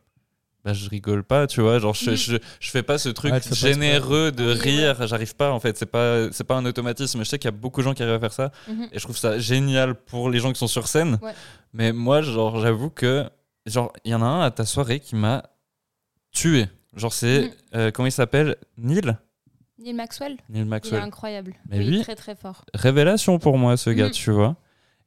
bah 0.63 0.73
je 0.73 0.89
rigole 0.89 1.23
pas 1.23 1.45
tu 1.45 1.61
vois 1.61 1.77
genre 1.77 1.93
je, 1.93 2.09
Mhm. 2.09 2.15
je, 2.17 2.37
je 2.59 2.69
fais 2.71 2.81
pas 2.81 2.97
ce 2.97 3.09
truc 3.09 3.31
Ouais, 3.31 3.41
généreux 3.51 4.31
de 4.31 4.45
rire 4.45 5.05
j'arrive 5.05 5.35
pas 5.35 5.51
en 5.51 5.59
fait 5.59 5.77
c'est 5.77 5.85
pas 5.85 6.31
c'est 6.31 6.43
pas 6.45 6.55
un 6.55 6.65
automatisme 6.65 7.19
je 7.19 7.29
sais 7.29 7.37
qu'il 7.37 7.47
y 7.47 7.53
a 7.53 7.57
beaucoup 7.57 7.81
de 7.81 7.85
gens 7.85 7.93
qui 7.93 8.01
arrivent 8.01 8.15
à 8.15 8.19
faire 8.19 8.33
ça 8.33 8.51
Mhm. 8.67 8.87
et 8.91 8.97
je 8.97 9.03
trouve 9.03 9.17
ça 9.17 9.37
génial 9.37 9.93
pour 9.93 10.31
les 10.31 10.39
gens 10.39 10.51
qui 10.51 10.57
sont 10.57 10.67
sur 10.67 10.87
scène. 10.87 11.19
Ouais. 11.21 11.33
Mais 11.73 11.91
moi, 11.93 12.21
genre, 12.23 12.59
j'avoue 12.61 12.89
que, 12.89 13.29
genre, 13.67 13.91
il 14.05 14.11
y 14.11 14.15
en 14.15 14.21
a 14.21 14.25
un 14.25 14.41
à 14.41 14.49
ta 14.49 14.65
soirée 14.65 14.99
qui 15.01 15.15
m'a 15.15 15.43
tué. 16.31 16.67
Genre, 16.95 17.13
c'est, 17.13 17.41
Mhm. 17.41 17.49
euh, 17.75 17.91
comment 17.91 18.07
il 18.07 18.11
s'appelle? 18.11 18.55
Neil? 18.77 19.01
Neil 19.77 19.93
Maxwell, 19.93 20.31
Neil 20.31 20.39
il 20.49 20.61
est 20.61 20.65
Maxwell. 20.65 21.01
incroyable. 21.01 21.53
Mais 21.69 21.85
est 21.85 22.03
très 22.03 22.15
très 22.15 22.35
fort. 22.35 22.63
Révélation 22.73 23.37
pour 23.39 23.57
moi, 23.57 23.75
ce 23.77 23.89
gars, 23.89 24.05
Mhm. 24.05 24.11
tu 24.11 24.31
vois. 24.31 24.55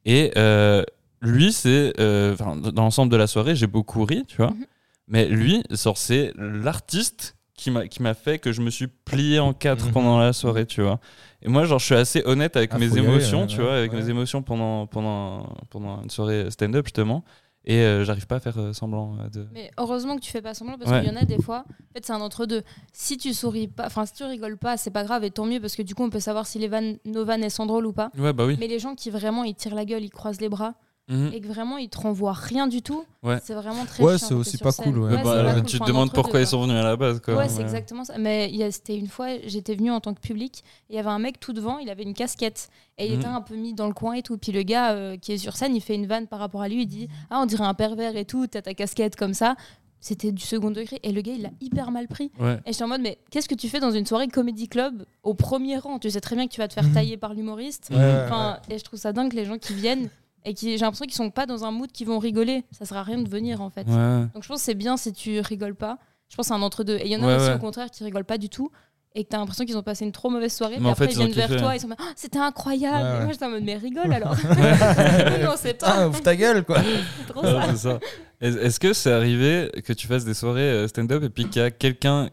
Et 0.05 0.31
euh, 0.37 0.83
lui, 1.21 1.51
c'est, 1.51 1.93
euh, 1.99 2.33
enfin, 2.33 2.55
dans 2.55 2.83
l'ensemble 2.83 3.11
de 3.11 3.17
la 3.17 3.25
soirée, 3.27 3.55
j'ai 3.55 3.67
beaucoup 3.67 4.05
ri, 4.05 4.25
tu 4.27 4.37
vois. 4.37 4.51
Mhm. 4.51 4.65
Mais 5.07 5.25
lui, 5.25 5.63
genre, 5.71 5.97
c'est 5.97 6.31
l'artiste 6.37 7.35
qui 7.55 7.71
m'a 7.71 7.87
qui 7.87 8.01
m'a 8.03 8.13
fait 8.13 8.37
que 8.39 8.51
je 8.53 8.61
me 8.61 8.69
suis 8.69 8.87
plié 8.87 9.39
en 9.39 9.53
quatre 9.53 9.87
Mhm. 9.87 9.91
pendant 9.91 10.19
la 10.19 10.31
soirée, 10.33 10.65
tu 10.67 10.81
vois. 10.83 10.99
Et 11.41 11.49
moi, 11.49 11.65
genre, 11.65 11.79
je 11.79 11.85
suis 11.85 11.95
assez 11.95 12.21
honnête 12.25 12.55
avec 12.55 12.69
Ah, 12.73 12.77
mes 12.77 12.87
faut 12.87 12.95
y 12.95 12.99
aller, 12.99 13.07
émotions, 13.07 13.41
ouais, 13.41 13.47
tu 13.47 13.57
ouais, 13.57 13.63
vois, 13.63 13.75
avec 13.75 13.91
ouais. 13.91 14.01
mes 14.01 14.09
émotions 14.09 14.43
pendant, 14.43 14.85
pendant, 14.87 15.55
pendant 15.71 16.01
une 16.03 16.09
soirée 16.11 16.51
stand-up, 16.51 16.85
justement. 16.85 17.25
Et 17.65 17.77
euh, 17.81 18.03
j'arrive 18.05 18.25
pas 18.25 18.37
à 18.37 18.39
faire 18.39 18.57
euh, 18.57 18.73
semblant 18.73 19.17
euh, 19.19 19.29
de. 19.29 19.47
Mais 19.53 19.69
heureusement 19.77 20.15
que 20.15 20.21
tu 20.21 20.31
fais 20.31 20.41
pas 20.41 20.53
semblant 20.53 20.77
parce 20.77 20.89
Ouais. 20.91 21.01
qu'il 21.01 21.09
y 21.09 21.11
en 21.11 21.17
a 21.19 21.25
des 21.25 21.41
fois. 21.41 21.65
En 21.67 21.93
fait, 21.93 22.05
c'est 22.05 22.13
un 22.13 22.21
entre 22.21 22.45
deux. 22.45 22.63
Si 22.93 23.17
tu 23.17 23.33
souris 23.33 23.67
pas, 23.67 23.85
enfin 23.85 24.05
si 24.05 24.13
tu 24.13 24.23
rigoles 24.23 24.57
pas, 24.57 24.77
c'est 24.77 24.91
pas 24.91 25.03
grave 25.03 25.23
et 25.23 25.29
tant 25.31 25.45
mieux 25.45 25.59
parce 25.59 25.75
que 25.75 25.81
du 25.81 25.93
coup 25.93 26.03
on 26.03 26.09
peut 26.09 26.19
savoir 26.21 26.47
si 26.47 26.57
les 26.57 26.67
vannes, 26.69 26.97
nos 27.05 27.25
vannes 27.25 27.43
elles 27.43 27.51
sont 27.51 27.65
drôles 27.65 27.85
ou 27.85 27.93
pas. 27.93 28.11
Ouais, 28.17 28.33
bah 28.33 28.45
oui. 28.45 28.55
Mais 28.59 28.67
les 28.67 28.79
gens 28.79 28.95
qui 28.95 29.09
vraiment 29.09 29.43
ils 29.43 29.55
tirent 29.55 29.75
la 29.75 29.85
gueule, 29.85 30.03
ils 30.03 30.09
croisent 30.09 30.39
les 30.41 30.49
bras 30.49 30.73
Mhm. 31.09 31.31
et 31.33 31.41
que 31.41 31.47
vraiment 31.47 31.77
ils 31.77 31.89
te 31.89 31.97
renvoient 31.97 32.33
rien 32.33 32.67
du 32.67 32.81
tout, 32.81 33.03
Ouais. 33.23 33.39
c'est 33.43 33.53
vraiment 33.55 33.83
très 33.85 34.03
Ouais, 34.03 34.17
c'est 34.17 34.33
aussi 34.33 34.57
pas 34.59 34.71
cool, 34.71 34.99
ouais. 34.99 35.09
Ouais, 35.15 35.23
Bah, 35.23 35.33
c'est 35.37 35.43
pas 35.43 35.53
cool, 35.55 35.63
tu 35.63 35.79
te 35.79 35.85
demandes 35.85 36.13
pourquoi 36.13 36.39
ils 36.39 36.47
sont 36.47 36.61
venus 36.61 36.75
à 36.77 36.83
la 36.83 36.95
base, 36.95 37.19
quoi. 37.19 37.35
Ouais, 37.35 37.49
c'est 37.49 37.61
exactement 37.61 38.03
ça. 38.03 38.17
Mais 38.19 38.49
il 38.49 38.55
y 38.55 38.63
a- 38.63 38.71
c'était 38.71 38.95
une 38.97 39.07
fois, 39.07 39.27
j'étais 39.45 39.73
venue 39.75 39.91
en 39.91 39.99
tant 39.99 40.13
que 40.13 40.21
public, 40.21 40.63
et 40.89 40.93
il 40.93 40.95
y 40.95 40.99
avait 40.99 41.09
un 41.09 41.19
mec 41.19 41.39
tout 41.39 41.51
devant, 41.51 41.79
il 41.79 41.89
avait 41.89 42.03
une 42.03 42.13
casquette, 42.13 42.69
et 42.97 43.07
il 43.07 43.13
Mhm. 43.13 43.19
était 43.19 43.27
un 43.27 43.41
peu 43.41 43.55
mis 43.55 43.73
dans 43.73 43.87
le 43.87 43.93
coin 43.93 44.13
et 44.13 44.21
tout. 44.21 44.37
Puis 44.37 44.51
le 44.51 44.61
gars 44.63 44.91
euh, 44.93 45.17
qui 45.17 45.31
est 45.33 45.37
sur 45.37 45.57
scène, 45.57 45.75
il 45.75 45.81
fait 45.81 45.95
une 45.95 46.05
vanne 46.05 46.27
par 46.27 46.39
rapport 46.39 46.61
à 46.61 46.69
lui, 46.69 46.83
il 46.83 46.87
dit 46.87 47.07
Ah, 47.29 47.39
on 47.41 47.45
dirait 47.47 47.65
un 47.65 47.73
pervers 47.73 48.15
et 48.15 48.25
tout, 48.25 48.45
t'as 48.47 48.61
ta 48.61 48.73
casquette 48.73 49.15
comme 49.15 49.33
ça. 49.33 49.55
C'était 50.01 50.31
du 50.31 50.41
second 50.41 50.71
degré, 50.71 50.97
et 51.03 51.11
le 51.11 51.19
gars, 51.21 51.33
il 51.33 51.41
l'a 51.41 51.49
hyper 51.59 51.91
mal 51.91 52.07
pris. 52.07 52.31
Ouais. 52.39 52.57
Et 52.65 52.71
j'étais 52.71 52.83
en 52.85 52.87
mode, 52.87 53.01
mais 53.01 53.17
qu'est-ce 53.31 53.49
que 53.49 53.55
tu 53.55 53.67
fais 53.67 53.81
dans 53.81 53.91
une 53.91 54.05
soirée 54.05 54.29
comédie 54.29 54.69
club 54.69 55.03
au 55.23 55.33
premier 55.33 55.77
rang? 55.77 55.99
Tu 55.99 56.09
sais 56.09 56.21
très 56.21 56.37
bien 56.37 56.47
que 56.47 56.53
tu 56.53 56.61
vas 56.61 56.69
te 56.69 56.73
faire 56.73 56.85
Mhm. 56.85 56.93
tailler 56.93 57.17
par 57.17 57.33
l'humoriste. 57.33 57.89
Ouais, 57.91 57.97
ouais, 57.97 58.21
Enfin, 58.25 58.59
Et 58.69 58.77
je 58.77 58.83
trouve 58.85 58.97
ça 58.97 59.11
dingue 59.11 59.31
que 59.31 59.35
les 59.35 59.43
gens 59.43 59.57
qui 59.57 59.73
viennent, 59.73 60.09
et 60.49 60.53
qui 60.53 60.71
j'ai 60.71 60.77
l'impression 60.79 61.05
qu'ils 61.05 61.13
sont 61.15 61.29
pas 61.31 61.45
dans 61.45 61.63
un 61.63 61.71
mood 61.71 61.91
qui 61.91 62.05
vont 62.05 62.19
rigoler. 62.19 62.63
Ça 62.71 62.85
sert 62.85 62.97
à 62.97 63.03
rien 63.03 63.19
de 63.21 63.29
venir 63.29 63.61
en 63.61 63.69
fait. 63.69 63.87
Ouais. 63.87 64.25
Donc 64.33 64.43
je 64.43 64.47
pense 64.47 64.59
que 64.59 64.65
c'est 64.65 64.73
bien 64.75 64.97
si 64.97 65.13
tu 65.13 65.39
rigoles 65.41 65.75
pas. 65.75 65.97
Je 66.29 66.35
pense 66.35 66.47
c'est 66.47 66.53
un 66.53 66.61
entre-deux. 66.61 66.97
Et 66.97 67.05
il 67.05 67.11
y 67.11 67.15
en 67.15 67.23
a 67.23 67.27
Ouais, 67.27 67.35
aussi 67.35 67.49
ouais. 67.49 67.55
au 67.55 67.59
contraire 67.59 67.89
qui 67.91 68.03
rigolent 68.03 68.25
pas 68.25 68.37
du 68.37 68.49
tout 68.49 68.71
et 69.15 69.23
que 69.23 69.29
t'as 69.29 69.37
l'impression 69.39 69.65
qu'ils 69.65 69.77
ont 69.77 69.81
passé 69.83 70.05
une 70.05 70.11
trop 70.11 70.29
mauvaise 70.29 70.53
soirée. 70.53 70.77
Mais 70.79 70.87
en 70.87 70.91
après 70.91 71.07
fait, 71.07 71.13
ils 71.13 71.17
viennent 71.17 71.31
vers 71.31 71.47
kiffé. 71.47 71.59
toi, 71.59 71.75
ils 71.75 71.79
sont 71.79 71.89
Ah, 71.97 72.03
c'était 72.15 72.37
incroyable. 72.37 72.95
Ouais, 72.97 73.09
Et 73.09 73.17
ouais. 73.19 73.23
moi 73.25 73.31
j'étais 73.33 73.45
en 73.45 73.49
mode 73.49 73.63
mais 73.63 73.75
rigole 73.77 74.11
alors. 74.13 74.35
non 75.43 75.53
c'est 75.57 75.81
Ah, 75.83 75.91
pas 75.93 76.07
ouvre 76.07 76.21
ta 76.21 76.35
gueule, 76.35 76.63
quoi. 76.63 76.77
c'est 77.17 77.27
trop 77.33 77.43
ça. 77.43 77.75
ça. 77.75 77.99
Est-ce 78.41 78.79
que 78.79 78.93
c'est 78.93 79.11
arrivé 79.11 79.71
que 79.85 79.93
tu 79.93 80.07
fasses 80.07 80.25
des 80.25 80.33
soirées 80.33 80.61
euh, 80.61 80.87
stand-up 80.87 81.23
et 81.23 81.29
puis 81.29 81.47
qu'il 81.49 81.61
y 81.61 81.65
a 81.65 81.71
quelqu'un 81.71 82.29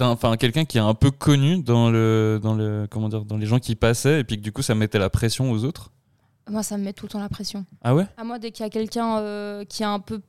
enfin 0.00 0.36
quelqu'un 0.36 0.64
qui 0.64 0.78
est 0.78 0.82
un 0.82 0.94
peu 0.94 1.10
connu 1.10 1.60
dans 1.62 1.90
le 1.90 2.38
dans 2.42 2.54
le 2.54 2.86
comment 2.90 3.08
dire 3.08 3.24
dans 3.24 3.36
les 3.36 3.46
gens 3.46 3.58
qui 3.58 3.74
passaient 3.74 4.20
et 4.20 4.24
puis 4.24 4.36
que 4.36 4.42
du 4.42 4.52
coup 4.52 4.62
ça 4.62 4.74
mettait 4.76 4.98
la 4.98 5.10
pression 5.10 5.50
aux 5.50 5.64
autres? 5.64 5.90
Moi 6.48 6.62
ça 6.62 6.76
me 6.78 6.84
met 6.84 6.92
tout 6.92 7.06
le 7.06 7.10
temps 7.10 7.20
la 7.20 7.28
pression. 7.28 7.64
Ah 7.82 7.94
ouais? 7.94 8.06
À 8.16 8.24
moi 8.24 8.38
dès 8.38 8.50
qu'il 8.50 8.64
y 8.64 8.66
a 8.66 8.70
quelqu'un 8.70 9.18
euh, 9.18 9.64
qui 9.64 9.82
est 9.82 9.86
un 9.86 10.00
peu 10.00 10.20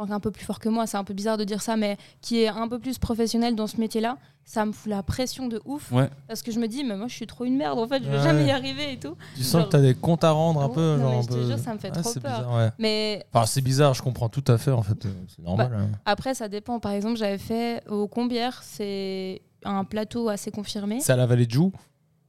enfin, 0.00 0.14
un 0.14 0.20
peu 0.20 0.30
plus 0.30 0.44
fort 0.44 0.60
que 0.60 0.68
moi, 0.68 0.86
c'est 0.86 0.96
un 0.96 1.02
peu 1.02 1.12
bizarre 1.12 1.36
de 1.38 1.42
dire 1.42 1.60
ça, 1.60 1.76
mais 1.76 1.96
qui 2.20 2.40
est 2.42 2.46
un 2.46 2.68
peu 2.68 2.78
plus 2.78 2.98
professionnel 2.98 3.56
dans 3.56 3.66
ce 3.66 3.78
métier-là, 3.78 4.16
ça 4.44 4.64
me 4.64 4.70
fout 4.70 4.88
la 4.88 5.02
pression 5.02 5.48
de 5.48 5.60
ouf. 5.64 5.90
Ouais. 5.90 6.08
Parce 6.28 6.42
que 6.42 6.52
je 6.52 6.60
me 6.60 6.68
dis, 6.68 6.84
mais 6.84 6.96
moi 6.96 7.08
je 7.08 7.14
suis 7.16 7.26
trop 7.26 7.44
une 7.44 7.56
merde 7.56 7.80
en 7.80 7.88
fait, 7.88 8.04
je 8.04 8.08
vais 8.08 8.16
Ouais. 8.16 8.22
jamais 8.22 8.46
y 8.46 8.50
arriver 8.52 8.92
et 8.92 8.96
tout. 9.00 9.16
Tu 9.34 9.42
sens 9.42 9.64
que 9.64 9.70
t'as 9.70 9.80
des 9.80 9.96
comptes 9.96 10.22
à 10.22 10.30
rendre 10.30 10.62
un 10.62 10.68
peu. 10.68 10.94
non, 10.96 10.98
genre 11.02 11.10
mais 11.10 11.18
un 11.18 11.22
je 11.22 11.26
te 11.26 11.46
jure, 11.48 11.58
ça 11.58 11.74
me 11.74 11.80
fait 11.80 11.90
Ah, 11.92 12.00
trop 12.00 12.12
peur. 12.12 12.20
bizarre, 12.38 12.54
ouais. 12.56 12.70
Mais 12.78 13.26
Enfin, 13.34 13.46
c'est 13.46 13.60
bizarre, 13.60 13.92
je 13.94 14.02
comprends 14.02 14.28
tout 14.28 14.44
à 14.46 14.56
fait, 14.56 14.70
en 14.70 14.82
fait. 14.82 15.04
euh, 15.04 15.10
C'est 15.34 15.42
normal. 15.42 15.72
hein. 15.76 15.88
Après, 16.04 16.32
ça 16.34 16.48
dépend. 16.48 16.78
Par 16.78 16.92
exemple, 16.92 17.16
j'avais 17.16 17.36
fait 17.38 17.82
au 17.88 18.06
Combières, 18.06 18.62
c'est 18.62 19.42
un 19.64 19.82
plateau 19.82 20.28
assez 20.28 20.52
confirmé. 20.52 21.00
C'est 21.00 21.12
à 21.12 21.16
la 21.16 21.26
vallée 21.26 21.46
de 21.46 21.50
Joux? 21.50 21.72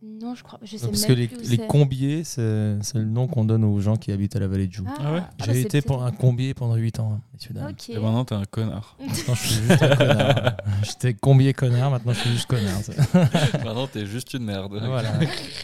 Non, 0.01 0.33
je 0.33 0.43
crois. 0.43 0.59
Je 0.63 0.77
sais 0.77 0.87
Parce 0.87 1.01
même 1.01 1.09
que 1.09 1.13
les, 1.13 1.27
plus 1.27 1.49
les 1.49 1.57
combiers, 1.57 2.23
c'est 2.23 2.77
c'est 2.81 2.97
le 2.97 3.03
nom 3.05 3.27
qu'on 3.27 3.43
donne 3.43 3.65
aux 3.65 3.79
gens 3.81 3.97
qui 3.97 4.13
habitent 4.13 4.35
à 4.37 4.39
la 4.39 4.47
vallée 4.47 4.67
de 4.67 4.71
Joux. 4.71 4.85
Ah, 4.87 4.93
Ah 4.99 5.11
ouais 5.13 5.19
ah 5.21 5.29
bah, 5.37 5.45
J'ai 5.47 5.53
c'est 5.53 5.61
été 5.61 5.81
pour 5.81 6.03
un 6.03 6.11
combier 6.11 6.53
pendant 6.53 6.75
8 6.75 6.99
ans, 7.01 7.11
hein, 7.15 7.21
messieurs 7.33 7.53
dames. 7.53 7.71
Ok. 7.71 7.89
Et 7.89 7.95
maintenant 7.99 8.23
t'es 8.23 8.35
un 8.35 8.45
connard. 8.45 8.95
Maintenant, 9.05 9.33
je 9.35 9.47
suis 9.47 9.61
juste 9.67 9.83
un 9.83 9.95
connard. 9.95 10.57
J'étais 10.83 11.13
combier 11.13 11.53
connard, 11.53 11.91
maintenant 11.91 12.13
je 12.13 12.19
suis 12.19 12.29
juste 12.31 12.47
connard. 12.47 12.79
maintenant 13.65 13.87
t'es 13.87 14.05
juste 14.05 14.33
une 14.33 14.45
merde. 14.45 14.71
voilà. 14.85 15.11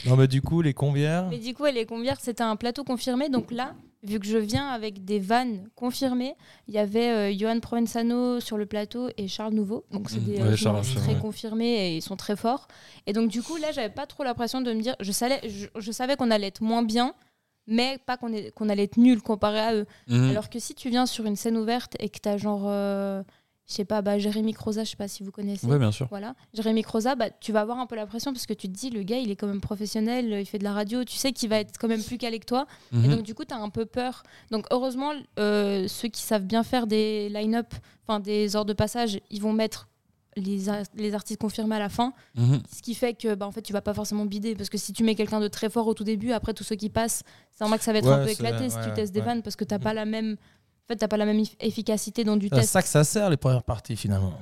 Non, 0.05 0.17
mais 0.17 0.27
du 0.27 0.41
coup, 0.41 0.61
les 0.61 0.73
combières. 0.73 1.27
Mais 1.29 1.39
du 1.39 1.53
coup, 1.53 1.65
les 1.65 1.85
Combières, 1.85 2.19
c'était 2.19 2.43
un 2.43 2.55
plateau 2.57 2.83
confirmé. 2.83 3.29
Donc 3.29 3.51
là, 3.51 3.73
vu 4.05 4.19
que 4.19 4.25
je 4.25 4.37
viens 4.37 4.67
avec 4.69 5.03
des 5.05 5.19
vannes 5.19 5.67
confirmées, 5.75 6.35
il 6.67 6.73
y 6.73 6.77
avait 6.77 7.09
euh, 7.09 7.37
Johan 7.37 7.59
Provenzano 7.59 8.39
sur 8.39 8.57
le 8.57 8.65
plateau 8.65 9.09
et 9.17 9.27
Charles 9.27 9.53
Nouveau. 9.53 9.85
Donc 9.91 10.09
c'est 10.09 10.17
Mhm. 10.19 10.25
des 10.25 10.33
Ouais, 10.37 10.41
euh, 10.41 10.55
Charles, 10.55 10.83
Charles, 10.83 11.03
très 11.03 11.13
ouais. 11.15 11.19
confirmés 11.19 11.73
et 11.89 11.95
ils 11.97 12.01
sont 12.01 12.15
très 12.15 12.35
forts. 12.35 12.67
Et 13.07 13.13
donc 13.13 13.29
du 13.29 13.41
coup, 13.41 13.57
là, 13.57 13.71
j'avais 13.71 13.89
pas 13.93 14.05
trop 14.05 14.23
la 14.23 14.33
pression 14.33 14.61
de 14.61 14.71
me 14.73 14.81
dire, 14.81 14.95
je 14.99 15.11
savais, 15.11 15.39
je, 15.47 15.67
je 15.77 15.91
savais 15.91 16.15
qu'on 16.15 16.31
allait 16.31 16.47
être 16.47 16.61
moins 16.61 16.83
bien, 16.83 17.13
mais 17.67 17.97
pas 18.05 18.15
qu'on 18.17 18.69
allait 18.69 18.83
être 18.83 18.97
nul 18.97 19.21
comparé 19.21 19.59
à 19.59 19.73
eux. 19.73 19.85
Mhm. 20.07 20.29
Alors 20.29 20.49
que 20.49 20.59
si 20.59 20.75
tu 20.75 20.89
viens 20.89 21.05
sur 21.05 21.25
une 21.25 21.35
scène 21.35 21.57
ouverte 21.57 21.95
et 21.99 22.09
que 22.09 22.19
tu 22.21 22.29
as 22.29 22.37
genre, 22.37 22.63
euh, 22.67 23.23
je 23.67 23.73
sais 23.73 23.85
pas, 23.85 24.01
bah, 24.03 24.19
Jérémy 24.19 24.53
Croza, 24.53 24.83
je 24.83 24.91
sais 24.91 24.95
pas 24.95 25.07
si 25.07 25.23
vous 25.23 25.31
connaissez. 25.31 25.65
Ouais 25.65 25.79
bien 25.79 25.91
sûr. 25.91 26.07
Voilà, 26.09 26.35
Jérémy 26.53 26.83
Croza, 26.83 27.15
bah, 27.15 27.29
tu 27.31 27.51
vas 27.51 27.61
avoir 27.61 27.79
un 27.79 27.87
peu 27.87 27.95
la 27.95 28.05
pression 28.05 28.31
parce 28.31 28.45
que 28.45 28.53
tu 28.53 28.67
te 28.67 28.73
dis, 28.73 28.89
le 28.91 29.01
gars, 29.03 29.17
il 29.17 29.31
est 29.31 29.35
quand 29.35 29.47
même 29.47 29.61
professionnel, 29.61 30.27
il 30.39 30.45
fait 30.45 30.59
de 30.59 30.63
la 30.63 30.73
radio, 30.73 31.03
tu 31.03 31.15
sais 31.15 31.31
qu'il 31.31 31.49
va 31.49 31.59
être 31.59 31.77
quand 31.79 31.87
même 31.87 32.03
plus 32.03 32.17
calé 32.17 32.39
que 32.39 32.45
toi. 32.45 32.67
Et 32.93 32.97
Mhm. 32.97 33.15
donc, 33.15 33.23
du 33.23 33.33
coup, 33.33 33.43
tu 33.43 33.53
as 33.53 33.57
un 33.57 33.69
peu 33.69 33.85
peur. 33.85 34.23
Donc, 34.51 34.65
heureusement, 34.71 35.13
euh, 35.39 35.87
ceux 35.87 36.09
qui 36.09 36.21
savent 36.21 36.45
bien 36.45 36.63
faire 36.63 36.85
des 36.85 37.29
line-up, 37.29 37.73
enfin 38.07 38.19
des 38.19 38.55
heures 38.55 38.65
de 38.65 38.73
passage, 38.73 39.19
ils 39.31 39.41
vont 39.41 39.53
mettre 39.53 39.87
les, 40.37 40.65
les 40.95 41.13
artistes 41.15 41.39
confirmés 41.39 41.77
à 41.77 41.79
la 41.79 41.89
fin. 41.89 42.13
Mhm. 42.35 42.61
Ce 42.71 42.81
qui 42.83 42.93
fait 42.93 43.13
que, 43.15 43.33
bah, 43.35 43.47
en 43.47 43.51
fait, 43.51 43.61
tu 43.63 43.73
vas 43.73 43.81
pas 43.81 43.93
forcément 43.93 44.25
bider. 44.25 44.53
Parce 44.53 44.69
que 44.69 44.77
si 44.77 44.93
tu 44.93 45.03
mets 45.03 45.15
quelqu'un 45.15 45.39
de 45.39 45.47
très 45.47 45.69
fort 45.71 45.87
au 45.87 45.93
tout 45.95 46.03
début, 46.03 46.33
après, 46.33 46.53
tous 46.53 46.63
ceux 46.65 46.75
qui 46.75 46.89
passent, 46.89 47.23
c'est 47.51 47.61
normal 47.61 47.79
que 47.79 47.85
ça 47.85 47.93
va 47.93 47.99
être 47.99 48.11
un 48.11 48.23
peu 48.23 48.29
éclaté 48.29 48.69
si 48.69 48.75
ouais, 48.75 48.83
tu 48.83 48.93
testes 48.93 49.13
des 49.13 49.21
vannes 49.21 49.41
parce 49.41 49.55
que 49.55 49.63
t'as 49.63 49.79
pas 49.79 49.93
la 49.93 50.05
même. 50.05 50.35
En 50.87 50.93
fait, 50.93 50.97
t'as 50.97 51.07
pas 51.07 51.17
la 51.17 51.25
même 51.25 51.39
eff- 51.39 51.55
efficacité 51.59 52.23
dans 52.23 52.37
du 52.37 52.47
C'est 52.47 52.55
à 52.55 52.59
test. 52.59 52.71
ça 52.71 52.81
que 52.83 52.87
ça 52.87 53.03
sert, 53.03 53.29
les 53.31 53.37
premières 53.37 53.63
parties, 53.63 53.95
finalement. 53.95 54.33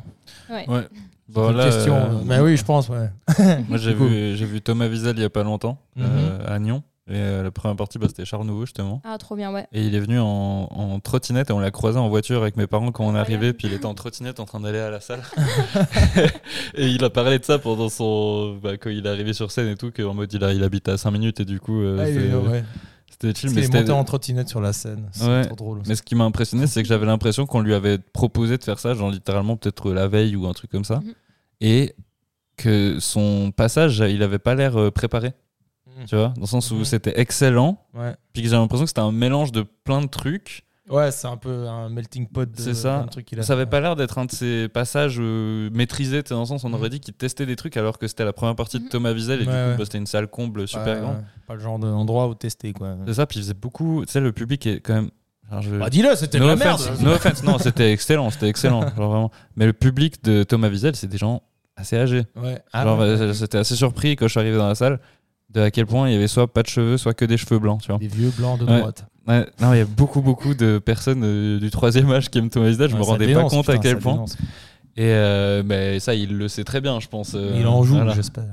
Ouais. 0.49 0.67
Ouais. 0.69 0.88
Bon, 1.29 1.45
Bonne 1.47 1.56
là, 1.58 1.65
question. 1.65 1.95
euh, 1.95 2.21
Mais 2.25 2.39
oui, 2.41 2.58
je 2.58 2.65
pense, 2.65 2.89
ouais. 2.89 3.10
Moi 3.69 3.77
j'ai 3.77 3.93
vu 3.93 4.36
j'ai 4.36 4.45
vu 4.45 4.60
Thomas 4.62 4.88
Wiesel 4.88 5.15
il 5.17 5.21
y 5.21 5.25
a 5.25 5.29
pas 5.29 5.43
longtemps 5.43 5.77
Mhm. 5.95 6.06
euh, 6.06 6.53
à 6.56 6.60
Nyon 6.60 6.84
Et 7.08 7.13
euh, 7.15 7.43
la 7.43 7.51
première 7.51 7.77
partie, 7.77 7.97
bah, 7.97 8.08
c'était 8.10 8.25
Charles 8.25 8.45
Nouveau, 8.45 8.65
justement. 8.65 9.01
Ah, 9.06 9.17
trop 9.17 9.38
bien, 9.38 9.53
ouais. 9.53 9.65
Et 9.71 9.84
il 9.86 9.95
est 9.95 9.99
venu 10.01 10.19
en, 10.19 10.25
en 10.69 10.99
trottinette 10.99 11.49
et 11.49 11.53
on 11.53 11.60
l'a 11.60 11.71
croisé 11.71 11.97
en 11.97 12.10
voiture 12.10 12.41
avec 12.41 12.58
mes 12.58 12.67
parents 12.67 12.91
quand 12.91 13.06
on 13.06 13.15
est 13.15 13.19
arrivé. 13.19 13.53
Puis 13.53 13.69
il 13.69 13.73
était 13.73 13.86
en 13.86 13.93
trottinette 13.93 14.41
en 14.41 14.45
train 14.45 14.60
d'aller 14.60 14.79
à 14.79 14.89
la 14.89 14.99
salle. 14.99 15.21
et 16.75 16.88
il 16.89 17.03
a 17.03 17.10
parlé 17.10 17.39
de 17.39 17.45
ça 17.45 17.58
pendant 17.60 17.88
son. 17.89 18.58
Bah, 18.62 18.77
quand 18.77 18.89
il 18.89 19.06
est 19.06 19.10
arrivé 19.10 19.32
sur 19.34 19.49
scène 19.51 19.69
et 19.69 19.75
tout, 19.77 19.91
qu'en 19.91 20.13
mode 20.13 20.32
il, 20.34 20.43
a, 20.43 20.53
il 20.53 20.63
habite 20.63 20.88
à 20.89 20.97
5 20.97 21.12
minutes 21.12 21.39
et 21.39 21.45
du 21.45 21.60
coup, 21.62 21.82
euh, 21.82 21.97
Ah, 22.01 22.10
il 22.10 22.15
c'était- 23.19 23.34
chill. 23.39 23.52
Mais, 23.54 23.62
est 23.62 23.63
c'était- 23.65 23.80
monté 23.80 23.91
en 23.91 24.04
trottinette 24.04 24.49
sur 24.49 24.62
la 24.62 24.73
scène. 24.73 25.10
C'est 25.12 25.26
Ouais. 25.28 25.45
trop 25.45 25.56
drôle. 25.56 25.80
aussi. 25.80 25.89
mais 25.89 25.95
ce 25.95 26.02
qui 26.02 26.15
m'a 26.15 26.23
impressionné, 26.26 26.67
c'est 26.67 26.82
que 26.84 26.88
j'avais 26.89 27.06
l'impression 27.06 27.45
qu'on 27.45 27.62
lui 27.62 27.73
avait 27.73 27.97
proposé 27.97 28.58
de 28.58 28.63
faire 28.63 28.80
ça, 28.80 28.93
genre 28.93 29.10
littéralement 29.12 29.56
peut-être 29.58 29.91
la 29.91 30.08
veille 30.08 30.36
ou 30.36 30.47
un 30.47 30.54
truc 30.54 30.69
comme 30.71 30.84
ça. 30.86 30.97
Mhm. 30.97 31.13
Et 31.62 31.95
que 32.58 32.97
son 32.99 33.52
passage, 33.56 33.99
il 34.08 34.21
avait 34.23 34.39
pas 34.39 34.54
l'air 34.56 34.78
euh, 34.80 34.91
préparé. 34.91 35.34
Tu 36.08 36.15
vois, 36.15 36.30
dans 36.36 36.41
le 36.41 36.47
sens 36.47 36.71
où 36.71 36.78
Mhm. 36.78 36.86
c'était 36.86 37.19
excellent. 37.19 37.78
Ouais. 37.93 38.15
Puis 38.34 38.41
que 38.41 38.49
j'ai 38.49 38.56
l'impression 38.56 38.86
que 38.86 38.89
c'était 38.89 38.99
un 39.02 39.12
mélange 39.12 39.52
de 39.52 39.62
plein 39.84 40.02
de 40.02 40.08
trucs. 40.08 40.63
Ouais, 40.89 41.12
c'est 41.12 41.28
un 41.28 41.38
peu 41.38 41.67
un 41.67 41.88
melting 41.89 42.28
pot 42.28 42.43
de 42.50 42.60
C'est 42.60 42.74
ça. 42.74 43.04
de 43.04 43.10
trucs 43.10 43.26
qu'il 43.26 43.39
a 43.39 43.43
Ça 43.43 43.54
avait 43.54 43.65
pas 43.65 43.80
l'air 43.80 43.96
d'être 43.96 44.17
un 44.17 44.26
de 44.26 44.32
ces 44.32 44.67
passages 44.67 45.15
euh, 45.19 45.69
maîtrisés, 45.72 46.22
tu 46.24 46.30
sais, 46.30 46.34
dans 46.34 46.41
le 46.41 46.46
sens 46.46 46.63
où 46.63 46.65
on 46.67 46.69
Mhm. 46.69 46.76
aurait 46.76 46.89
dit 46.89 47.00
qu'il 47.00 47.13
testait 47.13 47.46
des 47.46 47.56
trucs 47.56 47.78
alors 47.78 47.98
que 47.98 48.08
c'était 48.08 48.26
la 48.26 48.34
première 48.34 48.56
partie 48.56 48.80
de 48.80 48.84
Mhm. 48.84 48.89
Thomas 48.89 49.13
Wiesel 49.13 49.39
et 49.39 49.43
du 49.43 49.46
coup 49.50 49.52
ouais. 49.52 49.76
bah, 49.78 49.86
c'était 49.86 49.98
une 49.98 50.08
salle 50.08 50.28
comble 50.28 50.67
super 50.67 50.86
Ouais, 50.96 51.00
grande. 51.02 51.15
ouais. 51.15 51.22
Pas 51.48 51.54
le 51.56 51.60
genre 51.62 51.80
d'endroit 51.80 52.28
où 52.28 52.36
tester, 52.36 52.74
quoi. 52.74 52.98
C'est 53.08 53.13
ça, 53.13 53.26
puis 53.26 53.39
il 53.39 53.43
faisait 53.43 53.54
beaucoup. 53.54 54.04
Tu 54.06 54.12
sais, 54.12 54.19
le 54.19 54.32
public 54.34 54.65
est 54.67 54.82
quand 54.82 54.93
même. 54.96 55.10
alors, 55.50 55.62
je- 55.62 55.76
Bah, 55.78 55.89
dis-le, 55.89 56.15
c'était 56.15 56.38
de 56.38 56.43
no 56.43 56.50
la 56.50 56.56
merde. 56.58 56.80
offense, 56.82 57.02
no 57.02 57.12
offense, 57.12 57.43
non, 57.43 57.58
c'était 57.60 57.91
excellent, 57.93 58.30
c'était 58.30 58.50
excellent, 58.50 58.82
genre 58.98 59.10
vraiment. 59.10 59.32
Mais 59.56 59.65
le 59.65 59.74
public 59.74 60.22
de 60.24 60.43
Thomas 60.43 60.67
Wiesel, 60.69 60.96
c'est 60.98 61.08
des 61.08 61.17
gens 61.17 61.43
assez 61.78 61.96
âgés. 61.98 62.26
Ouais. 62.36 62.62
Ah, 62.74 62.84
genre, 62.84 63.00
ouais. 63.00 63.06
euh, 63.06 63.34
j'étais 63.34 63.58
assez 63.58 63.76
surpris 63.76 64.15
quand 64.17 64.26
je 64.28 64.32
suis 64.32 64.39
arrivé 64.39 64.58
dans 64.58 64.67
la 64.67 64.76
salle 64.76 65.00
de 65.50 65.62
à 65.62 65.72
quel 65.72 65.86
point 65.86 66.10
il 66.10 66.13
y 66.13 66.15
avait 66.15 66.28
soit 66.28 66.52
pas 66.52 66.62
de 66.63 66.67
cheveux, 66.67 66.98
soit 66.98 67.13
que 67.13 67.26
des 67.26 67.38
cheveux 67.38 67.60
blancs, 67.60 67.82
tu 67.82 67.88
vois. 67.89 68.00
Des 68.00 68.08
vieux 68.08 68.32
blancs 68.38 68.60
de 68.60 68.65
Ouais. 68.65 68.80
droite. 68.80 69.06
Ouais, 69.27 69.47
non, 69.62 69.73
il 69.73 69.77
y 69.77 69.81
a 69.81 69.86
beaucoup, 69.86 70.21
beaucoup 70.21 70.53
de 70.53 70.79
personnes 70.79 71.23
euh, 71.23 71.59
du 71.59 71.69
troisième 71.71 72.12
âge 72.12 72.29
qui 72.29 72.39
aiment 72.39 72.49
Thomas 72.49 72.67
Wiesel. 72.67 72.89
Je 72.89 72.93
me 72.95 72.99
Ouais, 72.99 73.05
ça 73.05 73.12
rendais 73.12 73.27
dénonce, 73.27 73.51
pas 73.51 73.57
compte 73.57 73.69
à 73.69 73.77
quel 73.77 73.97
point. 73.99 74.13
dénonce. 74.13 74.36
Et 74.95 75.05
euh, 75.07 75.63
mais 75.65 75.99
ça, 75.99 76.13
il 76.13 76.38
le 76.38 76.47
sait 76.47 76.63
très 76.63 76.79
bien, 76.81 76.99
je 76.99 77.07
pense. 77.07 77.33
euh, 77.33 77.55
Il 77.59 77.65
en 77.65 77.81
joue, 77.83 77.95
voilà. 77.95 78.13
j'espère. 78.13 78.43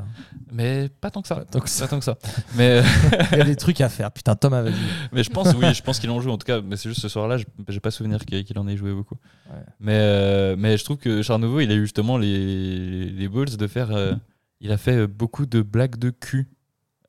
Mais 0.52 0.88
pas 1.00 1.10
tant 1.10 1.20
que 1.22 1.28
ça. 1.28 1.34
Pas 1.36 1.44
tant 1.44 1.60
que 1.60 1.68
ça. 1.68 1.84
Pas 1.84 1.90
tant 1.90 1.98
que 1.98 2.04
ça. 2.04 2.16
Mais, 2.56 2.80
euh, 2.80 2.82
Il 3.32 3.38
y 3.38 3.40
a 3.42 3.44
des 3.44 3.56
trucs 3.56 3.80
à 3.82 3.88
faire. 3.90 4.10
Putain, 4.10 4.36
Tom 4.36 4.54
avait 4.54 4.70
dit. 4.70 4.76
mais 5.12 5.22
je 5.22 5.28
pense, 5.30 5.48
oui, 5.54 5.74
je 5.74 5.82
pense 5.82 5.98
qu'il 5.98 6.08
en 6.10 6.20
joue 6.20 6.30
en 6.30 6.38
tout 6.38 6.46
cas. 6.46 6.60
Mais 6.62 6.76
c'est 6.76 6.88
juste 6.88 7.02
ce 7.02 7.08
soir-là, 7.08 7.36
je- 7.36 7.44
j'ai 7.68 7.80
pas 7.80 7.90
souvenir 7.90 8.24
qu'il 8.24 8.58
en 8.58 8.66
ait 8.68 8.76
joué 8.76 8.92
beaucoup. 8.94 9.16
Ouais. 9.50 9.60
Mais, 9.80 9.92
euh, 9.96 10.56
mais 10.58 10.78
je 10.78 10.84
trouve 10.84 10.96
que 10.96 11.20
Charles 11.22 11.42
Nouveau, 11.42 11.60
il 11.60 11.70
a 11.70 11.74
eu 11.74 11.82
justement 11.82 12.16
les, 12.16 13.10
les 13.10 13.28
balls 13.28 13.56
de 13.56 13.66
faire. 13.66 13.90
il 14.60 14.72
a 14.72 14.76
fait 14.78 15.06
beaucoup 15.06 15.44
de 15.46 15.60
blagues 15.62 15.96
de 15.98 16.08
cul. 16.10 16.48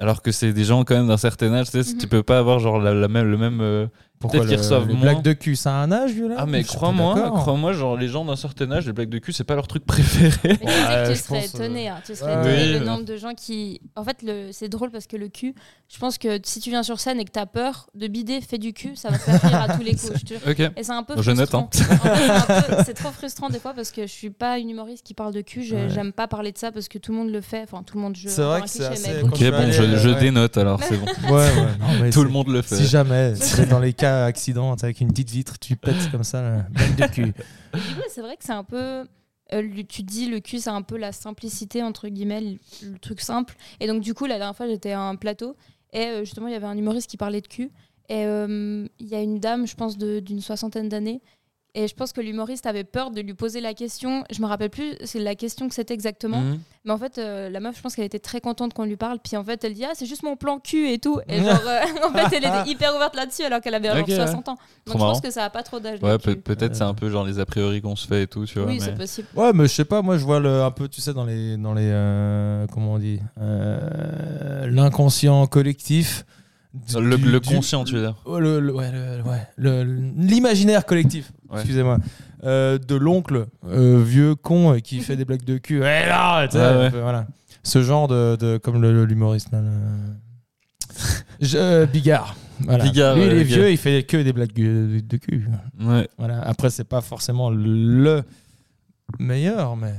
Alors 0.01 0.21
que 0.21 0.31
c'est 0.31 0.51
des 0.51 0.63
gens 0.63 0.83
quand 0.83 0.95
même 0.95 1.07
d'un 1.07 1.15
certain 1.17 1.53
âge, 1.53 1.69
tu 1.71 1.81
sais, 1.83 1.93
Mhm. 1.93 1.99
tu 1.99 2.07
peux 2.07 2.23
pas 2.23 2.39
avoir 2.39 2.59
genre 2.59 2.79
la, 2.79 2.93
la 2.93 3.07
même, 3.07 3.29
le 3.29 3.37
même. 3.37 3.89
Pourquoi 4.21 4.41
qu'ils 4.41 4.51
le- 4.51 4.57
reçoivent 4.57 4.87
les 4.87 4.93
moins. 4.93 5.01
blagues 5.11 5.21
de 5.23 5.33
cul, 5.33 5.55
ça 5.55 5.71
a 5.71 5.75
un 5.83 5.91
âge, 5.91 6.11
vieux 6.11 6.29
là 6.29 6.35
Ah 6.37 6.45
mais 6.45 6.61
Je 6.63 6.67
crois-moi, 6.67 7.31
crois-moi, 7.35 7.73
genre 7.73 7.97
les 7.97 8.07
gens 8.07 8.23
d'un 8.23 8.35
certain 8.35 8.71
âge, 8.71 8.85
les 8.85 8.93
blagues 8.93 9.09
de 9.09 9.17
cul, 9.19 9.33
c'est 9.33 9.43
pas 9.43 9.55
leur 9.55 9.67
truc 9.67 9.85
préféré. 9.85 10.31
Mais 10.43 10.57
tu 10.57 10.65
sais 10.67 10.71
Ouais, 10.71 11.03
que 11.03 11.09
tu 11.09 11.15
je 11.15 11.21
serais 11.23 11.39
euh, 11.39 11.41
étonné, 11.65 11.89
hein, 11.89 11.97
tu 12.05 12.15
serais 12.15 12.35
ouais, 12.35 12.41
étonné 12.41 12.73
oui, 12.73 12.79
le 12.79 12.85
nombre 12.85 13.03
de 13.03 13.17
gens 13.17 13.33
qui. 13.33 13.81
En 13.95 14.03
fait, 14.03 14.17
le... 14.23 14.49
c'est 14.51 14.69
drôle 14.69 14.91
parce 14.91 15.07
que 15.07 15.17
le 15.17 15.27
cul, 15.27 15.53
je 15.93 15.97
pense 15.97 16.17
que 16.17 16.39
si 16.43 16.59
tu 16.59 16.69
viens 16.69 16.83
sur 16.83 16.99
scène 16.99 17.19
et 17.19 17.25
que 17.25 17.31
t'as 17.31 17.45
peur 17.45 17.87
de 17.95 18.07
bider, 18.07 18.39
fais 18.41 18.57
du 18.57 18.73
cul, 18.73 18.95
ça 18.95 19.09
va 19.09 19.17
te 19.17 19.23
faire 19.23 19.41
rire 19.41 19.61
à 19.69 19.75
tous 19.77 19.83
les 19.83 19.95
coups. 19.95 20.13
je 20.19 20.25
te. 20.35 20.61
Et 20.79 20.83
c'est 20.83 20.91
un 20.91 21.03
peu 21.03 21.21
Je 21.21 21.31
note, 21.31 21.49
frustrant. 21.49 21.69
hein. 21.73 21.95
En 22.03 22.15
fait, 22.15 22.25
c'est 22.25 22.31
un 22.31 22.61
peu- 22.77 22.83
c'est 22.85 22.93
trop 22.93 23.11
frustrant 23.11 23.49
des 23.49 23.59
fois 23.59 23.73
parce 23.73 23.91
que 23.91 24.03
je 24.03 24.11
suis 24.11 24.29
pas 24.29 24.57
une 24.59 24.69
humoriste 24.69 25.05
qui 25.05 25.13
parle 25.13 25.33
de 25.33 25.41
cul. 25.41 25.63
je- 25.63 25.75
Ouais. 25.75 25.89
J'aime 25.89 26.11
pas 26.13 26.27
parler 26.27 26.51
de 26.51 26.57
ça 26.57 26.71
parce 26.71 26.87
que 26.87 26.97
tout 26.97 27.11
le 27.11 27.17
monde 27.17 27.31
le 27.31 27.41
fait. 27.41 27.61
Enfin, 27.63 27.81
tout 27.83 27.97
le 27.97 28.03
monde. 28.03 28.15
Je, 28.15 28.29
C'est 28.29 28.41
vrai 28.43 28.61
que 28.61 28.69
c'est 28.69 28.85
assez- 28.85 29.21
Ok, 29.23 29.35
je 29.37 29.49
bon, 29.49 29.71
je, 29.71 29.97
je 29.97 30.09
dénote 30.19 30.57
alors, 30.57 30.79
c'est 30.83 30.97
bon. 30.97 31.05
Ouais, 31.33 32.09
Tout 32.11 32.23
le 32.23 32.29
monde 32.29 32.47
le 32.49 32.61
fait. 32.61 32.75
Si 32.75 32.85
jamais, 32.87 33.35
c'est 33.35 33.67
dans 33.67 33.79
les 33.79 33.93
cas 33.93 34.10
accidents, 34.11 34.75
t'es 34.75 34.85
avec 34.85 35.01
une 35.01 35.09
petite 35.09 35.29
vitre, 35.29 35.59
tu 35.59 35.75
pètes 35.75 36.11
comme 36.11 36.23
ça, 36.23 36.65
blague 36.69 36.95
de 36.95 37.07
cul. 37.07 37.33
C'est 38.09 38.21
vrai 38.21 38.37
que 38.37 38.43
c'est 38.43 38.51
un 38.51 38.63
peu. 38.63 39.05
euh, 39.53 39.83
tu 39.87 40.03
dis 40.03 40.27
le 40.27 40.39
cul, 40.39 40.59
c'est 40.59 40.69
un 40.69 40.81
peu 40.81 40.97
la 40.97 41.11
simplicité, 41.11 41.81
entre 41.83 42.09
guillemets, 42.09 42.41
le, 42.81 42.99
truc 42.99 43.21
simple. 43.21 43.55
Et 43.79 43.87
donc, 43.87 44.01
du 44.01 44.13
coup, 44.13 44.25
la 44.25 44.37
dernière 44.37 44.55
fois, 44.55 44.67
j'étais 44.67 44.91
à 44.91 45.01
un 45.01 45.15
plateau 45.15 45.55
et 45.93 46.05
euh, 46.05 46.19
justement, 46.25 46.47
il 46.47 46.53
y 46.53 46.55
avait 46.55 46.67
un 46.67 46.77
humoriste 46.77 47.09
qui 47.09 47.17
parlait 47.17 47.41
de 47.41 47.47
cul. 47.47 47.71
Et 48.09 48.25
euh, 48.25 48.85
il 48.99 49.07
y 49.07 49.15
a 49.15 49.21
une 49.21 49.39
dame, 49.39 49.65
je 49.65 49.75
pense, 49.75 49.97
d'une 49.97 50.41
soixantaine 50.41 50.89
d'années. 50.89 51.21
Et 51.73 51.87
je 51.87 51.95
pense 51.95 52.11
que 52.11 52.19
l'humoriste 52.19 52.65
avait 52.65 52.83
peur 52.83 53.11
de 53.11 53.21
lui 53.21 53.33
poser 53.33 53.61
la 53.61 53.73
question. 53.73 54.25
Je 54.29 54.41
me 54.41 54.45
rappelle 54.47 54.69
plus, 54.69 54.93
c'est 55.05 55.19
la 55.19 55.35
question 55.35 55.69
que 55.69 55.73
c'était 55.75 55.93
exactement. 55.93 56.41
Mhm. 56.41 56.59
Mais 56.83 56.91
en 56.91 56.97
fait, 56.97 57.17
euh, 57.17 57.49
la 57.49 57.61
meuf, 57.61 57.77
je 57.77 57.81
pense 57.81 57.95
qu'elle 57.95 58.03
était 58.03 58.19
très 58.19 58.41
contente 58.41 58.73
qu'on 58.73 58.83
lui 58.83 58.97
parle. 58.97 59.19
Puis 59.23 59.37
en 59.37 59.43
fait, 59.45 59.63
elle 59.63 59.73
dit 59.73 59.85
Ah, 59.85 59.91
c'est 59.93 60.05
juste 60.05 60.23
mon 60.23 60.35
plan 60.35 60.59
cul 60.59 60.89
et 60.91 60.99
tout. 60.99 61.21
Et 61.29 61.37
genre, 61.43 61.61
euh, 61.65 61.79
en 62.09 62.11
fait, 62.11 62.35
elle 62.35 62.43
était 62.43 62.69
hyper 62.71 62.93
ouverte 62.93 63.15
là-dessus 63.15 63.43
alors 63.43 63.61
qu'elle 63.61 63.73
avait 63.75 63.87
genre 63.87 63.99
Ok, 63.99 64.07
ouais. 64.09 64.15
60 64.15 64.49
ans. 64.49 64.55
Trop 64.55 64.63
Donc 64.85 64.93
je 64.95 64.97
marrant. 64.97 65.11
pense 65.13 65.21
que 65.21 65.31
ça 65.31 65.45
a 65.45 65.49
pas 65.49 65.63
trop 65.63 65.79
d'âge. 65.79 65.99
Ouais, 66.01 66.17
peut-être 66.17 66.75
c'est 66.75 66.83
un 66.83 66.93
peu 66.93 67.09
genre 67.09 67.23
les 67.25 67.39
a 67.39 67.45
priori 67.45 67.81
qu'on 67.81 67.95
se 67.95 68.05
fait 68.05 68.23
et 68.23 68.27
tout, 68.27 68.45
tu 68.45 68.59
vois. 68.59 68.67
Oui, 68.67 68.77
mais- 68.79 68.85
c'est 68.85 68.95
possible. 68.95 69.27
Ouais, 69.37 69.53
mais 69.53 69.63
je 69.63 69.73
sais 69.73 69.85
pas, 69.85 70.01
moi 70.01 70.17
je 70.17 70.25
vois 70.25 70.41
le, 70.41 70.63
un 70.63 70.71
peu, 70.71 70.89
tu 70.89 70.99
sais, 70.99 71.13
dans 71.13 71.23
les. 71.25 71.55
Dans 71.55 71.73
les 71.73 71.89
euh, 71.89 72.67
comment 72.73 72.93
on 72.95 72.99
dit 72.99 73.21
euh, 73.39 74.67
L'inconscient 74.69 75.45
collectif. 75.47 76.25
du- 76.73 77.01
Le, 77.01 77.17
du- 77.17 77.31
le 77.31 77.39
du- 77.39 77.49
conscient, 77.49 77.83
tu 77.83 77.95
veux 77.95 78.01
dire. 78.01 78.15
Le- 78.27 78.59
le- 78.59 78.73
ouais, 78.73 78.91
le- 78.91 79.21
ouais, 79.29 79.47
le- 79.57 79.83
l'imaginaire 80.17 80.85
collectif, 80.85 81.31
Ouais. 81.51 81.57
excusez-moi, 81.59 81.97
euh, 82.43 82.77
de 82.77 82.95
l'oncle 82.95 83.45
euh, 83.67 84.01
vieux 84.03 84.35
con 84.35 84.73
euh, 84.73 84.79
qui 84.79 84.99
fait 85.01 85.15
des 85.15 85.25
blagues 85.25 85.43
de 85.43 85.57
cul. 85.57 85.77
Eh 85.77 86.07
là, 86.07 86.47
tu 86.47 86.53
sais, 86.57 86.63
Ouais, 86.63 86.77
ouais. 86.77 86.85
un 86.85 86.91
peu, 86.91 86.99
voilà. 87.01 87.27
Ce 87.63 87.81
genre 87.83 88.07
de, 88.07 88.35
de- 88.37 88.57
comme 88.57 88.81
le- 88.81 89.05
l'humoriste 89.05 89.51
là, 89.51 89.61
le- 89.61 90.95
Je- 91.41 91.85
Bigard. 91.85 92.35
Voilà. 92.61 92.83
Bigard, 92.83 93.15
Lui, 93.15 93.23
il 93.25 93.31
est 93.33 93.43
vieux, 93.43 93.71
il 93.71 93.77
fait 93.77 94.03
que 94.03 94.17
des 94.17 94.33
blagues 94.33 94.53
de, 94.53 94.99
de 95.03 95.17
cul. 95.17 95.47
Voilà. 96.17 96.41
Après, 96.43 96.69
c'est 96.69 96.83
pas 96.83 97.01
forcément 97.01 97.49
le 97.49 98.21
meilleur, 99.19 99.75
mais 99.75 99.93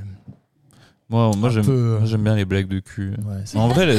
Moi, 1.13 1.31
moi 1.37 1.49
Un 1.51 1.53
j'aime 1.53 1.65
peu, 1.67 1.73
euh, 1.73 2.07
j'aime 2.07 2.25
bien 2.25 2.35
les 2.35 2.45
blagues 2.47 2.67
de 2.69 2.81
cul. 2.81 3.11
ouais, 3.11 3.59
En 3.61 3.69
vrai, 3.69 3.85
les, 3.87 3.93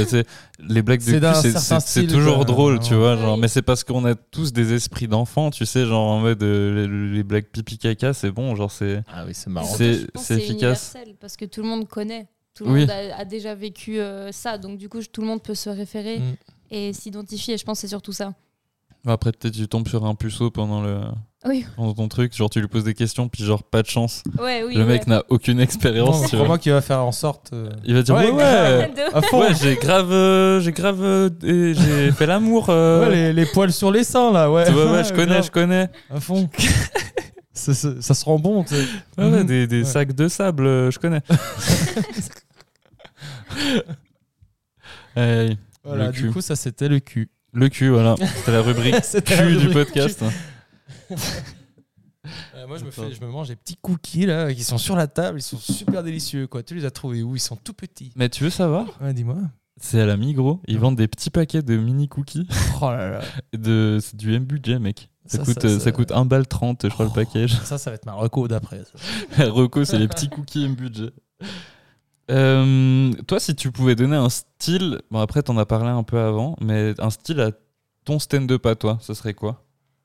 blagues 0.81 0.99
de 0.99 1.19
cul, 1.19 1.79
c'est- 1.81 2.07
toujours 2.07 2.37
quoi. 2.37 2.45
drôle, 2.45 2.79
tu 2.79 2.93
Ouais. 2.93 2.99
vois. 2.99 3.15
Genre, 3.17 3.37
mais 3.37 3.47
c'est 3.47 3.61
parce 3.61 3.83
qu'on 3.83 4.03
a 4.03 4.15
tous 4.15 4.51
des 4.51 4.73
esprits 4.73 5.07
d'enfants, 5.07 5.51
tu 5.51 5.65
sais, 5.65 5.85
genre 5.85 6.09
en 6.09 6.19
mode 6.19 6.41
euh, 6.41 6.87
les, 6.87 7.17
les 7.17 7.23
blagues 7.23 7.45
pipi 7.45 7.77
caca, 7.77 8.13
c'est 8.13 8.31
bon, 8.31 8.55
genre 8.55 8.71
c'est. 8.71 9.03
Ah 9.13 9.23
oui, 9.27 9.33
c'est 9.35 9.49
marrant. 9.51 9.67
C'est- 9.67 10.07
efficace. 10.15 10.49
universel 10.49 11.15
parce 11.21 11.37
que 11.37 11.45
tout 11.45 11.61
le 11.61 11.67
monde 11.67 11.87
connaît. 11.87 12.27
Tout 12.55 12.65
le 12.65 12.71
Oui. 12.71 12.79
monde 12.81 12.89
a, 12.91 13.17
a 13.19 13.25
déjà 13.25 13.55
vécu 13.55 13.99
euh, 13.99 14.31
ça. 14.31 14.57
Donc, 14.57 14.77
du 14.77 14.89
coup, 14.89 14.99
tout 15.01 15.21
le 15.21 15.27
monde 15.27 15.41
peut 15.41 15.55
se 15.55 15.69
référer 15.69 16.19
Mm. 16.19 16.33
et 16.71 16.93
s'identifier. 16.93 17.57
Je 17.57 17.63
pense 17.63 17.77
que 17.77 17.81
c'est 17.81 17.87
surtout 17.87 18.11
ça. 18.11 18.33
Après, 19.05 19.31
peut-être 19.31 19.53
tu 19.55 19.67
tombes 19.67 19.87
sur 19.87 20.05
un 20.05 20.15
puceau 20.15 20.49
pendant 20.49 20.81
le 20.81 21.01
Oui. 21.45 21.65
pendant 21.75 21.93
ton 21.93 22.07
truc, 22.07 22.33
genre 22.35 22.49
tu 22.49 22.61
lui 22.61 22.67
poses 22.67 22.85
des 22.85 22.93
questions, 22.93 23.27
puis 23.27 23.43
genre 23.43 23.63
pas 23.63 23.81
de 23.81 23.87
chance. 23.87 24.23
Ouais, 24.39 24.63
oui. 24.65 24.75
le 24.75 24.85
mec 24.85 25.01
ouais. 25.03 25.09
n'a 25.09 25.23
aucune 25.29 25.59
expérience, 25.59 26.19
vois. 26.21 26.27
Crois-moi 26.29 26.57
qu'il 26.57 26.71
va 26.71 26.81
faire 26.81 26.99
en 27.03 27.11
sorte. 27.11 27.51
euh, 27.53 27.69
Il 27.83 27.93
va 27.95 28.01
dire 28.01 28.15
Ouais, 28.15 28.29
ouais, 28.29 28.33
ouais, 28.33 28.91
De- 28.95 29.15
à 29.17 29.21
fond. 29.21 29.41
ouais, 29.41 29.53
j'ai 29.61 29.75
grave, 29.75 30.11
euh, 30.11 30.61
j'ai 30.61 30.71
grave, 30.71 31.01
euh, 31.03 31.29
j'ai 31.41 32.11
fait 32.17 32.25
l'amour. 32.25 32.67
euh. 32.69 33.07
Ouais, 33.09 33.11
les, 33.15 33.33
les 33.33 33.45
poils 33.45 33.73
sur 33.73 33.91
les 33.91 34.03
seins 34.05 34.31
là, 34.31 34.49
ouais. 34.49 34.65
Tu 34.65 34.71
vois, 34.71 34.91
ouais, 34.91 35.03
je 35.03 35.13
connais, 35.15 35.43
je 35.43 35.51
connais. 35.51 35.89
À 36.09 36.19
fond. 36.21 36.49
ça, 37.53 37.73
ça- 37.73 38.01
ça 38.01 38.13
se 38.13 38.23
rend 38.25 38.39
bon, 38.39 38.63
tu 38.63 38.75
sais. 38.75 38.81
Ouais, 39.17 39.25
ouais, 39.25 39.39
Mhm. 39.41 39.45
des, 39.45 39.67
des 39.67 39.79
Ouais. 39.79 39.83
sacs 39.85 40.13
de 40.13 40.27
sable, 40.29 40.65
euh, 40.65 40.91
je 40.91 40.99
connais. 40.99 41.21
Hey, 45.15 45.57
Voilà, 45.83 46.09
du 46.11 46.21
cul. 46.21 46.31
coup, 46.31 46.41
ça 46.41 46.55
c'était 46.55 46.87
le 46.87 46.99
cul. 46.99 47.29
Le 47.53 47.69
cul, 47.69 47.89
voilà. 47.89 48.15
C'était 48.37 48.51
la 48.51 48.61
rubrique 48.61 48.95
la 49.13 49.21
cul 49.21 49.57
du 49.57 49.69
podcast. 49.69 50.23
Euh, 52.55 52.67
moi, 52.67 52.77
je 52.77 52.83
me, 52.85 52.89
Attends. 52.89 53.01
fais, 53.03 53.11
je 53.13 53.19
me 53.21 53.27
mange 53.29 53.49
des 53.49 53.55
petits 53.57 53.75
cookies 53.81 54.25
là, 54.25 54.53
qui 54.53 54.63
sont 54.63 54.77
sur 54.77 54.95
la 54.95 55.07
table. 55.07 55.39
Ils 55.39 55.43
sont 55.43 55.57
super 55.57 56.03
délicieux, 56.03 56.47
quoi. 56.47 56.63
Tu 56.63 56.73
les 56.75 56.85
as 56.85 56.91
trouvés 56.91 57.21
où? 57.21 57.35
Ils 57.35 57.39
sont 57.39 57.57
tout 57.57 57.73
petits. 57.73 58.11
Mais 58.15 58.29
tu 58.29 58.43
veux 58.45 58.49
savoir? 58.49 58.85
Ouais, 59.01 59.13
dis-moi. 59.13 59.35
C'est 59.75 59.99
à 59.99 60.05
la 60.05 60.15
Migros. 60.15 60.61
Ils 60.67 60.79
vendent 60.79 60.95
des 60.95 61.07
petits 61.09 61.29
paquets 61.29 61.61
de 61.63 61.75
mini 61.75 62.07
cookies. 62.07 62.47
Oh 62.81 62.85
là 62.91 63.09
là. 63.09 63.21
De, 63.57 63.99
c'est 64.01 64.15
du 64.15 64.33
M 64.33 64.45
budget, 64.45 64.79
mec. 64.79 65.09
Ça, 65.25 65.39
Ça, 65.39 65.43
coûte, 65.45 65.61
ça, 65.61 65.67
euh, 65.67 65.77
ça- 65.79 65.83
ça 65.85 65.91
coûte 65.91 66.11
1 66.11 66.25
balle 66.25 66.47
30, 66.47 66.83
je 66.87 66.93
crois, 66.93 67.05
le 67.05 67.11
Oh. 67.11 67.15
package. 67.15 67.59
Ça, 67.63 67.77
ça 67.77 67.89
va 67.89 67.95
être 67.95 68.05
ma 68.05 68.13
reco 68.13 68.47
d'après. 68.47 68.83
ça. 69.35 69.45
Rocco, 69.49 69.83
c'est 69.83 69.97
les 69.99 70.07
petits 70.07 70.29
cookies 70.29 70.63
M 70.65 70.75
budget. 70.75 71.11
Euh, 72.31 73.11
toi, 73.27 73.39
si 73.39 73.53
tu 73.55 73.71
pouvais 73.71 73.95
donner 73.95 74.15
un 74.15 74.29
style, 74.29 75.01
bon 75.11 75.19
après 75.19 75.43
t'en 75.43 75.57
as 75.57 75.65
parlé 75.65 75.89
un 75.89 76.03
peu 76.03 76.19
avant, 76.19 76.55
mais 76.61 76.93
un 76.99 77.09
style 77.09 77.41
à 77.41 77.51
ton 78.05 78.17
stand-up 78.19 78.65
à 78.65 78.75
toi, 78.75 78.97
ce 79.01 79.13
serait 79.13 79.33
quoi? 79.33 79.62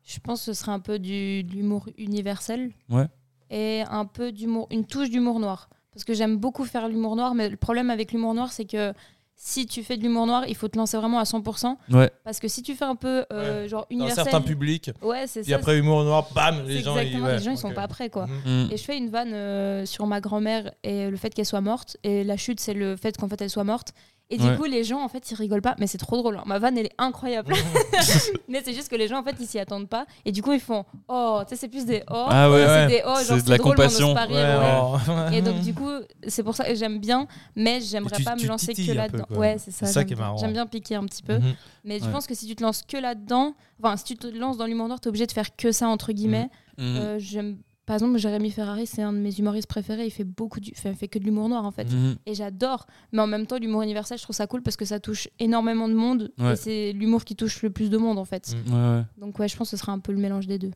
Je 0.08 0.20
pense 0.20 0.40
que 0.40 0.46
ce 0.46 0.60
serait 0.60 0.72
un 0.72 0.80
peu 0.80 0.98
du, 0.98 1.44
de 1.44 1.52
l'humour 1.52 1.86
universel. 1.98 2.70
Ouais. 2.88 3.06
Et 3.50 3.82
un 3.90 4.06
peu 4.06 4.32
d'humour, 4.32 4.66
une 4.70 4.86
touche 4.86 5.10
d'humour 5.10 5.38
noir. 5.38 5.68
Parce 5.92 6.04
que 6.04 6.14
j'aime 6.14 6.38
beaucoup 6.38 6.64
faire 6.64 6.88
l'humour 6.88 7.14
noir, 7.14 7.34
mais 7.34 7.50
le 7.50 7.56
problème 7.56 7.90
avec 7.90 8.12
l'humour 8.12 8.32
noir, 8.32 8.50
c'est 8.50 8.64
que 8.64 8.94
si 9.36 9.66
tu 9.66 9.82
fais 9.84 9.98
de 9.98 10.02
l'humour 10.02 10.26
noir, 10.26 10.44
il 10.48 10.56
faut 10.56 10.68
te 10.68 10.78
lancer 10.78 10.96
vraiment 10.96 11.18
à 11.18 11.24
100%. 11.24 11.76
Ouais. 11.90 12.10
Parce 12.24 12.40
que 12.40 12.48
si 12.48 12.62
tu 12.62 12.74
fais 12.74 12.86
un 12.86 12.96
peu 12.96 13.26
euh, 13.32 13.68
genre 13.68 13.82
Dans 13.82 13.96
universel. 13.96 14.24
certains 14.24 14.40
publics. 14.40 14.90
Ouais, 15.02 15.26
c'est 15.26 15.44
ça. 15.44 15.56
après, 15.56 15.78
humour 15.78 16.04
noir, 16.04 16.28
bam, 16.34 16.64
les 16.66 16.80
gens. 16.80 16.98
ils, 16.98 17.20
ouais, 17.20 17.36
les 17.36 17.42
gens, 17.42 17.50
ils 17.50 17.58
sont 17.58 17.72
pas 17.74 17.86
prêts, 17.86 18.08
quoi. 18.08 18.26
Mhm. 18.26 18.64
Mm. 18.66 18.68
Et 18.72 18.76
je 18.78 18.82
fais 18.82 18.96
une 18.96 19.10
vanne 19.10 19.34
euh, 19.34 19.84
sur 19.84 20.06
ma 20.06 20.20
grand-mère 20.20 20.72
et 20.82 21.10
le 21.10 21.16
fait 21.18 21.34
qu'elle 21.34 21.46
soit 21.46 21.60
morte. 21.60 21.98
Et 22.02 22.24
la 22.24 22.38
chute, 22.38 22.60
c'est 22.60 22.74
le 22.74 22.96
fait 22.96 23.16
qu'en 23.16 23.28
fait 23.28 23.40
elle 23.42 23.50
soit 23.50 23.64
morte. 23.64 23.92
Et 24.30 24.36
du 24.36 24.44
Ouais. 24.46 24.56
coup, 24.58 24.64
les 24.64 24.84
gens, 24.84 25.02
en 25.02 25.08
fait, 25.08 25.30
ils 25.30 25.34
rigolent 25.34 25.62
pas. 25.62 25.74
Mais 25.78 25.86
c'est 25.86 25.96
trop 25.96 26.16
drôle. 26.18 26.36
hein. 26.36 26.42
Ma 26.44 26.58
vanne, 26.58 26.76
elle 26.76 26.86
est 26.86 26.94
incroyable. 26.98 27.54
mais 28.48 28.60
c'est 28.62 28.74
juste 28.74 28.90
que 28.90 28.96
les 28.96 29.08
gens, 29.08 29.18
en 29.18 29.22
fait, 29.22 29.34
ils 29.40 29.46
s'y 29.46 29.58
attendent 29.58 29.88
pas. 29.88 30.04
Et 30.26 30.32
du 30.32 30.42
coup, 30.42 30.52
ils 30.52 30.60
font 30.60 30.84
Oh, 31.08 31.40
tu 31.48 31.50
sais, 31.54 31.60
c'est 31.60 31.68
plus 31.68 31.86
des 31.86 32.02
Oh. 32.10 32.26
Ah 32.28 32.50
ouais, 32.50 32.58
c'est 32.64 32.66
ouais. 32.66 32.86
des 32.88 33.02
Oh, 33.06 33.14
C'est 33.16 33.24
genre 33.28 33.42
de 33.42 33.50
la 33.50 33.56
drôle, 33.56 33.74
compassion. 33.76 34.14
oh. 34.14 34.96
Et 35.32 35.40
donc, 35.40 35.60
du 35.60 35.72
coup, 35.72 35.88
c'est 36.26 36.42
pour 36.42 36.54
ça 36.54 36.64
que 36.68 36.74
j'aime 36.74 36.98
bien. 36.98 37.26
Mais 37.56 37.80
j'aimerais 37.80 38.22
pas 38.22 38.36
tu 38.36 38.44
me 38.44 38.48
lancer 38.48 38.74
que 38.74 38.92
là-dedans. 38.92 39.24
Ouais, 39.30 39.56
c'est 39.58 39.70
ça. 39.70 39.86
J'aime 39.86 40.04
qui 40.06 40.12
est 40.12 40.16
bien. 40.16 40.24
marrant. 40.26 40.36
J'aime 40.36 40.52
bien 40.52 40.66
piquer 40.66 40.96
un 40.96 41.04
petit 41.06 41.22
peu. 41.22 41.38
Mhm. 41.38 41.54
Mais 41.84 41.98
je 41.98 42.04
Ouais. 42.04 42.12
pense 42.12 42.26
que 42.26 42.34
si 42.34 42.46
tu 42.46 42.54
te 42.54 42.62
lances 42.62 42.82
que 42.82 42.98
là-dedans, 42.98 43.54
enfin, 43.82 43.96
si 43.96 44.04
tu 44.04 44.16
te 44.16 44.26
lances 44.26 44.58
dans 44.58 44.66
l'humour 44.66 44.88
noir, 44.88 45.00
t'es 45.00 45.08
obligé 45.08 45.26
de 45.26 45.32
faire 45.32 45.56
que 45.56 45.72
ça, 45.72 45.88
entre 45.88 46.12
guillemets. 46.12 46.50
Mhm. 46.76 46.96
Euh, 46.96 47.18
j'aime 47.18 47.56
par 47.88 47.94
exemple 47.96 48.18
Jérémy 48.18 48.50
Ferrari 48.50 48.86
c'est 48.86 49.02
un 49.02 49.12
de 49.14 49.18
mes 49.18 49.34
humoristes 49.38 49.66
préférés 49.66 50.04
il 50.04 50.10
fait 50.10 50.22
beaucoup 50.24 50.60
du 50.60 50.72
fait, 50.74 50.94
fait 50.94 51.08
que 51.08 51.18
de 51.18 51.24
l'humour 51.24 51.48
noir 51.48 51.64
en 51.64 51.70
fait 51.72 51.90
Mhm. 51.90 52.16
et 52.26 52.34
j'adore 52.34 52.86
mais 53.12 53.20
en 53.22 53.26
même 53.26 53.46
temps 53.46 53.58
l'humour 53.58 53.80
universel 53.82 54.18
je 54.18 54.22
trouve 54.24 54.36
ça 54.36 54.46
cool 54.46 54.62
parce 54.62 54.76
que 54.76 54.84
ça 54.84 55.00
touche 55.00 55.28
énormément 55.38 55.88
de 55.88 55.94
monde 55.94 56.30
Ouais. 56.38 56.52
et 56.52 56.56
c'est 56.56 56.92
l'humour 56.92 57.24
qui 57.24 57.34
touche 57.34 57.62
le 57.62 57.70
plus 57.70 57.88
de 57.90 57.96
monde 57.96 58.18
en 58.18 58.24
fait. 58.26 58.54
Ouais, 58.68 58.72
ouais. 58.74 59.02
donc 59.16 59.38
ouais 59.38 59.48
je 59.48 59.56
pense 59.56 59.70
que 59.70 59.76
ce 59.76 59.80
sera 59.82 59.92
un 59.92 59.98
peu 60.00 60.12
le 60.12 60.18
mélange 60.18 60.46
des 60.46 60.58
deux 60.58 60.70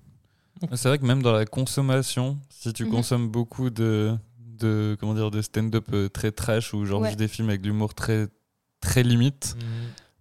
C'est 0.74 0.88
vrai 0.88 0.98
que 0.98 1.04
même 1.04 1.22
dans 1.22 1.32
la 1.32 1.44
consommation, 1.44 2.38
si 2.48 2.72
tu 2.72 2.84
Mhm. 2.86 2.90
consommes 2.90 3.28
beaucoup 3.28 3.68
de, 3.68 4.16
de, 4.38 4.96
comment 4.98 5.12
dire, 5.14 5.30
de 5.30 5.42
stand-up 5.42 5.86
euh, 5.92 6.08
très 6.08 6.30
trash 6.32 6.72
ou 6.72 6.84
genre 6.86 7.04
des 7.14 7.28
films 7.28 7.48
avec 7.50 7.60
de 7.62 7.66
l'humour 7.68 7.92
très, 7.94 8.28
très 8.80 9.02
limite, 9.02 9.54
Mhm. 9.58 9.62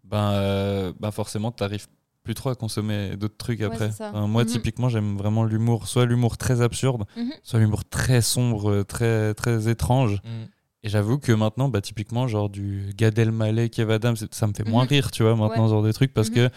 ben, 0.04 0.32
euh, 0.34 0.94
ben 1.00 1.12
forcément, 1.12 1.52
t'arrives 1.52 1.88
plus 2.24 2.34
trop 2.36 2.50
à 2.50 2.56
consommer 2.56 3.16
d'autres 3.18 3.38
trucs 3.38 3.62
après. 3.62 3.88
Enfin, 3.88 4.28
moi, 4.28 4.44
Mhm. 4.44 4.50
typiquement, 4.50 4.90
j'aime 4.90 5.18
vraiment 5.18 5.44
l'humour, 5.44 5.88
soit 5.88 6.06
l'humour 6.06 6.38
très 6.38 6.62
absurde, 6.62 7.04
Mhm. 7.18 7.32
soit 7.44 7.60
l'humour 7.60 7.84
très 7.86 8.22
sombre, 8.22 8.70
euh, 8.72 8.84
très, 8.84 9.34
très 9.34 9.68
étrange. 9.70 10.20
Mhm. 10.24 10.48
Et 10.84 10.90
j'avoue 10.90 11.18
que 11.20 11.32
maintenant, 11.32 11.70
bah, 11.70 11.82
typiquement, 11.82 12.28
genre 12.28 12.50
du 12.50 12.92
Gad 12.96 13.18
Elmaleh, 13.18 13.70
Kev 13.70 13.92
Adams, 13.94 14.16
c'est- 14.16 14.34
ça 14.34 14.48
me 14.48 14.54
fait 14.54 14.68
moins 14.68 14.84
Mhm. 14.84 14.90
rire, 14.90 15.12
tu 15.12 15.24
vois, 15.24 15.36
maintenant, 15.36 15.64
Ouais. 15.64 15.68
ce 15.70 15.74
genre 15.74 15.84
des 15.84 15.94
trucs, 15.94 16.14
parce 16.14 16.30
que 16.30 16.50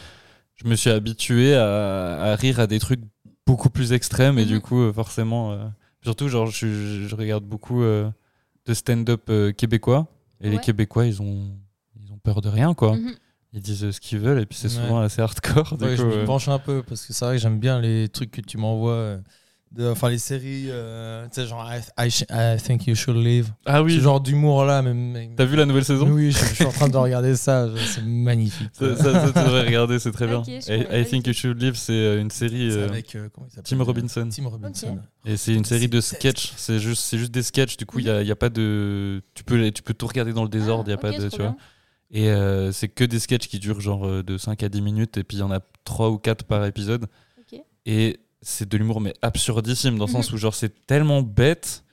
je 0.54 0.68
me 0.68 0.76
suis 0.76 0.90
habitué 0.90 1.54
à, 1.54 2.32
à 2.32 2.36
rire 2.36 2.60
à 2.60 2.66
des 2.66 2.78
trucs 2.78 3.00
beaucoup 3.46 3.68
plus 3.70 3.92
extrêmes, 3.92 4.38
et 4.38 4.44
du 4.46 4.60
coup, 4.60 4.80
euh, 4.80 4.92
forcément, 4.92 5.52
euh, 5.52 5.66
surtout, 6.02 6.28
genre, 6.28 6.46
je, 6.46 6.66
je- 6.66 7.08
je 7.08 7.14
regarde 7.16 7.44
beaucoup 7.44 7.82
euh, 7.82 8.10
de 8.66 8.72
stand-up 8.74 9.24
euh, 9.28 9.52
québécois, 9.52 10.06
et 10.40 10.48
les. 10.50 10.58
Québécois, 10.58 11.06
ils 11.06 11.20
ont, 11.22 11.50
ils 12.00 12.10
ont 12.12 12.18
peur 12.18 12.40
de 12.40 12.48
rien, 12.48 12.72
quoi. 12.74 12.96
Ils 13.54 13.62
disent 13.62 13.88
ce 13.92 14.00
qu'ils 14.00 14.18
veulent, 14.18 14.40
et 14.40 14.46
puis 14.46 14.58
c'est 14.58 14.66
Ouais. 14.68 14.82
souvent 14.84 15.00
assez 15.00 15.22
hardcore. 15.22 15.76
Du 15.78 15.84
Ouais, 15.84 15.94
coup, 15.94 16.02
je 16.02 16.06
m'y 16.06 16.14
euh, 16.14 16.24
penche 16.26 16.48
un 16.48 16.58
peu 16.58 16.82
parce 16.82 17.06
que 17.06 17.12
c'est 17.12 17.24
vrai 17.24 17.36
que 17.36 17.40
j'aime 17.42 17.60
bien 17.60 17.80
les 17.80 18.08
trucs 18.08 18.32
que 18.32 18.40
tu 18.40 18.58
m'envoies. 18.58 18.92
euh, 18.92 19.18
de- 19.70 19.88
Enfin, 19.88 20.08
les 20.08 20.18
séries, 20.18 20.66
euh, 20.68 21.24
tu 21.26 21.40
sais, 21.40 21.46
genre 21.48 21.68
I, 21.68 21.80
I 22.06 22.08
sh- 22.10 22.24
I 22.30 22.56
Think 22.62 22.86
You 22.86 22.94
Should 22.94 23.16
Live. 23.16 23.52
Ah 23.66 23.82
oui, 23.82 23.96
Ce 23.96 24.00
genre 24.00 24.20
d'humour-là. 24.20 24.82
Même, 24.82 25.34
t'as 25.36 25.44
vu 25.44 25.56
la 25.56 25.66
nouvelle 25.66 25.84
saison? 25.84 26.08
Oui, 26.10 26.30
je, 26.30 26.38
je 26.38 26.54
suis 26.54 26.64
en 26.64 26.70
train 26.70 26.88
de 26.88 26.96
regarder 26.96 27.34
ça. 27.36 27.68
C'est 27.86 28.04
magnifique. 28.04 28.70
ça, 28.72 28.96
ça, 28.96 29.12
ça, 29.12 29.32
tu 29.32 29.38
devrais 29.44 29.62
regarder, 29.66 29.98
c'est 29.98 30.12
très 30.12 30.26
bien. 30.28 30.42
I 30.46 31.04
Think. 31.08 31.26
You 31.26 31.32
Should 31.32 31.60
Live, 31.60 31.74
c'est 31.76 31.92
euh, 31.92 32.20
une 32.20 32.30
série. 32.30 32.70
C'est 32.72 32.82
avec 32.84 33.14
euh, 33.16 33.28
comment 33.34 33.46
il 33.48 33.50
s'appelle 33.54 33.78
Tim 33.78 33.82
Robinson. 33.84 34.28
Tim 34.34 34.48
Robinson. 34.48 34.98
Et 35.24 35.36
c'est 35.36 35.54
une 35.54 35.64
série 35.64 35.88
de 35.88 36.00
sketchs. 36.00 36.52
C'est 36.56 36.78
juste, 36.78 37.02
c'est 37.02 37.18
juste 37.18 37.32
des 37.32 37.42
sketchs. 37.42 37.76
Du 37.76 37.86
coup, 37.86 37.98
il 38.00 38.06
y 38.06 38.10
a, 38.10 38.20
il 38.22 38.26
y 38.28 38.32
a 38.32 38.36
pas 38.36 38.50
de. 38.50 39.22
Tu 39.34 39.42
peux, 39.44 39.70
tu 39.72 39.82
peux 39.82 39.94
tout 39.94 40.06
regarder 40.06 40.32
dans 40.32 40.42
le 40.44 40.48
désordre. 40.48 40.84
Il 40.88 40.90
y 40.90 40.94
a 40.94 40.98
Ah, 40.98 41.00
pas 41.00 41.10
de. 41.12 41.28
Tu 41.28 41.36
vois. 41.36 41.46
bien. 41.46 41.56
Et 42.14 42.30
euh, 42.30 42.70
c'est 42.72 42.88
que 42.88 43.04
des 43.04 43.18
sketchs 43.18 43.48
qui 43.48 43.58
durent 43.58 43.80
genre 43.80 44.06
euh, 44.06 44.22
de 44.22 44.38
5 44.38 44.62
à 44.62 44.68
10 44.68 44.80
minutes. 44.80 45.16
Et 45.18 45.24
puis 45.24 45.36
il 45.36 45.40
y 45.40 45.42
en 45.42 45.50
a 45.50 45.60
3 45.84 46.10
ou 46.10 46.18
4 46.18 46.44
par 46.44 46.64
épisode. 46.64 47.06
Et 47.86 48.18
c'est 48.40 48.66
de 48.68 48.78
l'humour, 48.78 49.00
mais 49.02 49.12
absurdissime. 49.20 49.98
Dans 49.98 50.06
le 50.06 50.10
sens 50.12 50.32
où, 50.32 50.38
genre, 50.38 50.54
c'est 50.54 50.86
tellement 50.86 51.20
bête 51.22 51.84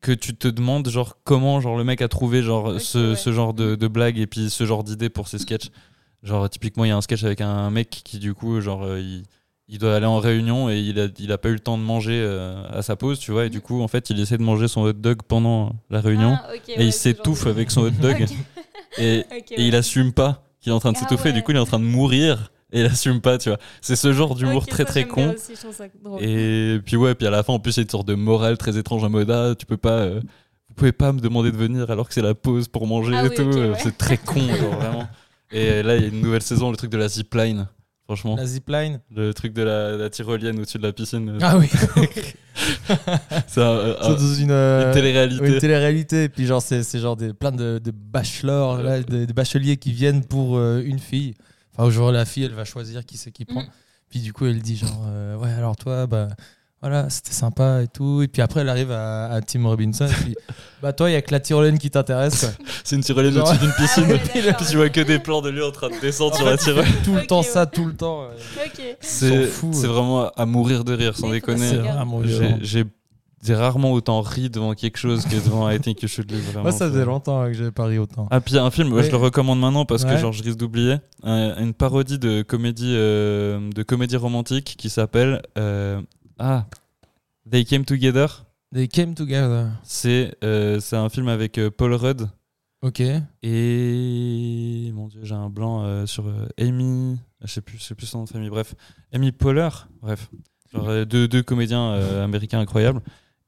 que 0.00 0.12
tu 0.12 0.34
te 0.36 0.46
demandes, 0.48 0.88
genre, 0.88 1.16
comment 1.24 1.60
genre, 1.60 1.76
le 1.76 1.84
mec 1.84 2.02
a 2.02 2.08
trouvé 2.08 2.42
genre, 2.42 2.80
ce, 2.80 3.10
ouais. 3.10 3.16
ce 3.16 3.32
genre 3.32 3.54
de, 3.54 3.74
de 3.76 3.88
blague 3.88 4.18
et 4.18 4.26
puis 4.26 4.50
ce 4.50 4.66
genre 4.66 4.84
d'idée 4.84 5.08
pour 5.08 5.26
ses 5.28 5.38
sketchs. 5.38 5.70
Genre, 6.22 6.48
typiquement, 6.50 6.84
il 6.84 6.88
y 6.88 6.90
a 6.90 6.96
un 6.96 7.00
sketch 7.00 7.24
avec 7.24 7.40
un 7.40 7.70
mec 7.70 7.88
qui, 7.90 8.18
du 8.18 8.34
coup, 8.34 8.60
genre, 8.60 8.84
euh, 8.84 9.00
il, 9.00 9.22
il 9.68 9.78
doit 9.78 9.94
aller 9.96 10.06
en 10.06 10.18
réunion 10.18 10.68
et 10.70 10.78
il 10.80 11.00
a, 11.00 11.06
il 11.18 11.32
a 11.32 11.38
pas 11.38 11.48
eu 11.48 11.54
le 11.54 11.60
temps 11.60 11.78
de 11.78 11.82
manger 11.82 12.20
euh, 12.20 12.62
à 12.70 12.82
sa 12.82 12.94
pause, 12.96 13.18
tu 13.18 13.30
vois. 13.32 13.46
Et 13.46 13.50
du 13.50 13.60
coup, 13.60 13.80
en 13.80 13.88
fait, 13.88 14.10
il 14.10 14.20
essaie 14.20 14.38
de 14.38 14.42
manger 14.42 14.68
son 14.68 14.82
hot 14.82 14.92
dog 14.92 15.22
pendant 15.26 15.72
la 15.88 16.00
réunion 16.00 16.36
Ah, 16.40 16.50
et 16.68 16.78
ouais, 16.78 16.86
il 16.86 16.92
s'étouffe 16.92 17.44
de- 17.44 17.50
avec 17.50 17.70
son 17.70 17.82
hot 17.82 17.90
dog 17.90 18.26
Et, 18.98 19.24
il 19.56 19.74
assume 19.74 20.12
pas 20.12 20.44
qu'il 20.60 20.70
est 20.70 20.74
en 20.74 20.80
train 20.80 20.92
de 20.92 20.98
Ah 20.98 21.00
s'étouffer. 21.00 21.32
Du 21.32 21.42
coup, 21.42 21.52
il 21.52 21.56
est 21.56 21.60
en 21.60 21.66
train 21.66 21.78
de 21.78 21.84
mourir 21.84 22.52
et 22.72 22.80
il 22.80 22.86
assume 22.86 23.20
pas, 23.20 23.38
tu 23.38 23.50
vois. 23.50 23.58
C'est 23.80 23.96
ce 23.96 24.12
genre 24.12 24.34
d'humour 24.34 24.66
très 24.66 24.84
très 24.84 25.06
con. 25.06 25.34
aussi. 25.34 25.52
Et 26.20 26.78
puis 26.84 26.96
ouais, 26.96 27.14
puis 27.14 27.26
à 27.26 27.30
la 27.30 27.42
fin, 27.42 27.52
en 27.52 27.58
plus, 27.58 27.76
il 27.76 27.78
y 27.78 27.80
a 27.80 27.82
une 27.82 27.90
sorte 27.90 28.08
de 28.08 28.14
morale 28.14 28.56
très 28.58 28.78
étrange 28.78 29.04
en 29.04 29.10
mode 29.10 29.30
ah, 29.30 29.54
tu 29.58 29.66
peux 29.66 29.76
pas, 29.76 29.98
euh, 29.98 30.20
vous 30.68 30.74
pouvez 30.74 30.92
pas 30.92 31.12
me 31.12 31.20
demander 31.20 31.52
de 31.52 31.56
venir 31.56 31.90
alors 31.90 32.08
que 32.08 32.14
c'est 32.14 32.22
la 32.22 32.34
pause 32.34 32.68
pour 32.68 32.86
manger 32.86 33.14
Ah 33.14 33.26
et 33.26 33.28
oui, 33.28 33.34
tout. 33.34 33.42
Euh, 33.42 33.72
ouais. 33.72 33.78
C'est 33.82 33.96
très 33.98 34.16
con, 34.16 34.40
genre 34.40 34.74
vraiment. 34.78 35.08
Et 35.50 35.82
là, 35.82 35.96
il 35.96 36.02
y 36.02 36.04
a 36.06 36.08
une 36.08 36.22
nouvelle 36.22 36.42
saison, 36.42 36.70
le 36.70 36.76
truc 36.76 36.90
de 36.90 36.96
la 36.96 37.08
zipline. 37.08 37.68
Franchement, 38.14 38.36
La 38.36 38.44
zipline. 38.46 39.00
le 39.14 39.32
truc 39.32 39.52
de 39.54 39.62
la, 39.62 39.96
la 39.96 40.10
tyrolienne 40.10 40.58
au-dessus 40.58 40.76
de 40.78 40.82
la 40.82 40.92
piscine, 40.92 41.30
euh, 41.30 41.38
Ah 41.40 41.56
oui. 41.58 41.66
c'est 43.46 43.60
un- 43.62 43.90
un- 43.90 43.96
C'est 44.02 44.22
dans 44.22 44.34
une, 44.34 44.50
euh, 44.50 44.86
une 44.88 44.94
télé-réalité. 44.94 45.46
Une 45.46 45.58
télé-réalité. 45.58 46.24
Et 46.24 46.28
puis, 46.28 46.46
genre, 46.46 46.60
c'est 46.62 46.82
genre 46.98 47.16
des, 47.16 47.32
plein 47.32 47.52
de, 47.52 47.80
de 47.82 47.90
bachelors, 47.90 48.82
là, 48.82 49.00
de, 49.02 49.24
de 49.24 49.32
bacheliers 49.32 49.76
qui 49.76 49.92
viennent 49.92 50.24
pour 50.24 50.56
euh, 50.58 50.82
une 50.84 50.98
fille. 50.98 51.34
Enfin, 51.74 51.84
aujourd'hui, 51.88 52.16
la 52.18 52.24
fille, 52.24 52.44
elle 52.44 52.52
va 52.52 52.64
choisir 52.64 53.04
qui 53.06 53.16
c'est 53.16 53.30
qui 53.32 53.44
prend. 53.44 53.62
Mhm. 53.62 53.68
Puis, 54.10 54.20
du 54.20 54.32
coup, 54.34 54.44
elle 54.46 54.60
dit, 54.60 54.76
genre, 54.76 55.04
euh, 55.06 55.36
ouais, 55.36 55.50
alors 55.52 55.76
toi, 55.76 56.06
bah. 56.06 56.28
Voilà, 56.82 57.08
c'était 57.10 57.32
sympa 57.32 57.82
et 57.82 57.86
tout. 57.86 58.22
Et 58.22 58.28
puis 58.28 58.42
après, 58.42 58.60
elle 58.62 58.68
arrive 58.68 58.90
à, 58.90 59.26
à 59.26 59.40
Tim 59.40 59.64
Robinson. 59.66 60.06
Et 60.06 60.08
puis, 60.24 60.34
bah, 60.82 60.92
toi, 60.92 61.08
il 61.08 61.12
y 61.12 61.16
a 61.16 61.22
que 61.22 61.30
la 61.30 61.38
tyrolienne 61.38 61.78
qui 61.78 61.90
t'intéresse. 61.90 62.40
quoi. 62.40 62.50
C'est 62.84 62.96
une 62.96 63.02
tyrolienne 63.02 63.38
au-dessus 63.38 63.58
d'une 63.58 63.72
piscine. 63.72 64.04
Ah 64.08 64.34
d'accord. 64.34 64.56
Puis 64.56 64.66
tu 64.68 64.76
vois 64.76 64.88
que 64.88 65.00
des 65.00 65.18
plans 65.20 65.40
de 65.42 65.50
lui 65.50 65.62
en 65.62 65.70
train 65.70 65.88
de 65.90 66.00
descendre 66.00 66.34
sur 66.34 66.44
la 66.44 66.56
tyrolienne. 66.56 66.92
tout 67.04 67.14
le 67.14 67.24
temps, 67.26 67.38
ouais. 67.38 67.46
ça, 67.46 67.66
tout 67.66 67.84
le 67.86 67.94
temps. 67.94 68.22
ouais. 68.22 68.66
Ok. 68.66 68.96
C'est 69.00 69.86
vraiment 69.86 70.28
à 70.30 70.44
mourir 70.46 70.82
de 70.84 70.92
rire, 70.92 71.16
sans 71.16 71.28
Mais 71.28 71.34
déconner. 71.34 71.76
Vraiment 71.76 72.20
J'ai- 72.62 73.54
rarement 73.54 73.92
autant 73.92 74.20
ri 74.20 74.50
devant 74.50 74.72
quelque 74.74 74.96
chose 74.98 75.24
que 75.24 75.34
devant 75.34 75.68
I 75.68 75.78
Think 75.80 76.00
You 76.02 76.08
Should 76.08 76.30
Live. 76.30 76.44
Vraiment, 76.46 76.62
Moi, 76.62 76.72
ça 76.72 76.88
faisait 76.88 77.04
longtemps 77.04 77.44
que 77.46 77.52
j'avais 77.54 77.72
pas 77.72 77.86
ri 77.86 77.98
autant. 77.98 78.28
Ah, 78.30 78.40
puis 78.40 78.54
il 78.54 78.56
y 78.56 78.60
a 78.60 78.64
un 78.64 78.70
film, 78.70 78.92
ouais, 78.92 79.00
Oui. 79.00 79.06
je 79.06 79.10
le 79.10 79.16
recommande 79.16 79.58
maintenant 79.60 79.84
parce 79.84 80.04
que 80.04 80.16
genre, 80.16 80.32
je 80.32 80.42
risque 80.44 80.58
d'oublier. 80.58 80.96
Un- 81.24 81.56
une 81.58 81.74
parodie 81.74 82.18
de 82.20 82.42
comédie, 82.42 82.94
euh, 82.96 83.68
de 83.72 83.82
comédie 83.82 84.16
romantique 84.16 84.74
qui 84.78 84.88
s'appelle 84.90 85.42
euh, 85.58 86.00
Ah, 86.44 86.66
They 87.48 87.64
Came 87.64 87.84
Together. 87.84 88.44
They 88.74 88.88
came 88.88 89.14
together. 89.14 89.66
C'est 89.84 90.34
euh, 90.42 90.80
c'est 90.80 90.96
un 90.96 91.08
film 91.08 91.28
avec 91.28 91.58
euh, 91.58 91.70
Paul 91.70 91.92
Rudd 91.94 92.28
Ok. 92.82 93.00
et. 93.02 94.90
Mon 94.94 95.08
dieu, 95.08 95.20
j'ai 95.22 95.34
un 95.34 95.48
blanc 95.50 95.82
euh, 95.84 96.06
sur 96.06 96.26
euh, 96.26 96.46
Amy. 96.58 97.18
Je 97.42 97.46
sais 97.52 97.60
plus, 97.60 97.78
je 97.78 97.82
sais 97.84 97.94
plus 97.94 98.06
son 98.06 98.18
nom 98.18 98.24
de 98.24 98.30
famille. 98.30 98.50
Bref, 98.50 98.74
Amy 99.12 99.30
Poehler. 99.30 99.68
Bref, 100.00 100.30
genre 100.72 100.88
euh, 100.88 101.04
deux, 101.04 101.28
deux 101.28 101.42
comédiens 101.42 101.92
euh, 101.92 102.24
américains 102.24 102.60
incroyables. 102.60 103.00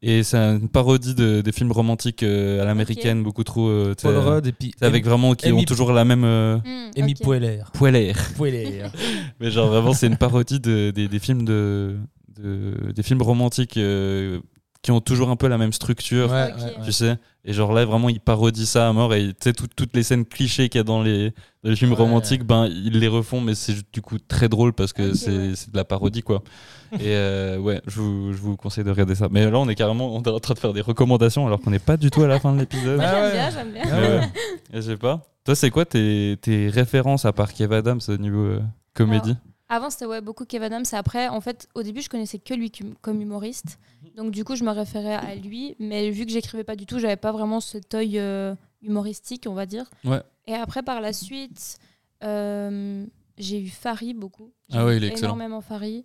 Et 0.03 0.22
c'est 0.22 0.36
une 0.36 0.68
parodie 0.68 1.14
de, 1.14 1.40
des 1.40 1.53
films 1.53 1.72
romantiques 1.72 2.22
euh, 2.22 2.61
à 2.61 2.66
l'américaine, 2.66 3.22
beaucoup 3.22 3.45
trop. 3.45 3.68
euh, 3.68 3.95
Paul 4.01 4.16
Rudd 4.18 4.47
et 4.47 4.53
puis 4.53 4.72
avec 4.82 5.05
vraiment 5.07 5.34
qui 5.34 5.49
Amy- 5.49 5.62
ont 5.62 5.64
toujours 5.64 5.92
la 5.92 6.05
même 6.05 6.24
euh, 6.24 6.59
Hmm, 6.59 6.90
Amy 7.01 7.12
ok. 7.12 7.22
Poehler. 7.22 7.62
poêlée. 7.72 8.12
Poehler. 8.36 8.82
Mais 9.40 9.51
genre 9.51 9.68
vraiment 9.70 9.95
c'est 9.95 10.07
une 10.07 10.18
parodie 10.18 10.61
de, 10.61 10.90
des, 10.90 11.09
des 11.09 11.18
films 11.18 11.47
de, 11.47 11.97
de- 12.39 12.93
des 12.93 13.03
films 13.03 13.22
romantiques 13.22 13.76
euh, 13.76 14.41
qui 14.82 14.91
ont 14.91 15.01
toujours 15.01 15.30
un 15.30 15.37
peu 15.37 15.49
la 15.49 15.57
même 15.57 15.72
structure, 15.72 16.30
Ouais, 16.30 16.53
tu 16.85 16.93
sais. 16.93 17.16
Et 17.47 17.53
genre 17.55 17.72
là 17.72 17.85
vraiment 17.85 18.09
ils 18.11 18.20
parodient 18.20 18.64
ça 18.66 18.89
à 18.89 18.93
mort 18.93 19.12
et 19.14 19.28
tu 19.28 19.35
sais 19.41 19.53
tout- 19.53 19.66
toutes 19.74 19.95
les 19.97 20.03
scènes 20.03 20.24
clichés 20.26 20.68
qu'il 20.68 20.78
y 20.78 20.80
a 20.80 20.85
dans 20.85 21.03
les, 21.03 21.30
dans 21.62 21.70
les 21.70 21.76
films 21.76 21.91
Ouais. 21.93 21.97
romantiques, 21.99 22.43
ben 22.45 22.66
ils 22.66 22.99
les 22.99 23.09
refont 23.09 23.41
mais 23.41 23.55
c'est 23.55 23.74
du 23.93 24.01
coup 24.03 24.18
très 24.18 24.49
drôle 24.49 24.72
parce 24.74 24.93
que 24.95 25.12
c'est 25.14 25.30
de 25.70 25.76
la 25.76 25.85
parodie 25.85 26.22
quoi. 26.22 26.43
et 26.93 27.14
euh, 27.16 27.59
ouais, 27.59 27.80
je 27.87 28.01
vous, 28.01 28.32
je 28.32 28.39
vous 28.39 28.57
conseille 28.57 28.85
de 28.85 28.91
regarder 28.91 29.14
ça. 29.14 29.28
Mais 29.30 29.51
là 29.51 29.59
on 29.59 29.68
est 29.68 29.74
carrément 29.74 30.14
on 30.14 30.22
est 30.22 30.28
en 30.28 30.39
train 30.41 30.55
de 30.55 30.59
faire 30.59 30.72
des 30.74 30.80
recommandations 30.82 31.47
alors 31.47 31.61
qu'on 31.61 31.70
n'est 31.70 31.78
pas 31.78 31.97
du 31.97 32.11
tout 32.11 32.22
à 32.22 32.26
la 32.26 32.39
fin 32.41 32.53
de 32.55 32.61
l'épisode. 32.61 32.97
Moi, 32.97 33.05
Ah 33.07 33.12
j'aime 33.14 33.22
ouais. 33.24 33.32
bien, 33.32 33.51
j'aime 33.51 33.72
bien. 33.72 33.82
Ah 33.91 34.01
ouais. 34.01 34.28
Je 34.74 34.80
sais 34.80 34.97
pas. 34.97 35.22
Toi, 35.45 35.55
c'est 35.55 35.70
quoi 35.70 35.85
tes, 35.85 36.37
tes 36.41 36.68
références 36.70 37.24
à 37.26 37.32
part 37.35 37.53
Kev 37.53 37.74
Adams 37.74 38.01
au 38.09 38.16
niveau 38.16 38.45
euh, 38.45 38.61
comédie? 38.95 39.37
Avant, 39.75 39.91
c'était 39.91 40.07
ouais, 40.07 40.20
beaucoup 40.20 40.45
Kev 40.45 40.64
Adams. 40.64 40.85
Après, 40.93 41.27
en 41.27 41.41
fait, 41.41 41.68
au 41.75 41.83
début, 41.83 42.01
je 42.01 42.09
connaissais 42.09 42.39
que 42.39 42.55
lui 42.55 42.70
comme 43.01 43.20
humoriste. 43.20 43.81
Donc, 44.16 44.31
du 44.31 44.45
coup, 44.45 44.55
je 44.55 44.62
me 44.62 44.70
référais 44.70 45.14
à 45.14 45.35
lui. 45.35 45.75
Mais 45.81 46.11
vu 46.11 46.27
que 46.27 46.31
j'écrivais 46.31 46.62
pas 46.62 46.77
du 46.77 46.87
tout, 46.87 47.01
j'avais 47.01 47.16
pas 47.16 47.33
vraiment 47.33 47.59
cet 47.59 47.93
œil 47.93 48.20
euh, 48.20 48.55
humoristique, 48.83 49.47
on 49.49 49.55
va 49.55 49.66
dire. 49.66 49.91
Ouais. 50.05 50.22
Et 50.47 50.55
après, 50.55 50.85
par 50.85 51.01
la 51.01 51.12
suite, 51.12 51.79
euh, 52.22 53.05
j'ai 53.37 53.61
eu 53.61 53.68
Farid 53.68 54.16
beaucoup. 54.16 54.53
Ah 54.72 54.87
ouais, 54.87 54.99
il 54.99 55.03
est 55.03 55.09
excellent. 55.09 55.35
Énormément 55.35 55.61
Farid. 55.61 56.05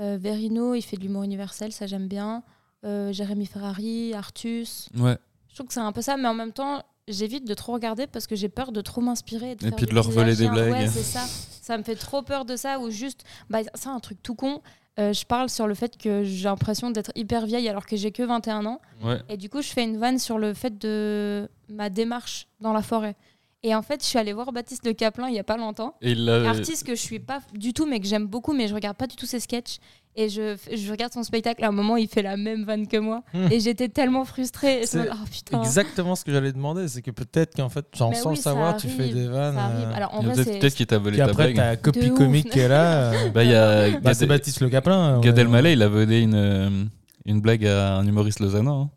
Euh, 0.00 0.16
Verino, 0.18 0.74
il 0.74 0.80
fait 0.80 0.96
de 0.96 1.02
l'humour 1.02 1.24
universel, 1.24 1.72
ça 1.72 1.86
j'aime 1.86 2.08
bien. 2.08 2.42
Euh, 2.86 3.12
Jérémy 3.12 3.44
Ferrari, 3.44 4.14
Artus. 4.14 4.88
Ouais. 4.96 5.18
Je 5.48 5.56
trouve 5.56 5.66
que 5.66 5.74
c'est 5.74 5.80
un 5.80 5.92
peu 5.92 6.00
ça, 6.00 6.16
mais 6.16 6.28
en 6.28 6.32
même 6.32 6.52
temps, 6.52 6.82
j'évite 7.06 7.46
de 7.46 7.52
trop 7.52 7.74
regarder 7.74 8.06
parce 8.06 8.26
que 8.26 8.34
j'ai 8.34 8.48
peur 8.48 8.72
de 8.72 8.80
trop 8.80 9.02
m'inspirer. 9.02 9.52
Et 9.52 9.70
puis 9.72 9.84
de 9.84 9.94
leur 9.94 10.08
voler 10.08 10.36
des 10.36 10.48
blagues. 10.48 10.72
Ouais, 10.72 10.88
c'est 10.88 11.02
ça. 11.02 11.26
Ça 11.70 11.78
me 11.78 11.84
fait 11.84 11.94
trop 11.94 12.22
peur 12.22 12.44
de 12.44 12.56
ça, 12.56 12.80
ou 12.80 12.90
juste, 12.90 13.22
bah, 13.48 13.60
c'est 13.74 13.88
un 13.88 14.00
truc 14.00 14.20
tout 14.24 14.34
con. 14.34 14.60
Euh, 14.98 15.12
je 15.12 15.24
parle 15.24 15.48
sur 15.48 15.68
le 15.68 15.74
fait 15.74 15.96
que 15.96 16.24
j'ai 16.24 16.48
l'impression 16.48 16.90
d'être 16.90 17.12
hyper 17.14 17.46
vieille 17.46 17.68
alors 17.68 17.86
que 17.86 17.94
j'ai 17.94 18.10
que 18.10 18.24
21 18.24 18.66
ans. 18.66 18.80
Ouais. 19.04 19.20
Et 19.28 19.36
du 19.36 19.48
coup, 19.48 19.62
je 19.62 19.68
fais 19.68 19.84
une 19.84 19.96
vanne 19.96 20.18
sur 20.18 20.36
le 20.36 20.52
fait 20.52 20.76
de 20.78 21.48
ma 21.68 21.88
démarche 21.88 22.48
dans 22.58 22.72
la 22.72 22.82
forêt. 22.82 23.14
Et 23.62 23.72
en 23.72 23.82
fait, 23.82 24.02
je 24.02 24.08
suis 24.08 24.18
allée 24.18 24.32
voir 24.32 24.50
Baptiste 24.50 24.84
Le 24.84 24.94
Caplin 24.94 25.28
il 25.28 25.34
y 25.36 25.38
a 25.38 25.44
pas 25.44 25.56
longtemps. 25.56 25.94
Et 26.00 26.16
Artiste 26.48 26.84
que 26.84 26.96
je 26.96 27.00
suis 27.00 27.20
pas 27.20 27.38
du 27.54 27.72
tout, 27.72 27.86
mais 27.86 28.00
que 28.00 28.06
j'aime 28.08 28.26
beaucoup, 28.26 28.52
mais 28.52 28.66
je 28.66 28.74
regarde 28.74 28.96
pas 28.96 29.06
du 29.06 29.14
tout 29.14 29.26
ses 29.26 29.38
sketchs. 29.38 29.78
Et 30.16 30.28
je, 30.28 30.56
je 30.72 30.90
regarde 30.90 31.12
son 31.12 31.22
spectacle. 31.22 31.64
À 31.64 31.68
un 31.68 31.72
moment, 31.72 31.96
il 31.96 32.08
fait 32.08 32.22
la 32.22 32.36
même 32.36 32.64
vanne 32.64 32.88
que 32.88 32.96
moi. 32.96 33.22
Hmm. 33.32 33.46
Et 33.50 33.60
j'étais 33.60 33.88
tellement 33.88 34.24
frustrée. 34.24 34.82
C'est 34.84 35.08
oh 35.08 35.14
putain. 35.32 35.62
Exactement 35.62 36.16
ce 36.16 36.24
que 36.24 36.32
j'allais 36.32 36.52
demander, 36.52 36.88
c'est 36.88 37.00
que 37.00 37.12
peut-être 37.12 37.54
qu'en 37.54 37.68
fait, 37.68 37.86
genre, 37.96 38.14
sans 38.16 38.30
oui, 38.30 38.36
le 38.36 38.42
savoir, 38.42 38.76
tu 38.76 38.88
fais 38.88 39.08
des 39.08 39.28
vannes. 39.28 39.56
Euh, 39.56 39.92
Alors 39.94 40.14
en 40.14 40.22
il 40.22 40.26
y 40.28 40.30
a 40.30 40.34
vrai, 40.34 40.44
peut-être 40.58 40.74
qu'il 40.74 40.86
t'a 40.86 40.98
volé 40.98 41.16
ta 41.18 41.26
après, 41.26 41.52
blague. 41.52 41.56
t'as 41.56 41.66
la 41.66 41.76
copie 41.76 42.10
comique 42.12 42.50
qui 42.50 42.58
est 42.58 42.68
là. 42.68 43.12
euh, 43.12 43.30
Bah, 43.30 43.44
il 43.44 43.50
y 43.50 43.54
a 43.54 43.90
bah, 43.92 43.98
Gad, 44.00 44.14
c'est 44.14 44.26
Baptiste 44.26 44.60
Le 44.60 44.68
Caplin. 44.68 45.20
Gad 45.20 45.34
ouais. 45.36 45.40
Elmaleh, 45.42 45.72
il 45.74 45.82
a 45.82 45.88
volé 45.88 46.20
une, 46.22 46.34
euh, 46.34 46.84
une 47.24 47.40
blague 47.40 47.64
à 47.66 47.96
un 47.98 48.06
humoriste 48.06 48.40
lausannois. 48.40 48.74
hein. 48.74 48.90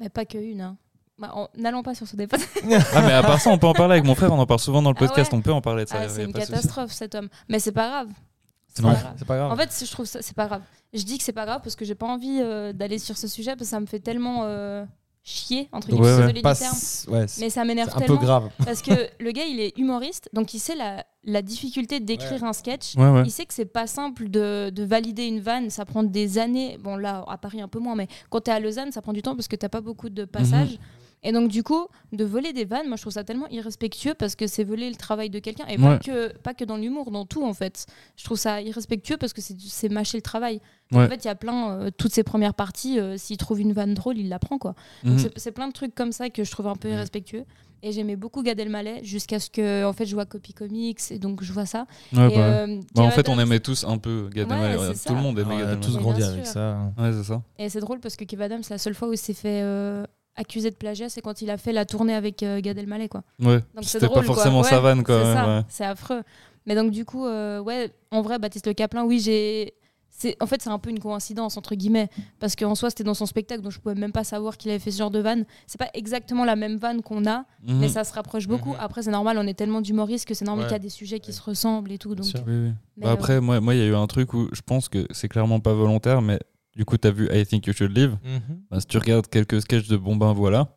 Mais 0.00 0.08
pas 0.08 0.24
que 0.24 0.36
une. 0.38 0.60
hein. 0.62 0.76
Bah, 1.18 1.30
en- 1.32 1.48
N'allons 1.56 1.82
pas 1.84 1.94
sur 1.94 2.06
ce 2.08 2.16
débat. 2.16 2.36
Ah, 2.92 3.02
mais 3.06 3.12
à 3.12 3.22
part 3.22 3.40
ça, 3.40 3.50
on 3.50 3.56
peut 3.58 3.66
en 3.68 3.72
parler 3.72 3.92
avec 3.92 4.04
mon 4.04 4.14
frère, 4.16 4.32
on 4.32 4.38
en 4.38 4.46
parle 4.46 4.60
souvent 4.60 4.82
dans 4.82 4.90
le 4.90 4.96
Ah 4.98 5.02
ouais 5.02 5.08
podcast, 5.08 5.32
on 5.32 5.40
peut 5.40 5.52
en 5.52 5.60
parler 5.62 5.84
de 5.84 5.88
ça. 5.88 5.98
Ah, 6.02 6.08
c'est 6.08 6.24
une 6.24 6.32
catastrophe 6.32 6.90
cet 6.92 7.14
homme. 7.14 7.28
Mais 7.48 7.60
c'est 7.60 7.72
pas 7.72 7.88
grave. 7.88 8.08
C'est 8.76 8.82
pas 8.82 8.92
grave. 8.94 9.14
c'est 9.18 9.24
pas 9.26 9.36
grave. 9.36 9.52
En 9.52 9.56
fait, 9.56 9.84
je 9.86 9.90
trouve 9.90 10.06
ça, 10.06 10.20
c'est 10.22 10.36
pas 10.36 10.46
grave. 10.46 10.62
Je 10.92 11.02
dis 11.02 11.18
que 11.18 11.24
c'est 11.24 11.32
pas 11.32 11.46
grave 11.46 11.60
parce 11.62 11.74
que 11.76 11.84
j'ai 11.84 11.94
pas 11.94 12.06
envie 12.06 12.40
euh, 12.40 12.72
d'aller 12.72 12.98
sur 12.98 13.16
ce 13.16 13.26
sujet 13.26 13.52
parce 13.52 13.60
que 13.62 13.66
ça 13.70 13.80
me 13.80 13.86
fait 13.86 14.00
tellement 14.00 14.42
euh, 14.44 14.84
chier 15.22 15.68
entre 15.72 15.88
guillemets, 15.88 16.34
ouais, 16.34 16.40
pas- 16.42 16.54
terme. 16.54 16.76
ouais, 17.08 17.26
Mais 17.40 17.50
ça 17.50 17.64
m'énerve 17.64 17.88
c'est 17.90 17.96
un 17.96 18.00
peu 18.00 18.06
tellement 18.06 18.20
grave. 18.20 18.50
parce 18.64 18.82
que 18.82 18.92
le 19.18 19.32
gars, 19.32 19.44
il 19.44 19.58
est 19.60 19.76
humoriste, 19.78 20.28
donc 20.32 20.54
il 20.54 20.60
sait 20.60 20.76
la, 20.76 21.04
la 21.24 21.42
difficulté 21.42 21.98
d'écrire 22.00 22.44
un 22.44 22.52
sketch. 22.52 22.94
Il 23.24 23.30
sait 23.30 23.44
que 23.46 23.54
c'est 23.54 23.64
pas 23.64 23.86
simple 23.86 24.28
de, 24.28 24.70
de 24.70 24.84
valider 24.84 25.24
une 25.24 25.40
vanne, 25.40 25.70
ça 25.70 25.84
prend 25.84 26.02
des 26.04 26.38
années. 26.38 26.78
Bon, 26.80 26.96
là, 26.96 27.24
à 27.28 27.38
Paris, 27.38 27.60
un 27.60 27.68
peu 27.68 27.78
moins, 27.80 27.96
mais 27.96 28.06
quand 28.30 28.40
t'es 28.42 28.52
à 28.52 28.60
Lausanne, 28.60 28.92
ça 28.92 29.02
prend 29.02 29.12
du 29.12 29.22
temps 29.22 29.34
parce 29.34 29.48
que 29.48 29.56
t'as 29.56 29.68
pas 29.68 29.80
beaucoup 29.80 30.10
de 30.10 30.24
passages. 30.24 30.72
Mhm. 30.72 30.78
Et 31.28 31.32
donc, 31.32 31.48
du 31.48 31.62
coup, 31.64 31.88
de 32.12 32.24
voler 32.24 32.52
des 32.52 32.64
vannes, 32.64 32.86
moi, 32.86 32.96
je 32.96 33.02
trouve 33.02 33.12
ça 33.12 33.24
tellement 33.24 33.48
irrespectueux 33.48 34.14
parce 34.14 34.36
que 34.36 34.46
c'est 34.46 34.62
voler 34.62 34.88
le 34.88 34.94
travail 34.96 35.28
de 35.28 35.38
quelqu'un. 35.40 35.66
Et 35.66 35.76
pas, 35.76 35.98
que, 35.98 36.32
pas 36.38 36.54
que 36.54 36.64
dans 36.64 36.76
l'humour, 36.76 37.10
dans 37.10 37.26
tout, 37.26 37.44
en 37.44 37.52
fait. 37.52 37.86
Je 38.16 38.24
trouve 38.24 38.38
ça 38.38 38.62
irrespectueux 38.62 39.16
parce 39.16 39.32
que 39.32 39.40
c'est 39.42 39.56
c'est 39.60 39.88
mâcher 39.88 40.18
le 40.18 40.22
travail. 40.22 40.60
Ouais. 40.92 41.04
En 41.04 41.08
fait, 41.08 41.24
il 41.24 41.26
y 41.26 41.30
a 41.30 41.34
plein, 41.34 41.70
euh, 41.72 41.90
toutes 41.96 42.12
ces 42.14 42.22
premières 42.22 42.54
parties, 42.54 43.00
euh, 43.00 43.16
s'il 43.16 43.38
trouve 43.38 43.60
une 43.60 43.72
vanne 43.72 43.94
drôle, 43.94 44.18
il 44.18 44.28
la 44.28 44.38
prend, 44.38 44.56
quoi. 44.58 44.74
Donc, 45.02 45.14
Mhm. 45.14 45.18
c'est- 45.18 45.32
c'est 45.38 45.50
plein 45.52 45.66
de 45.66 45.72
trucs 45.72 45.94
comme 45.96 46.12
ça 46.12 46.30
que 46.30 46.44
je 46.44 46.50
trouve 46.52 46.68
un 46.68 46.76
peu 46.76 46.88
irrespectueux. 46.90 47.44
Et 47.82 47.92
j'aimais 47.92 48.16
beaucoup 48.16 48.42
Gad 48.42 48.58
Elmaleh 48.58 49.00
jusqu'à 49.04 49.38
ce 49.38 49.50
que, 49.50 49.84
en 49.84 49.92
fait, 49.92 50.06
je 50.06 50.14
vois 50.14 50.24
Copy 50.26 50.54
Comics 50.54 51.00
et 51.10 51.18
donc 51.18 51.42
je 51.42 51.52
vois 51.52 51.66
ça. 51.66 51.86
Ouais, 52.12 52.32
et, 52.32 52.36
bah, 52.36 52.42
euh, 52.44 52.80
bah, 52.94 53.02
en 53.02 53.10
fait, 53.10 53.28
on 53.28 53.38
aimait 53.38 53.60
tous 53.60 53.84
un 53.84 53.98
peu 53.98 54.28
Gad 54.32 54.48
Ouais, 54.48 54.54
Elmaleh. 54.56 54.76
c'est 54.78 54.88
ouais. 54.88 54.94
Tout 55.06 55.14
le 55.14 55.20
monde 55.20 55.38
aimait 55.38 55.54
on 55.54 55.58
Gad 55.58 55.66
a 55.68 55.70
Elmaleh. 55.72 55.86
tous 55.86 55.96
Mais 55.96 56.02
grandi 56.02 56.20
bien 56.20 56.30
avec 56.30 56.46
ça. 56.46 56.78
Ouais, 56.96 57.12
c'est 57.12 57.24
ça. 57.24 57.42
Et 57.58 57.68
c'est 57.68 57.80
drôle 57.80 58.00
parce 58.00 58.16
que 58.16 58.24
Kev 58.24 58.42
Adams, 58.42 58.62
la 58.70 58.78
seule 58.78 58.94
fois 58.94 59.08
où 59.08 59.12
il 59.12 59.18
s'est 59.18 59.34
fait 59.34 59.60
euh, 59.62 60.04
accuser 60.36 60.70
de 60.70 60.76
plagiat, 60.76 61.08
c'est 61.08 61.20
quand 61.20 61.42
il 61.42 61.50
a 61.50 61.56
fait 61.56 61.72
la 61.72 61.84
tournée 61.84 62.14
avec 62.14 62.42
euh, 62.42 62.60
Gad 62.60 62.78
Elmaleh, 62.78 63.08
quoi. 63.08 63.22
Ouais. 63.40 63.56
Donc 63.74 63.82
c'est 63.82 63.84
C'était 63.84 64.06
drôle, 64.06 64.20
pas 64.20 64.26
forcément 64.26 64.62
sa 64.62 64.80
vanne, 64.80 65.02
quoi. 65.02 65.20
C'est 65.22 65.28
ouais, 65.28 65.34
ça, 65.34 65.46
ouais. 65.58 65.62
c'est 65.68 65.84
affreux. 65.84 66.22
Mais 66.66 66.74
donc 66.74 66.90
du 66.90 67.04
coup, 67.04 67.26
euh, 67.26 67.60
ouais, 67.60 67.90
en 68.10 68.22
vrai, 68.22 68.38
Baptiste 68.38 68.66
Le 68.66 68.74
Caplin, 68.74 69.04
oui, 69.04 69.20
j'ai. 69.20 69.74
C'est, 70.18 70.34
en 70.42 70.46
fait, 70.46 70.62
c'est 70.62 70.70
un 70.70 70.78
peu 70.78 70.88
une 70.88 70.98
coïncidence 70.98 71.58
entre 71.58 71.74
guillemets, 71.74 72.08
parce 72.40 72.56
qu'en 72.56 72.74
soi, 72.74 72.88
c'était 72.88 73.04
dans 73.04 73.12
son 73.12 73.26
spectacle, 73.26 73.60
donc 73.60 73.72
je 73.72 73.78
pouvais 73.78 73.94
même 73.94 74.12
pas 74.12 74.24
savoir 74.24 74.56
qu'il 74.56 74.70
avait 74.70 74.78
fait 74.78 74.90
ce 74.90 74.96
genre 74.96 75.10
de 75.10 75.18
vanne. 75.18 75.44
C'est 75.66 75.76
pas 75.76 75.90
exactement 75.92 76.46
la 76.46 76.56
même 76.56 76.78
vanne 76.78 77.02
qu'on 77.02 77.26
a, 77.26 77.44
Mhm. 77.62 77.78
mais 77.80 77.88
ça 77.88 78.02
se 78.02 78.14
rapproche 78.14 78.48
beaucoup. 78.48 78.70
Mhm. 78.70 78.78
Après, 78.80 79.02
c'est 79.02 79.10
normal, 79.10 79.36
on 79.38 79.46
est 79.46 79.52
tellement 79.52 79.82
d'humoristes 79.82 80.26
que 80.26 80.32
c'est 80.32 80.46
normal 80.46 80.64
Ouais. 80.64 80.68
qu'il 80.70 80.74
y 80.74 80.80
a 80.80 80.82
des 80.82 80.88
sujets 80.88 81.20
qui 81.20 81.32
Ouais. 81.32 81.36
se 81.36 81.42
ressemblent 81.42 81.92
et 81.92 81.98
tout. 81.98 82.14
Donc, 82.14 82.24
sûr. 82.24 82.40
Oui, 82.46 82.54
oui. 82.54 82.72
Mais, 82.96 83.04
Bah, 83.04 83.10
euh, 83.10 83.12
après, 83.12 83.40
moi, 83.42 83.60
moi, 83.60 83.74
il 83.74 83.80
y 83.80 83.82
a 83.82 83.86
eu 83.88 83.94
un 83.94 84.06
truc 84.06 84.32
où 84.32 84.48
je 84.54 84.62
pense 84.62 84.88
que 84.88 85.06
c'est 85.10 85.28
clairement 85.28 85.60
pas 85.60 85.74
volontaire, 85.74 86.22
mais 86.22 86.38
du 86.76 86.84
coup, 86.84 86.96
t'as 86.98 87.10
vu 87.10 87.28
I 87.32 87.44
Think 87.46 87.66
You 87.66 87.72
Should 87.72 87.96
Live. 87.96 88.16
Mhm. 88.24 88.60
Bah, 88.70 88.78
si 88.80 88.86
tu 88.86 88.98
regardes 88.98 89.26
quelques 89.28 89.60
sketchs 89.62 89.88
de 89.88 89.96
Bon 89.96 90.14
Ben 90.16 90.32
voilà, 90.34 90.68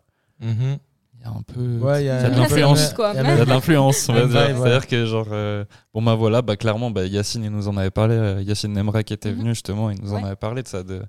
Mhm. 0.41 0.77
il 1.15 1.21
y 1.21 1.25
a 1.25 1.29
un 1.29 1.41
peu. 1.41 1.77
Ouais, 1.85 2.03
il 2.03 2.05
y 2.05 2.09
a, 2.09 2.19
il 2.19 2.23
y 2.23 2.25
a 2.25 2.29
de 2.29 2.37
l'influence. 2.39 2.93
Il 2.97 3.15
y 3.15 3.17
a 3.19 3.45
de 3.45 3.49
l'influence, 3.49 4.07
on 4.09 4.13
va 4.13 4.19
Même 4.21 4.29
dire. 4.29 4.47
vibe, 4.47 4.55
ouais. 4.57 4.61
C'est-à-dire 4.63 4.87
que, 4.87 5.05
genre, 5.05 5.27
euh, 5.31 5.65
bon, 5.93 6.01
bah 6.01 6.15
voilà, 6.15 6.41
bah 6.41 6.55
clairement, 6.55 6.89
bah, 6.91 7.05
Yacine, 7.05 7.43
il 7.43 7.51
nous 7.51 7.67
en 7.67 7.75
avait 7.77 7.91
parlé. 7.91 8.15
euh, 8.15 8.41
Yacine 8.41 8.71
Nemra 8.73 9.03
qui 9.03 9.13
était 9.13 9.31
Mhm. 9.31 9.37
venu, 9.39 9.49
justement, 9.49 9.89
il 9.89 10.01
nous 10.01 10.13
en 10.13 10.23
avait 10.23 10.35
parlé 10.37 10.63
de 10.63 10.67
ça, 10.69 10.83
de, 10.83 11.01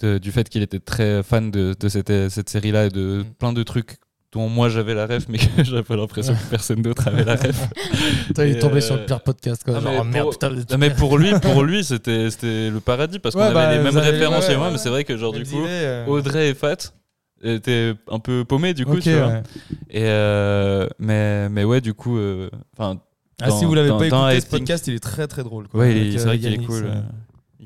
de- 0.00 0.18
du 0.18 0.30
fait 0.32 0.48
qu'il 0.48 0.62
était 0.62 0.80
très 0.80 1.22
fan 1.22 1.50
de, 1.50 1.74
de 1.78 1.88
cette, 1.88 2.28
cette 2.28 2.48
série-là 2.50 2.86
et 2.86 2.88
de 2.90 3.24
plein 3.38 3.52
de 3.54 3.62
trucs 3.62 3.96
dont 4.32 4.48
moi 4.48 4.68
j'avais 4.68 4.94
la 4.94 5.06
ref, 5.06 5.26
mais 5.28 5.38
que 5.56 5.64
j'avais 5.64 5.96
l'impression 5.96 6.34
que 6.34 6.50
personne 6.50 6.82
d'autre 6.82 7.08
avait 7.08 7.24
la 7.24 7.34
ref. 7.36 7.68
Putain, 8.28 8.44
il 8.46 8.56
est 8.56 8.60
tombé 8.60 8.76
euh, 8.76 8.80
sur 8.80 8.96
le 8.96 9.04
pire 9.04 9.20
podcast. 9.22 9.62
Quoi. 9.64 9.74
ah, 9.78 9.80
Genre, 9.80 9.92
mais 9.92 9.98
oh, 10.00 10.04
merde, 10.04 10.24
pour- 10.38 10.38
putain, 10.56 10.76
mais 10.78 10.90
pour 10.90 11.18
lui, 11.18 11.32
pour 11.40 11.62
lui, 11.64 11.82
c'était 11.84 12.28
le 12.70 12.78
paradis 12.80 13.18
parce 13.18 13.34
qu'on 13.34 13.40
Ouais, 13.40 13.46
avait 13.46 13.54
bah, 13.54 13.72
les 13.72 13.78
mêmes 13.82 13.96
avez- 13.96 14.10
références 14.10 14.46
ouais, 14.48 14.54
et 14.54 14.56
moi, 14.56 14.66
ouais, 14.66 14.72
mais 14.72 14.78
c'est 14.78 14.88
vrai 14.88 15.04
que 15.04 15.16
genre 15.16 15.32
du 15.32 15.44
coup, 15.44 15.64
euh, 15.66 16.06
Audrey 16.06 16.50
et 16.50 16.54
Fat 16.54 16.76
étaient 17.42 17.94
un 18.10 18.18
peu 18.18 18.44
paumés 18.44 18.74
du 18.74 18.84
coup, 18.86 19.00
tu 19.00 19.12
vois. 19.14 19.42
Et 19.90 20.02
euh, 20.04 20.86
mais 20.98 21.48
mais 21.48 21.64
ouais, 21.64 21.80
du 21.80 21.94
coup, 21.94 22.18
euh, 22.18 22.50
enfin, 22.78 23.00
Ah, 23.42 23.50
si 23.50 23.64
vous 23.64 23.74
l'avez 23.74 23.88
pas 23.88 24.06
écouté, 24.06 24.40
ce 24.40 24.46
podcast, 24.46 24.86
il 24.86 24.94
est 24.94 25.00
très 25.00 25.26
très 25.26 25.42
drôle. 25.42 25.66
Quoi, 25.68 25.80
ouais, 25.80 25.90
Avec, 25.90 26.02
il- 26.04 26.12
c'est 26.12 26.20
euh, 26.20 26.28
vrai 26.28 26.38
qu'il 26.38 26.52
est 26.52 26.58
cool. 26.58 26.84
euh, 26.84 26.88
euh, 26.94 27.00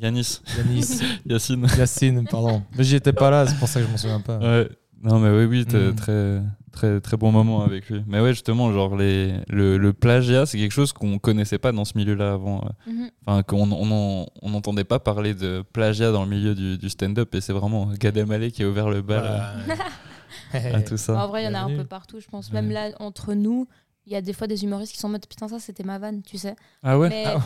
Yanis, 0.01 0.41
Yanis, 0.59 1.01
Yacine. 1.27 1.67
Yacine, 1.79 2.27
pardon. 2.29 2.62
Mais 2.77 2.85
j'y 2.85 2.97
étais 2.97 3.12
pas 3.12 3.31
là, 3.31 3.47
c'est 3.47 3.57
pour 3.59 3.69
ça 3.69 3.81
que 3.81 3.87
je 3.87 3.91
m'en 3.91 3.97
souviens 3.99 4.21
pas. 4.21 4.39
Ouais. 4.39 4.69
Non, 5.05 5.19
mais 5.21 5.31
oui, 5.31 5.45
oui, 5.45 5.67
t'as- 5.67 5.91
Mm. 5.91 5.95
très, 5.95 6.43
très, 6.73 7.01
très 7.01 7.17
bon 7.17 7.31
moment 7.31 7.63
avec 7.63 7.89
lui. 7.91 8.03
Mais 8.07 8.21
ouais, 8.21 8.31
justement, 8.33 8.73
genre, 8.73 8.97
les, 8.97 9.35
le, 9.49 9.77
le 9.77 9.93
plagiat, 9.93 10.47
c'est 10.47 10.59
quelque 10.59 10.73
chose 10.73 10.93
qu'on 10.93 11.19
connaissait 11.19 11.59
pas 11.59 11.73
dans 11.73 11.85
ce 11.85 11.97
milieu-là 11.97 12.33
avant. 12.33 12.65
euh. 12.65 12.91
Mhm. 12.91 13.11
Enfin, 13.27 13.43
qu'on 13.43 13.71
on 13.71 13.91
en- 13.93 14.27
on 14.43 14.51
n'entendait 14.51 14.85
pas 14.85 14.99
parler 14.99 15.35
de 15.35 15.63
plagiat 15.73 16.11
dans 16.11 16.25
le 16.25 16.31
milieu 16.31 16.55
du, 16.55 16.79
du 16.79 16.89
stand-up. 16.89 17.35
Et 17.35 17.41
c'est 17.41 17.53
vraiment 17.53 17.91
Gad 18.01 18.17
Elmaleh 18.17 18.51
qui 18.51 18.63
a 18.63 18.69
ouvert 18.69 18.89
le 18.89 19.03
bal 19.03 19.21
Voilà. 19.21 19.55
à, 20.75 20.77
à 20.79 20.83
tout 20.83 20.97
ça. 20.97 21.23
En 21.23 21.29
vrai, 21.29 21.43
il 21.43 21.47
y 21.47 21.49
en 21.49 21.55
a 21.55 21.61
un 21.61 21.77
peu 21.77 21.85
partout, 21.85 22.19
je 22.21 22.27
pense. 22.29 22.51
Même 22.53 22.71
là, 22.71 22.91
entre 22.99 23.35
nous, 23.35 23.69
il 24.07 24.13
y 24.13 24.17
a 24.17 24.21
des 24.23 24.33
fois 24.33 24.47
des 24.47 24.65
humoristes 24.65 24.93
qui 24.93 24.99
sont 24.99 25.09
en 25.09 25.11
mode 25.13 25.27
putain, 25.27 25.49
ça 25.49 25.59
c'était 25.59 25.85
ma 25.85 25.99
vanne, 25.99 26.23
tu 26.23 26.39
sais. 26.39 26.57
Ah 26.83 26.99
ouais? 26.99 27.09
Mais 27.11 27.25
Ah, 27.27 27.39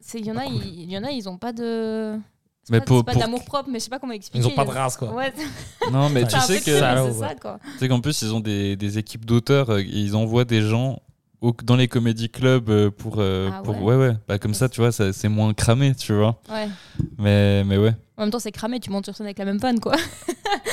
c'est- 0.00 0.18
il 0.20 0.26
y 0.26 0.30
en 0.30 0.36
a, 0.36 0.44
il 0.46 0.80
il 0.80 0.90
y 0.90 0.96
en 0.98 1.04
a, 1.04 1.10
ils 1.10 1.28
ont 1.28 1.36
pas 1.38 1.52
de. 1.52 2.16
C'est 2.64 2.72
Mais 2.72 2.78
pas, 2.78 2.84
pour- 2.86 2.98
c'est 2.98 3.04
pas 3.04 3.12
pour- 3.12 3.20
d'amour 3.22 3.44
propre, 3.44 3.68
mais 3.72 3.78
je 3.80 3.84
sais 3.84 3.90
pas 3.90 3.98
comment 3.98 4.12
expliquer. 4.12 4.44
Ils 4.44 4.48
ont 4.48 4.54
pas 4.54 4.64
de 4.64 4.70
race, 4.70 4.96
quoi. 4.96 5.12
Ouais, 5.14 5.32
Non, 5.92 6.08
mais 6.10 6.24
tu 6.26 6.38
sais 6.40 6.58
que. 6.58 6.64
c'est 6.64 6.78
ça, 6.80 7.34
quoi. 7.40 7.58
Tu 7.72 7.78
sais 7.78 7.88
qu'en 7.88 8.00
plus, 8.00 8.22
ils 8.22 8.32
ont 8.32 8.40
des, 8.40 8.76
des 8.76 8.98
équipes 8.98 9.24
d'auteurs, 9.24 9.70
euh, 9.70 9.80
et 9.80 9.84
ils 9.84 10.14
envoient 10.14 10.44
des 10.44 10.62
gens 10.62 11.00
au- 11.40 11.52
dans 11.64 11.74
les 11.74 11.88
comédie 11.88 12.28
clubs 12.30 12.70
euh, 12.70 12.88
pour. 12.90 13.16
euh, 13.18 13.50
Ah 13.52 13.62
pour 13.64 13.82
ouais 13.82 13.96
ouais, 13.96 14.08
ouais. 14.10 14.16
Bah, 14.28 14.38
comme 14.38 14.54
ça, 14.54 14.68
tu 14.68 14.80
vois, 14.80 14.92
ça- 14.92 15.12
c'est 15.12 15.28
moins 15.28 15.52
cramé, 15.54 15.92
tu 15.96 16.12
vois. 16.14 16.40
Ouais. 16.48 16.68
Mais, 17.18 17.64
mais 17.64 17.78
ouais. 17.78 17.94
En 18.18 18.22
même 18.22 18.30
temps, 18.30 18.38
c'est 18.38 18.52
cramé, 18.52 18.78
tu 18.78 18.90
montes 18.90 19.06
sur 19.06 19.16
scène 19.16 19.26
avec 19.26 19.38
la 19.38 19.44
même 19.46 19.58
vanne, 19.58 19.80
quoi. 19.80 19.92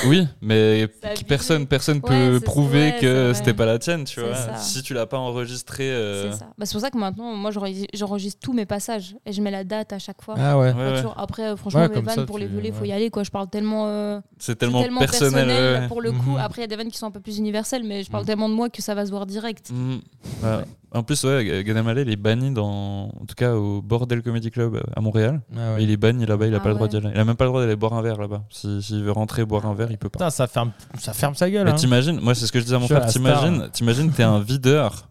Oui, 0.06 0.26
mais 0.42 0.88
personne, 1.26 1.66
personne 1.66 1.96
Ouais, 1.96 2.02
peut 2.32 2.40
prouver 2.40 2.78
ouais, 2.78 2.94
c'est 2.96 3.00
que 3.06 3.24
vrai. 3.24 3.34
c'était 3.34 3.54
pas 3.54 3.64
la 3.66 3.78
tienne, 3.78 4.04
tu 4.04 4.20
vois. 4.20 4.34
ça. 4.34 4.56
Si 4.56 4.82
tu 4.82 4.92
l'as 4.94 5.06
pas 5.06 5.16
enregistré. 5.18 5.90
euh, 5.90 6.30
C'est 6.32 6.38
ça. 6.38 6.46
Bah, 6.58 6.66
c'est 6.66 6.72
pour 6.72 6.80
ça 6.82 6.90
que 6.90 6.98
maintenant, 6.98 7.34
moi, 7.34 7.50
j'enregistre 7.50 8.40
tous 8.42 8.52
mes 8.52 8.66
passages 8.66 9.16
et 9.24 9.32
je 9.32 9.40
mets 9.40 9.50
la 9.50 9.64
date 9.64 9.92
à 9.94 9.98
chaque 9.98 10.22
fois. 10.22 10.34
Ah 10.38 10.58
ouais. 10.58 10.72
ouais, 10.72 10.78
ouais. 10.84 10.96
Toujours. 10.96 11.14
Après, 11.18 11.44
euh, 11.44 11.56
franchement, 11.56 11.80
Ouais, 11.80 11.88
mes 11.88 12.00
vannes 12.02 12.14
ça, 12.14 12.24
pour 12.26 12.36
tu- 12.36 12.42
les 12.42 12.48
voler, 12.48 12.72
faut 12.72 12.84
y 12.84 12.92
aller, 12.92 13.08
quoi. 13.10 13.22
Je 13.22 13.30
parle 13.30 13.48
tellement. 13.48 13.86
euh, 13.88 14.20
C'est 14.38 14.52
c'est 14.52 14.56
tellement, 14.56 14.82
personnel. 14.98 15.48
ouais. 15.82 15.88
pour 15.88 16.02
le 16.02 16.12
coup. 16.12 16.30
Mhm. 16.32 16.38
Après, 16.38 16.60
il 16.60 16.64
y 16.64 16.64
a 16.64 16.68
des 16.68 16.76
vannes 16.76 16.90
qui 16.90 16.98
sont 16.98 17.06
un 17.06 17.10
peu 17.10 17.20
plus 17.20 17.38
universelles, 17.38 17.84
mais 17.84 18.02
je 18.02 18.10
parle 18.10 18.24
Mhm. 18.24 18.28
tellement 18.28 18.48
de 18.50 18.54
moi 18.54 18.68
que 18.68 18.82
ça 18.82 18.94
va 18.94 19.06
se 19.06 19.10
voir 19.10 19.24
direct. 19.26 19.70
Mhm. 19.72 20.00
Ouais. 20.42 20.64
En 20.92 21.04
plus, 21.04 21.22
ouais, 21.24 21.62
Gad 21.64 21.76
Elmaleh, 21.76 22.02
il 22.02 22.10
est 22.10 22.16
banni 22.16 22.52
dans, 22.52 23.04
en 23.08 23.24
tout 23.26 23.36
cas 23.36 23.54
au 23.54 23.80
Bordel 23.80 24.22
Comedy 24.22 24.50
Club 24.50 24.74
euh, 24.74 24.80
à 24.96 25.00
Montréal. 25.00 25.40
Ah. 25.56 25.76
Il 25.78 25.88
est 25.90 25.96
banni 25.96 26.26
là-bas, 26.26 26.46
il 26.48 26.54
a 26.54 26.56
Ah 26.56 26.60
pas 26.60 26.68
le 26.70 26.74
droit 26.74 26.88
d'y 26.88 26.96
aller. 26.96 27.10
Même 27.30 27.36
pas 27.36 27.44
le 27.44 27.50
droit 27.50 27.60
d'aller 27.60 27.76
boire 27.76 27.92
un 27.94 28.02
verre 28.02 28.18
là-bas. 28.18 28.42
Si- 28.50 28.82
S'il 28.82 29.02
veut 29.04 29.12
rentrer 29.12 29.44
boire 29.44 29.64
un 29.66 29.74
verre, 29.74 29.90
il 29.90 29.98
peut 29.98 30.08
pas. 30.08 30.18
Putain, 30.18 30.30
ça 30.30 30.46
ferme, 30.48 30.72
ça 30.98 31.12
ferme 31.12 31.34
sa 31.36 31.48
gueule. 31.48 31.64
Mais 31.64 31.70
hein. 31.70 31.74
t'imagines, 31.74 32.18
moi 32.20 32.34
c'est 32.34 32.46
ce 32.46 32.52
que 32.52 32.58
je 32.58 32.64
disais 32.64 32.76
à 32.76 32.80
mon 32.80 32.88
frère, 32.88 33.06
t'imagines, 33.06 33.68
t'imagines, 33.72 34.10
t'es 34.10 34.22
un 34.24 34.40
videur 34.40 35.08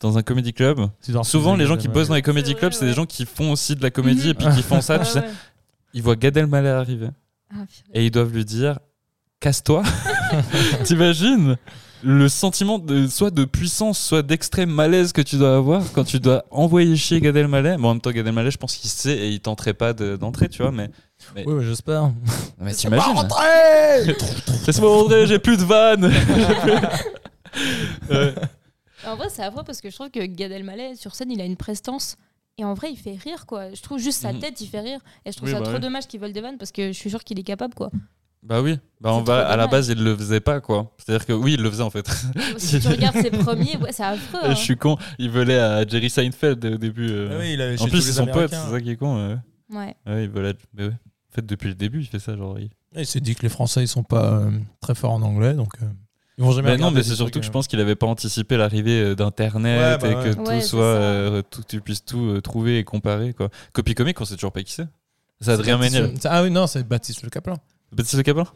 dans 0.00 0.18
un 0.18 0.22
comedy 0.22 0.52
club. 0.52 0.80
Souvent, 1.22 1.54
les 1.54 1.66
gens 1.66 1.76
qui 1.76 1.86
bossent 1.88 2.08
dans 2.08 2.14
les 2.16 2.22
comedy 2.22 2.54
clubs, 2.56 2.72
c'est 2.72 2.86
des 2.86 2.92
gens 2.94 3.06
qui 3.06 3.24
font 3.24 3.52
aussi 3.52 3.76
de 3.76 3.82
la 3.82 3.90
comédie 3.90 4.30
et 4.30 4.34
puis 4.34 4.46
qui 4.54 4.62
font 4.62 4.80
ça, 4.80 4.98
tu 4.98 5.04
sais. 5.04 5.22
Ils 5.94 6.02
voient 6.02 6.16
Gad 6.16 6.36
Elmaleh 6.36 6.70
arriver 6.70 7.10
Ah, 7.54 7.58
et 7.94 8.04
ils 8.06 8.10
doivent 8.10 8.32
lui 8.32 8.44
dire 8.44 8.78
casse-toi. 9.40 9.82
T'imagines 10.84 11.56
le 12.04 12.28
sentiment 12.28 12.80
de 12.80 13.06
soit 13.06 13.30
de 13.30 13.44
puissance, 13.44 13.96
soit 14.00 14.22
d'extrême 14.22 14.70
malaise 14.70 15.12
que 15.12 15.20
tu 15.22 15.36
dois 15.36 15.54
avoir 15.56 15.82
quand 15.92 16.02
tu 16.02 16.18
dois 16.18 16.44
envoyer 16.50 16.96
chier 16.96 17.20
Gad 17.20 17.36
Elmaleh. 17.36 17.76
Bon, 17.76 17.90
en 17.90 17.94
même 17.94 18.00
temps, 18.00 18.10
Gad 18.10 18.26
Elmaleh, 18.26 18.50
je 18.50 18.56
pense 18.58 18.74
qu'il 18.76 18.90
sait 18.90 19.16
et 19.16 19.28
il 19.28 19.38
tenterait 19.40 19.74
pas 19.74 19.92
de- 19.92 20.16
d'entrer, 20.16 20.48
tu 20.48 20.62
vois. 20.62 20.72
Mais, 20.72 20.90
Oui, 21.36 21.42
ouais, 21.44 21.64
j'espère. 21.64 22.10
mais 22.58 22.72
t'imagines 22.74 23.12
rentrer 23.12 24.04
Laisse-moi 24.66 24.90
rentrer, 24.90 25.26
j'ai 25.26 25.38
plus 25.38 25.56
de 25.56 25.64
vannes. 25.64 26.12
Ouais. 28.10 28.34
En 29.06 29.16
vrai, 29.16 29.26
c'est 29.30 29.42
affreux 29.42 29.62
parce 29.64 29.80
que 29.80 29.90
je 29.90 29.94
trouve 29.94 30.10
que 30.10 30.24
Gad 30.24 30.52
Elmaleh, 30.52 30.94
sur 30.96 31.14
scène, 31.14 31.30
il 31.30 31.40
a 31.40 31.44
une 31.44 31.56
prestance. 31.56 32.16
Et 32.58 32.64
en 32.64 32.74
vrai, 32.74 32.90
il 32.92 32.96
fait 32.96 33.14
rire, 33.22 33.46
quoi. 33.46 33.72
Je 33.74 33.82
trouve 33.82 33.98
juste 33.98 34.20
sa 34.22 34.32
Mhm. 34.32 34.38
tête, 34.40 34.60
il 34.60 34.68
fait 34.68 34.80
rire. 34.80 35.00
Et 35.24 35.32
je 35.32 35.36
trouve 35.36 35.48
Oui, 35.48 35.54
ça 35.54 35.60
bah 35.60 35.66
trop 35.66 35.74
oui. 35.74 35.80
dommage 35.80 36.06
qu'ils 36.06 36.20
veulent 36.20 36.32
des 36.32 36.40
vannes 36.40 36.58
parce 36.58 36.70
que 36.72 36.88
je 36.88 36.92
suis 36.98 37.10
sûre 37.10 37.24
qu'il 37.24 37.38
est 37.38 37.42
capable, 37.42 37.74
quoi. 37.74 37.90
Bah 38.42 38.60
oui, 38.60 38.78
bah 39.00 39.12
on 39.14 39.22
va 39.22 39.46
à 39.46 39.56
la 39.56 39.68
base 39.68 39.86
il 39.88 40.02
le 40.02 40.16
faisait 40.16 40.40
pas 40.40 40.60
quoi. 40.60 40.90
C'est-à-dire 40.98 41.24
que 41.26 41.32
oui 41.32 41.52
il 41.54 41.62
le 41.62 41.70
faisait 41.70 41.84
en 41.84 41.90
fait. 41.90 42.08
si 42.58 42.80
tu 42.80 42.88
regardes 42.88 43.16
ses 43.22 43.30
premiers, 43.30 43.76
ouais, 43.76 43.92
c'est 43.92 44.02
affreux. 44.02 44.40
Je 44.46 44.50
hein. 44.50 44.54
suis 44.56 44.76
con, 44.76 44.96
il 45.20 45.30
volait 45.30 45.60
à 45.60 45.86
Jerry 45.86 46.10
Seinfeld 46.10 46.64
au 46.64 46.76
début. 46.76 47.08
euh. 47.08 47.28
Ah 47.30 47.36
oui, 47.38 47.52
il 47.52 47.60
avait 47.62 47.80
en 47.80 47.84
chez 47.84 47.90
plus 47.90 48.00
c'est 48.02 48.12
son 48.12 48.26
pote, 48.26 48.50
c'est 48.50 48.70
ça 48.72 48.80
qui 48.80 48.90
est 48.90 48.96
con. 48.96 49.28
ouais. 49.28 49.36
Ouais. 49.70 49.94
Ouais, 50.06 50.24
il 50.24 50.30
volait. 50.30 50.48
à- 50.50 50.54
Mais 50.74 50.86
ouais. 50.86 50.92
En 51.32 51.34
fait 51.36 51.46
depuis 51.46 51.68
le 51.68 51.74
début 51.74 52.00
il 52.00 52.06
fait 52.06 52.18
ça 52.18 52.36
genre. 52.36 52.58
il- 52.58 52.70
Il 52.96 53.06
s'est 53.06 53.20
dit 53.20 53.34
que 53.34 53.42
les 53.42 53.48
Français 53.48 53.82
ils 53.82 53.88
sont 53.88 54.02
pas 54.02 54.34
euh, 54.34 54.50
très 54.80 54.94
forts 54.94 55.12
en 55.12 55.22
anglais, 55.22 55.54
donc 55.54 55.70
euh, 55.82 55.86
Ils 56.38 56.44
vont 56.44 56.52
jamais 56.52 56.72
Bah 56.72 56.76
non, 56.76 56.90
mais 56.90 57.02
c'est 57.02 57.14
surtout 57.16 57.38
que 57.40 57.44
je 57.44 57.48
euh, 57.50 57.52
pense 57.52 57.66
qu'il 57.68 57.80
avait 57.80 57.94
pas 57.96 58.06
anticipé 58.06 58.56
l'arrivée 58.58 59.14
d'Internet 59.16 60.00
Ouais, 60.02 60.10
bah 60.14 60.20
et 60.28 60.32
que 60.34 60.38
ouais. 60.40 60.60
tout 60.60 60.66
soit, 60.66 60.80
ça. 60.82 61.00
euh, 61.00 61.42
tout, 61.48 61.62
tu 61.66 61.80
puisses 61.80 62.04
tout 62.04 62.20
euh, 62.22 62.40
trouver 62.42 62.78
et 62.78 62.84
comparer 62.84 63.32
quoi. 63.32 63.48
Copy 63.72 63.94
comique, 63.94 64.20
on 64.20 64.24
sait 64.26 64.34
toujours 64.34 64.52
pas 64.52 64.62
qui 64.62 64.72
c'est. 64.72 64.86
C'est 65.40 65.50
Adrien 65.50 65.78
Méniel. 65.78 66.14
Ah 66.24 66.42
oui, 66.42 66.50
non, 66.50 66.66
c'est 66.66 66.86
Baptiste 66.86 67.22
Le 67.22 67.30
Caplin. 67.30 67.56
Baptiste 67.92 68.16
Le 68.16 68.22
Caplin 68.22 68.46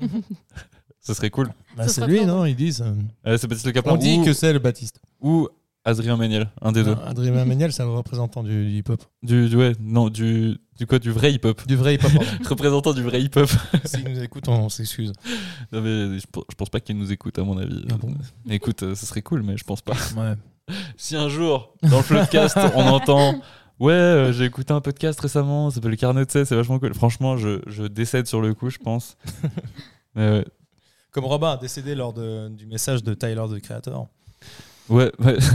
Ça 1.00 1.14
serait 1.14 1.30
cool. 1.30 1.48
Bah, 1.76 1.88
Ce 1.88 1.94
c'est 1.94 2.06
lui, 2.06 2.24
non 2.26 2.44
Ils 2.44 2.54
disent. 2.56 2.82
euh, 2.82 2.92
Euh, 3.26 3.38
c'est 3.38 3.46
Baptiste 3.48 3.66
Le 3.66 3.72
Caplin 3.72 3.92
On 3.92 3.96
dit 3.96 4.18
ou, 4.20 4.24
que 4.24 4.32
c'est 4.32 4.52
le 4.52 4.58
Baptiste. 4.58 5.00
ou 5.20 5.48
Adrien 5.86 6.16
Méniel, 6.16 6.50
un 6.60 6.72
des 6.72 6.82
deux. 6.84 6.96
Adrien 7.06 7.44
Méniel, 7.44 7.72
c'est 7.72 7.82
un 7.82 7.86
représentant 7.90 8.42
du, 8.42 8.66
du 8.66 8.78
hip-hop. 8.78 9.02
Du, 9.22 9.48
du- 9.48 9.56
ouais, 9.56 9.72
non, 9.80 10.08
du, 10.10 10.58
du 10.78 10.86
quoi, 10.86 10.98
du 10.98 11.10
vrai 11.10 11.32
hip-hop. 11.32 11.66
Du 11.66 11.76
vrai 11.76 11.94
hip-hop. 11.94 12.10
Représentant 12.48 12.92
du 12.92 13.02
vrai 13.02 13.22
hip-hop. 13.22 13.48
S'ils 13.84 14.04
nous 14.06 14.20
écoutent, 14.22 14.48
on 14.48 14.68
s'excuse. 14.68 15.12
Non, 15.72 15.80
mais 15.80 16.18
je, 16.18 16.24
je 16.50 16.54
pense 16.56 16.68
pas 16.70 16.80
qu'il 16.80 16.98
nous 16.98 17.12
écoute 17.12 17.38
à 17.38 17.44
mon 17.44 17.56
avis. 17.56 17.84
Ah 17.90 17.94
bon? 17.96 18.12
Écoute, 18.50 18.82
euh, 18.82 18.94
ce 18.94 19.06
serait 19.06 19.22
cool, 19.22 19.42
mais 19.42 19.56
je 19.56 19.64
pense 19.64 19.80
pas. 19.80 19.94
Ouais. 20.16 20.34
Si 20.96 21.14
un 21.14 21.28
jour, 21.28 21.74
dans 21.84 21.98
le 21.98 22.02
podcast, 22.02 22.58
on 22.74 22.82
entend 22.88 23.40
Ouais, 23.78 23.92
euh, 23.92 24.32
j'ai 24.32 24.46
écouté 24.46 24.72
un 24.72 24.80
podcast 24.80 25.20
récemment, 25.20 25.70
ça 25.70 25.76
s'appelle 25.76 25.90
Le 25.92 25.96
Carnet 25.96 26.24
de 26.24 26.30
Sète, 26.30 26.46
c'est 26.48 26.56
vachement 26.56 26.80
cool. 26.80 26.92
Franchement, 26.94 27.36
je, 27.36 27.60
je 27.68 27.84
décède 27.84 28.26
sur 28.26 28.40
le 28.40 28.52
coup, 28.54 28.68
je 28.70 28.78
pense. 28.78 29.16
Mais 30.16 30.28
ouais. 30.30 30.44
Comme 31.12 31.26
Robin 31.26 31.52
a 31.52 31.56
décédé 31.56 31.94
lors 31.94 32.12
de- 32.12 32.48
du 32.48 32.66
message 32.66 33.04
de 33.04 33.14
Tyler, 33.14 33.44
the 33.48 33.60
Creator. 33.60 34.08
Ouais, 34.88 35.10
ouais. 35.18 35.36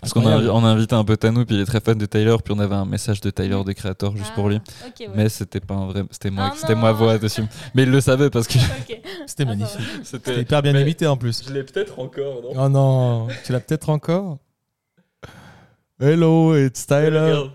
Parce 0.00 0.12
qu'on 0.12 0.20
a, 0.20 0.30
Incroyable. 0.36 0.50
on 0.50 0.64
a 0.64 0.68
invité 0.68 0.94
un 0.94 1.04
pote 1.04 1.24
à 1.24 1.30
nous, 1.30 1.44
puis 1.44 1.56
il 1.56 1.60
est 1.60 1.64
très 1.66 1.80
fan 1.80 1.98
de 1.98 2.06
Tyler, 2.06 2.36
puis 2.44 2.54
on 2.56 2.58
avait 2.60 2.74
un 2.74 2.84
message 2.84 3.20
de 3.20 3.28
Tyler, 3.30 3.62
des 3.66 3.74
créateurs, 3.74 4.16
juste 4.16 4.32
pour 4.34 4.48
lui. 4.48 4.60
Ah, 4.82 4.86
ouais. 4.98 5.08
Mais 5.14 5.28
c'était 5.28 5.60
pas 5.60 5.74
un 5.74 5.86
vrai, 5.86 6.04
c'était 6.10 6.30
moi, 6.30 6.50
Ah 6.52 6.56
c'était 6.56 6.74
moi 6.74 6.92
voix 6.92 7.18
dessus. 7.18 7.42
Mais 7.74 7.82
il 7.82 7.90
le 7.90 8.00
savait 8.00 8.30
parce 8.30 8.46
que. 8.46 8.54
C'était 9.26 9.44
magnifique. 9.44 9.80
C'était 10.04 10.40
hyper 10.40 10.62
bien 10.62 10.72
mais- 10.72 10.82
imité 10.82 11.06
en 11.06 11.16
plus. 11.16 11.42
Je 11.46 11.52
l'ai 11.52 11.62
peut-être 11.64 11.98
encore, 11.98 12.42
non? 12.42 12.52
Oh 12.56 12.68
non, 12.68 13.28
tu 13.44 13.52
l'as 13.52 13.60
peut-être 13.60 13.88
encore? 13.90 14.38
Hello, 16.00 16.56
it's 16.56 16.86
Tyler. 16.86 17.50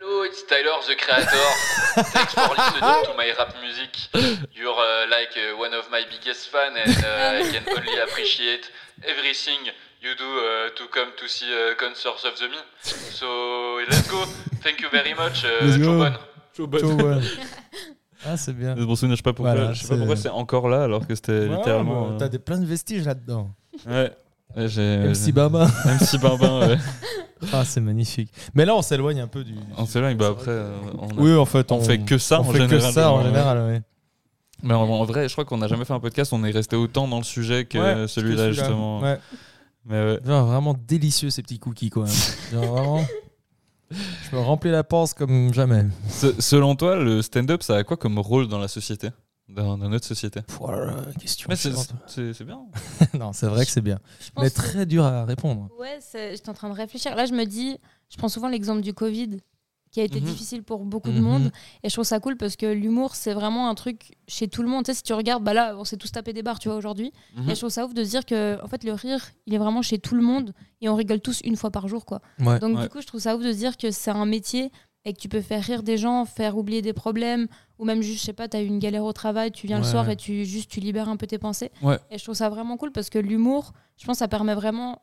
Hello, 0.00 0.24
it's 0.24 0.44
Tyler 0.46 0.80
the 0.86 0.96
Creator. 0.96 2.04
Thanks 2.12 2.34
for 2.34 2.50
listening 2.50 3.04
to 3.04 3.14
my 3.16 3.30
rap 3.38 3.54
music. 3.62 4.08
You're 4.54 4.74
uh, 4.74 5.06
like 5.08 5.30
uh, 5.36 5.56
one 5.58 5.72
of 5.74 5.88
my 5.90 6.02
biggest 6.10 6.48
fan, 6.50 6.76
and 6.76 6.90
uh, 6.90 7.38
I 7.40 7.50
can 7.52 7.62
only 7.76 8.00
appreciate 8.02 8.70
everything 9.08 9.60
you 10.02 10.14
do 10.16 10.24
uh, 10.24 10.70
to 10.76 10.84
come 10.92 11.10
to 11.16 11.28
see 11.28 11.46
uh, 11.46 11.74
concerts 11.78 12.24
of 12.24 12.34
the 12.38 12.48
me. 12.48 12.58
So 13.10 13.26
let's 13.88 14.08
go. 14.10 14.24
Thank 14.62 14.80
you 14.80 14.88
very 14.90 15.14
much. 15.14 15.44
Uh. 15.44 16.14
Chobon. 16.56 17.20
Ah, 18.26 18.38
c'est 18.38 18.54
bien. 18.54 18.74
Je 18.78 18.84
m'en 18.84 18.96
souviens, 18.96 19.14
je 19.14 19.18
sais 19.18 19.22
pas 19.22 19.34
pourquoi, 19.34 19.52
Voilà, 19.54 19.72
je 19.74 19.82
sais 19.82 19.86
pas 19.88 19.94
c'est- 19.94 19.98
pourquoi 19.98 20.16
c'est 20.16 20.28
encore 20.30 20.68
là 20.70 20.84
alors 20.84 21.06
que 21.06 21.14
c'était 21.14 21.32
Ouais, 21.46 21.56
littéralement. 21.58 22.06
bah, 22.06 22.12
euh, 22.14 22.18
T'as 22.18 22.28
des, 22.28 22.38
plein 22.38 22.58
de 22.58 22.64
vestiges 22.64 23.04
là-dedans. 23.04 23.50
Ouais. 23.86 24.10
Ouais, 24.56 24.68
j'ai. 24.68 24.96
MC 24.96 25.30
Baba. 25.32 25.66
MC 25.84 26.18
Bambin, 26.18 26.68
ouais. 26.68 26.78
Ah, 27.52 27.66
c'est 27.66 27.82
magnifique. 27.82 28.32
Mais 28.54 28.64
là, 28.64 28.74
on 28.74 28.80
s'éloigne 28.80 29.20
un 29.20 29.26
peu 29.26 29.44
du. 29.44 29.52
On 29.76 29.84
là, 29.84 30.14
bah 30.14 30.28
après, 30.30 30.52
euh, 30.52 30.74
on, 30.98 31.08
a- 31.08 31.20
Oui, 31.20 31.36
en 31.36 31.44
fait, 31.44 31.70
on 31.70 31.82
fait 31.82 31.98
que 31.98 32.16
ça 32.16 32.38
on 32.40 32.44
en 32.44 32.44
fait 32.52 32.60
général. 32.60 32.78
que 32.88 32.94
ça 32.94 33.10
en 33.12 33.18
Ouais. 33.18 33.24
général, 33.26 33.58
ouais. 33.58 33.82
Mais 34.64 34.74
en, 34.74 34.82
en 34.82 35.04
vrai, 35.04 35.28
je 35.28 35.34
crois 35.34 35.44
qu'on 35.44 35.58
n'a 35.58 35.68
jamais 35.68 35.84
fait 35.84 35.92
un 35.92 36.00
podcast, 36.00 36.32
on 36.32 36.42
est 36.44 36.50
resté 36.50 36.74
autant 36.74 37.06
dans 37.06 37.18
le 37.18 37.24
sujet 37.24 37.64
que 37.66 37.78
Ouais, 37.78 38.08
celui-là, 38.08 38.50
justement. 38.50 39.00
Ouais. 39.00 39.18
Mais 39.84 40.02
ouais. 40.02 40.20
Genre, 40.24 40.46
vraiment 40.46 40.74
délicieux 40.74 41.30
ces 41.30 41.42
petits 41.42 41.58
cookies, 41.58 41.90
quoi. 41.90 42.06
Genre, 42.52 42.64
vraiment. 42.64 43.04
Je 43.90 44.34
me 44.36 44.40
remplis 44.40 44.70
la 44.70 44.82
panse 44.82 45.14
comme 45.14 45.52
jamais. 45.54 45.84
Se- 46.08 46.40
selon 46.40 46.74
toi, 46.74 46.96
le 46.96 47.22
stand-up, 47.22 47.62
ça 47.62 47.76
a 47.76 47.84
quoi 47.84 47.96
comme 47.96 48.18
rôle 48.18 48.48
dans 48.48 48.58
la 48.58 48.66
société? 48.68 49.10
Dans, 49.48 49.76
dans 49.76 49.90
notre 49.90 50.06
société? 50.06 50.40
Voilà, 50.58 50.96
question. 51.20 51.46
Mais 51.50 51.56
c'est- 51.56 52.44
bien. 52.44 52.60
non, 53.14 53.34
c'est 53.34 53.46
vrai 53.46 53.66
que 53.66 53.70
c'est 53.70 53.82
bien. 53.82 53.98
Mais 54.40 54.48
très 54.48 54.86
dur 54.86 55.04
à 55.04 55.26
répondre. 55.26 55.68
Ouais, 55.78 55.98
j'étais 56.32 56.48
en 56.48 56.54
train 56.54 56.70
de 56.70 56.74
réfléchir. 56.74 57.14
Là, 57.14 57.26
je 57.26 57.34
me 57.34 57.44
dis, 57.44 57.76
je 58.08 58.16
prends 58.16 58.30
souvent 58.30 58.48
l'exemple 58.48 58.80
du 58.80 58.94
Covid, 58.94 59.36
qui 59.94 60.00
a 60.00 60.02
été 60.02 60.20
Mhm. 60.20 60.26
difficile 60.26 60.62
pour 60.64 60.84
beaucoup 60.84 61.12
de 61.12 61.18
Mhm. 61.18 61.22
monde. 61.22 61.52
Et 61.84 61.88
je 61.88 61.94
trouve 61.94 62.04
ça 62.04 62.18
cool 62.18 62.36
parce 62.36 62.56
que 62.56 62.66
l'humour, 62.66 63.14
c'est 63.14 63.32
vraiment 63.32 63.68
un 63.68 63.76
truc 63.76 64.16
chez 64.26 64.48
tout 64.48 64.60
le 64.64 64.68
monde. 64.68 64.84
Tu 64.84 64.90
sais, 64.90 64.96
si 64.96 65.02
tu 65.04 65.12
regardes, 65.12 65.44
bah 65.44 65.54
là, 65.54 65.76
on 65.78 65.84
s'est 65.84 65.96
tous 65.96 66.10
tapé 66.10 66.32
des 66.32 66.42
barres, 66.42 66.58
tu 66.58 66.68
vois, 66.68 66.76
aujourd'hui. 66.76 67.12
Mhm. 67.36 67.48
Et 67.50 67.54
je 67.54 67.60
trouve 67.60 67.70
ça 67.70 67.86
ouf 67.86 67.94
de 67.94 68.02
se 68.02 68.10
dire 68.10 68.26
que, 68.26 68.60
en 68.60 68.66
fait, 68.66 68.82
le 68.82 68.92
rire, 68.92 69.24
il 69.46 69.54
est 69.54 69.58
vraiment 69.58 69.82
chez 69.82 70.00
tout 70.00 70.16
le 70.16 70.22
monde 70.22 70.52
et 70.80 70.88
on 70.88 70.96
rigole 70.96 71.20
tous 71.20 71.40
une 71.44 71.54
fois 71.56 71.70
par 71.70 71.86
jour, 71.86 72.04
quoi. 72.06 72.20
Ouais. 72.40 72.58
Donc, 72.58 72.76
Ouais. 72.76 72.82
du 72.82 72.88
coup, 72.88 73.00
je 73.00 73.06
trouve 73.06 73.20
ça 73.20 73.36
ouf 73.36 73.42
de 73.44 73.52
se 73.52 73.56
dire 73.56 73.76
que 73.76 73.92
c'est 73.92 74.10
un 74.10 74.26
métier 74.26 74.72
et 75.04 75.12
que 75.12 75.20
tu 75.20 75.28
peux 75.28 75.40
faire 75.42 75.62
rire 75.62 75.84
des 75.84 75.96
gens, 75.96 76.24
faire 76.24 76.58
oublier 76.58 76.82
des 76.82 76.92
problèmes, 76.92 77.46
ou 77.78 77.84
même 77.84 78.02
juste, 78.02 78.18
je 78.22 78.24
sais 78.24 78.32
pas, 78.32 78.48
tu 78.48 78.56
as 78.56 78.62
eu 78.62 78.66
une 78.66 78.80
galère 78.80 79.04
au 79.04 79.12
travail, 79.12 79.52
tu 79.52 79.68
viens 79.68 79.78
le 79.78 79.84
soir 79.84 80.10
et 80.10 80.16
tu 80.16 80.44
juste 80.44 80.68
tu 80.70 80.80
libères 80.80 81.08
un 81.08 81.16
peu 81.16 81.28
tes 81.28 81.38
pensées. 81.38 81.70
Et 82.10 82.18
je 82.18 82.24
trouve 82.24 82.34
ça 82.34 82.48
vraiment 82.48 82.76
cool 82.76 82.90
parce 82.90 83.10
que 83.10 83.18
l'humour, 83.20 83.72
je 83.96 84.06
pense, 84.06 84.18
ça 84.18 84.26
permet 84.28 84.54
vraiment, 84.54 85.02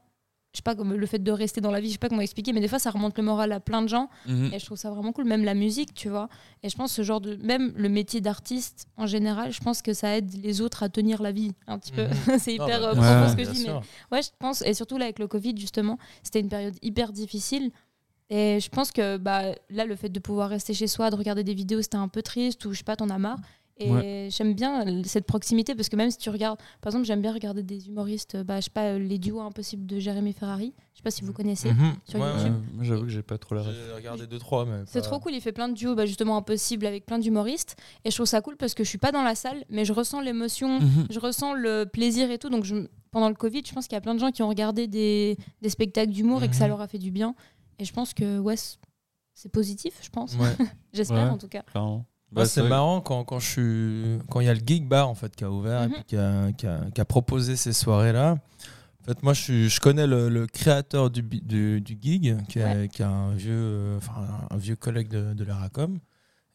je 0.53 0.57
sais 0.57 0.63
pas, 0.63 0.75
comme 0.75 0.93
le 0.93 1.05
fait 1.05 1.19
de 1.19 1.31
rester 1.31 1.61
dans 1.61 1.71
la 1.71 1.79
vie, 1.79 1.87
je 1.87 1.93
sais 1.93 1.97
pas 1.97 2.09
comment 2.09 2.21
expliquer, 2.21 2.51
mais 2.51 2.59
des 2.59 2.67
fois, 2.67 2.77
ça 2.79 2.91
remonte 2.91 3.17
le 3.17 3.23
moral 3.23 3.51
à 3.53 3.59
plein 3.61 3.81
de 3.81 3.87
gens 3.87 4.09
Mhm. 4.27 4.51
et 4.53 4.59
je 4.59 4.65
trouve 4.65 4.77
ça 4.77 4.89
vraiment 4.91 5.13
cool, 5.13 5.23
même 5.25 5.45
la 5.45 5.53
musique, 5.53 5.93
tu 5.93 6.09
vois. 6.09 6.27
Et 6.61 6.69
je 6.69 6.75
pense 6.75 6.91
ce 6.91 7.03
genre 7.03 7.21
de, 7.21 7.35
même 7.37 7.71
le 7.77 7.87
métier 7.87 8.19
d'artiste 8.19 8.87
en 8.97 9.05
général, 9.07 9.51
je 9.53 9.61
pense 9.61 9.81
que 9.81 9.93
ça 9.93 10.17
aide 10.17 10.29
les 10.43 10.59
autres 10.59 10.83
à 10.83 10.89
tenir 10.89 11.21
la 11.21 11.31
vie 11.31 11.53
un 11.67 11.79
petit 11.79 11.93
peu. 11.93 12.03
Mhm. 12.07 12.09
c'est 12.39 12.53
hyper 12.53 12.67
bah, 12.81 12.89
euh, 12.89 12.95
profond 12.95 13.29
ce 13.29 13.35
que 13.37 13.43
je 13.45 13.51
dis, 13.51 13.65
mais. 13.67 13.73
Ouais, 14.11 14.21
je 14.21 14.29
pense, 14.39 14.61
et 14.63 14.73
surtout 14.73 14.97
là 14.97 15.05
avec 15.05 15.19
le 15.19 15.27
Covid, 15.27 15.55
justement, 15.57 15.97
c'était 16.21 16.41
une 16.41 16.49
période 16.49 16.75
hyper 16.81 17.13
difficile. 17.13 17.71
Et 18.29 18.59
je 18.61 18.69
pense 18.69 18.91
que 18.93 19.17
bah, 19.17 19.43
là, 19.69 19.85
le 19.85 19.95
fait 19.97 20.07
de 20.09 20.19
pouvoir 20.19 20.49
rester 20.49 20.73
chez 20.73 20.87
soi, 20.87 21.09
de 21.09 21.15
regarder 21.17 21.43
des 21.43 21.53
vidéos, 21.53 21.81
c'était 21.81 21.97
un 21.97 22.07
peu 22.07 22.21
triste, 22.21 22.63
ou 22.65 22.71
je 22.71 22.77
sais 22.77 22.83
pas, 22.85 22.95
t'en 22.95 23.09
as 23.09 23.17
marre. 23.17 23.39
Et 23.85 24.29
j'aime 24.29 24.53
bien 24.53 24.85
cette 25.03 25.25
proximité 25.25 25.75
parce 25.75 25.89
que 25.89 25.95
même 25.95 26.11
si 26.11 26.17
tu 26.17 26.29
regardes, 26.29 26.59
par 26.81 26.91
exemple, 26.91 27.05
j'aime 27.05 27.21
bien 27.21 27.33
regarder 27.33 27.63
des 27.63 27.87
humoristes, 27.87 28.37
bah, 28.43 28.57
je 28.59 28.65
sais 28.65 28.69
pas, 28.71 28.97
les 28.97 29.17
duos 29.19 29.41
impossibles 29.41 29.85
de 29.85 29.99
Jérémy 29.99 30.33
Ferrari. 30.33 30.73
Je 30.93 30.97
sais 30.99 31.03
pas 31.03 31.11
si 31.11 31.23
vous 31.23 31.33
connaissez. 31.33 31.71
Mhm. 31.73 31.93
sur 32.07 32.19
Ouais, 32.19 32.27
YouTube. 32.27 32.43
ouais. 32.43 32.49
Ouais, 32.51 32.55
moi, 32.75 32.83
J'avoue 32.83 33.01
que 33.03 33.09
j'ai 33.09 33.23
pas 33.23 33.37
trop 33.37 33.55
la. 33.55 33.63
J'ai 33.63 33.93
regardé 33.95 34.27
2-3, 34.27 34.65
mais. 34.65 34.83
C'est 34.85 34.99
pas- 35.01 35.07
trop 35.07 35.19
cool, 35.19 35.33
il 35.33 35.41
fait 35.41 35.51
plein 35.51 35.69
de 35.69 35.73
duos 35.73 35.95
bah, 35.95 36.05
justement 36.05 36.37
impossibles 36.37 36.85
avec 36.85 37.05
plein 37.05 37.19
d'humoristes. 37.19 37.75
Et 38.05 38.11
je 38.11 38.15
trouve 38.15 38.27
ça 38.27 38.41
cool 38.41 38.57
parce 38.57 38.73
que 38.73 38.83
je 38.83 38.89
suis 38.89 38.97
pas 38.97 39.11
dans 39.11 39.23
la 39.23 39.35
salle, 39.35 39.63
mais 39.69 39.85
je 39.85 39.93
ressens 39.93 40.21
l'émotion, 40.21 40.79
Mhm. 40.79 41.07
je 41.09 41.19
ressens 41.19 41.53
le 41.53 41.85
plaisir 41.85 42.29
et 42.31 42.37
tout. 42.37 42.49
Donc 42.49 42.63
je- 42.65 42.87
pendant 43.11 43.29
le 43.29 43.35
Covid, 43.35 43.61
je 43.65 43.73
pense 43.73 43.87
qu'il 43.87 43.95
y 43.95 43.97
a 43.97 44.01
plein 44.01 44.15
de 44.15 44.19
gens 44.19 44.31
qui 44.31 44.41
ont 44.43 44.47
regardé 44.49 44.87
des, 44.87 45.37
des 45.61 45.69
spectacles 45.69 46.11
d'humour 46.11 46.43
et 46.43 46.49
que 46.49 46.55
ça 46.55 46.65
Mhm. 46.65 46.69
leur 46.71 46.81
a 46.81 46.87
fait 46.87 46.99
du 46.99 47.11
bien. 47.11 47.35
Et 47.79 47.85
je 47.85 47.93
pense 47.93 48.13
que 48.13 48.37
ouais, 48.39 48.55
c'est 49.33 49.49
positif, 49.51 49.93
je 50.01 50.09
pense. 50.09 50.35
Ouais. 50.35 50.39
J'espère 50.93 51.25
Ouais. 51.25 51.29
en 51.29 51.37
tout 51.37 51.47
cas. 51.47 51.63
Clairement. 51.63 52.05
Bah, 52.31 52.45
c'est 52.45 52.63
marrant 52.63 53.01
quand, 53.01 53.23
quand 53.25 53.39
je 53.39 53.47
suis 53.47 54.19
quand 54.29 54.39
il 54.39 54.45
y 54.47 54.49
a 54.49 54.53
le 54.53 54.61
Geek 54.65 54.87
Bar 54.87 55.09
en 55.09 55.15
fait 55.15 55.35
qui 55.35 55.43
a 55.43 55.51
ouvert 55.51 55.83
et 55.83 55.87
Mhm. 55.87 55.93
puis 55.93 56.03
qui 56.07 56.17
a, 56.17 56.51
qui 56.53 56.65
a- 56.67 56.81
qui 56.93 57.01
a 57.01 57.05
proposé 57.05 57.55
ces 57.57 57.73
soirées 57.73 58.13
là. 58.13 58.37
En 59.01 59.03
fait, 59.05 59.23
moi 59.23 59.33
je, 59.33 59.41
suis, 59.41 59.69
je 59.69 59.79
connais 59.81 60.05
le, 60.07 60.29
le 60.29 60.45
créateur 60.47 61.09
du, 61.09 61.23
du, 61.23 61.81
du 61.81 61.97
gig 62.01 62.37
qui, 62.47 62.59
est- 62.59 62.63
Ouais. 62.63 62.87
qui 62.87 63.01
est 63.01 63.05
un 63.05 63.31
vieux 63.31 63.95
enfin 63.97 64.13
un 64.49 64.57
vieux 64.57 64.75
collègue 64.75 65.09
de, 65.09 65.33
de 65.33 65.43
la 65.43 65.55
Racom 65.55 65.97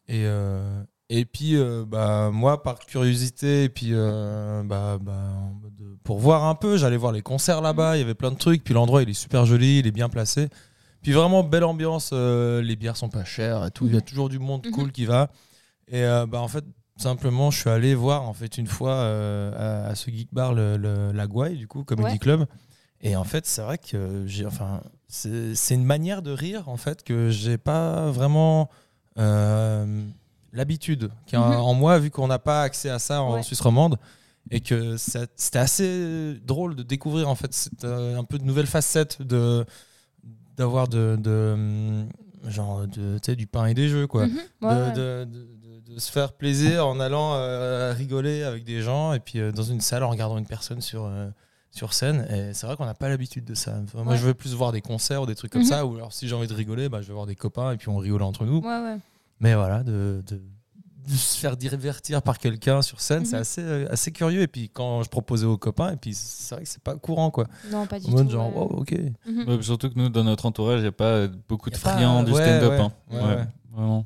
et 0.07 0.23
euh, 0.25 0.81
et 1.09 1.25
puis 1.25 1.55
euh, 1.57 1.85
bah 1.87 2.31
moi 2.33 2.63
par 2.63 2.79
curiosité 2.79 3.65
et 3.65 3.69
puis 3.69 3.89
euh, 3.91 4.63
bah, 4.63 4.97
bah, 4.99 5.33
pour 6.03 6.19
voir 6.19 6.45
un 6.45 6.55
peu 6.55 6.77
j'allais 6.77 6.97
voir 6.97 7.11
les 7.11 7.21
concerts 7.21 7.61
là-bas 7.61 7.97
il 7.97 7.99
y 7.99 8.03
avait 8.03 8.13
plein 8.15 8.31
de 8.31 8.37
trucs 8.37 8.63
puis 8.63 8.73
l'endroit 8.73 9.03
il 9.03 9.09
est 9.09 9.13
super 9.13 9.45
joli 9.45 9.79
il 9.79 9.87
est 9.87 9.91
bien 9.91 10.09
placé 10.09 10.47
puis 11.01 11.11
vraiment 11.11 11.43
belle 11.43 11.63
ambiance 11.65 12.09
euh, 12.13 12.61
les 12.61 12.75
bières 12.75 12.97
sont 12.97 13.09
pas 13.09 13.23
chères 13.25 13.65
et 13.65 13.71
tout 13.71 13.85
il 13.87 13.93
y 13.93 13.97
a 13.97 14.01
toujours 14.01 14.29
du 14.29 14.39
monde 14.39 14.65
Mhm. 14.65 14.71
cool 14.71 14.91
qui 14.91 15.05
va 15.05 15.29
et 15.87 16.03
euh, 16.03 16.25
bah, 16.25 16.41
en 16.41 16.47
fait, 16.47 16.65
simplement, 16.97 17.51
je 17.51 17.59
suis 17.59 17.69
allé 17.69 17.95
voir 17.95 18.23
en 18.27 18.33
fait 18.33 18.57
une 18.57 18.67
fois 18.67 18.93
euh, 18.93 19.85
à, 19.85 19.89
à 19.89 19.95
ce 19.95 20.09
geek 20.11 20.29
bar 20.33 20.53
le, 20.53 20.77
le- 20.77 21.11
la 21.11 21.27
Gouaille, 21.27 21.57
du 21.57 21.67
coup, 21.67 21.83
Comedy 21.83 22.13
Ouais. 22.13 22.17
Club. 22.17 22.45
Et 23.01 23.15
en 23.15 23.23
fait, 23.23 23.45
c'est 23.45 23.61
vrai 23.61 23.77
que 23.77 24.23
j'ai, 24.25 24.45
enfin, 24.45 24.81
c'est 25.07 25.53
une 25.75 25.85
manière 25.85 26.21
de 26.23 26.31
rire 26.31 26.67
en 26.67 26.77
fait 26.77 27.03
que 27.03 27.29
j'ai 27.29 27.57
pas 27.59 28.09
vraiment 28.09 28.69
euh, 29.19 30.03
l'habitude 30.51 31.09
qui 31.27 31.35
Mhm. 31.37 31.43
en 31.43 31.73
moi, 31.75 31.99
vu 31.99 32.09
qu'on 32.09 32.27
n'a 32.27 32.39
pas 32.39 32.63
accès 32.63 32.89
à 32.89 32.97
ça 32.99 33.21
en 33.21 33.35
Ouais. 33.35 33.43
Suisse 33.43 33.61
romande. 33.61 33.97
Et 34.49 34.61
que 34.61 34.95
c'était 34.95 35.59
assez 35.59 36.35
drôle 36.45 36.75
de 36.75 36.81
découvrir 36.81 37.27
en 37.29 37.35
fait 37.35 37.53
cette, 37.53 37.83
un 37.83 38.23
peu 38.23 38.37
de 38.39 38.45
nouvelles 38.45 38.65
facettes 38.65 39.21
de 39.21 39.65
d'avoir 40.55 40.87
de, 40.87 41.17
de 41.19 41.51
hum, 41.53 42.09
genre 42.49 42.87
de, 42.87 43.19
du 43.35 43.45
pain 43.45 43.65
et 43.65 43.73
des 43.73 43.89
jeux 43.89 44.07
quoi 44.07 44.25
Mhm. 44.27 44.37
Ouais, 44.61 44.69
de, 44.75 44.81
ouais. 44.83 44.93
de- 44.93 45.47
de- 45.89 45.99
se 45.99 46.11
faire 46.11 46.33
plaisir 46.33 46.85
en 46.87 46.99
allant 46.99 47.33
euh, 47.35 47.93
rigoler 47.93 48.43
avec 48.43 48.63
des 48.63 48.81
gens 48.81 49.13
et 49.13 49.19
puis 49.19 49.39
euh, 49.39 49.51
dans 49.51 49.63
une 49.63 49.81
salle 49.81 50.03
en 50.03 50.09
regardant 50.09 50.37
une 50.37 50.45
personne 50.45 50.81
sur, 50.81 51.05
euh, 51.05 51.29
sur 51.71 51.93
scène. 51.93 52.27
Et 52.31 52.53
c'est 52.53 52.65
vrai 52.67 52.75
qu'on 52.75 52.85
n'a 52.85 52.93
pas 52.93 53.09
l'habitude 53.09 53.45
de 53.45 53.53
ça. 53.55 53.75
Enfin, 53.83 54.03
Moi, 54.03 54.13
Ouais. 54.13 54.19
je 54.19 54.25
veux 54.25 54.33
plus 54.33 54.53
voir 54.53 54.71
des 54.71 54.81
concerts 54.81 55.21
ou 55.21 55.25
des 55.25 55.35
trucs 55.35 55.51
comme 55.51 55.61
Mhm. 55.61 55.67
ça. 55.67 55.85
Ou 55.85 55.95
alors, 55.95 56.13
si 56.13 56.27
j'ai 56.27 56.35
envie 56.35 56.47
de 56.47 56.53
rigoler, 56.53 56.89
bah, 56.89 57.01
je 57.01 57.07
vais 57.07 57.13
voir 57.13 57.25
des 57.25 57.35
copains 57.35 57.71
et 57.71 57.77
puis 57.77 57.89
on 57.89 57.97
rigole 57.97 58.21
entre 58.23 58.45
nous. 58.45 58.59
Ouais, 58.59 58.81
ouais. 58.81 58.97
Mais 59.39 59.53
voilà, 59.55 59.83
de, 59.83 60.23
de- 60.27 60.41
de 61.07 61.13
se 61.15 61.37
faire 61.37 61.55
divertir 61.55 62.21
par 62.21 62.37
quelqu'un 62.37 62.81
sur 62.81 62.99
scène, 62.99 63.23
c'est 63.25 63.35
Mhm. 63.37 63.41
assez, 63.41 63.85
assez 63.89 64.11
curieux. 64.11 64.41
Et 64.41 64.47
puis 64.47 64.69
quand 64.69 65.03
je 65.03 65.09
proposais 65.09 65.45
aux 65.45 65.57
copains, 65.57 65.93
et 65.93 65.95
puis 65.95 66.13
c'est 66.13 66.55
vrai 66.55 66.63
que 66.65 66.69
c'est 66.69 66.83
pas 66.83 66.95
courant 66.95 67.31
quoi. 67.31 67.45
Non, 67.71 67.85
pas 67.87 67.97
du 67.99 68.07
En 68.07 68.11
mode 68.11 68.25
tout. 68.25 68.31
genre, 68.33 68.49
ouais. 68.49 68.61
wow, 68.61 68.79
ok. 68.81 68.95
Mhm. 69.25 69.47
Ouais, 69.47 69.61
surtout 69.61 69.89
que 69.89 69.97
nous, 69.97 70.09
dans 70.09 70.25
notre 70.25 70.45
entourage, 70.47 70.79
il 70.79 70.81
n'y 70.81 70.87
a 70.87 70.91
pas 70.91 71.27
beaucoup 71.47 71.69
de 71.69 71.77
pas- 71.77 71.91
friands 71.93 72.23
du 72.23 72.33
ouais, 72.33 72.41
stand-up. 72.43 72.71
ouais, 72.71 72.79
hein. 72.81 72.91
ouais, 73.11 73.17
Ouais, 73.21 73.35
ouais. 73.35 73.47
Vraiment. 73.71 74.05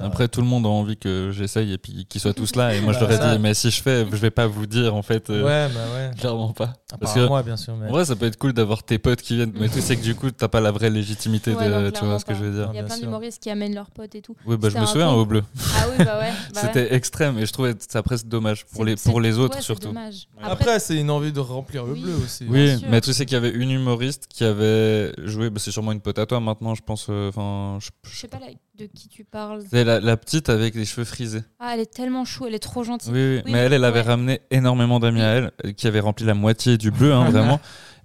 Après, 0.00 0.28
tout 0.28 0.40
le 0.40 0.46
monde 0.46 0.66
a 0.66 0.68
envie 0.68 0.96
que 0.96 1.30
j'essaye 1.32 1.72
et 1.72 1.78
puis 1.78 2.06
qu'ils 2.08 2.20
soient 2.20 2.34
tous 2.34 2.56
là. 2.56 2.74
Et 2.74 2.80
moi, 2.80 2.92
je 2.92 2.98
Bah, 3.00 3.06
leur 3.08 3.12
ai 3.12 3.16
ça- 3.18 3.34
dit, 3.36 3.40
mais 3.42 3.54
si 3.54 3.70
je 3.70 3.82
fais, 3.82 4.06
je 4.10 4.16
vais 4.16 4.30
pas 4.30 4.46
vous 4.46 4.66
dire, 4.66 4.94
en 4.94 5.02
fait. 5.02 5.30
euh, 5.30 5.42
Ouais, 5.44 5.72
bah 5.74 5.80
ouais. 5.94 6.10
Clairement 6.18 6.52
pas. 6.52 6.72
Parce 7.00 7.14
que, 7.14 7.26
moi, 7.26 7.42
bien 7.42 7.56
sûr. 7.56 7.76
Mais... 7.76 7.88
en 7.88 7.92
vrai, 7.92 8.04
ça 8.04 8.16
peut 8.16 8.26
être 8.26 8.36
cool 8.38 8.52
d'avoir 8.52 8.82
tes 8.82 8.98
potes 8.98 9.22
qui 9.22 9.36
viennent. 9.36 9.52
Mais 9.58 9.68
tu 9.68 9.80
sais 9.80 9.96
que 9.96 10.02
du 10.02 10.14
coup, 10.14 10.30
t'as 10.30 10.48
pas 10.48 10.60
la 10.60 10.70
vraie 10.70 10.90
légitimité 10.90 11.54
Ouais, 11.54 11.68
non, 11.68 11.82
de. 11.82 11.90
Tu 11.90 12.04
vois 12.04 12.18
ce 12.18 12.24
que 12.24 12.34
je 12.34 12.44
veux 12.44 12.52
dire 12.52 12.70
Il 12.72 12.76
y 12.76 12.80
a 12.80 12.82
plein 12.84 12.98
d'humoristes 12.98 13.42
qui 13.42 13.50
amènent 13.50 13.74
leurs 13.74 13.90
potes 13.90 14.14
et 14.14 14.22
tout. 14.22 14.36
Oui, 14.46 14.56
bah, 14.56 14.68
je 14.70 14.78
me 14.78 14.86
souviens 14.86 15.10
au 15.10 15.24
bleu. 15.26 15.42
Ah 15.76 15.86
oui, 15.90 16.04
bah 16.04 16.04
ouais. 16.04 16.04
bah 16.04 16.20
ouais. 16.20 16.32
C'était 16.54 16.94
extrême 16.94 17.38
et 17.38 17.46
je 17.46 17.52
trouvais 17.52 17.74
ça 17.88 18.02
presque 18.02 18.26
dommage 18.26 18.64
pour 18.66 18.84
les, 18.84 18.96
pour 18.96 19.20
les 19.20 19.38
autres 19.38 19.54
ouais, 19.56 19.60
c'est 19.60 19.66
surtout. 19.66 19.88
dommage. 19.88 20.26
Après, 20.42 20.78
c'est 20.80 20.96
une 20.96 21.10
envie 21.10 21.32
de 21.32 21.40
remplir 21.40 21.84
le 21.84 21.94
bleu 21.94 22.14
aussi. 22.24 22.44
Oui, 22.48 22.76
mais 22.88 23.00
tu 23.00 23.12
sais 23.12 23.26
qu'il 23.26 23.34
y 23.34 23.38
avait 23.38 23.50
une 23.50 23.70
humoriste 23.70 24.26
qui 24.28 24.44
avait 24.44 25.12
joué, 25.24 25.50
bah, 25.50 25.60
c'est 25.62 25.70
sûrement 25.70 25.92
une 25.92 26.00
pote 26.00 26.18
à 26.18 26.26
toi 26.26 26.40
maintenant, 26.40 26.74
je 26.74 26.82
pense. 26.82 27.06
euh, 27.10 27.28
Enfin, 27.28 27.78
je- 27.80 27.90
Je 28.10 28.16
sais 28.16 28.28
pas 28.28 28.38
là, 28.38 28.46
de 28.78 28.86
qui 28.86 29.08
tu 29.08 29.24
parles. 29.24 29.62
c'est 29.70 29.84
la, 29.84 30.00
la 30.00 30.16
petite 30.16 30.48
avec 30.48 30.74
les 30.74 30.84
cheveux 30.84 31.04
frisés. 31.04 31.42
Ah, 31.60 31.72
elle 31.74 31.80
est 31.80 31.92
tellement 31.94 32.24
chou, 32.24 32.46
elle 32.46 32.54
est 32.54 32.58
trop 32.58 32.82
gentille. 32.82 33.12
Oui, 33.12 33.18
oui, 33.36 33.42
Oui, 33.46 33.52
mais 33.52 33.58
elle, 33.58 33.72
elle 33.72 33.84
avait 33.84 34.00
ouais. 34.00 34.06
ramené 34.06 34.40
énormément 34.50 34.98
d'amis 34.98 35.20
à 35.22 35.26
elle, 35.28 35.52
euh, 35.64 35.72
qui 35.72 35.86
avaient 35.86 36.00
rempli 36.00 36.24
la 36.26 36.34
moitié 36.34 36.76
du 36.76 36.90
bleu, 36.90 37.12
hein, 37.12 37.24
vraiment. 37.30 37.60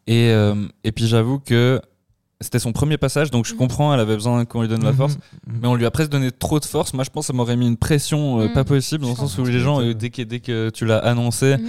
Et, 0.06 0.30
euh, 0.32 0.68
et 0.84 0.92
puis 0.92 1.08
j'avoue 1.08 1.40
que 1.40 1.82
c'était 2.42 2.60
son 2.60 2.72
premier 2.72 2.98
passage, 2.98 3.32
donc 3.32 3.46
je 3.46 3.54
Mhm. 3.54 3.58
comprends, 3.60 3.94
elle 3.94 4.00
avait 4.00 4.16
besoin 4.16 4.46
qu'on 4.46 4.62
lui 4.62 4.68
donne 4.70 4.84
la 4.84 4.92
Mhm. 4.92 4.98
force. 4.98 5.16
Mhm. 5.48 5.60
Mais 5.62 5.68
on 5.68 5.76
lui 5.76 5.86
a 5.86 5.92
presque 5.92 6.12
donné 6.12 6.32
trop 6.32 6.60
de 6.60 6.66
force. 6.66 6.94
Moi, 6.94 7.04
je 7.04 7.10
pense 7.10 7.26
que 7.26 7.28
ça 7.28 7.34
m'aurait 7.34 7.58
mis 7.58 7.68
une 7.68 7.76
pression 7.78 8.40
euh, 8.40 8.46
Mhm. 8.48 8.54
pas 8.54 8.64
possible, 8.64 9.04
dans 9.04 9.10
le 9.10 9.16
sens 9.16 9.38
où 9.40 9.46
les 9.46 9.60
gens, 9.60 9.82
euh, 9.82 9.94
dès 9.94 10.10
que, 10.12 10.22
dès 10.22 10.40
que 10.40 10.70
tu 10.70 10.86
l'as 10.86 11.00
annoncé, 11.00 11.58
Mhm. 11.58 11.68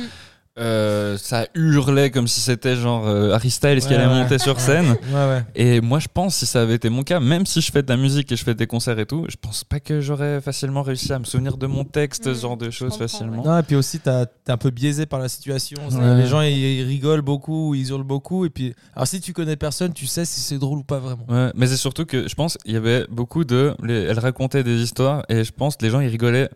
Euh, 0.58 1.16
ça 1.16 1.46
hurlait 1.54 2.10
comme 2.10 2.26
si 2.28 2.40
c'était 2.40 2.74
genre 2.76 3.06
euh, 3.06 3.32
Harry 3.32 3.50
Styles 3.50 3.80
qui 3.80 3.88
Ouais, 3.88 3.94
allait 3.94 4.06
ouais. 4.06 4.22
monter 4.22 4.38
sur 4.38 4.58
scène. 4.60 4.90
Ouais, 5.12 5.14
ouais. 5.14 5.42
Et 5.54 5.80
moi, 5.80 6.00
je 6.00 6.08
pense, 6.12 6.36
si 6.36 6.44
ça 6.46 6.60
avait 6.62 6.74
été 6.74 6.90
mon 6.90 7.02
cas, 7.02 7.20
même 7.20 7.46
si 7.46 7.60
je 7.60 7.70
fais 7.70 7.82
de 7.82 7.88
la 7.88 7.96
musique 7.96 8.30
et 8.32 8.36
je 8.36 8.44
fais 8.44 8.54
des 8.54 8.66
concerts 8.66 8.98
et 8.98 9.06
tout, 9.06 9.24
je 9.28 9.36
pense 9.40 9.62
pas 9.64 9.78
que 9.80 10.00
j'aurais 10.00 10.40
facilement 10.40 10.82
réussi 10.82 11.12
à 11.12 11.18
me 11.18 11.24
souvenir 11.24 11.56
de 11.56 11.66
mon 11.66 11.84
texte, 11.84 12.26
Mhm, 12.26 12.34
ce 12.34 12.40
genre 12.40 12.56
de 12.56 12.70
choses 12.70 12.96
facilement. 12.98 13.44
Non, 13.44 13.58
et 13.58 13.62
puis 13.62 13.76
aussi, 13.76 14.00
t'es 14.00 14.10
un 14.48 14.56
peu 14.56 14.70
biaisé 14.70 15.06
par 15.06 15.20
la 15.20 15.28
situation. 15.28 15.80
Les 16.16 16.26
gens, 16.26 16.40
ils, 16.42 16.50
ils 16.58 16.82
rigolent 16.84 17.22
beaucoup, 17.22 17.74
ils 17.74 17.88
hurlent 17.90 18.02
beaucoup. 18.02 18.44
Et 18.44 18.50
puis, 18.50 18.74
alors 18.94 19.06
si 19.06 19.20
tu 19.20 19.32
connais 19.32 19.56
personne, 19.56 19.92
tu 19.92 20.06
sais 20.06 20.24
si 20.24 20.40
c'est 20.40 20.58
drôle 20.58 20.80
ou 20.80 20.84
pas 20.84 20.98
vraiment. 20.98 21.24
Ouais, 21.28 21.52
mais 21.54 21.68
c'est 21.68 21.76
surtout 21.76 22.04
que 22.04 22.28
je 22.28 22.34
pense 22.34 22.58
il 22.64 22.72
y 22.74 22.76
avait 22.76 23.06
beaucoup 23.08 23.44
de. 23.44 23.74
les- 23.82 24.02
elle 24.02 24.18
racontait 24.18 24.64
des 24.64 24.82
histoires 24.82 25.22
et 25.28 25.44
je 25.44 25.52
pense 25.52 25.76
que 25.76 25.84
les 25.84 25.90
gens 25.90 26.00
ils 26.00 26.08
rigolaient 26.08 26.50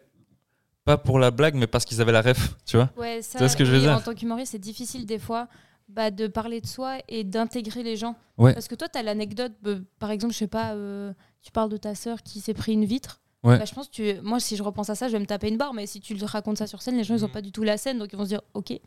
pas 0.85 0.99
pour 0.99 1.19
la 1.19 1.31
blague, 1.31 1.55
mais 1.55 1.67
parce 1.67 1.85
qu'ils 1.85 2.01
avaient 2.01 2.13
la 2.13 2.23
ref, 2.23 2.55
tu 2.67 2.77
vois. 2.77 2.91
Ouais, 2.97 3.23
ça, 3.23 3.39
vois 3.39 3.49
ce 3.49 3.57
que 3.57 3.65
je 3.65 3.73
veux 3.73 3.81
dire 3.81 3.93
En 3.93 4.01
tant 4.01 4.15
qu'humoriste, 4.15 4.53
c'est 4.53 4.59
difficile 4.59 5.07
des 5.07 5.19
fois 5.19 5.49
bah, 5.89 6.11
de 6.11 6.27
parler 6.27 6.61
de 6.61 6.67
soi 6.67 6.99
et 7.09 7.25
d'intégrer 7.25 7.83
les 7.83 7.97
gens. 7.97 8.17
Ouais. 8.39 8.53
Parce 8.53 8.69
que 8.69 8.75
toi, 8.75 8.89
tu 8.89 8.99
as 8.99 9.03
l'anecdote, 9.03 9.53
bah, 9.63 9.75
par 9.99 10.11
exemple, 10.11 10.33
je 10.33 10.39
sais 10.39 10.47
pas, 10.47 10.73
euh, 10.73 11.13
tu 11.43 11.53
parles 11.53 11.71
de 11.71 11.77
ta 11.77 11.95
sœur 11.95 12.23
qui 12.23 12.41
s'est 12.41 12.55
pris 12.55 12.73
une 12.73 12.85
vitre. 12.85 13.21
Ouais. 13.43 13.59
Bah, 13.59 13.67
je 13.67 13.75
pense 13.75 13.89
que 13.89 13.93
tu... 13.93 14.21
moi, 14.23 14.41
si 14.41 14.57
je 14.57 14.63
repense 14.63 14.89
à 14.89 14.95
ça, 14.95 15.09
je 15.09 15.13
vais 15.13 15.19
me 15.19 15.27
taper 15.27 15.49
une 15.49 15.59
barre, 15.59 15.75
mais 15.75 15.87
si 15.87 16.01
tu 16.01 16.15
le 16.15 16.25
racontes 16.25 16.57
ça 16.57 16.67
sur 16.67 16.81
scène, 16.81 16.97
les 16.97 17.05
gens, 17.05 17.15
ils 17.15 17.25
ont 17.25 17.29
pas 17.29 17.43
du 17.43 17.53
tout 17.53 17.63
la 17.63 17.77
scène, 17.77 17.99
donc 17.99 18.09
ils 18.13 18.17
vont 18.17 18.25
se 18.25 18.31
dire, 18.31 18.41
ok. 18.55 18.69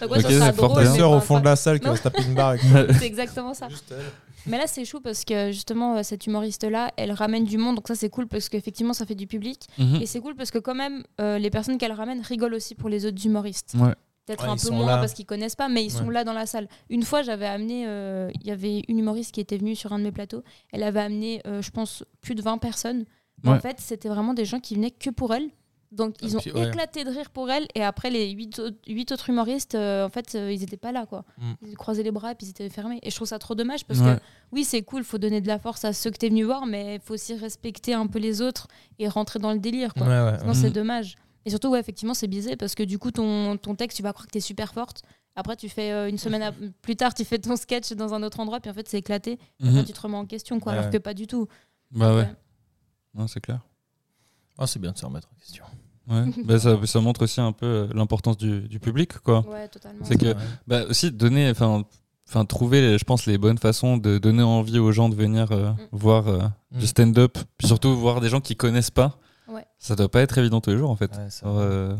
donc, 0.00 0.10
ouais, 0.10 0.18
Ok, 0.18 0.22
ça 0.22 0.30
sera 0.30 0.52
drôle, 0.52 0.82
mais 0.82 0.96
sœur 0.96 1.10
au 1.12 1.20
fond 1.20 1.38
de 1.38 1.44
la 1.44 1.56
salle 1.56 1.78
qui 1.78 1.86
va 1.86 1.96
se 1.96 2.02
taper 2.02 2.22
une 2.24 2.34
barre 2.34 2.48
avec 2.48 2.62
C'est 2.98 3.06
exactement 3.06 3.54
ça. 3.54 3.68
Juste 3.68 3.92
elle. 3.92 4.04
Mais 4.46 4.58
là, 4.58 4.66
c'est 4.66 4.84
chou 4.84 5.00
parce 5.00 5.24
que 5.24 5.52
justement, 5.52 5.96
euh, 5.96 6.02
cette 6.02 6.26
humoriste-là, 6.26 6.92
elle 6.96 7.12
ramène 7.12 7.44
du 7.44 7.58
monde, 7.58 7.76
donc 7.76 7.88
ça, 7.88 7.94
c'est 7.94 8.10
cool 8.10 8.26
parce 8.26 8.48
qu'effectivement, 8.48 8.92
ça 8.92 9.06
fait 9.06 9.14
du 9.14 9.26
public. 9.26 9.66
Mhm. 9.78 9.96
Et 10.02 10.06
c'est 10.06 10.20
cool 10.20 10.34
parce 10.34 10.50
que 10.50 10.58
quand 10.58 10.74
même, 10.74 11.04
euh, 11.20 11.38
les 11.38 11.50
personnes 11.50 11.78
qu'elle 11.78 11.92
ramène 11.92 12.20
rigolent 12.20 12.54
aussi 12.56 12.74
pour 12.74 12.88
les 12.88 13.06
autres 13.06 13.24
humoristes. 13.24 13.74
Ouais. 13.78 13.94
Peut-être 14.26 14.44
Ouais, 14.44 14.50
un 14.50 14.56
peu 14.56 14.70
moins 14.70 14.86
là. 14.86 14.98
parce 14.98 15.14
qu'ils 15.14 15.26
connaissent 15.26 15.56
pas, 15.56 15.68
mais 15.68 15.84
ils 15.84 15.90
sont 15.90 16.06
Ouais. 16.06 16.14
là 16.14 16.22
dans 16.24 16.32
la 16.32 16.46
salle. 16.46 16.68
Une 16.90 17.02
fois, 17.02 17.22
j'avais 17.22 17.46
amené, 17.46 17.84
euh, 17.88 18.30
il 18.40 18.46
y 18.46 18.52
avait 18.52 18.82
une 18.86 19.00
humoriste 19.00 19.32
qui 19.32 19.40
était 19.40 19.56
venue 19.58 19.74
sur 19.74 19.92
un 19.92 19.98
de 19.98 20.04
mes 20.04 20.12
plateaux. 20.12 20.44
Elle 20.72 20.84
avait 20.84 21.00
amené, 21.00 21.40
euh, 21.46 21.60
je 21.60 21.70
pense, 21.72 22.04
plus 22.20 22.36
de 22.36 22.42
20 22.42 22.58
personnes. 22.58 23.04
En 23.44 23.58
fait, 23.58 23.80
c'était 23.80 24.08
vraiment 24.08 24.34
des 24.34 24.44
gens 24.44 24.60
qui 24.60 24.76
venaient 24.76 24.92
que 24.92 25.10
pour 25.10 25.34
elle. 25.34 25.48
Donc, 25.92 26.16
ils 26.22 26.32
Ah, 26.34 26.36
ont 26.36 26.40
puis, 26.40 26.50
ouais. 26.52 26.68
éclaté 26.68 27.04
de 27.04 27.10
rire 27.10 27.30
pour 27.30 27.50
elle. 27.50 27.66
Et 27.74 27.82
après, 27.84 28.08
les 28.10 28.30
8 28.30 28.58
autres, 28.58 28.76
huit 28.88 29.12
autres 29.12 29.28
humoristes, 29.28 29.74
euh, 29.74 30.06
en 30.06 30.08
fait, 30.08 30.34
euh, 30.34 30.50
ils 30.50 30.60
n'étaient 30.60 30.78
pas 30.78 30.90
là. 30.90 31.04
quoi. 31.06 31.24
Mm. 31.36 31.52
Ils 31.66 31.76
croisaient 31.76 32.02
les 32.02 32.10
bras 32.10 32.32
et 32.32 32.34
puis 32.34 32.46
ils 32.46 32.50
étaient 32.50 32.70
fermés. 32.70 32.98
Et 33.02 33.10
je 33.10 33.14
trouve 33.16 33.28
ça 33.28 33.38
trop 33.38 33.54
dommage 33.54 33.84
parce 33.84 34.00
Ouais. 34.00 34.16
que 34.16 34.20
oui, 34.52 34.64
c'est 34.64 34.80
cool, 34.82 35.04
faut 35.04 35.18
donner 35.18 35.40
de 35.42 35.48
la 35.48 35.58
force 35.58 35.84
à 35.84 35.92
ceux 35.92 36.10
que 36.10 36.16
tu 36.16 36.26
es 36.26 36.28
venu 36.30 36.44
voir, 36.44 36.64
mais 36.64 36.94
il 36.96 37.00
faut 37.02 37.12
aussi 37.14 37.34
respecter 37.34 37.92
un 37.92 38.06
peu 38.06 38.18
les 38.18 38.40
autres 38.40 38.68
et 38.98 39.06
rentrer 39.06 39.38
dans 39.38 39.52
le 39.52 39.58
délire. 39.58 39.92
Quoi. 39.94 40.06
Ouais, 40.06 40.32
ouais. 40.32 40.38
Sinon, 40.38 40.54
Mhm. 40.54 40.60
c'est 40.62 40.70
dommage. 40.70 41.16
Et 41.44 41.50
surtout, 41.50 41.68
ouais, 41.68 41.80
effectivement, 41.80 42.14
c'est 42.14 42.28
biaisé 42.28 42.56
parce 42.56 42.74
que 42.74 42.82
du 42.84 42.98
coup, 42.98 43.10
ton, 43.10 43.56
ton 43.58 43.74
texte, 43.74 43.96
tu 43.98 44.02
vas 44.02 44.12
croire 44.14 44.26
que 44.26 44.32
tu 44.32 44.38
es 44.38 44.40
super 44.40 44.72
forte. 44.72 45.02
Après, 45.36 45.56
tu 45.56 45.68
fais 45.68 45.90
euh, 45.92 46.08
une 46.08 46.18
semaine 46.18 46.42
à- 46.42 46.52
plus 46.82 46.96
tard, 46.96 47.12
tu 47.12 47.24
fais 47.24 47.38
ton 47.38 47.56
sketch 47.56 47.92
dans 47.92 48.14
un 48.14 48.22
autre 48.22 48.40
endroit, 48.40 48.60
puis 48.60 48.70
en 48.70 48.74
fait, 48.74 48.88
c'est 48.88 48.98
éclaté. 48.98 49.32
Et 49.32 49.38
Mhm. 49.64 49.68
Après, 49.70 49.84
tu 49.84 49.92
te 49.92 50.00
remets 50.00 50.16
en 50.16 50.24
question, 50.26 50.58
quoi, 50.58 50.72
Ouais, 50.72 50.78
alors 50.78 50.90
ouais. 50.90 50.96
que 50.98 51.02
pas 51.02 51.12
du 51.14 51.26
tout. 51.26 51.48
Bah 51.90 52.14
ouais, 52.14 52.22
Ouais. 52.22 52.34
Non, 53.14 53.26
c'est 53.26 53.40
clair. 53.40 53.60
Ah, 54.58 54.66
c'est 54.66 54.78
bien 54.78 54.92
de 54.92 54.98
se 54.98 55.04
remettre 55.04 55.28
en 55.32 55.36
question. 55.38 55.64
Ouais. 56.10 56.24
bah, 56.44 56.58
ça, 56.58 56.78
ça 56.84 57.00
montre 57.00 57.22
aussi 57.22 57.40
un 57.40 57.52
peu 57.52 57.66
euh, 57.66 57.86
l'importance 57.94 58.36
du, 58.36 58.62
du 58.68 58.80
public, 58.80 59.18
quoi. 59.20 59.44
Ouais, 59.48 59.68
totalement. 59.68 60.04
C'est 60.04 60.16
que 60.18 60.34
bah, 60.66 60.82
aussi 60.88 61.10
donner, 61.12 61.48
enfin, 61.50 61.84
enfin 62.28 62.44
trouver, 62.44 62.98
je 62.98 63.04
pense, 63.04 63.26
les 63.26 63.38
bonnes 63.38 63.58
façons 63.58 63.96
de 63.96 64.18
donner 64.18 64.42
envie 64.42 64.78
aux 64.78 64.92
gens 64.92 65.08
de 65.08 65.14
venir 65.14 65.52
euh, 65.52 65.70
voir 65.92 66.28
euh, 66.28 66.40
du 66.72 66.84
Mm. 66.84 66.88
stand-up, 66.88 67.38
puis 67.58 67.66
surtout 67.66 67.94
voir 67.96 68.20
des 68.20 68.28
gens 68.28 68.40
qui 68.40 68.56
connaissent 68.56 68.90
pas. 68.90 69.18
Ouais. 69.48 69.64
Ça 69.78 69.94
doit 69.96 70.08
pas 70.08 70.20
être 70.22 70.38
évident 70.38 70.60
tous 70.60 70.70
les 70.70 70.78
jours, 70.78 70.90
en 70.90 70.96
fait. 70.96 71.10
Ouais, 71.16 71.28
Alors, 71.42 71.58
euh, 71.58 71.94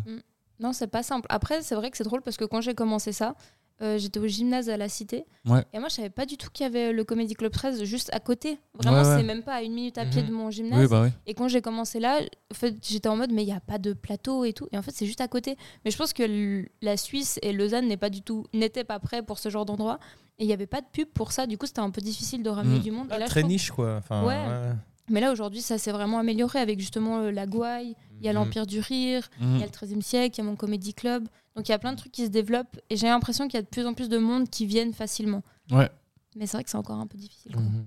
Non, 0.61 0.73
c'est 0.73 0.87
pas 0.87 1.03
simple. 1.03 1.27
Après, 1.29 1.61
c'est 1.63 1.75
vrai 1.75 1.91
que 1.91 1.97
c'est 1.97 2.05
drôle 2.05 2.23
parce 2.23 2.37
que 2.37 2.45
quand 2.45 2.61
j'ai 2.61 2.75
commencé 2.75 3.13
ça, 3.13 3.35
euh, 3.83 3.99
j'étais 3.99 4.21
au 4.21 4.27
gymnase 4.27 4.69
à 4.69 4.77
la 4.77 4.89
Cité. 4.89 5.25
Ouais. 5.47 5.65
Et 5.73 5.79
moi, 5.79 5.89
je 5.89 5.95
savais 5.97 6.11
pas 6.11 6.25
du 6.27 6.37
tout 6.37 6.49
qu'il 6.53 6.65
y 6.65 6.67
avait 6.67 6.93
le 6.93 7.03
Comedy 7.05 7.35
Club 7.35 7.53
13 7.53 7.83
juste 7.85 8.11
à 8.13 8.21
côté. 8.21 8.59
Vraiment, 8.75 9.03
Ouais, 9.03 9.09
ouais. 9.09 9.17
c'est 9.19 9.23
même 9.25 9.43
pas 9.43 9.55
à 9.55 9.63
une 9.63 9.75
minute 9.75 9.99
à 9.99 10.05
pied 10.07 10.23
Mhm. 10.23 10.29
de 10.29 10.33
mon 10.35 10.51
gymnase. 10.51 10.81
Oui, 10.81 10.87
bah 10.89 11.03
oui. 11.05 11.09
Et 11.27 11.35
quand 11.35 11.49
j'ai 11.49 11.61
commencé 11.63 11.99
là, 12.01 12.21
en 12.51 12.55
fait, 12.55 12.77
j'étais 12.83 13.09
en 13.09 13.17
mode, 13.17 13.33
mais 13.33 13.43
il 13.43 13.47
n'y 13.47 13.53
a 13.53 13.61
pas 13.61 13.79
de 13.79 13.93
plateau 13.93 14.45
et 14.45 14.53
tout. 14.53 14.69
Et 14.73 14.79
en 14.79 14.83
fait, 14.83 14.93
c'est 14.95 15.07
juste 15.07 15.21
à 15.21 15.29
côté. 15.29 15.57
Mais 15.85 15.91
je 15.91 15.97
pense 15.97 16.13
que 16.13 16.65
la 16.81 16.97
Suisse 16.97 17.39
et 17.43 17.53
Lausanne 17.53 17.89
n'est 17.89 17.97
pas 17.97 18.11
du 18.11 18.23
tout, 18.23 18.47
n'étaient 18.55 18.85
pas 18.85 18.99
prêts 19.01 19.23
pour 19.23 19.39
ce 19.39 19.49
genre 19.49 19.65
d'endroit. 19.65 19.99
Et 20.39 20.45
il 20.45 20.47
n'y 20.47 20.53
avait 20.55 20.67
pas 20.67 20.81
de 20.81 20.87
pub 20.93 21.09
pour 21.09 21.33
ça. 21.33 21.47
Du 21.47 21.59
coup, 21.59 21.67
c'était 21.67 21.81
un 21.81 21.91
peu 21.91 22.01
difficile 22.01 22.43
de 22.43 22.51
ramener 22.51 22.79
Mm. 22.79 22.83
du 22.83 22.91
monde. 22.91 23.07
Et 23.11 23.15
Ah, 23.15 23.19
là, 23.19 23.27
je 23.27 23.31
très 23.31 23.41
trouve- 23.41 23.53
niche, 23.53 23.71
quoi. 23.71 23.97
Enfin, 23.99 24.23
Ouais. 24.23 24.35
ouais. 24.37 24.73
Mais 25.11 25.21
là, 25.21 25.33
aujourd'hui, 25.33 25.61
ça 25.61 25.77
s'est 25.79 25.93
vraiment 25.93 26.19
amélioré 26.21 26.59
avec 26.61 26.79
justement 26.81 27.19
euh, 27.19 27.31
la 27.33 27.47
Gouaille. 27.47 27.97
Il 28.23 28.27
y 28.27 28.29
a 28.29 28.33
Mhm. 28.33 28.39
l'Empire 28.39 28.67
du 28.67 28.79
Rire. 28.81 29.29
Il 29.41 29.59
y 29.59 29.63
a 29.63 29.67
le 29.67 29.71
13e 29.73 30.01
siècle. 30.01 30.37
Il 30.39 30.45
y 30.45 30.47
a 30.47 30.49
mon 30.49 30.57
Comedy 30.57 30.95
Club. 30.95 31.27
Donc, 31.57 31.69
il 31.69 31.73
y 31.73 31.75
a 31.75 31.79
plein 31.79 31.93
de 31.93 31.99
trucs 31.99 32.13
qui 32.13 32.25
se 32.25 32.31
développent. 32.31 32.81
Et 32.89 32.97
j'ai 32.97 33.09
l'impression 33.09 33.47
qu'il 33.49 33.55
y 33.55 33.59
a 33.59 33.63
de 33.63 33.67
plus 33.69 33.85
en 33.87 33.95
plus 33.95 34.09
de 34.09 34.17
monde 34.19 34.49
qui 34.49 34.65
viennent 34.65 34.95
facilement. 34.95 35.43
Ouais. 35.71 35.91
Mais 36.37 36.47
c'est 36.47 36.57
vrai 36.57 36.65
que 36.65 36.71
c'est 36.71 36.79
encore 36.79 36.99
un 36.99 37.07
peu 37.07 37.19
difficile. 37.19 37.53
quoi. 37.53 37.63
Mhm. 37.63 37.87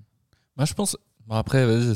Moi, 0.57 0.65
je 0.65 0.73
pense. 0.73 0.97
Bon, 1.25 1.35
après, 1.35 1.65
vas-y, 1.65 1.95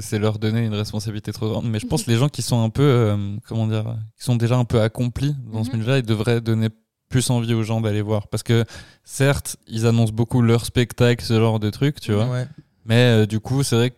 c'est- 0.00 0.18
leur 0.18 0.38
donner 0.40 0.64
une 0.64 0.74
responsabilité 0.74 1.32
trop 1.32 1.48
grande. 1.48 1.66
Mais 1.70 1.78
je 1.78 1.86
pense 1.86 2.02
que 2.04 2.10
les 2.10 2.16
gens 2.16 2.28
qui 2.28 2.42
sont 2.42 2.60
un 2.62 2.70
peu. 2.70 2.82
euh, 2.82 3.36
comment 3.46 3.66
dire 3.68 3.96
Qui 4.18 4.24
sont 4.24 4.34
déjà 4.36 4.56
un 4.56 4.64
peu 4.64 4.80
accomplis 4.80 5.36
dans 5.52 5.62
ce 5.62 5.70
Mhm. 5.70 5.76
milieu-là, 5.76 5.98
ils 5.98 6.04
devraient 6.06 6.40
donner 6.40 6.68
plus 7.08 7.28
envie 7.30 7.54
aux 7.54 7.62
gens 7.62 7.80
d'aller 7.80 8.02
voir. 8.02 8.26
Parce 8.28 8.42
que, 8.42 8.64
certes, 9.04 9.56
ils 9.68 9.86
annoncent 9.86 10.12
beaucoup 10.12 10.42
leur 10.42 10.64
spectacle, 10.64 11.24
ce 11.24 11.34
genre 11.38 11.60
de 11.60 11.68
trucs, 11.70 12.00
tu 12.00 12.12
vois. 12.12 12.26
Ouais. 12.28 12.48
Mais 12.86 13.22
euh, 13.22 13.26
du 13.26 13.38
coup, 13.38 13.62
c'est 13.62 13.76
vrai 13.76 13.90
que 13.90 13.96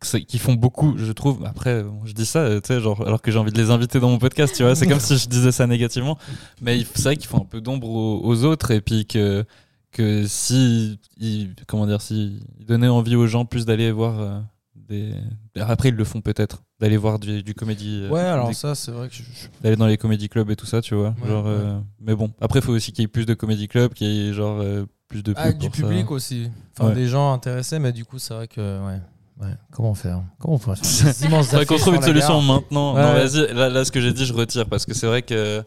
qu'ils 0.00 0.40
font 0.40 0.54
beaucoup, 0.54 0.94
je 0.96 1.12
trouve. 1.12 1.44
Après, 1.44 1.82
bon, 1.82 2.00
je 2.04 2.12
dis 2.12 2.26
ça, 2.26 2.40
euh, 2.40 2.60
tu 2.60 2.68
sais, 2.68 2.80
genre, 2.80 3.06
alors 3.06 3.20
que 3.22 3.30
j'ai 3.30 3.38
envie 3.38 3.52
de 3.52 3.58
les 3.60 3.70
inviter 3.70 4.00
dans 4.00 4.08
mon 4.10 4.18
podcast, 4.18 4.54
tu 4.56 4.62
vois. 4.62 4.74
C'est 4.74 4.86
comme 4.86 5.00
si 5.00 5.16
je 5.18 5.28
disais 5.28 5.52
ça 5.52 5.66
négativement. 5.66 6.16
Mais 6.62 6.84
c'est 6.94 7.02
vrai 7.02 7.16
qu'ils 7.16 7.28
font 7.28 7.42
un 7.42 7.44
peu 7.44 7.60
d'ombre 7.60 7.88
aux, 7.88 8.20
aux 8.24 8.44
autres 8.44 8.70
et 8.70 8.80
puis 8.80 9.04
que, 9.06 9.44
que 9.92 10.26
si, 10.26 10.98
ils, 11.18 11.54
comment 11.66 11.86
dire, 11.86 12.00
si 12.00 12.40
ils 12.58 12.64
donnaient 12.66 12.88
envie 12.88 13.16
aux 13.16 13.26
gens 13.26 13.44
plus 13.44 13.66
d'aller 13.66 13.90
voir 13.92 14.20
euh, 14.20 14.40
des. 14.74 15.12
Après, 15.58 15.90
ils 15.90 15.94
le 15.94 16.04
font 16.04 16.20
peut-être, 16.20 16.62
d'aller 16.80 16.96
voir 16.96 17.18
du, 17.18 17.42
du 17.42 17.54
comédie. 17.54 18.00
euh, 18.04 18.08
Ouais, 18.10 18.20
alors 18.20 18.48
des- 18.48 18.54
ça, 18.54 18.74
c'est 18.74 18.92
vrai 18.92 19.08
que 19.08 19.14
je- 19.14 19.22
d'aller 19.62 19.76
dans 19.76 19.86
les 19.86 19.98
comédie 19.98 20.28
clubs 20.28 20.50
et 20.50 20.56
tout 20.56 20.66
ça, 20.66 20.80
tu 20.80 20.94
vois. 20.94 21.14
Ouais, 21.22 21.28
genre, 21.28 21.44
euh, 21.46 21.78
mais 22.00 22.14
bon, 22.14 22.30
après, 22.40 22.60
il 22.60 22.64
faut 22.64 22.72
aussi 22.72 22.92
qu'il 22.92 23.02
y 23.02 23.04
ait 23.04 23.08
plus 23.08 23.26
de 23.26 23.34
comédie 23.34 23.68
clubs, 23.68 23.92
qu'il 23.92 24.06
y 24.06 24.28
ait 24.28 24.32
genre 24.32 24.60
euh, 24.60 24.86
plus 25.08 25.22
de 25.22 25.34
Ah, 25.36 25.52
du 25.52 25.66
ça. 25.66 25.70
public 25.72 26.10
aussi. 26.10 26.48
Enfin, 26.78 26.88
Ouais. 26.90 26.94
des 26.94 27.06
gens 27.08 27.32
intéressés, 27.32 27.78
mais 27.80 27.92
du 27.92 28.04
coup, 28.04 28.18
c'est 28.18 28.32
vrai 28.32 28.48
que. 28.48 28.60
Ouais. 28.86 29.00
Ouais. 29.40 29.54
Comment 29.72 29.94
faire? 29.94 30.22
Comment 30.38 30.54
on 30.56 30.58
faire? 30.58 30.74
Des 31.14 31.24
immenses 31.24 31.48
Faudrait 31.48 31.64
qu'on 31.66 31.76
trouve 31.78 31.94
une 31.94 32.02
solution 32.02 32.40
gare. 32.40 32.42
maintenant. 32.42 32.94
Ouais. 32.94 33.02
Non, 33.02 33.12
vas-y, 33.14 33.54
là, 33.54 33.68
là, 33.70 33.84
ce 33.86 33.90
que 33.92 34.00
j'ai 34.00 34.12
dit, 34.12 34.26
je 34.26 34.34
retire 34.34 34.66
parce 34.66 34.84
que 34.84 34.92
c'est 34.92 35.06
vrai 35.06 35.22
que, 35.22 35.62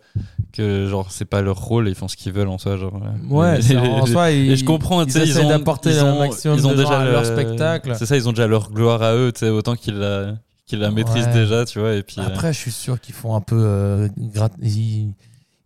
que 0.51 0.87
genre, 0.87 1.11
c'est 1.11 1.25
pas 1.25 1.41
leur 1.41 1.57
rôle 1.57 1.89
ils 1.89 1.95
font 1.95 2.07
ce 2.07 2.15
qu'ils 2.15 2.33
veulent 2.33 2.49
en 2.49 2.59
soi. 2.59 2.77
Genre, 2.77 2.93
Ouais, 3.29 3.57
Et- 3.59 3.61
c'est- 3.63 3.77
en 3.77 4.05
soi, 4.05 4.29
ils, 4.31 4.51
et 4.51 4.55
je 4.57 4.63
comprends, 4.63 5.01
ils 5.03 5.09
ils 5.09 5.17
essaient 5.23 5.43
ont 5.43 5.49
d'apporter 5.49 5.89
ils 5.91 5.99
un 5.99 6.13
ont- 6.13 6.19
maximum 6.19 6.57
ils 6.59 6.67
ont 6.67 6.71
de 6.71 6.77
déjà 6.77 6.99
à 6.99 7.05
leur 7.05 7.25
spectacle. 7.25 7.93
C'est 7.97 8.05
ça, 8.05 8.15
ils 8.15 8.29
ont 8.29 8.33
déjà 8.33 8.45
leur 8.47 8.69
gloire 8.71 9.01
à 9.01 9.15
eux, 9.15 9.31
autant 9.51 9.75
qu'ils 9.75 9.97
la, 9.97 10.33
qu'ils 10.67 10.79
la 10.79 10.91
maîtrisent 10.91 11.25
Ouais. 11.25 11.33
déjà, 11.33 11.65
tu 11.65 11.79
vois. 11.79 11.93
Et 11.95 12.03
puis, 12.03 12.17
euh, 12.19 12.25
Après, 12.27 12.53
je 12.53 12.59
suis 12.59 12.71
sûr 12.71 13.01
qu'ils 13.01 13.15
font 13.15 13.33
un 13.35 13.41
peu. 13.41 13.57
euh, 13.59 14.07
grat- 14.17 14.49
ils, 14.61 15.13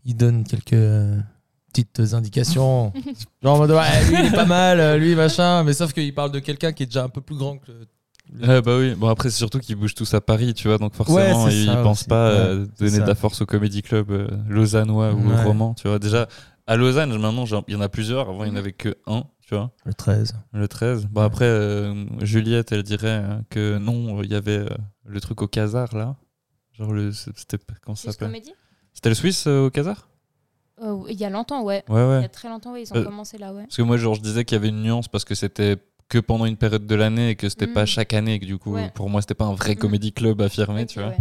ils 0.05 0.15
donnent 0.15 0.45
quelques 0.45 0.71
euh, 0.73 1.17
petites 1.73 2.13
indications. 2.13 2.93
Genre 3.43 3.55
en 3.55 3.57
mode, 3.57 3.71
ouais, 3.71 4.05
lui, 4.09 4.15
il 4.19 4.25
est 4.27 4.31
pas 4.35 4.45
mal, 4.45 4.79
euh, 4.79 4.97
lui, 4.97 5.13
machin. 5.15 5.63
Mais 5.63 5.73
sauf 5.73 5.91
qu'il 5.91 6.13
parle 6.15 6.31
de 6.31 6.39
quelqu'un 6.39 6.71
qui 6.71 6.83
est 6.83 6.85
déjà 6.87 7.03
un 7.03 7.09
peu 7.09 7.19
plus 7.21 7.35
grand 7.35 7.57
que. 7.57 7.71
Euh, 8.43 8.61
bah 8.61 8.77
oui, 8.77 8.93
bon 8.95 9.07
après 9.07 9.29
c'est 9.29 9.37
surtout 9.37 9.59
qu'ils 9.59 9.75
bougent 9.75 9.95
tous 9.95 10.13
à 10.13 10.21
Paris, 10.21 10.53
tu 10.53 10.67
vois, 10.67 10.77
donc 10.77 10.93
forcément 10.95 11.45
Ouais, 11.45 11.53
ils 11.55 11.65
ça 11.65 11.77
pensent 11.83 11.99
aussi. 12.01 12.09
pas 12.09 12.29
Ouais, 12.29 12.35
euh, 12.39 12.65
donner 12.79 12.99
de 12.99 13.05
la 13.07 13.15
force 13.15 13.41
au 13.41 13.45
comédie 13.45 13.81
club 13.81 14.11
euh, 14.11 14.27
lausannois 14.47 15.13
ou 15.13 15.29
Ouais. 15.29 15.43
roman, 15.43 15.73
tu 15.73 15.87
vois. 15.87 15.99
Déjà, 15.99 16.27
à 16.67 16.75
Lausanne, 16.75 17.09
maintenant, 17.17 17.45
il 17.67 17.73
y 17.73 17.77
en 17.77 17.81
a 17.81 17.89
plusieurs. 17.89 18.29
Avant, 18.29 18.43
il 18.43 18.51
n'y 18.51 18.55
en 18.55 18.59
avait 18.59 18.73
que 18.73 18.95
un, 19.07 19.23
tu 19.41 19.55
vois. 19.55 19.71
Le 19.85 19.93
13. 19.93 20.35
Le 20.51 20.67
13. 20.67 21.07
Bon, 21.07 21.21
après, 21.21 21.45
euh, 21.45 21.93
Juliette, 22.21 22.71
elle 22.73 22.83
dirait 22.83 23.23
euh, 23.23 23.37
que 23.49 23.77
non, 23.77 24.21
il 24.21 24.29
y 24.31 24.35
avait 24.35 24.57
euh, 24.57 24.69
le 25.05 25.21
truc 25.21 25.41
au 25.41 25.47
Casar, 25.47 25.95
là. 25.95 26.15
Genre, 26.73 26.91
le, 26.91 27.11
c'était, 27.13 27.57
comment 27.81 27.95
ça 27.95 28.11
s'appelle 28.11 28.27
Comédie 28.27 28.53
C'était 28.93 29.09
le 29.09 29.15
Suisse 29.15 29.45
euh, 29.47 29.67
au 29.67 29.69
Casar? 29.69 30.09
Euh, 30.83 31.03
Il 31.09 31.15
y 31.17 31.23
a 31.25 31.29
longtemps, 31.29 31.63
ouais. 31.63 31.83
Ouais, 31.89 32.01
Il 32.03 32.07
ouais. 32.09 32.21
y 32.21 32.25
a 32.25 32.29
très 32.29 32.49
longtemps, 32.49 32.73
ouais, 32.73 32.83
ils 32.83 32.91
ont 32.93 32.97
Euh, 32.97 33.03
commencé 33.05 33.37
là, 33.37 33.53
ouais. 33.53 33.63
Parce 33.63 33.77
que 33.77 33.81
moi, 33.81 33.95
genre, 33.97 34.13
je 34.15 34.21
disais 34.21 34.43
qu'il 34.45 34.55
y 34.57 34.59
avait 34.59 34.69
une 34.69 34.83
nuance 34.83 35.07
parce 35.07 35.23
que 35.25 35.33
c'était 35.35 35.77
que 36.09 36.19
pendant 36.19 36.45
une 36.45 36.57
période 36.57 36.85
de 36.87 36.95
l'année 36.95 37.29
et 37.31 37.35
que 37.35 37.49
c'était 37.49 37.67
Mm. 37.67 37.73
pas 37.73 37.85
chaque 37.85 38.13
année 38.13 38.35
et 38.35 38.39
que 38.39 38.45
du 38.45 38.57
coup, 38.57 38.73
Ouais. 38.75 38.91
pour 38.95 39.09
moi, 39.09 39.21
c'était 39.21 39.33
pas 39.33 39.45
un 39.45 39.53
vrai 39.53 39.73
Mm. 39.73 39.77
comédie 39.77 40.13
club 40.13 40.41
affirmé, 40.41 40.85
tu 40.85 40.99
vois. 40.99 41.09
ouais. 41.09 41.17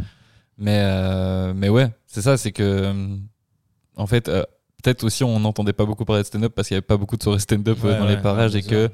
Mais, 0.59 0.81
euh, 0.83 1.53
mais 1.55 1.69
ouais, 1.69 1.91
c'est 2.07 2.23
ça, 2.23 2.37
c'est 2.37 2.53
que. 2.53 2.63
euh, 2.63 3.17
En 3.99 4.07
fait, 4.07 4.29
euh, 4.29 4.43
peut-être 4.83 5.05
aussi 5.05 5.25
on 5.25 5.41
n'entendait 5.41 5.73
pas 5.73 5.87
beaucoup 5.87 6.05
parler 6.05 6.21
de 6.23 6.27
stand-up 6.27 6.53
parce 6.55 6.69
qu'il 6.69 6.75
n'y 6.75 6.79
avait 6.79 6.87
pas 6.87 6.99
beaucoup 6.99 7.17
de 7.17 7.23
soirées 7.23 7.39
stand-up 7.41 7.79
euh, 7.83 7.89
Ouais, 7.93 7.99
dans 7.99 8.05
ouais, 8.07 8.17
les 8.17 8.21
parages 8.23 8.53
ouais, 8.53 8.61
et 8.61 8.63
que 8.63 8.91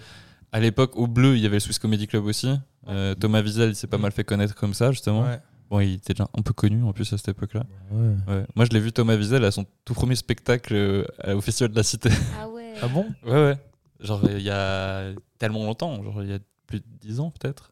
à 0.53 0.61
l'époque, 0.61 0.97
au 0.97 1.07
bleu, 1.09 1.35
il 1.37 1.43
y 1.43 1.47
avait 1.47 1.57
le 1.57 1.61
Swiss 1.61 1.79
Comedy 1.81 2.07
Club 2.07 2.25
aussi. 2.27 2.55
Euh, 2.89 3.15
Thomas 3.17 3.43
Wiesel, 3.43 3.71
il 3.71 3.75
s'est 3.75 3.87
pas 3.89 3.99
Mm. 3.99 4.03
mal 4.03 4.13
fait 4.13 4.23
connaître 4.25 4.55
comme 4.55 4.75
ça, 4.75 4.93
justement. 4.93 5.23
Ouais. 5.23 5.41
Bon, 5.71 5.81
il 5.81 5.95
était 5.95 6.13
déjà 6.15 6.29
un 6.37 6.43
peu 6.43 6.53
connu 6.53 6.83
en 6.85 6.93
plus 6.93 7.11
à 7.13 7.17
cette 7.17 7.29
époque-là. 7.31 7.65
Ouais. 7.91 8.15
Ouais. 8.29 8.45
Moi, 8.55 8.65
je 8.67 8.71
l'ai 8.71 8.81
vu 8.81 8.93
Thomas 8.93 9.17
Wiesel 9.17 9.45
à 9.45 9.51
son 9.51 9.65
tout 9.85 9.95
premier 9.95 10.15
spectacle 10.17 10.75
euh, 10.75 11.05
au 11.35 11.41
Festival 11.41 11.71
de 11.73 11.77
la 11.77 11.83
Cité. 11.83 12.11
Ah 12.41 12.49
ouais. 12.49 12.75
Ah 12.83 12.89
bon? 12.89 13.07
Ouais, 13.25 13.33
ouais. 13.33 13.57
Genre, 14.03 14.21
il 14.31 14.43
y 14.43 14.51
a 14.51 15.13
tellement 15.39 15.65
longtemps, 15.65 16.03
genre, 16.03 16.23
il 16.23 16.31
y 16.31 16.35
a 16.35 16.39
plus 16.67 16.81
de 16.81 16.85
10 17.01 17.21
ans 17.21 17.31
peut-être. 17.39 17.71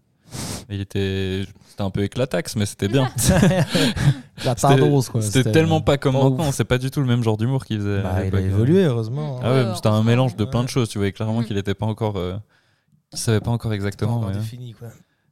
Il 0.69 0.81
était, 0.81 1.43
c'était 1.69 1.83
un 1.83 1.91
peu 1.91 2.05
éclataxe, 2.05 2.55
mais 2.55 2.65
c'était 2.67 2.87
bien. 2.87 3.11
La 4.45 4.55
C'était- 4.57 4.61
tardose, 4.61 5.09
quoi. 5.09 5.21
C'était 5.23 5.51
tellement 5.51 5.81
pas 5.81 5.99
comme 5.99 6.13
pas 6.15 6.23
maintenant, 6.31 6.53
c'est 6.53 6.65
pas 6.65 6.79
du 6.79 6.91
tout 6.93 7.01
le 7.01 7.07
même 7.07 7.25
genre 7.25 7.37
d'humour 7.37 7.65
qu'il 7.65 7.79
faisait. 7.79 8.01
Bah, 8.03 8.25
il 8.25 8.35
a 8.37 8.41
évolué, 8.41 8.85
heureusement. 8.85 9.41
Ah 9.43 9.53
ouais, 9.53 9.67
c'était 9.75 9.89
un 9.89 10.05
mélange 10.05 10.37
de 10.37 10.45
plein 10.45 10.63
de 10.63 10.69
choses, 10.69 10.89
tu 10.89 10.99
voyais 10.99 11.13
clairement 11.13 11.41
Mm. 11.41 11.45
qu'il 11.47 11.59
était 11.59 11.75
pas 11.75 11.87
encore. 11.87 12.17
euh, 12.17 12.37
qu'il 13.11 13.19
savait 13.19 13.41
pas 13.41 13.51
encore 13.51 13.73
exactement. 13.73 14.19
Encore 14.19 14.29
ouais. 14.29 14.37
défini, 14.37 14.73
quoi. 14.75 14.89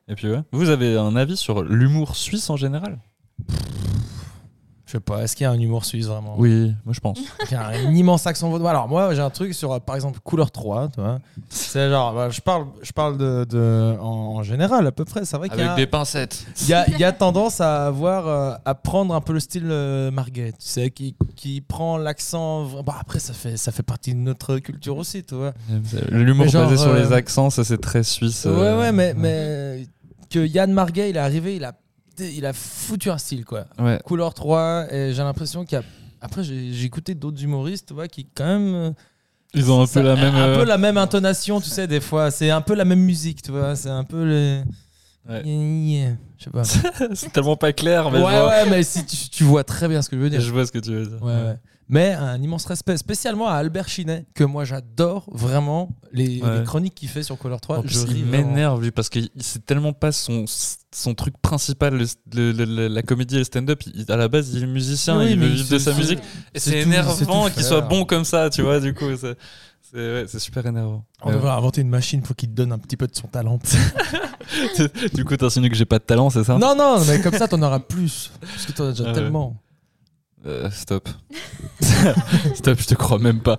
Et 0.09 0.17
puis 0.17 0.29
ouais. 0.29 0.43
Vous 0.51 0.69
avez 0.71 0.97
un 0.97 1.15
avis 1.15 1.37
sur 1.37 1.63
l'humour 1.63 2.17
suisse 2.17 2.51
en 2.51 2.57
général? 2.57 2.99
Je 4.89 4.93
sais 4.93 5.01
pas, 5.01 5.23
est-ce 5.23 5.37
qu'il 5.37 5.45
y 5.45 5.47
a 5.47 5.51
un 5.51 5.61
humour 5.61 5.85
suisse 5.85 6.07
vraiment? 6.07 6.35
Oui, 6.39 6.73
moi 6.87 6.95
je 6.95 7.01
pense. 7.01 7.19
Il 7.51 7.53
y 7.53 7.55
a 7.55 7.67
un 7.67 7.93
immense 7.95 8.27
accent 8.27 8.49
vaudois. 8.49 8.71
Alors 8.71 8.89
moi 8.89 9.15
j'ai 9.15 9.21
un 9.21 9.29
truc 9.29 9.53
sur 9.53 9.71
euh, 9.71 9.79
par 9.81 9.97
exemple 9.97 10.19
couleur 10.25 10.51
3, 10.51 10.89
tu 10.89 11.01
vois. 11.03 11.19
C'est 11.51 11.91
genre 11.91 12.15
bah, 12.15 12.31
je 12.31 12.41
parle 12.41 12.65
je 12.83 12.91
parle 12.93 13.19
de, 13.19 13.45
de- 13.45 13.97
en, 14.01 14.37
en 14.37 14.43
général 14.43 14.87
à 14.87 14.91
peu 14.93 15.05
près, 15.05 15.27
c'est 15.27 15.37
vrai 15.37 15.51
qu'il 15.51 15.59
y 15.59 15.61
Avec 15.61 15.73
a 15.73 15.77
des 15.77 15.87
pincettes. 15.87 16.43
il 16.63 16.69
y 16.69 16.73
a, 16.73 16.89
il 16.89 16.99
y 16.99 17.05
a 17.05 17.13
tendance 17.13 17.61
à 17.61 17.87
avoir 17.87 18.27
euh, 18.29 18.55
à 18.65 18.75
prendre 18.75 19.15
un 19.15 19.21
peu 19.21 19.35
le 19.35 19.41
style 19.41 19.69
euh, 19.71 20.11
Marguerite, 20.11 20.57
tu 20.59 20.67
sais 20.69 20.91
qui, 20.91 21.15
qui 21.37 21.61
prend 21.61 21.99
l'accent 21.99 22.65
bon 22.65 22.83
après 22.99 23.19
ça 23.19 23.35
fait 23.35 23.59
ça 23.59 23.73
fait 23.73 23.83
partie 23.83 24.15
de 24.15 24.21
notre 24.21 24.57
culture 24.57 24.97
aussi, 24.97 25.23
tu 25.23 25.35
vois. 25.35 25.53
L'humour 26.11 26.47
basé 26.51 26.79
sur 26.79 26.89
euh, 26.93 26.99
les 27.05 27.13
accents, 27.13 27.51
ça 27.51 27.63
c'est 27.63 27.79
très 27.79 28.03
suisse. 28.03 28.47
Ouais 28.47 28.53
euh, 28.53 28.81
ouais, 28.81 28.93
mais 28.93 29.13
mais 29.13 29.87
que 30.31 30.39
Yann 30.47 30.73
Marguet, 30.73 31.11
il 31.11 31.17
est 31.17 31.21
arrivé, 31.21 31.57
il 31.57 31.65
a 31.65 31.73
il 32.21 32.45
a 32.47 32.53
foutu 32.53 33.11
un 33.11 33.19
style 33.19 33.45
quoi. 33.45 33.67
Ouais. 33.79 33.99
Couleur 34.05 34.35
3 34.35 34.87
et 34.93 35.13
j'ai 35.13 35.23
l'impression 35.23 35.65
qu'il 35.65 35.79
y 35.79 35.81
a 35.81 35.85
après 36.21 36.43
j'ai 36.43 36.73
j'ai 36.73 36.85
écouté 36.87 37.15
d'autres 37.15 37.43
humoristes 37.43 37.89
tu 37.89 37.95
vois 37.95 38.09
qui 38.09 38.27
quand 38.35 38.45
même 38.47 38.75
euh, 38.75 38.91
Ils 39.55 39.71
ont 39.71 39.83
un 39.83 39.87
ça- 39.87 40.01
peu 40.01 40.07
la 40.07 40.17
même. 40.17 40.35
un 40.35 40.55
peu 40.55 40.61
euh, 40.63 40.65
la 40.65 40.79
même 40.79 40.99
intonation 40.99 41.61
tu 41.61 41.69
sais 41.69 41.87
des 41.87 42.01
fois 42.01 42.31
c'est 42.31 42.51
un 42.51 42.61
peu 42.61 42.75
la 42.75 42.85
même 42.85 43.01
musique 43.01 43.43
tu 43.43 43.51
vois 43.53 43.77
c'est 43.77 43.91
un 43.91 44.05
peu 44.05 44.25
le 44.25 44.63
Ouais. 45.29 45.43
je 46.39 46.45
sais 46.45 46.51
pas 46.51 46.65
c'est 47.15 47.31
tellement 47.33 47.57
pas 47.57 47.75
clair, 47.75 48.11
mais 48.11 48.19
ouais 48.19 48.25
ouais 48.47 48.71
mais 48.71 48.83
si 48.83 49.05
tu, 49.05 49.29
tu 49.29 49.45
vois 49.45 49.63
très 49.63 49.87
bien 49.87 50.01
ce 50.01 50.09
que 50.09 50.17
je 50.17 50.23
veux 50.23 50.31
dire 50.31 50.41
je 50.41 50.51
vois 50.51 50.65
ce 50.65 50.73
que 50.73 50.79
tu 50.79 50.91
veux 50.91 51.07
dire. 51.07 51.23
Ouais, 51.23 51.35
ouais. 51.35 51.59
Mais 51.91 52.13
un 52.13 52.41
immense 52.43 52.67
respect, 52.67 52.99
spécialement 52.99 53.49
à 53.49 53.55
Albert 53.55 53.89
Chinet, 53.89 54.27
que 54.35 54.45
moi 54.45 54.65
j'adore 54.65 55.25
vraiment 55.33 55.89
les, 56.13 56.43
Ouais. 56.43 56.59
les 56.59 56.65
chroniques 56.65 56.95
qu'il 56.95 57.09
fait 57.09 57.23
sur 57.23 57.39
Color 57.39 57.61
3. 57.63 57.79
En 57.79 57.83
plus, 57.83 58.03
je 58.03 58.07
ris 58.07 58.19
il 58.19 58.27
m'énerve 58.27 58.83
lui 58.83 58.91
parce 58.91 59.09
que 59.09 59.21
c'est 59.39 59.65
tellement 59.65 59.95
pas 59.95 60.13
son, 60.13 60.45
son 60.95 61.15
truc 61.15 61.35
principal, 61.41 61.95
le- 61.97 62.05
le- 62.35 62.53
le- 62.53 62.65
le- 62.67 62.89
la 62.89 63.03
comédie 63.03 63.37
et 63.37 63.39
le 63.39 63.45
stand-up. 63.45 63.83
À 64.09 64.17
la 64.17 64.29
base, 64.29 64.51
il 64.53 64.65
est 64.65 64.67
musicien, 64.67 65.19
Oui, 65.19 65.31
il 65.31 65.39
veut 65.41 65.47
vivre 65.47 65.71
de 65.71 65.79
sa 65.79 65.95
musique. 65.95 66.19
Et 66.55 66.59
c'est 66.61 66.81
énervant 66.81 67.49
qu'il 67.49 67.63
soit 67.65 67.81
bon 67.81 68.05
comme 68.05 68.25
ça, 68.25 68.51
tu 68.51 68.61
vois, 68.63 68.81
du 68.81 68.93
coup. 68.93 69.07
C'est 69.91 69.97
ouais, 69.97 70.27
super 70.39 70.67
énervant. 70.67 71.07
On 71.23 71.33
devrait 71.33 71.53
inventer 71.53 71.81
une 71.81 71.89
machine 71.89 72.21
pour 72.21 72.37
qu'il 72.37 72.51
te 72.51 72.55
donne 72.55 72.73
un 72.73 72.79
petit 72.79 72.99
peu 72.99 73.07
de 73.07 73.17
son 73.17 73.29
talent. 73.29 73.59
du 75.15 75.25
coup, 75.25 75.37
t'insinues 75.37 75.71
que 75.71 75.77
j'ai 75.77 75.85
pas 75.87 75.99
de 75.99 76.05
talent, 76.05 76.29
c'est 76.31 76.45
ça? 76.45 76.59
Non, 76.59 76.75
non, 76.77 77.03
mais 77.07 77.21
comme 77.23 77.35
ça 77.35 77.49
t'en 77.49 77.63
auras 77.63 77.81
plus. 77.81 78.31
Parce 78.41 78.67
que 78.67 78.73
t'en 78.73 78.85
as 78.89 78.91
déjà 78.91 79.05
Ah 79.07 79.09
ouais. 79.09 79.15
tellement. 79.15 79.57
Euh, 80.49 80.71
Stop. 80.71 81.09
stop, 82.55 82.79
je 82.81 82.87
te 82.87 82.95
crois 82.95 83.19
même 83.19 83.41
pas. 83.41 83.57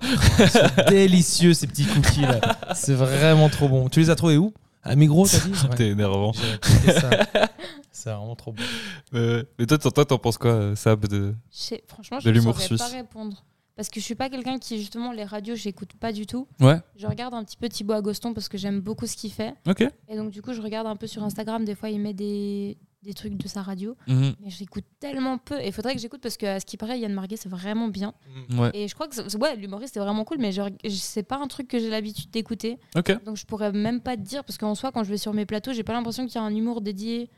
Délicieux 0.88 1.54
ces 1.54 1.66
petits 1.66 1.84
cookies 1.86 2.22
là. 2.22 2.40
C'est 2.74 2.94
vraiment 2.94 3.48
trop 3.48 3.68
bon. 3.68 3.88
Tu 3.88 4.00
les 4.00 4.10
as 4.10 4.16
trouvés 4.16 4.36
où? 4.36 4.52
À 4.82 4.96
Migros, 4.96 5.26
t'as 5.28 5.38
dit? 5.40 5.50
Ouais. 5.52 5.68
T'es 5.76 5.88
énervant. 5.88 6.32
J'ai 6.32 6.58
testé 6.58 6.92
ça. 7.00 7.10
C'est 7.92 8.10
vraiment 8.10 8.34
trop 8.34 8.52
bon. 8.52 8.62
Euh, 9.14 9.44
mais 9.58 9.66
toi, 9.66 9.78
toi, 9.78 9.90
toi, 9.90 10.04
t'en 10.06 10.18
penses 10.18 10.38
quoi, 10.38 10.50
euh, 10.52 10.74
Sab 10.74 11.06
de... 11.06 11.34
Je 11.52 11.56
sais- 11.58 11.84
franchement, 11.86 12.16
De 12.18 12.22
je 12.22 12.28
ne 12.30 12.34
l'humour 12.34 12.54
saurais 12.54 12.66
suisse. 12.66 12.78
pas 12.80 12.86
répondre. 12.88 13.44
Parce 13.76 13.88
que 13.90 14.00
je 14.00 14.04
suis 14.04 14.14
pas 14.14 14.28
quelqu'un 14.30 14.58
qui, 14.58 14.78
justement, 14.78 15.12
les 15.12 15.24
radios, 15.24 15.54
j'écoute 15.54 15.92
pas 16.00 16.12
du 16.12 16.26
tout. 16.26 16.46
Ouais, 16.60 16.80
Je 16.96 17.06
regarde 17.06 17.34
un 17.34 17.44
petit 17.44 17.56
peu 17.56 17.68
Thibaut 17.68 17.92
Agoston 17.94 18.32
parce 18.34 18.48
que 18.48 18.58
j'aime 18.58 18.80
beaucoup 18.80 19.06
ce 19.06 19.16
qu'il 19.16 19.32
fait. 19.32 19.54
ok. 19.68 19.84
Et 20.08 20.16
donc, 20.16 20.30
du 20.30 20.40
coup, 20.42 20.52
je 20.54 20.60
regarde 20.62 20.86
un 20.86 20.96
peu 20.96 21.06
sur 21.06 21.22
Instagram. 21.24 21.64
Des 21.64 21.74
fois, 21.74 21.88
il 21.90 22.00
met 22.00 22.12
des, 22.14 22.76
des 23.02 23.14
trucs 23.14 23.34
de 23.34 23.48
sa 23.48 23.62
radio. 23.62 23.96
Mhm. 24.06 24.34
Mais 24.42 24.50
j'écoute 24.50 24.84
tellement 24.98 25.38
peu. 25.38 25.58
Et 25.60 25.68
il 25.68 25.72
faudrait 25.72 25.94
que 25.94 26.00
j'écoute 26.00 26.20
parce 26.20 26.36
que, 26.36 26.46
à 26.46 26.60
ce 26.60 26.66
qui 26.66 26.76
paraît, 26.76 26.98
Yann 27.00 27.12
Marguet, 27.14 27.36
c'est 27.36 27.48
vraiment 27.48 27.88
bien. 27.88 28.12
Ouais, 28.58 28.70
Et 28.74 28.88
je 28.88 28.94
crois 28.94 29.08
que, 29.08 29.14
c'est- 29.14 29.36
ouais, 29.36 29.56
l'humoriste 29.56 29.96
est 29.96 30.00
vraiment 30.00 30.24
cool, 30.24 30.38
mais 30.38 30.52
je, 30.52 30.62
c'est 30.90 31.22
pas 31.22 31.36
un 31.38 31.46
truc 31.48 31.68
que 31.68 31.78
j'ai 31.78 31.88
l'habitude 31.90 32.30
d'écouter. 32.30 32.78
Donc, 33.24 33.36
je 33.36 33.46
pourrais 33.46 33.72
même 33.72 34.00
pas 34.00 34.16
te 34.16 34.22
dire 34.22 34.44
parce 34.44 34.58
qu'en 34.58 34.74
soi, 34.74 34.92
quand 34.92 35.02
je 35.04 35.10
vais 35.10 35.16
sur 35.18 35.32
mes 35.32 35.46
plateaux, 35.46 35.72
j'ai 35.72 35.82
pas 35.84 35.92
l'impression 35.94 36.26
qu'il 36.26 36.34
y 36.34 36.38
a 36.38 36.42
un 36.42 36.54
humour 36.54 36.80
dédié 36.82 37.30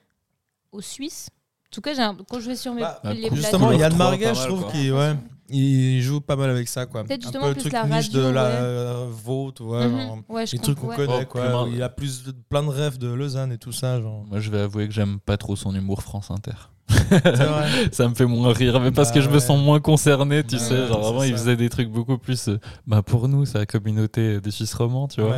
aux 0.72 0.80
Suisses. 0.80 1.28
En 1.30 1.70
tout 1.74 1.80
cas, 1.80 1.94
j'ai 1.94 2.02
un- 2.02 2.16
quand 2.28 2.40
je 2.40 2.48
vais 2.48 2.56
sur 2.56 2.74
mes 2.74 2.82
Bah, 2.82 3.00
les 3.14 3.30
Justement, 3.34 3.72
Yann 3.72 3.92
3, 3.92 3.96
Marguet, 4.10 4.34
je 4.34 4.46
trouve 4.46 4.70
qu'il 4.70 4.92
ouais, 4.92 5.14
il 5.52 6.02
joue 6.02 6.20
pas 6.20 6.36
mal 6.36 6.50
avec 6.50 6.68
ça. 6.68 6.86
quoi. 6.86 7.04
Peut-être 7.04 7.20
Un 7.22 7.26
justement 7.26 7.42
peu 7.44 7.48
le 7.50 7.54
plus 7.54 7.60
truc 7.62 7.72
la 7.72 7.84
niche 7.86 8.10
de 8.10 8.18
radio, 8.20 8.32
la 8.34 8.42
ouais. 8.44 8.50
euh, 8.52 9.06
vaut, 9.10 9.52
tu 9.54 9.62
vois. 9.62 9.86
Mhm. 9.88 10.00
genre, 10.00 10.18
Ouais, 10.28 10.46
je 10.46 10.52
les 10.52 10.58
trucs 10.58 10.78
qu'on 10.78 10.88
ouais. 10.88 10.96
connaît. 10.96 11.22
Oh, 11.22 11.26
quoi. 11.30 11.68
Il 11.72 11.82
a 11.82 11.88
plus 11.88 12.24
de, 12.24 12.32
plein 12.48 12.62
de 12.62 12.68
rêves 12.68 12.98
de 12.98 13.08
Lausanne 13.08 13.52
et 13.52 13.58
tout 13.58 13.72
ça. 13.72 14.00
Genre. 14.00 14.24
Moi, 14.28 14.40
je 14.40 14.50
vais 14.50 14.60
avouer 14.60 14.86
que 14.88 14.94
j'aime 14.94 15.18
pas 15.20 15.36
trop 15.36 15.54
son 15.56 15.74
humour 15.74 16.02
France 16.02 16.30
Inter. 16.30 16.52
C'est 16.88 17.20
vrai. 17.36 17.68
ça 17.92 18.08
me 18.08 18.14
fait 18.14 18.26
moins 18.26 18.52
rire, 18.52 18.78
mais 18.80 18.90
parce 18.90 19.08
Bah 19.10 19.14
que 19.14 19.20
je 19.22 19.28
me 19.28 19.34
ouais. 19.34 19.40
sens 19.40 19.62
moins 19.62 19.80
concerné, 19.80 20.42
tu 20.44 20.56
Bah 20.56 20.60
sais. 20.62 20.80
ouais, 20.80 20.86
genre 20.88 21.06
avant, 21.08 21.22
il 21.22 21.32
faisait 21.32 21.56
des 21.56 21.70
trucs 21.70 21.88
beaucoup 21.90 22.18
plus. 22.18 22.48
euh, 22.48 22.58
bah 22.86 23.02
pour 23.02 23.28
nous, 23.28 23.44
c'est 23.46 23.58
la 23.58 23.66
communauté 23.66 24.40
des 24.40 24.50
Suisses 24.50 24.74
romands, 24.74 25.08
tu 25.08 25.20
vois. 25.22 25.36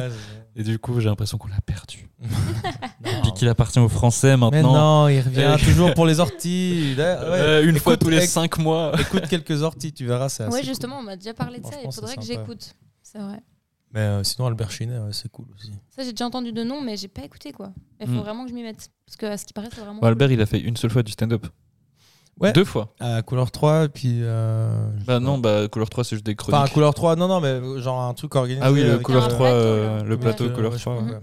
Et 0.57 0.63
du 0.63 0.79
coup, 0.79 1.01
j'ai 1.01 1.09
l'impression 1.09 1.37
qu'on 1.37 1.49
l'a 1.49 1.61
perdu. 1.67 2.09
Puis 3.23 3.33
qu'il 3.35 3.49
appartient 3.49 3.79
aux 3.81 3.89
Français 3.89 4.37
Mais 4.37 4.51
maintenant. 4.51 5.03
non, 5.03 5.09
il 5.09 5.21
revient 5.21 5.57
toujours 5.65 5.93
pour 5.95 6.07
les 6.07 6.21
orties. 6.21 6.95
Ouais. 6.99 7.05
Euh, 7.05 7.69
une 7.69 7.79
fois 7.79 7.97
tous 7.97 8.09
les 8.09 8.27
5 8.27 8.59
mois. 8.59 8.93
Écoute 9.01 9.27
quelques 9.29 9.63
orties, 9.63 9.93
tu 9.93 10.07
verras. 10.07 10.29
c'est 10.29 10.45
assez 10.45 10.53
Ouais, 10.55 10.61
cool. 10.61 10.69
justement, 10.69 10.99
on 10.99 11.03
m'a 11.03 11.17
déjà 11.17 11.35
parlé 11.35 11.59
de 11.59 11.67
ça. 11.67 11.73
Il 11.85 11.93
faudrait 11.93 12.17
que 12.17 12.23
j'écoute. 12.23 12.75
C'est 13.03 13.19
vrai. 13.19 13.41
Mais 13.93 14.01
euh, 14.01 14.25
sinon, 14.25 14.47
Albert 14.49 14.71
Chinet, 14.71 14.99
ouais, 14.99 15.13
c'est 15.13 15.31
cool 15.31 15.47
aussi. 15.57 15.73
Ça, 15.91 16.03
j'ai 16.03 16.11
déjà 16.13 16.27
entendu 16.27 16.53
de 16.53 16.63
nom, 16.65 16.81
mais 16.81 16.97
j'ai 16.97 17.07
pas 17.09 17.23
écouté 17.23 17.53
quoi. 17.53 17.73
Il 18.01 18.07
faut 18.07 18.13
Mm. 18.15 18.19
vraiment 18.19 18.45
que 18.45 18.51
je 18.51 18.55
m'y 18.55 18.63
mette. 18.63 18.89
Parce 19.07 19.17
que 19.17 19.27
à 19.27 19.37
ce 19.37 19.45
qui 19.45 19.53
paraît, 19.53 19.69
c'est 19.73 19.81
vraiment. 19.81 20.01
Bon, 20.01 20.07
Albert, 20.07 20.31
il 20.33 20.41
a 20.41 20.47
fait 20.47 20.59
une 20.61 20.77
seule 20.77 20.91
fois 20.91 21.03
du 21.03 21.13
stand-up. 21.13 21.47
Ouais. 22.41 22.53
Deux 22.53 22.65
fois. 22.65 22.93
À 23.01 23.23
Couleur 23.23 23.51
3, 23.53 23.85
et 23.85 23.89
puis. 23.89 24.19
euh, 24.23 24.89
Bah 25.07 25.21
non, 25.21 25.39
bah 25.39 25.69
couleur 25.69 25.89
3, 25.89 26.03
c'est 26.05 26.17
juste 26.17 26.27
des 26.27 26.35
chroniques. 26.35 26.61
Enfin, 26.61 26.73
Couleur 26.73 26.93
3, 26.95 27.15
non, 27.17 27.29
non, 27.29 27.41
mais 27.41 27.61
genre 27.81 28.01
un 28.03 28.13
truc 28.15 28.35
organisé. 28.35 28.67
ah 28.67 28.73
oui, 28.73 28.83
le 28.83 28.99
couleur 28.99 29.25
un 29.25 29.29
3, 29.29 29.39
plateau, 29.39 29.55
euh, 29.57 30.03
le 30.05 30.17
plateau 30.19 30.51
couleur 30.51 30.73
ouais, 30.73 30.79
je 30.79 30.83
3. 30.83 30.95
crois, 30.97 31.07
ouais. 31.07 31.13
ouais. 31.15 31.21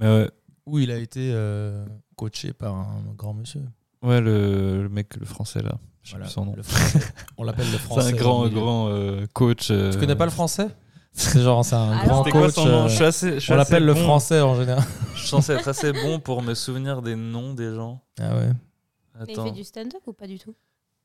Mais 0.00 0.06
ouais, 0.08 0.30
Où 0.66 0.78
il 0.80 0.90
a 0.90 0.96
été 0.96 1.30
euh, 1.32 1.86
coaché 2.16 2.52
par 2.52 2.74
un 2.74 3.02
grand 3.16 3.32
monsieur. 3.34 3.62
ouais 4.02 4.20
le, 4.20 4.82
le 4.82 4.88
mec, 4.88 5.16
le 5.18 5.24
français 5.26 5.62
là. 5.62 5.76
Je 6.02 6.10
sais 6.10 6.16
Voilà, 6.16 6.26
plus 6.26 6.32
son 6.32 6.44
nom. 6.46 6.54
le 6.56 6.62
français. 6.62 7.00
On 7.36 7.44
l'appelle 7.44 7.70
le 7.70 7.78
français. 7.78 8.02
C'est 8.10 8.14
un 8.14 8.16
grand, 8.16 8.48
grand 8.48 8.88
euh, 8.88 9.26
coach. 9.32 9.68
euh, 9.70 9.92
Tu 9.92 9.98
connais 9.98 10.16
pas 10.16 10.24
le 10.24 10.30
français? 10.32 10.68
C'est 11.12 11.40
genre, 11.42 11.64
c'est 11.64 11.74
un 11.74 11.90
Alors 11.92 12.22
grand 12.22 12.30
quoi 12.30 12.42
coach. 12.42 12.54
son 12.54 12.66
nom? 12.66 12.88
Je 12.88 12.94
suis 12.94 13.04
assez- 13.04 13.34
je 13.34 13.38
suis 13.40 13.52
on 13.52 13.56
l'appelle 13.56 13.84
le 13.84 13.94
français 13.94 14.40
en 14.40 14.54
général. 14.56 14.84
Je 15.14 15.20
suis 15.20 15.28
censé 15.28 15.52
être 15.52 15.66
assez 15.66 15.92
bon 15.92 16.20
pour 16.20 16.42
me 16.42 16.54
souvenir 16.54 17.02
des 17.02 17.16
noms 17.16 17.54
des 17.54 17.74
gens. 17.74 18.02
Ah 18.20 18.34
ouais. 18.36 18.50
Mais 19.26 19.32
il 19.32 19.42
fait 19.42 19.50
du 19.52 19.64
stand-up 19.64 20.02
ou 20.06 20.12
pas 20.12 20.26
du 20.26 20.38
tout? 20.38 20.54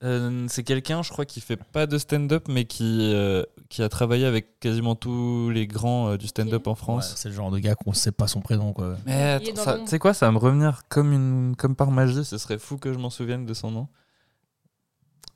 Euh, 0.03 0.45
c'est 0.49 0.63
quelqu'un, 0.63 1.01
je 1.01 1.11
crois, 1.11 1.25
qui 1.25 1.39
fait 1.39 1.55
pas 1.55 1.87
de 1.87 1.97
stand-up, 1.97 2.47
mais 2.49 2.65
qui, 2.65 3.11
euh, 3.13 3.43
qui 3.69 3.81
a 3.81 3.89
travaillé 3.89 4.25
avec 4.25 4.59
quasiment 4.59 4.95
tous 4.95 5.49
les 5.49 5.65
grands 5.65 6.09
euh, 6.09 6.17
du 6.17 6.27
stand-up 6.27 6.67
en 6.67 6.75
France. 6.75 7.09
Ouais, 7.11 7.13
c'est 7.15 7.29
le 7.29 7.35
genre 7.35 7.51
de 7.51 7.59
gars 7.59 7.75
qu'on 7.75 7.93
sait 7.93 8.11
pas 8.11 8.27
son 8.27 8.41
prénom, 8.41 8.73
quoi. 8.73 8.97
Mais 9.05 9.39
tu 9.39 9.53
sais 9.85 9.99
quoi, 9.99 10.13
ça 10.13 10.25
va 10.25 10.31
me 10.33 10.39
revenir 10.39 10.81
comme, 10.89 11.13
une, 11.13 11.55
comme 11.57 11.75
par 11.75 11.91
magie. 11.91 12.25
Ce 12.25 12.37
serait 12.37 12.57
fou 12.57 12.77
que 12.77 12.91
je 12.91 12.97
m'en 12.99 13.09
souvienne 13.09 13.45
de 13.45 13.53
son 13.53 13.71
nom. 13.71 13.87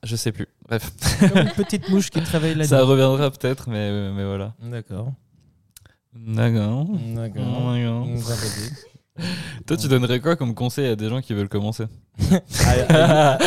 Je 0.02 0.16
sais 0.16 0.32
plus. 0.32 0.46
Bref, 0.68 0.92
Comme 1.18 1.38
une 1.38 1.52
petite 1.52 1.88
mouche 1.88 2.10
qui 2.10 2.20
réveille 2.20 2.54
la 2.54 2.64
ça 2.68 2.84
reviendra 2.84 3.30
peut-être, 3.30 3.68
mais, 3.68 4.12
mais 4.12 4.24
voilà. 4.24 4.54
D'accord. 4.60 5.12
D'accord. 6.14 6.86
D'accord. 7.14 8.06
Toi, 9.66 9.76
tu 9.76 9.88
donnerais 9.88 10.20
quoi 10.20 10.36
comme 10.36 10.54
conseil 10.54 10.86
à 10.88 10.96
des 10.96 11.08
gens 11.08 11.20
qui 11.20 11.34
veulent 11.34 11.48
commencer? 11.48 11.84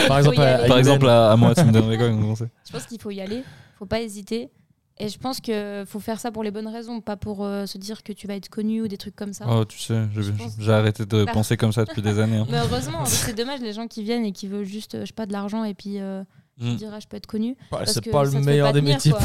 Par 0.07 0.17
exemple, 0.17 0.39
à- 0.41 0.55
aller. 0.55 0.63
à 0.63 0.67
Par 0.67 0.67
Iben. 0.67 0.77
exemple, 0.79 1.07
à, 1.09 1.31
à 1.31 1.35
moi, 1.35 1.55
tu 1.55 1.63
me 1.63 1.71
donnerais 1.71 1.97
quoi 1.97 2.07
comme 2.09 2.21
conseil? 2.25 2.47
Je 2.67 2.71
pense 2.71 2.85
qu'il 2.85 2.99
faut 2.99 3.11
y 3.11 3.21
aller. 3.21 3.43
Faut 3.77 3.85
pas 3.85 4.01
hésiter. 4.01 4.49
Et 4.99 5.09
je 5.09 5.17
pense 5.17 5.39
que 5.41 5.83
faut 5.87 5.99
faire 5.99 6.19
ça 6.19 6.31
pour 6.31 6.43
les 6.43 6.51
bonnes 6.51 6.67
raisons, 6.67 7.01
pas 7.01 7.15
pour 7.17 7.43
euh, 7.43 7.65
se 7.65 7.79
dire 7.79 8.03
que 8.03 8.13
tu 8.13 8.27
vas 8.27 8.35
être 8.35 8.49
connu 8.49 8.81
ou 8.83 8.87
des 8.87 8.97
trucs 8.97 9.15
comme 9.15 9.33
ça. 9.33 9.45
Oh, 9.49 9.65
tu 9.65 9.79
sais, 9.79 9.99
j'ai 10.59 10.71
arrêté 10.71 11.05
de 11.07 11.25
penser 11.25 11.57
comme 11.57 11.71
ça 11.71 11.85
depuis 11.85 12.03
des 12.03 12.19
années. 12.19 12.37
hein. 12.37 12.47
Mais 12.51 12.59
heureusement, 12.59 13.03
c'est 13.05 13.33
dommage 13.35 13.61
les 13.61 13.73
gens 13.73 13.87
qui 13.87 14.03
viennent 14.03 14.25
et 14.25 14.31
qui 14.31 14.45
veulent 14.47 14.65
juste, 14.65 14.93
euh, 14.95 15.01
je 15.01 15.05
sais 15.07 15.13
pas, 15.13 15.25
de 15.25 15.31
l'argent 15.31 15.63
et 15.63 15.73
puis 15.73 15.99
euh, 15.99 16.23
Mm. 16.61 16.75
dire 16.75 16.91
ah, 16.93 16.99
je 16.99 17.07
peux 17.07 17.17
être 17.17 17.27
connu. 17.27 17.57
Parce 17.69 17.91
c'est 17.93 18.03
que 18.03 18.09
pas 18.11 18.23
le 18.23 18.31
meilleur 18.39 18.71
des 18.71 18.81
métiers. 18.81 19.11
quoi. 19.11 19.21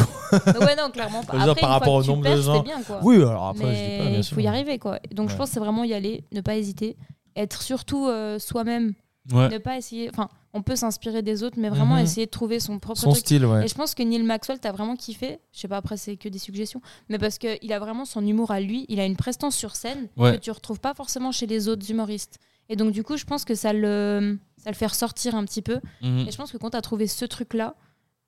ouais, 0.66 0.74
non, 0.76 0.90
clairement 0.90 1.22
pas. 1.24 1.38
Après, 1.40 1.60
par 1.60 1.70
rapport 1.70 1.94
au 1.94 2.02
que 2.02 2.06
nombre 2.08 2.24
de 2.34 2.40
gens. 2.40 2.56
c'est 2.58 2.64
bien, 2.64 2.82
quoi. 2.82 3.00
Oui, 3.02 3.16
alors 3.16 3.46
après, 3.48 3.64
je 3.74 3.90
dis 3.92 3.98
pas, 3.98 4.04
bien 4.10 4.18
il 4.18 4.24
sûr. 4.24 4.34
faut 4.34 4.40
y 4.40 4.46
arriver 4.46 4.78
quoi. 4.78 4.98
Donc 5.12 5.30
je 5.30 5.36
pense 5.36 5.48
que 5.50 5.54
c'est 5.54 5.60
vraiment 5.60 5.84
y 5.84 5.92
aller, 5.94 6.24
ne 6.32 6.40
pas 6.40 6.56
hésiter, 6.56 6.96
être 7.36 7.62
surtout 7.62 8.06
euh, 8.08 8.38
soi-même, 8.38 8.94
Ouais. 9.32 9.48
ne 9.48 9.58
pas 9.58 9.76
essayer. 9.76 10.08
Enfin, 10.08 10.28
on 10.54 10.62
peut 10.62 10.76
s'inspirer 10.76 11.20
des 11.20 11.42
autres, 11.42 11.56
mais 11.58 11.68
vraiment 11.68 11.96
Mhm. 11.96 12.02
essayer 12.02 12.26
de 12.26 12.30
trouver 12.30 12.60
son 12.60 12.78
propre 12.78 13.00
Son 13.00 13.10
truc. 13.10 13.20
style, 13.26 13.44
ouais. 13.44 13.64
Et 13.64 13.68
je 13.68 13.74
pense 13.74 13.94
que 13.96 14.02
Neil 14.04 14.22
Maxwell, 14.22 14.60
t'as 14.60 14.70
vraiment 14.70 14.94
kiffé. 14.94 15.40
Je 15.52 15.58
sais 15.60 15.66
pas, 15.68 15.76
après, 15.78 15.96
c'est 15.96 16.16
que 16.16 16.28
des 16.28 16.38
suggestions. 16.38 16.80
Mais 17.08 17.18
parce 17.18 17.36
qu'il 17.38 17.72
a 17.72 17.78
vraiment 17.80 18.04
son 18.04 18.24
humour 18.24 18.52
à 18.52 18.60
lui. 18.60 18.86
Il 18.88 19.00
a 19.00 19.04
une 19.04 19.16
prestance 19.16 19.56
sur 19.56 19.74
scène 19.74 20.06
Ouais. 20.16 20.36
que 20.36 20.40
tu 20.40 20.50
retrouves 20.52 20.78
pas 20.78 20.94
forcément 20.94 21.32
chez 21.32 21.46
les 21.46 21.68
autres 21.68 21.90
humoristes. 21.90 22.38
Et 22.68 22.76
donc, 22.76 22.92
du 22.92 23.02
coup, 23.02 23.16
je 23.16 23.24
pense 23.24 23.44
que 23.44 23.54
ça 23.54 23.72
le, 23.72 24.38
ça 24.58 24.70
le 24.70 24.76
fait 24.76 24.86
ressortir 24.86 25.34
un 25.34 25.44
petit 25.44 25.62
peu. 25.62 25.80
Mhm. 26.02 26.26
Et 26.26 26.30
je 26.30 26.36
pense 26.36 26.50
que 26.52 26.56
quand 26.58 26.70
t'as 26.70 26.80
trouvé 26.82 27.06
ce 27.06 27.24
truc-là, 27.24 27.74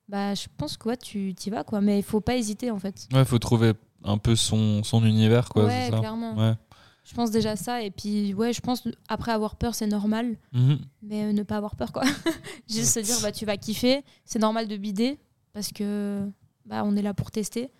bah, 0.08 0.34
je 0.34 0.46
pense 0.56 0.76
que 0.76 0.88
ouais, 0.88 0.96
tu 0.96 1.34
y 1.44 1.50
vas, 1.50 1.64
quoi. 1.64 1.80
Mais 1.80 1.98
il 1.98 2.02
faut 2.04 2.20
pas 2.20 2.36
hésiter, 2.36 2.70
en 2.70 2.78
fait. 2.78 3.08
Ouais, 3.12 3.24
faut 3.24 3.38
trouver 3.38 3.72
un 4.04 4.18
peu 4.18 4.36
son, 4.36 4.82
son 4.84 5.04
univers, 5.04 5.48
quoi. 5.48 5.64
ouais, 5.66 5.88
ça 5.90 5.98
clairement. 5.98 6.34
Ouais. 6.36 6.54
Je 7.04 7.14
pense 7.14 7.30
déjà 7.30 7.56
ça. 7.56 7.82
Et 7.82 7.90
puis, 7.90 8.34
ouais, 8.34 8.52
je 8.52 8.60
pense 8.60 8.84
après 9.08 9.32
avoir 9.32 9.56
peur, 9.56 9.74
c'est 9.74 9.86
normal. 9.86 10.36
Mhm. 10.52 10.78
Mais 11.02 11.24
euh, 11.24 11.32
ne 11.32 11.42
pas 11.42 11.56
avoir 11.56 11.74
peur, 11.74 11.90
quoi. 11.92 12.02
Juste 12.68 12.94
se 12.94 13.00
dire, 13.00 13.16
bah, 13.22 13.32
tu 13.32 13.44
vas 13.46 13.56
kiffer. 13.56 14.02
C'est 14.24 14.38
normal 14.38 14.68
de 14.68 14.76
bider 14.76 15.18
parce 15.52 15.72
que 15.72 16.22
bah, 16.66 16.82
on 16.84 16.94
est 16.96 17.02
là 17.02 17.14
pour 17.14 17.30
tester. 17.30 17.70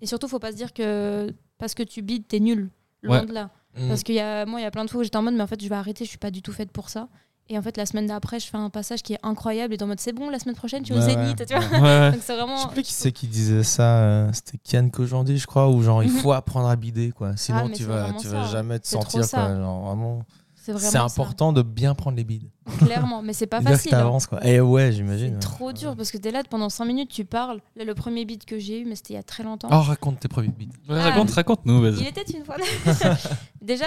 Et 0.00 0.06
surtout, 0.06 0.28
faut 0.28 0.38
pas 0.38 0.52
se 0.52 0.56
dire 0.56 0.72
que 0.72 1.32
parce 1.58 1.74
que 1.74 1.82
tu 1.82 2.02
bides, 2.02 2.26
t'es 2.28 2.38
nul. 2.40 2.70
Loin 3.02 3.20
Ouais. 3.20 3.26
de 3.26 3.32
là. 3.32 3.50
Mm. 3.78 3.88
Parce 3.88 4.02
que 4.02 4.12
y 4.12 4.20
a, 4.20 4.44
moi, 4.46 4.60
il 4.60 4.62
y 4.64 4.66
a 4.66 4.70
plein 4.70 4.84
de 4.84 4.90
fois 4.90 5.00
où 5.00 5.04
j'étais 5.04 5.16
en 5.16 5.22
mode, 5.22 5.34
mais 5.34 5.42
en 5.42 5.46
fait, 5.46 5.62
je 5.62 5.68
vais 5.68 5.74
arrêter, 5.74 6.04
je 6.04 6.10
suis 6.10 6.18
pas 6.18 6.30
du 6.30 6.42
tout 6.42 6.52
faite 6.52 6.70
pour 6.72 6.88
ça. 6.88 7.08
Et 7.50 7.56
en 7.56 7.62
fait, 7.62 7.78
la 7.78 7.86
semaine 7.86 8.06
d'après, 8.06 8.40
je 8.40 8.46
fais 8.46 8.58
un 8.58 8.68
passage 8.68 9.02
qui 9.02 9.14
est 9.14 9.18
incroyable 9.22 9.72
et 9.72 9.78
dans 9.78 9.86
mode, 9.86 10.00
c'est 10.00 10.12
bon, 10.12 10.28
la 10.28 10.38
semaine 10.38 10.54
prochaine, 10.54 10.82
tu 10.82 10.92
es 10.92 10.96
au 10.96 11.00
Zénith, 11.00 11.40
ouais. 11.40 11.46
tu 11.46 11.54
vois. 11.54 11.64
Ouais, 11.64 11.80
ouais. 11.80 12.10
Donc 12.12 12.20
c'est 12.22 12.34
Je 12.34 12.38
vraiment. 12.38 12.58
sais 12.58 12.68
plus 12.74 12.82
qui 12.82 12.92
c'est 12.92 13.10
qui 13.12 13.26
disait 13.26 13.62
ça. 13.62 14.00
euh, 14.00 14.30
C'était 14.34 14.58
Kian 14.58 14.90
qu'aujourd'hui, 14.90 15.38
je 15.38 15.46
crois, 15.46 15.68
ou 15.70 15.82
genre 15.82 16.02
il 16.02 16.12
Mhm. 16.12 16.18
faut 16.18 16.32
apprendre 16.32 16.68
à 16.68 16.76
bider, 16.76 17.10
quoi. 17.10 17.36
Sinon, 17.38 17.62
Ah, 17.64 17.74
tu 17.74 17.84
vas, 17.84 18.12
tu 18.20 18.26
vas 18.28 18.44
ça. 18.44 18.50
jamais 18.52 18.78
te 18.78 18.86
sentir, 18.86 19.26
quoi. 19.30 19.54
Genre, 19.56 19.80
vraiment, 19.86 20.20
C'est 20.68 20.72
vraiment. 20.72 20.90
c'est 20.90 20.96
ça. 20.98 21.02
important 21.22 21.52
de 21.52 21.62
bien 21.62 21.94
prendre 21.94 22.16
les 22.16 22.24
bides. 22.24 22.50
Clairement, 22.78 23.22
mais 23.22 23.32
c'est 23.32 23.46
pas 23.46 23.60
facile. 23.62 23.94
hein. 23.94 23.98
t'avances, 23.98 24.26
quoi. 24.26 24.44
Et 24.46 24.60
ouais, 24.60 24.86
C'est 24.86 24.92
j'imagine. 24.92 25.34
ouais. 25.34 25.40
trop 25.40 25.72
dur 25.72 25.96
parce 25.96 26.10
que 26.10 26.18
t'es 26.18 26.30
là 26.30 26.42
pendant 26.48 26.68
5 26.68 26.84
minutes, 26.84 27.10
tu 27.10 27.24
parles. 27.24 27.60
Là, 27.76 27.84
le 27.84 27.94
premier 27.94 28.24
beat 28.24 28.44
que 28.44 28.58
j'ai 28.58 28.80
eu, 28.80 28.84
mais 28.84 28.94
c'était 28.94 29.14
il 29.14 29.16
y 29.16 29.20
a 29.20 29.22
très 29.22 29.42
longtemps. 29.42 29.68
Oh, 29.72 29.80
raconte 29.80 30.20
tes 30.20 30.28
premiers 30.28 30.48
bides. 30.48 30.72
Ouais, 30.88 31.00
raconte, 31.00 31.30
raconte-nous, 31.30 31.84
Il 31.86 31.90
vas-y. 31.92 32.06
était 32.08 32.22
une 32.36 32.44
fois. 32.44 32.56
Déjà, 33.62 33.86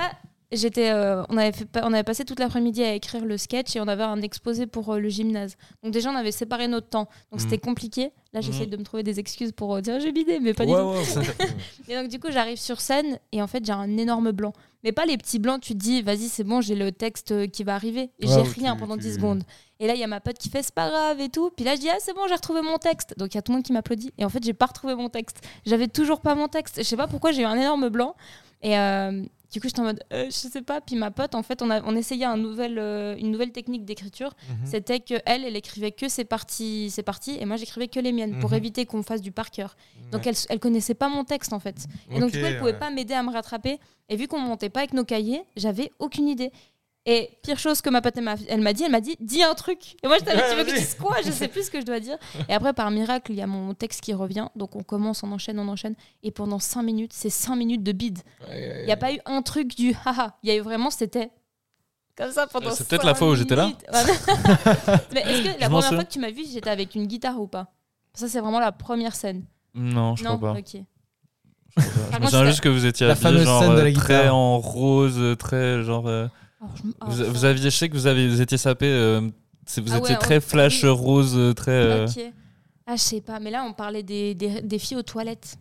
j'étais, 0.52 0.92
euh, 0.92 1.24
on, 1.30 1.38
avait 1.38 1.52
fait, 1.52 1.68
on 1.84 1.94
avait 1.94 2.04
passé 2.04 2.26
toute 2.26 2.40
l'après-midi 2.40 2.84
à 2.84 2.94
écrire 2.94 3.24
le 3.26 3.38
sketch 3.38 3.76
et 3.76 3.82
on 3.82 3.88
avait 3.88 4.04
un 4.04 4.22
exposé 4.22 4.68
pour 4.68 4.90
euh, 4.94 5.00
le 5.00 5.10
gymnase. 5.10 5.56
Donc 5.84 5.94
déjà, 5.94 6.10
on 6.12 6.16
avait 6.16 6.32
séparé 6.32 6.68
notre 6.68 6.90
temps. 6.90 7.08
Donc 7.32 7.40
Mhm. 7.40 7.40
c'était 7.40 7.58
compliqué. 7.58 8.12
Là, 8.34 8.42
j'essaie 8.42 8.64
Mhm. 8.66 8.70
de 8.72 8.78
me 8.78 8.84
trouver 8.84 9.04
des 9.04 9.20
excuses 9.20 9.52
pour 9.52 9.76
euh, 9.76 9.82
dire 9.82 10.00
j'ai 10.00 10.12
bidé, 10.12 10.40
mais 10.40 10.54
pas 10.54 10.66
du 10.66 10.72
Ouais, 10.74 10.80
tout. 10.80 10.88
ouais, 11.20 11.28
ouais. 11.28 11.48
Et 11.90 11.96
donc 12.02 12.10
du 12.10 12.20
coup, 12.20 12.28
j'arrive 12.32 12.58
sur 12.58 12.82
scène 12.82 13.20
et 13.32 13.42
en 13.42 13.48
fait, 13.48 13.64
j'ai 13.66 13.74
un 13.74 13.98
énorme 13.98 14.32
blanc. 14.32 14.54
Mais 14.84 14.92
pas 14.92 15.06
les 15.06 15.18
petits 15.18 15.40
blancs, 15.40 15.62
tu 15.62 15.74
te 15.74 15.78
dis, 15.80 16.02
vas-y, 16.02 16.28
c'est 16.30 16.44
bon, 16.44 16.62
j'ai 16.62 16.76
le 16.76 16.92
texte 16.92 17.32
euh, 17.32 17.48
qui 17.48 17.64
va 17.64 17.76
arriver. 17.76 18.10
Et 18.20 18.28
Ouais, 18.28 18.34
j'ai 18.34 18.42
rien 18.62 18.74
tu- 18.74 18.80
pendant 18.80 18.96
tu- 18.98 19.04
10 19.04 19.14
secondes. 19.16 19.44
Et 19.80 19.88
là, 19.88 19.94
il 19.96 20.00
y 20.00 20.04
a 20.04 20.08
ma 20.08 20.20
pote 20.20 20.38
qui 20.38 20.50
fait, 20.50 20.62
c'est 20.64 20.74
pas 20.74 20.90
grave 20.90 21.20
et 21.22 21.30
tout. 21.30 21.50
Puis 21.56 21.66
là, 21.66 21.76
je 21.76 21.82
dis, 21.82 21.90
ah, 21.90 21.98
c'est 22.00 22.14
bon, 22.14 22.22
j'ai 22.28 22.36
retrouvé 22.36 22.62
mon 22.62 22.78
texte. 22.78 23.14
Donc 23.18 23.34
il 23.34 23.38
y 23.38 23.40
a 23.40 23.42
tout 23.42 23.52
le 23.52 23.58
monde 23.58 23.66
qui 23.66 23.74
m'applaudit. 23.74 24.12
Et 24.18 24.26
en 24.26 24.30
fait, 24.30 24.44
j'ai 24.44 24.54
pas 24.54 24.68
retrouvé 24.68 24.96
mon 24.96 25.10
texte. 25.10 25.42
J'avais 25.66 25.88
toujours 25.88 26.22
pas 26.22 26.36
mon 26.36 26.48
texte. 26.48 26.78
Je 26.78 26.84
sais 26.84 26.98
pas 26.98 27.08
pourquoi, 27.08 27.32
j'ai 27.32 27.42
eu 27.42 27.46
un 27.46 27.56
énorme 27.56 27.90
blanc. 27.90 28.16
Et 28.62 28.78
euh, 28.78 29.24
du 29.52 29.60
coup, 29.60 29.68
j'étais 29.68 29.82
en 29.82 29.84
mode, 29.84 30.02
euh, 30.14 30.26
je 30.26 30.32
sais 30.32 30.62
pas. 30.62 30.80
Puis 30.82 30.96
ma 30.96 31.12
pote, 31.12 31.36
en 31.36 31.44
fait, 31.44 31.62
on, 31.62 31.70
a, 31.70 31.82
on 31.84 31.96
essayait 31.96 32.26
un 32.26 32.38
nouvel, 32.38 32.78
euh, 32.80 33.16
une 33.18 33.32
nouvelle 33.32 33.52
technique 33.52 33.84
d'écriture. 33.86 34.34
Mhm. 34.50 34.66
C'était 34.66 35.00
que 35.00 35.16
elle, 35.26 35.44
elle 35.46 35.56
écrivait 35.56 35.92
que 35.92 36.08
ses 36.08 36.24
parties, 36.24 36.90
ses 36.90 37.04
parties, 37.04 37.38
et 37.40 37.46
moi 37.46 37.58
j'écrivais 37.58 37.88
que 37.88 38.00
les 38.00 38.12
miennes 38.14 38.40
pour 38.40 38.52
Mhm. 38.52 38.58
éviter 38.58 38.86
qu'on 38.86 39.04
fasse 39.04 39.22
du 39.22 39.32
par 39.32 39.52
cœur. 39.52 39.76
Donc 40.12 40.26
elle, 40.28 40.36
elle 40.50 40.60
connaissait 40.60 40.94
pas 40.94 41.10
mon 41.10 41.24
texte 41.24 41.54
en 41.54 41.60
fait. 41.60 41.86
Et 42.12 42.20
donc, 42.20 42.32
du 42.32 42.40
coup, 42.40 42.46
elle 42.46 42.58
pouvait 42.60 42.78
pas 42.80 42.90
m'aider 42.90 43.14
à 43.14 43.24
me 43.24 43.32
rattraper. 43.32 43.80
Et 44.10 44.16
vu 44.18 44.28
qu'on 44.28 44.40
montait 44.40 44.70
pas 44.70 44.80
avec 44.82 44.94
nos 44.94 45.06
cahiers, 45.06 45.44
j'avais 45.56 45.92
aucune 46.00 46.28
idée. 46.28 46.52
Et 47.08 47.40
pire 47.42 47.58
chose 47.58 47.82
que 47.82 47.90
ma 47.90 48.00
pote, 48.02 48.14
elle 48.18 48.24
m'a 48.24 48.36
dit, 48.36 48.46
elle 48.84 48.92
m'a 48.92 49.02
dit, 49.02 49.16
dis 49.20 49.42
un 49.42 49.56
truc. 49.56 49.96
Et 50.04 50.08
moi, 50.08 50.18
je 50.20 50.24
t'avais 50.24 50.48
tu 50.52 50.56
veux 50.56 50.64
que 50.64 50.70
je 50.70 50.76
dise 50.76 50.96
quoi? 50.96 51.18
Je 51.26 51.32
sais 51.32 51.48
plus 51.48 51.66
ce 51.66 51.72
que 51.72 51.82
je 51.82 51.86
dois 51.86 52.00
dire. 52.00 52.18
Et 52.50 52.54
après, 52.54 52.74
par 52.74 52.92
miracle, 52.92 53.32
il 53.32 53.40
y 53.40 53.42
a 53.42 53.48
mon 53.48 53.74
texte 53.74 54.02
qui 54.02 54.14
revient. 54.14 54.50
Donc, 54.56 54.76
on 54.76 54.84
commence, 54.84 55.24
on 55.24 55.32
enchaîne, 55.32 55.58
on 55.58 55.68
enchaîne. 55.68 55.96
Et 56.22 56.30
pendant 56.30 56.60
5 56.60 56.84
minutes, 56.84 57.12
c'est 57.14 57.32
5 57.32 57.56
minutes 57.56 57.82
de 57.82 57.92
bide. 57.92 58.20
Il 58.52 58.86
n'y 58.86 58.92
a 58.92 58.98
pas 58.98 59.12
eu 59.14 59.20
un 59.26 59.42
truc 59.42 59.76
du 59.76 59.96
haha. 60.06 60.38
Il 60.44 60.50
y 60.50 60.52
a 60.52 60.56
eu 60.56 60.62
vraiment, 60.62 60.92
c'était 60.92 61.32
comme 62.16 62.32
ça 62.32 62.46
pendant 62.46 62.70
C'est 62.70 62.88
peut-être 62.88 63.06
la 63.06 63.16
fois 63.16 63.30
où 63.30 63.36
j'étais 63.36 63.56
là. 63.56 63.72
Mais 65.14 65.22
est-ce 65.22 65.42
que 65.56 65.60
la 65.60 65.70
première 65.70 65.90
fois 65.90 66.04
que 66.04 66.12
tu 66.12 66.20
m'as 66.20 66.30
vu, 66.30 66.44
j'étais 66.52 66.70
avec 66.70 66.94
une 66.94 67.08
guitare 67.08 67.42
ou 67.42 67.48
pas? 67.48 67.74
Ça, 68.14 68.28
c'est 68.28 68.42
vraiment 68.42 68.60
la 68.60 68.72
première 68.72 69.16
scène. 69.16 69.46
Non, 69.74 70.16
je 70.16 70.24
non? 70.24 70.38
crois 70.38 70.54
pas. 70.54 70.60
Ok. 70.60 70.84
Je 71.78 72.12
Par 72.12 72.20
me 72.20 72.26
souviens 72.26 72.46
juste 72.46 72.60
que 72.60 72.70
vous 72.70 72.86
étiez 72.86 73.16
fameuse 73.16 73.46
genre 73.46 73.64
scène 73.64 73.76
de 73.76 73.82
la 73.82 73.90
euh, 73.90 73.94
très 73.94 74.30
en 74.30 74.60
rose, 74.60 75.38
très 75.40 75.82
genre. 75.84 76.08
Je- 76.76 76.92
oh, 77.02 77.06
vous, 77.30 77.46
aviez, 77.46 77.64
je 77.72 77.76
sais 77.76 77.90
que 77.90 77.94
vous, 77.94 78.08
avez, 78.08 78.28
vous 78.28 78.42
étiez 78.42 78.58
sapé. 78.58 78.86
euh, 78.88 79.22
vous 79.22 79.94
Ah 79.94 79.98
étiez 80.00 80.14
ouais, 80.16 80.20
très 80.20 80.40
flash 80.42 80.84
rose, 80.86 81.34
euh, 81.36 81.54
très. 81.54 81.72
euh, 81.72 82.06
Ok. 82.08 82.22
Ah, 82.88 82.96
je 82.96 83.02
sais 83.02 83.22
pas. 83.22 83.40
Mais 83.40 83.52
là, 83.52 83.64
on 83.68 83.74
parlait 83.74 84.04
des, 84.04 84.36
des, 84.36 84.62
des 84.62 84.80
filles 84.80 84.98
aux 84.98 85.04
toilettes. 85.04 85.58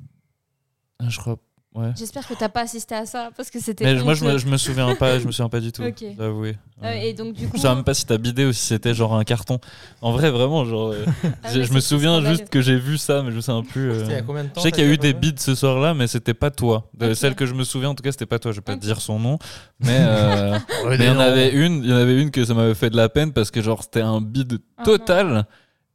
Je 1.07 1.19
crois. 1.19 1.39
Ouais. 1.73 1.93
J'espère 1.97 2.27
que 2.27 2.35
t'as 2.35 2.49
pas 2.49 2.62
assisté 2.62 2.97
à 2.97 3.07
ça 3.07 3.31
parce 3.37 3.49
que 3.49 3.61
c'était. 3.61 3.85
Mais 3.85 3.95
moi, 4.03 4.14
je 4.14 4.25
me, 4.25 4.39
je 4.39 4.47
me 4.49 4.57
souviens 4.57 4.93
pas. 4.97 5.21
Je 5.21 5.27
me 5.27 5.31
souviens 5.31 5.49
pas 5.49 5.61
du 5.61 5.71
tout. 5.71 5.85
Ok. 5.85 5.99
je 6.01 6.16
dois 6.16 6.27
avouer. 6.27 6.57
Euh, 6.83 6.87
Ouais. 6.87 7.09
et 7.11 7.14
donc, 7.14 7.35
du 7.35 7.47
coup. 7.47 7.57
Je 7.57 7.62
sais 7.62 7.73
même 7.73 7.85
pas 7.85 7.95
si 7.95 8.05
t'as 8.05 8.18
bidé 8.18 8.45
ou 8.45 8.53
si 8.53 8.66
c'était 8.66 8.93
genre 8.93 9.14
un 9.14 9.23
carton. 9.23 9.61
En 10.03 10.11
vrai, 10.11 10.33
vraiment, 10.33 10.64
genre. 10.64 10.89
euh, 10.91 11.05
Ah, 11.45 11.51
je 11.55 11.73
me 11.73 11.79
souviens 11.79 12.21
juste 12.25 12.49
que 12.49 12.61
j'ai 12.61 12.77
vu 12.77 12.99
ça, 12.99 13.23
mais 13.23 13.31
je 13.31 13.37
me 13.37 13.41
souviens 13.41 13.62
plus. 13.62 13.89
euh. 13.93 14.03
Il 14.07 14.11
y 14.11 14.14
a 14.14 14.23
combien 14.23 14.43
de 14.43 14.49
temps 14.49 14.55
Je 14.61 14.62
sais 14.62 14.73
qu'il 14.73 14.85
y 14.85 14.89
a 14.89 14.91
eu 14.91 14.99
des 14.99 15.12
bides 15.14 15.39
ce 15.39 15.55
soir-là, 15.55 15.95
mais 15.95 16.09
c'était 16.09 16.35
pas 16.35 16.51
toi. 16.51 16.91
De. 16.95 17.14
Celle 17.14 17.37
que 17.37 17.47
je 17.47 17.55
me 17.55 17.62
souviens, 17.62 17.91
en 17.91 17.95
tout 17.95 18.03
cas, 18.03 18.11
c'était 18.11 18.27
pas 18.27 18.41
toi. 18.41 18.51
Je 18.51 18.57
vais 18.57 18.62
pas 18.62 18.75
te 18.75 18.81
dire 18.81 19.01
son 19.01 19.21
nom, 19.21 19.39
mais 19.79 19.97
euh, 20.01 20.59
il 20.99 21.05
y 21.05 21.09
en 21.09 21.21
avait 21.21 21.51
une. 21.53 21.85
Il 21.85 21.91
y 21.91 21.93
en 21.93 21.97
avait 21.99 22.21
une 22.21 22.33
que 22.33 22.45
ça 22.45 22.53
m'avait 22.53 22.75
fait 22.75 22.91
de 22.91 22.97
la 22.97 23.09
peine 23.09 23.33
parce 23.33 23.53
que 23.53 23.62
genre 23.62 23.85
c'était 23.85 24.01
un 24.01 24.21
bide 24.21 24.59
Ah 24.77 24.83
total. 24.83 25.47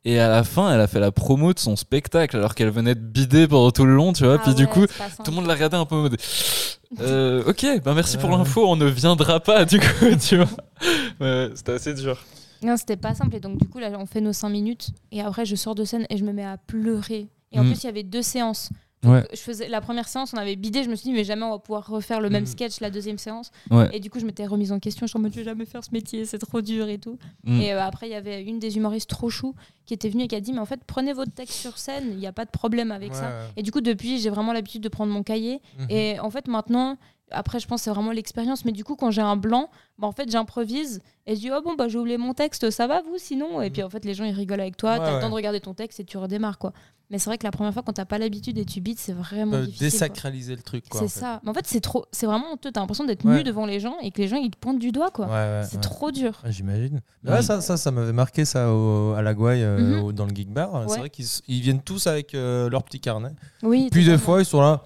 Et 0.07 0.19
à 0.19 0.29
la 0.29 0.43
fin, 0.43 0.71
elle 0.73 0.79
a 0.81 0.87
fait 0.87 0.99
la 0.99 1.11
promo 1.11 1.51
de 1.53 1.59
son 1.59 1.75
spectacle 1.75 2.37
alors 2.37 2.53
qu'elle 2.53 2.69
venait 2.69 2.93
de 2.95 2.99
bider 2.99 3.47
pendant 3.47 3.71
tout 3.71 3.85
le 3.85 3.95
long, 3.95 4.13
tu 4.13 4.23
vois. 4.23 4.35
Ah 4.35 4.43
Puis 4.43 4.53
du 4.53 4.67
coup, 4.67 4.85
tout 4.85 5.31
le 5.31 5.35
monde 5.35 5.47
l'a 5.47 5.55
regardé 5.55 5.77
un 5.77 5.85
peu 5.85 5.95
en 5.95 6.01
mode. 6.03 6.17
euh, 7.01 7.43
ok, 7.47 7.81
bah 7.83 7.93
merci 7.95 8.17
pour 8.17 8.29
Ouais. 8.29 8.37
l'info, 8.37 8.65
on 8.67 8.75
ne 8.75 8.85
viendra 8.85 9.39
pas 9.39 9.65
du 9.65 9.79
coup, 9.79 9.85
tu 10.21 10.37
vois. 10.37 11.49
C'était 11.55 11.71
assez 11.73 11.93
dur. 11.95 12.23
Non, 12.61 12.77
c'était 12.77 12.97
pas 12.97 13.13
simple. 13.15 13.35
Et 13.35 13.39
donc, 13.39 13.57
du 13.57 13.67
coup, 13.67 13.79
là, 13.79 13.89
on 13.99 14.05
fait 14.05 14.21
nos 14.21 14.31
5 14.33 14.49
minutes. 14.49 14.89
Et 15.11 15.21
après, 15.21 15.45
je 15.45 15.55
sors 15.55 15.75
de 15.75 15.83
scène 15.83 16.05
et 16.09 16.17
je 16.17 16.23
me 16.23 16.31
mets 16.33 16.45
à 16.45 16.57
pleurer. 16.57 17.27
Et 17.51 17.59
en 17.59 17.63
Mm. 17.63 17.67
plus, 17.71 17.83
il 17.83 17.85
y 17.85 17.89
avait 17.89 18.03
deux 18.03 18.21
séances. 18.21 18.69
Ouais. 19.05 19.23
Je 19.31 19.37
faisais 19.39 19.67
la 19.67 19.81
première 19.81 20.07
séance, 20.07 20.33
on 20.33 20.37
avait 20.37 20.55
bidé. 20.55 20.83
Je 20.83 20.89
me 20.89 20.95
suis 20.95 21.03
dit, 21.09 21.13
mais 21.13 21.23
jamais 21.23 21.43
on 21.43 21.51
va 21.51 21.59
pouvoir 21.59 21.87
refaire 21.87 22.21
le 22.21 22.29
même 22.29 22.43
Mm. 22.43 22.47
sketch 22.47 22.79
la 22.81 22.89
deuxième 22.89 23.17
séance. 23.17 23.51
Ouais. 23.71 23.89
Et 23.93 23.99
du 23.99 24.09
coup, 24.09 24.19
je 24.19 24.25
m'étais 24.25 24.45
remise 24.45 24.71
en 24.71 24.79
question. 24.79 25.05
Je 25.05 25.11
suis 25.11 25.17
en 25.19 25.21
mode, 25.21 25.31
je 25.33 25.37
vais 25.39 25.43
jamais 25.45 25.65
faire 25.65 25.83
ce 25.83 25.89
métier, 25.91 26.25
c'est 26.25 26.37
trop 26.39 26.61
dur 26.61 26.87
et 26.89 26.97
tout. 26.97 27.17
Mm. 27.43 27.61
Et 27.61 27.73
euh, 27.73 27.81
après, 27.83 28.07
il 28.07 28.11
y 28.11 28.15
avait 28.15 28.41
une 28.43 28.59
des 28.59 28.77
humoristes 28.77 29.09
trop 29.09 29.29
chou 29.29 29.55
qui 29.85 29.93
était 29.93 30.09
venue 30.09 30.23
et 30.23 30.27
qui 30.27 30.35
a 30.35 30.41
dit, 30.41 30.51
mais 30.53 30.59
en 30.59 30.65
fait, 30.65 30.79
prenez 30.85 31.13
votre 31.13 31.31
texte 31.31 31.59
sur 31.59 31.77
scène, 31.77 32.05
il 32.11 32.17
n'y 32.17 32.27
a 32.27 32.33
pas 32.33 32.45
de 32.45 32.49
problème 32.49 32.91
avec 32.91 33.11
Ouais, 33.11 33.17
ça. 33.19 33.31
Et 33.55 33.61
du 33.63 33.71
coup, 33.71 33.81
depuis, 33.81 34.19
j'ai 34.19 34.29
vraiment 34.29 34.51
l'habitude 34.53 34.81
de 34.81 34.89
prendre 34.89 35.11
mon 35.13 35.21
cahier. 35.23 35.61
Mhm. 35.79 35.85
Et 35.89 36.19
en 36.19 36.29
fait, 36.31 36.47
maintenant, 36.47 36.97
après, 37.31 37.59
je 37.59 37.67
pense 37.67 37.81
que 37.81 37.85
c'est 37.85 37.89
vraiment 37.91 38.11
l'expérience. 38.11 38.65
Mais 38.65 38.71
du 38.71 38.83
coup, 38.83 38.95
quand 38.95 39.11
j'ai 39.11 39.21
un 39.21 39.35
blanc, 39.35 39.69
bah, 39.97 40.07
en 40.07 40.11
fait, 40.11 40.29
j'improvise 40.29 41.01
et 41.27 41.35
je 41.35 41.41
dis, 41.41 41.49
oh 41.51 41.61
bon, 41.63 41.75
bah, 41.75 41.87
j'ai 41.87 41.97
oublié 41.97 42.17
mon 42.17 42.33
texte, 42.33 42.69
ça 42.69 42.87
va 42.87 43.01
vous 43.01 43.17
sinon? 43.17 43.61
Et 43.61 43.69
puis 43.71 43.81
en 43.83 43.89
fait, 43.89 44.05
les 44.05 44.13
gens, 44.13 44.23
ils 44.25 44.33
rigolent 44.33 44.61
avec 44.61 44.77
toi, 44.77 44.91
Ouais, 44.93 44.97
t'as 44.99 45.09
le 45.09 45.15
ouais. 45.15 45.21
temps 45.21 45.29
de 45.29 45.33
regarder 45.35 45.59
ton 45.59 45.73
texte 45.73 45.99
et 45.99 46.03
tu 46.05 46.17
redémarres, 46.17 46.57
quoi. 46.59 46.71
Mais 47.11 47.19
c'est 47.19 47.29
vrai 47.29 47.37
que 47.37 47.43
la 47.43 47.51
première 47.51 47.71
fois, 47.71 47.83
quand 47.83 47.93
t'as 47.93 48.05
pas 48.05 48.17
l'habitude 48.17 48.57
et 48.57 48.65
tu 48.65 48.81
bites, 48.81 48.97
c'est 48.97 49.13
vraiment 49.13 49.59
difficile. 49.59 49.77
quoi. 49.77 49.85
désacraliser 50.07 50.55
le 50.55 50.61
truc, 50.63 50.89
quoi. 50.89 51.01
C'est 51.01 51.05
en 51.05 51.09
fait. 51.09 51.19
ça. 51.19 51.39
Mais 51.43 51.49
en 51.51 51.53
fait, 51.53 51.67
c'est 51.67 51.79
trop, 51.79 52.05
c'est 52.11 52.25
vraiment 52.25 52.53
honteux. 52.53 52.71
T'as 52.71 52.79
l'impression 52.79 53.05
d'être 53.05 53.23
Ouais. 53.25 53.37
nu 53.37 53.43
devant 53.43 53.67
les 53.67 53.79
gens 53.79 53.95
et 54.01 54.09
que 54.09 54.19
les 54.21 54.27
gens, 54.27 54.37
ils 54.37 54.49
te 54.49 54.57
pointent 54.57 54.79
du 54.79 54.91
doigt, 54.91 55.11
quoi. 55.11 55.27
Ouais, 55.27 55.31
ouais, 55.33 55.61
c'est 55.69 55.75
ouais. 55.75 55.81
trop 55.81 56.09
dur. 56.11 56.41
Ouais, 56.43 56.51
J'imagine. 56.51 57.01
Ouais. 57.23 57.31
Ouais, 57.33 57.41
ça, 57.43 57.61
ça, 57.61 57.77
ça 57.77 57.91
m'avait 57.91 58.11
marqué 58.13 58.43
ça 58.43 58.73
au- 58.73 59.13
à 59.13 59.21
la 59.21 59.31
euh, 59.31 60.03
Mhm. 60.03 60.13
dans 60.13 60.25
le 60.25 60.33
geek 60.35 60.49
bar. 60.51 60.85
C'est 60.89 60.97
vrai 60.99 61.09
qu'ils 61.11 61.61
viennent 61.61 61.81
tous 61.81 62.07
avec 62.07 62.33
euh, 62.33 62.69
leur 62.71 62.81
petit 62.83 62.99
carnet. 62.99 63.29
Oui. 63.61 63.87
Puis 63.91 64.03
des 64.05 64.17
fois, 64.17 64.39
ils 64.41 64.45
sont 64.45 64.61
là. 64.61 64.81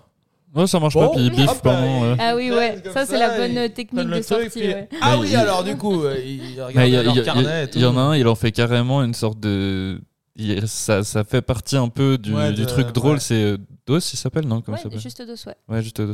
Ouais, 0.55 0.65
ça 0.67 0.79
marche 0.79 0.95
Bon, 0.95 1.09
pas, 1.09 1.15
puis 1.15 1.29
là, 1.45 1.53
pendant. 1.61 2.03
euh. 2.05 2.15
Ah 2.19 2.35
oui, 2.35 2.51
ouais. 2.51 2.81
Ça, 2.93 3.05
c'est 3.05 3.19
la 3.19 3.37
bonne 3.37 3.69
technique 3.69 4.07
de 4.07 4.21
sortie. 4.21 4.49
puis- 4.49 4.67
ouais. 4.69 4.89
Ah 5.01 5.17
oui, 5.19 5.27
il- 5.29 5.35
alors 5.35 5.63
du 5.63 5.75
coup, 5.77 6.03
euh, 6.03 6.15
ils 6.25 6.59
regardent 6.61 6.87
il 6.87 6.93
y, 6.93 6.97
a- 6.97 7.03
leur 7.03 7.13
il 7.13 7.17
y 7.17 7.21
a- 7.21 7.23
carnet 7.23 7.63
et 7.65 7.67
tout. 7.69 7.77
il 7.77 7.81
y 7.83 7.85
en 7.85 7.95
a 7.97 8.01
un, 8.01 8.15
il 8.15 8.27
en 8.27 8.35
fait 8.35 8.51
carrément 8.51 9.03
une 9.03 9.13
sorte 9.13 9.39
de. 9.39 10.01
il- 10.35 10.67
ça, 10.67 11.03
ça 11.03 11.23
fait 11.23 11.41
partie 11.43 11.77
un 11.77 11.89
peu 11.89 12.17
du, 12.17 12.33
Ouais, 12.33 12.51
du 12.53 12.61
de- 12.61 12.65
truc 12.65 12.91
drôle. 12.93 13.13
ouais. 13.15 13.19
C'est 13.19 13.35
euh, 13.43 13.57
Dos, 13.85 13.99
il 13.99 14.17
s'appelle, 14.17 14.45
non? 14.47 14.61
Comment 14.61 14.77
Ouais, 14.77 14.99
juste 14.99 15.21
dos, 15.21 15.33
ouais. 15.47 15.55
Ouais, 15.67 15.81
juste 15.83 15.99
Dos. 16.01 16.13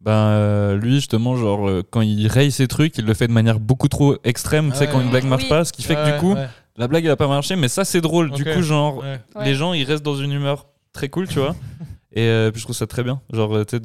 Ben, 0.00 0.12
euh, 0.12 0.76
lui, 0.76 0.94
justement, 0.94 1.36
genre, 1.36 1.68
euh, 1.68 1.82
quand 1.90 2.00
il 2.00 2.26
raye 2.28 2.50
ses 2.50 2.66
trucs, 2.68 2.96
il 2.98 3.04
le 3.04 3.12
fait 3.14 3.28
de 3.28 3.32
manière 3.32 3.60
beaucoup 3.60 3.88
trop 3.88 4.16
extrême. 4.24 4.72
tu 4.72 4.78
sais, 4.78 4.86
quand 4.88 5.00
une 5.00 5.10
blague 5.10 5.24
marche 5.26 5.42
Oui. 5.44 5.48
pas, 5.50 5.64
ce 5.66 5.72
qui 5.72 5.82
fait 5.82 5.94
que 5.94 6.12
du 6.12 6.18
coup, 6.18 6.32
ouais, 6.34 6.48
la 6.76 6.88
blague, 6.88 7.04
elle 7.04 7.10
a 7.10 7.16
pas 7.16 7.28
marché, 7.28 7.56
mais 7.56 7.68
ça, 7.68 7.84
c'est 7.84 8.00
drôle. 8.00 8.30
Du 8.30 8.44
coup, 8.44 8.62
genre, 8.62 9.02
les 9.44 9.54
gens, 9.54 9.72
ils 9.74 9.84
restent 9.84 10.04
dans 10.04 10.16
une 10.16 10.32
humeur 10.32 10.66
très 10.92 11.08
cool, 11.08 11.28
tu 11.28 11.38
vois. 11.38 11.54
Et 12.12 12.22
euh, 12.26 12.50
puis 12.50 12.60
je 12.60 12.66
trouve 12.66 12.74
ça 12.76 12.86
très 12.88 13.04
bien. 13.04 13.20
Genre, 13.32 13.54
euh, 13.54 13.64
tu 13.64 13.78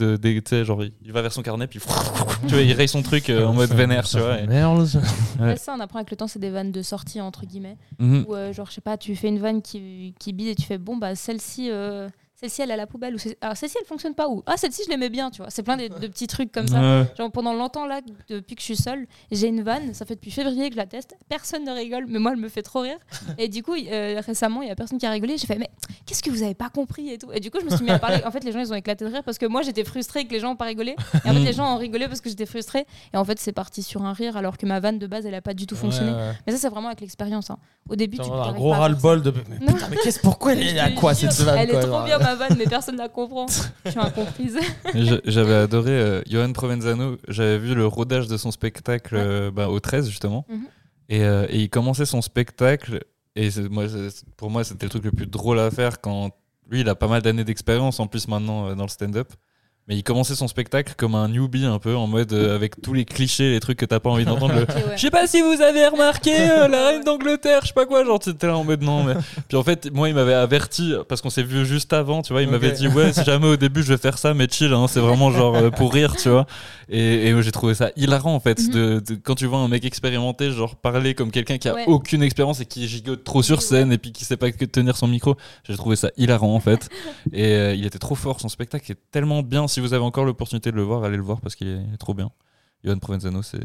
sais, 0.47 0.65
genre, 0.65 0.84
il 0.84 1.11
va 1.11 1.21
vers 1.21 1.32
son 1.32 1.43
carnet, 1.43 1.67
puis 1.67 1.80
tu 2.47 2.53
vois, 2.55 2.61
il 2.63 2.73
raye 2.73 2.88
son 2.88 3.03
truc 3.03 3.30
euh, 3.30 3.45
en 3.45 3.53
mode 3.53 3.69
vénère, 3.71 4.03
tu 4.07 4.17
vois. 4.19 4.39
et- 4.39 4.47
Merde. 4.47 4.88
Ouais. 5.39 5.47
Ouais, 5.47 5.55
ça, 5.57 5.76
on 5.78 5.80
apprend 5.82 5.99
avec 5.99 6.09
le 6.11 6.17
temps, 6.17 6.28
c'est 6.28 6.39
des 6.39 6.49
vannes 6.49 6.71
de 6.71 6.82
sortie, 6.82 7.19
entre 7.19 7.45
guillemets. 7.45 7.78
Mhm. 7.99 8.26
Ou 8.28 8.36
euh, 8.36 8.53
genre, 8.53 8.67
je 8.67 8.73
sais 8.76 8.82
pas, 8.82 8.97
tu 8.97 9.13
fais 9.17 9.28
une 9.28 9.38
vanne 9.39 9.61
qui, 9.61 10.15
qui 10.17 10.32
bide 10.32 10.47
et 10.47 10.55
tu 10.55 10.61
fais, 10.63 10.78
bon, 10.78 10.95
bah, 10.97 11.13
celle-ci, 11.15 11.69
euh, 11.69 12.07
celle-ci, 12.36 12.61
elle 12.61 12.69
est 12.69 12.73
à 12.73 12.77
la 12.77 12.86
poubelle. 12.88 13.15
Ou 13.15 13.19
alors, 13.41 13.55
celle-ci, 13.57 13.77
elle 13.79 13.88
fonctionne 13.88 14.13
pas. 14.13 14.27
Ou, 14.27 14.43
ah, 14.45 14.57
celle-ci, 14.57 14.81
je 14.86 14.89
l'aimais 14.89 15.09
bien, 15.09 15.31
tu 15.31 15.38
vois. 15.41 15.49
C'est 15.49 15.63
plein 15.63 15.77
de, 15.77 15.88
de 15.88 16.07
petits 16.07 16.27
trucs 16.27 16.51
comme 16.51 16.67
ça. 16.67 17.05
Genre, 17.17 17.31
pendant 17.31 17.53
longtemps, 17.53 17.86
là, 17.86 18.01
depuis 18.29 18.55
que 18.55 18.61
je 18.61 18.65
suis 18.65 18.75
seule, 18.75 19.07
j'ai 19.31 19.47
une 19.47 19.61
vanne. 19.63 19.93
Ça 19.93 20.05
fait 20.05 20.15
depuis 20.15 20.31
février 20.31 20.67
que 20.69 20.73
je 20.75 20.77
la 20.79 20.86
teste. 20.86 21.15
Personne 21.29 21.63
ne 21.63 21.71
rigole, 21.71 22.05
mais 22.07 22.19
moi, 22.19 22.31
elle 22.33 22.39
me 22.39 22.49
fait 22.49 22.61
trop 22.61 22.81
rire. 22.81 22.97
Et 23.38 23.47
du 23.47 23.63
coup, 23.63 23.73
euh, 23.75 24.21
récemment, 24.25 24.61
il 24.61 24.67
y 24.67 24.71
a 24.71 24.75
personne 24.75 24.97
qui 24.97 25.05
a 25.05 25.11
rigolé. 25.11 25.38
J'ai 25.38 25.47
fait, 25.47 25.57
mais 25.57 25.69
qu'est-ce 26.05 26.21
que 26.21 26.29
vous 26.29 26.43
avez 26.43 26.55
pas 26.55 26.69
compris 26.69 27.09
et 27.11 27.17
tout. 27.17 27.31
Et 27.31 27.39
du 27.39 27.49
coup, 27.51 27.59
je 27.61 27.65
me 27.65 27.75
suis 27.75 27.86
mis 27.86 27.91
à 27.91 27.99
parler. 27.99 28.21
En 28.25 28.31
fait, 28.31 28.43
les 28.43 28.51
gens, 28.51 28.59
ils 28.59 28.71
ont 28.71 28.75
éclaté 28.75 29.05
de 29.05 29.09
rire 29.11 29.23
parce 29.23 29.38
que 29.38 29.45
moi, 29.45 29.61
j'étais 29.61 29.83
frustrée 29.86 30.25
que 30.25 30.33
les 30.33 30.39
gens 30.39 30.51
ont 30.51 30.55
pas 30.57 30.65
rigolé. 30.65 30.95
Et 31.25 31.29
en 31.29 31.33
fait, 31.33 31.39
les 31.39 31.53
gens 31.53 31.73
ont 31.73 31.77
rigolé 31.77 32.07
parce 32.07 32.21
que 32.21 32.29
j'étais 32.29 32.45
frustrée. 32.45 32.86
Et 33.13 33.17
en 33.17 33.23
fait, 33.25 33.39
c'est 33.39 33.53
parti 33.53 33.81
sur 33.83 34.03
un 34.03 34.13
rire 34.13 34.36
alors 34.38 34.57
que 34.57 34.65
ma 34.65 34.79
vanne 34.79 34.99
de 34.99 35.07
base, 35.07 35.25
elle 35.25 35.36
a 35.36 35.41
pas 35.41 35.53
du 35.53 35.65
tout 35.67 35.75
fonctionné. 35.75 36.11
Ouais, 36.11 36.17
ouais. 36.17 36.31
Mais 36.45 36.53
ça, 36.53 36.59
c'est 36.59 36.69
vraiment 36.69 36.88
avec 36.88 37.01
l'expérience. 37.01 37.49
hein. 37.49 37.57
Au 37.89 37.95
début, 37.95 38.17
tu 38.17 38.29
un 38.29 38.51
gros 38.53 38.71
ras-le-bol 38.71 39.21
de. 39.21 39.31
Mais 39.49 39.65
Non. 39.65 39.73
putain, 39.73 39.88
mais 39.89 39.97
qu'est-ce 39.97 40.19
pourquoi 40.19 40.53
elle 40.53 40.63
est 40.63 40.79
à 40.79 40.89
Je 40.89 40.95
te 40.95 40.99
quoi 40.99 41.13
jure, 41.13 41.31
cette 41.31 41.45
vanne 41.45 41.57
Elle 41.59 41.69
quoi, 41.69 41.79
est 41.81 41.86
trop 41.88 42.03
bien, 42.03 42.19
ma 42.26 42.36
vanne, 42.36 42.55
mais 42.57 42.65
personne 42.65 42.97
la 42.97 43.09
comprend. 43.09 43.47
Je 43.86 43.91
suis 43.91 43.99
incomprise. 43.99 44.57
J'avais 45.26 45.53
adoré 45.53 45.91
euh, 45.91 46.21
Johan 46.28 46.51
Provenzano. 46.53 47.17
J'avais 47.28 47.57
vu 47.57 47.76
le 47.76 47.86
rodage 47.88 48.28
de 48.28 48.38
son 48.38 48.51
spectacle 48.51 49.15
euh, 49.15 49.51
bah, 49.51 49.69
au 49.69 49.80
13, 49.80 50.09
justement. 50.09 50.45
Mhm. 50.49 50.67
et, 51.09 51.23
euh, 51.23 51.45
et 51.49 51.59
il 51.61 51.69
commençait 51.69 52.05
son 52.05 52.21
spectacle. 52.21 53.03
Et 53.36 53.49
moi, 53.69 53.86
pour 54.38 54.49
moi, 54.49 54.63
c'était 54.63 54.86
le 54.86 54.89
truc 54.89 55.03
le 55.03 55.11
plus 55.11 55.28
drôle 55.28 55.59
à 55.59 55.69
faire 55.69 55.99
quand 55.99 56.32
lui, 56.69 56.82
il 56.82 56.89
a 56.89 56.95
pas 56.95 57.07
mal 57.07 57.21
d'années 57.21 57.43
d'expérience 57.43 57.99
en 57.99 58.07
plus 58.07 58.28
maintenant 58.28 58.67
euh, 58.69 58.76
dans 58.76 58.84
le 58.84 58.89
stand-up. 58.89 59.32
Mais 59.88 59.95
il 59.95 60.01
commençait 60.03 60.33
son 60.33 60.47
spectacle 60.47 60.95
comme 60.97 61.13
un 61.13 61.27
newbie 61.27 61.63
un 61.65 61.77
peu 61.77 61.95
en 61.95 62.07
mode 62.07 62.33
euh, 62.33 62.55
avec 62.55 62.81
tous 62.81 62.93
les 62.93 63.05
clichés, 63.05 63.51
les 63.51 63.59
trucs 63.59 63.77
que 63.77 63.86
t'as 63.86 63.99
pas 63.99 64.09
envie 64.09 64.25
d'entendre. 64.25 64.55
le. 64.55 64.65
Je 64.95 65.01
sais 65.01 65.11
pas 65.11 65.27
si 65.27 65.41
vous 65.43 65.61
avez 65.61 65.88
remarqué 65.88 66.31
euh, 66.39 66.67
la 66.67 66.88
reine 66.88 67.03
d'Angleterre, 67.03 67.59
je 67.61 67.67
sais 67.67 67.73
pas 67.73 67.86
quoi, 67.86 68.03
genre 68.03 68.17
t'étais 68.17 68.47
là 68.47 68.57
en 68.57 68.63
mode 68.63 68.81
non. 68.81 69.03
Mais... 69.03 69.13
Puis 69.47 69.55
en 69.55 69.63
fait, 69.63 69.91
moi 69.93 70.09
il 70.09 70.15
m'avait 70.15 70.33
averti 70.33 70.93
parce 71.07 71.21
qu'on 71.21 71.29
s'est 71.29 71.43
vu 71.43 71.67
juste 71.67 71.93
avant, 71.93 72.23
tu 72.23 72.33
vois, 72.33 72.41
il 72.41 72.49
m'avait 72.49 72.71
dit 72.71 72.88
ouais, 72.88 73.13
si 73.13 73.23
jamais 73.23 73.45
au 73.47 73.57
début 73.57 73.83
je 73.83 73.89
vais 73.93 73.99
faire 73.99 74.17
ça, 74.17 74.33
mais 74.33 74.47
chill, 74.49 74.73
hein, 74.73 74.88
c'est 74.89 74.99
vraiment 75.01 75.29
genre 75.31 75.55
euh, 75.55 75.69
pour 75.69 75.93
rire, 75.93 76.15
tu 76.15 76.29
vois. 76.29 76.47
Et, 76.89 77.27
et 77.29 77.41
j'ai 77.43 77.51
trouvé 77.51 77.75
ça 77.75 77.91
hilarant 77.95 78.33
en 78.33 78.39
fait, 78.39 78.59
Mhm. 78.59 78.69
de, 78.73 79.03
de- 79.07 79.15
quand 79.23 79.36
tu 79.36 79.45
vois 79.45 79.59
un 79.59 79.67
mec 79.67 79.86
expérimenté, 79.86 80.49
genre 80.51 80.75
parler 80.75 81.13
comme 81.13 81.29
quelqu'un 81.29 81.59
qui 81.59 81.69
a 81.69 81.75
Ouais. 81.75 81.83
aucune 81.88 82.23
expérience 82.23 82.59
et 82.59 82.65
qui 82.65 82.88
gigote 82.88 83.23
trop 83.23 83.43
sur 83.43 83.61
scène 83.61 83.91
et 83.91 83.97
puis 83.99 84.11
qui 84.11 84.25
sait 84.25 84.38
pas 84.38 84.49
que 84.51 84.65
tenir 84.65 84.97
son 84.97 85.07
micro. 85.07 85.36
J'ai 85.67 85.75
trouvé 85.77 85.95
ça 85.95 86.09
hilarant 86.17 86.55
en 86.55 86.59
fait. 86.59 86.89
et 87.33 87.73
il 87.73 87.86
était 87.86 87.99
trop 87.99 88.15
fort, 88.15 88.39
son 88.41 88.49
spectacle 88.49 88.91
est 88.91 88.97
tellement 89.11 89.43
bien. 89.43 89.67
Si 89.76 89.82
vous 89.82 89.91
avez 89.91 90.05
encore 90.05 90.23
l'opportunité 90.23 90.71
de 90.71 90.78
le 90.78 90.84
voir, 90.84 91.03
allez 91.03 91.17
le 91.17 91.21
voir 91.23 91.41
parce 91.41 91.53
qu'il 91.53 91.67
est, 91.67 91.97
trop 91.97 92.13
bien. 92.13 92.32
Johan 92.86 92.97
Provenzano, 92.97 93.41
c'est. 93.41 93.59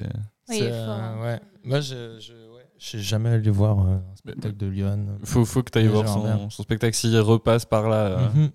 Oui, 0.49 0.59
euh, 0.61 0.85
fort, 0.87 0.95
hein. 0.97 1.23
ouais. 1.23 1.41
Moi, 1.63 1.81
je, 1.81 2.19
je, 2.19 2.33
ouais. 2.33 2.67
je 2.81 2.85
suis 2.85 3.01
jamais 3.01 3.29
allé 3.31 3.49
voir 3.49 3.79
euh, 3.79 3.95
un 4.13 4.17
spectacle 4.17 4.57
de 4.57 4.73
Johan. 4.73 5.07
Faut, 5.23 5.45
faut 5.45 5.63
que 5.63 5.71
tu 5.71 5.79
ailles 5.79 5.87
voir 5.87 6.09
son, 6.09 6.51
son 6.51 6.63
spectacle 6.65 6.97
s'il 6.97 7.17
repasse 7.21 7.65
par 7.65 7.89
là. 7.89 7.97
euh, 8.07 8.29
Mhm. 8.35 8.51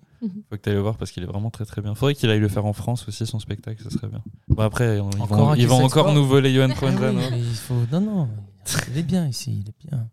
Faut 0.50 0.56
que 0.56 0.60
tu 0.62 0.68
ailles 0.68 0.74
le 0.74 0.82
voir 0.82 0.98
parce 0.98 1.10
qu'il 1.12 1.22
est 1.22 1.26
vraiment 1.26 1.48
très 1.48 1.64
très 1.64 1.80
bien. 1.80 1.94
Faudrait 1.94 2.14
qu'il 2.14 2.28
aille 2.28 2.40
le 2.40 2.48
faire 2.48 2.66
en 2.66 2.74
France 2.74 3.08
aussi, 3.08 3.26
son 3.26 3.38
spectacle, 3.38 3.82
ça 3.82 3.88
serait 3.88 4.08
bien. 4.08 4.22
Bon, 4.48 4.62
après, 4.62 5.00
on- 5.00 5.08
ils 5.10 5.22
Encore 5.22 5.38
vont, 5.38 5.54
ils 5.54 5.70
encore 5.72 6.12
nous 6.12 6.26
voler 6.26 6.52
Johan 6.52 6.64
Ah 6.64 6.68
oui, 6.68 6.74
Provenzano. 6.74 7.20
il 7.36 7.54
faut... 7.54 7.74
Non, 7.90 8.00
non, 8.02 8.28
il 8.90 8.98
est 8.98 9.02
bien 9.02 9.26
ici, 9.26 9.62
il 9.64 9.68
est 9.70 9.88
bien. 9.88 10.08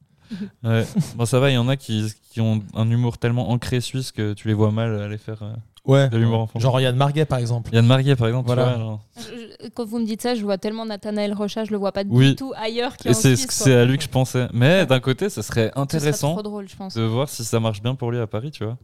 Ouais. 0.64 0.86
Bon, 1.18 1.26
ça 1.26 1.40
va, 1.42 1.50
il 1.52 1.56
y 1.56 1.58
en 1.58 1.68
a 1.68 1.76
qui, 1.76 2.10
qui 2.32 2.40
ont 2.40 2.64
un 2.74 2.90
humour 2.90 3.18
tellement 3.18 3.50
ancré 3.50 3.82
suisse 3.82 4.14
que 4.14 4.32
tu 4.34 4.48
les 4.48 4.54
vois 4.54 4.72
mal 4.72 5.02
aller 5.02 5.18
faire. 5.18 5.44
Ouais. 5.86 6.08
De 6.10 6.18
l'humour 6.18 6.40
en 6.40 6.48
France. 6.48 6.62
Genre 6.62 6.80
Yann 6.80 6.96
Marguet, 6.96 7.26
par 7.26 7.40
exemple. 7.40 7.74
Yann 7.74 7.86
Marguet, 7.86 8.16
par 8.16 8.28
exemple, 8.28 8.48
Voilà. 8.48 8.76
vois. 8.78 9.00
Je- 9.18 9.68
Quand 9.76 9.86
vous 9.86 10.00
me 10.00 10.06
dites 10.06 10.22
ça, 10.22 10.34
je 10.36 10.42
vois 10.44 10.58
tellement 10.58 10.86
Nathanaël 10.86 11.34
Rocha, 11.34 11.66
je 11.66 11.72
le 11.72 11.78
vois 11.78 11.92
pas 11.92 12.04
Oui. 12.08 12.30
du 12.32 12.36
tout 12.36 12.54
ailleurs 12.56 12.94
Et 13.06 13.14
c'est 13.14 13.36
Suisse. 13.36 13.52
c'est 13.52 13.76
à 13.76 13.84
lui 13.86 13.98
que 13.98 14.04
je 14.04 14.10
pensais. 14.10 14.48
Mais 14.54 14.86
d'un 14.86 15.00
côté, 15.02 15.30
ça 15.30 15.42
serait 15.44 15.72
intéressant 15.76 16.34
trop 16.34 16.42
drôle, 16.44 16.70
je 16.70 16.76
pense. 16.76 16.94
de 16.96 17.02
voir 17.04 17.28
si 17.30 17.44
ça 17.44 17.60
marche 17.60 17.82
bien 17.82 17.96
pour 17.96 18.12
lui 18.12 18.20
à 18.20 18.28
Paris, 18.28 18.52
tu 18.52 18.64
vois. 18.64 18.78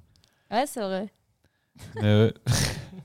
Ouais, 0.52 0.66
c'est 0.68 0.82
vrai. 0.82 1.08
Mais 1.96 2.02
ouais. 2.26 2.34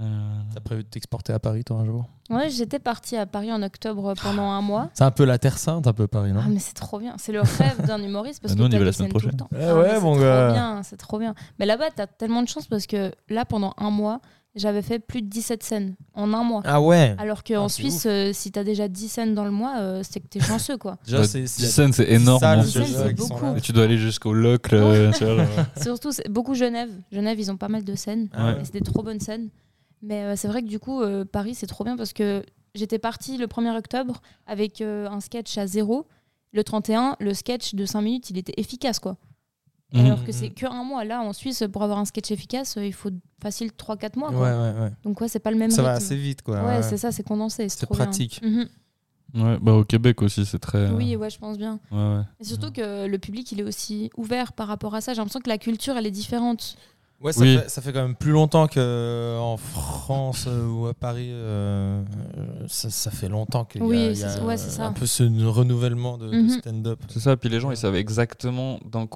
Euh, 0.00 0.40
T'as 0.54 0.60
prévu 0.60 0.84
de 0.84 0.88
t'exporter 0.88 1.32
à 1.32 1.38
Paris, 1.38 1.64
toi, 1.64 1.78
un 1.78 1.84
jour 1.84 2.04
Ouais, 2.30 2.50
j'étais 2.50 2.78
partie 2.78 3.16
à 3.16 3.26
Paris 3.26 3.50
en 3.52 3.62
octobre 3.62 4.14
pendant 4.22 4.50
un 4.50 4.60
mois. 4.60 4.90
C'est 4.94 5.04
un 5.04 5.10
peu 5.10 5.24
la 5.24 5.38
Terre 5.38 5.58
Sainte, 5.58 5.86
un 5.86 5.92
peu 5.92 6.06
Paris, 6.06 6.32
non 6.32 6.40
Ah, 6.44 6.48
mais 6.48 6.58
c'est 6.60 6.74
trop 6.74 6.98
bien. 6.98 7.14
C'est 7.18 7.32
le 7.32 7.40
rêve 7.40 7.84
d'un 7.86 8.00
humoriste 8.02 8.40
parce 8.42 8.54
Bah, 8.54 8.60
nous, 8.60 8.66
on 8.66 8.68
que 8.70 8.74
y 8.74 8.78
va 8.78 8.84
la 8.84 8.90
des 8.90 8.96
semaine 8.96 9.10
scènes 9.10 9.20
tout 9.20 9.26
le 9.26 9.32
prochaine. 9.32 9.36
temps. 9.38 9.48
Eh 9.58 9.64
Ah, 9.64 9.74
ouais, 9.76 10.00
mon 10.00 10.14
c'est 10.14 10.20
gars. 10.20 10.44
trop 10.46 10.52
bien, 10.54 10.82
c'est 10.84 10.96
trop 10.96 11.18
bien. 11.18 11.34
Mais 11.58 11.66
là-bas, 11.66 11.86
t'as 11.94 12.06
tellement 12.06 12.42
de 12.42 12.48
chance 12.48 12.66
parce 12.66 12.86
que 12.86 13.12
là, 13.30 13.44
pendant 13.44 13.72
un 13.78 13.90
mois, 13.90 14.20
j'avais 14.54 14.82
fait 14.82 14.98
plus 14.98 15.22
de 15.22 15.26
17 15.28 15.62
scènes 15.62 15.94
en 16.14 16.32
un 16.34 16.42
mois. 16.44 16.62
Ah 16.64 16.80
ouais 16.82 17.14
Alors 17.18 17.42
qu'en 17.44 17.64
Ah, 17.66 17.68
Suisse, 17.68 18.04
euh, 18.06 18.32
si 18.34 18.50
t'as 18.52 18.64
déjà 18.64 18.88
10 18.88 19.08
scènes 19.08 19.34
dans 19.34 19.44
le 19.44 19.50
mois, 19.50 19.76
euh, 19.78 20.02
c'est 20.04 20.20
que 20.20 20.26
t'es 20.26 20.40
chanceux, 20.40 20.76
quoi. 20.76 20.98
Déjà, 21.06 21.18
bah, 21.20 21.26
c'est 21.26 21.42
10 21.42 21.48
scènes, 21.48 21.92
c'est 21.92 22.10
énorme. 22.10 22.40
salles, 22.40 22.58
hein. 22.60 22.62
Dix 22.62 22.72
scènes, 22.72 22.84
déjà, 22.84 23.06
c'est 23.06 23.14
beaucoup. 23.14 23.56
Et 23.56 23.60
tu 23.62 23.72
dois 23.72 23.84
aller 23.84 23.98
jusqu'au 23.98 24.32
locle. 24.34 25.10
Surtout, 25.80 26.12
c'est 26.12 26.28
beaucoup 26.28 26.54
Genève. 26.54 26.90
Genève, 27.10 27.38
ils 27.40 27.50
ont 27.50 27.56
pas 27.56 27.68
mal 27.68 27.84
de 27.84 27.94
scènes. 27.94 28.28
Ah 28.34 28.48
Ouais. 28.48 28.62
Des 28.72 28.80
trop 28.80 29.02
bonnes 29.02 29.20
scènes. 29.20 29.48
Mais 30.02 30.22
euh, 30.24 30.36
c'est 30.36 30.48
vrai 30.48 30.62
que 30.62 30.68
du 30.68 30.78
coup, 30.78 31.02
euh, 31.02 31.24
Paris, 31.24 31.54
c'est 31.54 31.66
trop 31.66 31.84
bien 31.84 31.96
parce 31.96 32.12
que 32.12 32.44
j'étais 32.74 32.98
partie 32.98 33.36
le 33.36 33.46
1er 33.46 33.76
octobre 33.76 34.20
avec 34.46 34.80
euh, 34.80 35.08
un 35.08 35.20
sketch 35.20 35.56
à 35.58 35.66
zéro. 35.66 36.06
Le 36.52 36.64
31, 36.64 37.16
le 37.20 37.34
sketch 37.34 37.74
de 37.74 37.84
5 37.84 38.00
minutes, 38.00 38.30
il 38.30 38.38
était 38.38 38.54
efficace, 38.56 38.98
quoi. 38.98 39.16
Mhm. 39.92 40.00
Alors 40.04 40.24
que 40.24 40.32
c'est 40.32 40.50
que 40.50 40.66
un 40.66 40.84
mois. 40.84 41.04
Là, 41.04 41.22
en 41.22 41.32
Suisse, 41.32 41.64
pour 41.72 41.82
avoir 41.82 41.98
un 41.98 42.04
sketch 42.04 42.30
efficace, 42.30 42.76
il 42.80 42.92
faut 42.92 43.10
facile 43.42 43.70
3-4 43.72 44.18
mois. 44.18 44.30
Ouais, 44.30 44.36
Quoi. 44.36 44.48
ouais, 44.50 44.80
ouais. 44.80 44.92
Donc, 45.02 45.20
ouais, 45.20 45.28
c'est 45.28 45.38
pas 45.38 45.50
le 45.50 45.56
même 45.56 45.70
Ça 45.70 45.82
va 45.82 45.92
rythme. 45.94 46.04
assez 46.04 46.16
vite, 46.16 46.42
quoi. 46.42 46.62
Ouais, 46.64 46.82
c'est 46.82 46.98
ça, 46.98 47.10
c'est 47.12 47.22
condensé. 47.22 47.68
C'est 47.68 47.86
pratique. 47.86 48.40
Mhm. 48.42 48.68
Ouais, 49.34 49.58
bah 49.60 49.72
au 49.74 49.84
Québec 49.84 50.22
aussi, 50.22 50.46
c'est 50.46 50.58
très. 50.58 50.90
Oui, 50.90 51.14
ouais, 51.16 51.28
je 51.28 51.38
pense 51.38 51.58
bien. 51.58 51.80
Et 52.40 52.44
surtout 52.44 52.70
que 52.70 53.06
le 53.06 53.18
public, 53.18 53.50
il 53.52 53.60
est 53.60 53.64
aussi 53.64 54.10
ouvert 54.16 54.52
par 54.54 54.68
rapport 54.68 54.94
à 54.94 55.00
ça. 55.02 55.12
J'ai 55.12 55.18
l'impression 55.18 55.40
que 55.40 55.50
la 55.50 55.58
culture, 55.58 55.96
elle 55.96 56.06
est 56.06 56.10
différente. 56.10 56.76
Ouais, 57.20 57.32
ça, 57.32 57.40
Oui. 57.40 57.56
fait, 57.58 57.68
ça 57.68 57.82
fait 57.82 57.92
quand 57.92 58.02
même 58.02 58.14
plus 58.14 58.30
longtemps 58.30 58.68
qu'en 58.68 59.56
France 59.56 60.44
euh, 60.46 60.68
ou 60.68 60.86
à 60.86 60.94
Paris. 60.94 61.30
euh, 61.32 62.04
euh, 62.36 62.64
ça, 62.68 62.90
ça 62.90 63.10
fait 63.10 63.28
longtemps 63.28 63.64
qu'il 63.64 63.80
y 63.80 63.84
a, 63.84 63.86
Oui, 63.88 63.96
il 64.12 64.18
y 64.18 64.22
a, 64.22 64.28
c'est- 64.28 64.40
ouais, 64.40 64.56
c'est 64.56 64.70
ça. 64.70 64.86
un 64.86 64.92
peu 64.92 65.04
ce 65.04 65.24
renouvellement 65.48 66.16
de, 66.16 66.28
de 66.28 66.36
Mhm. 66.36 66.50
stand-up. 66.60 67.00
C'est 67.08 67.18
ça, 67.20 67.36
puis 67.36 67.48
les 67.48 67.58
gens, 67.58 67.72
ils 67.72 67.76
savent 67.76 67.96
exactement 67.96 68.78
dans 68.88 69.08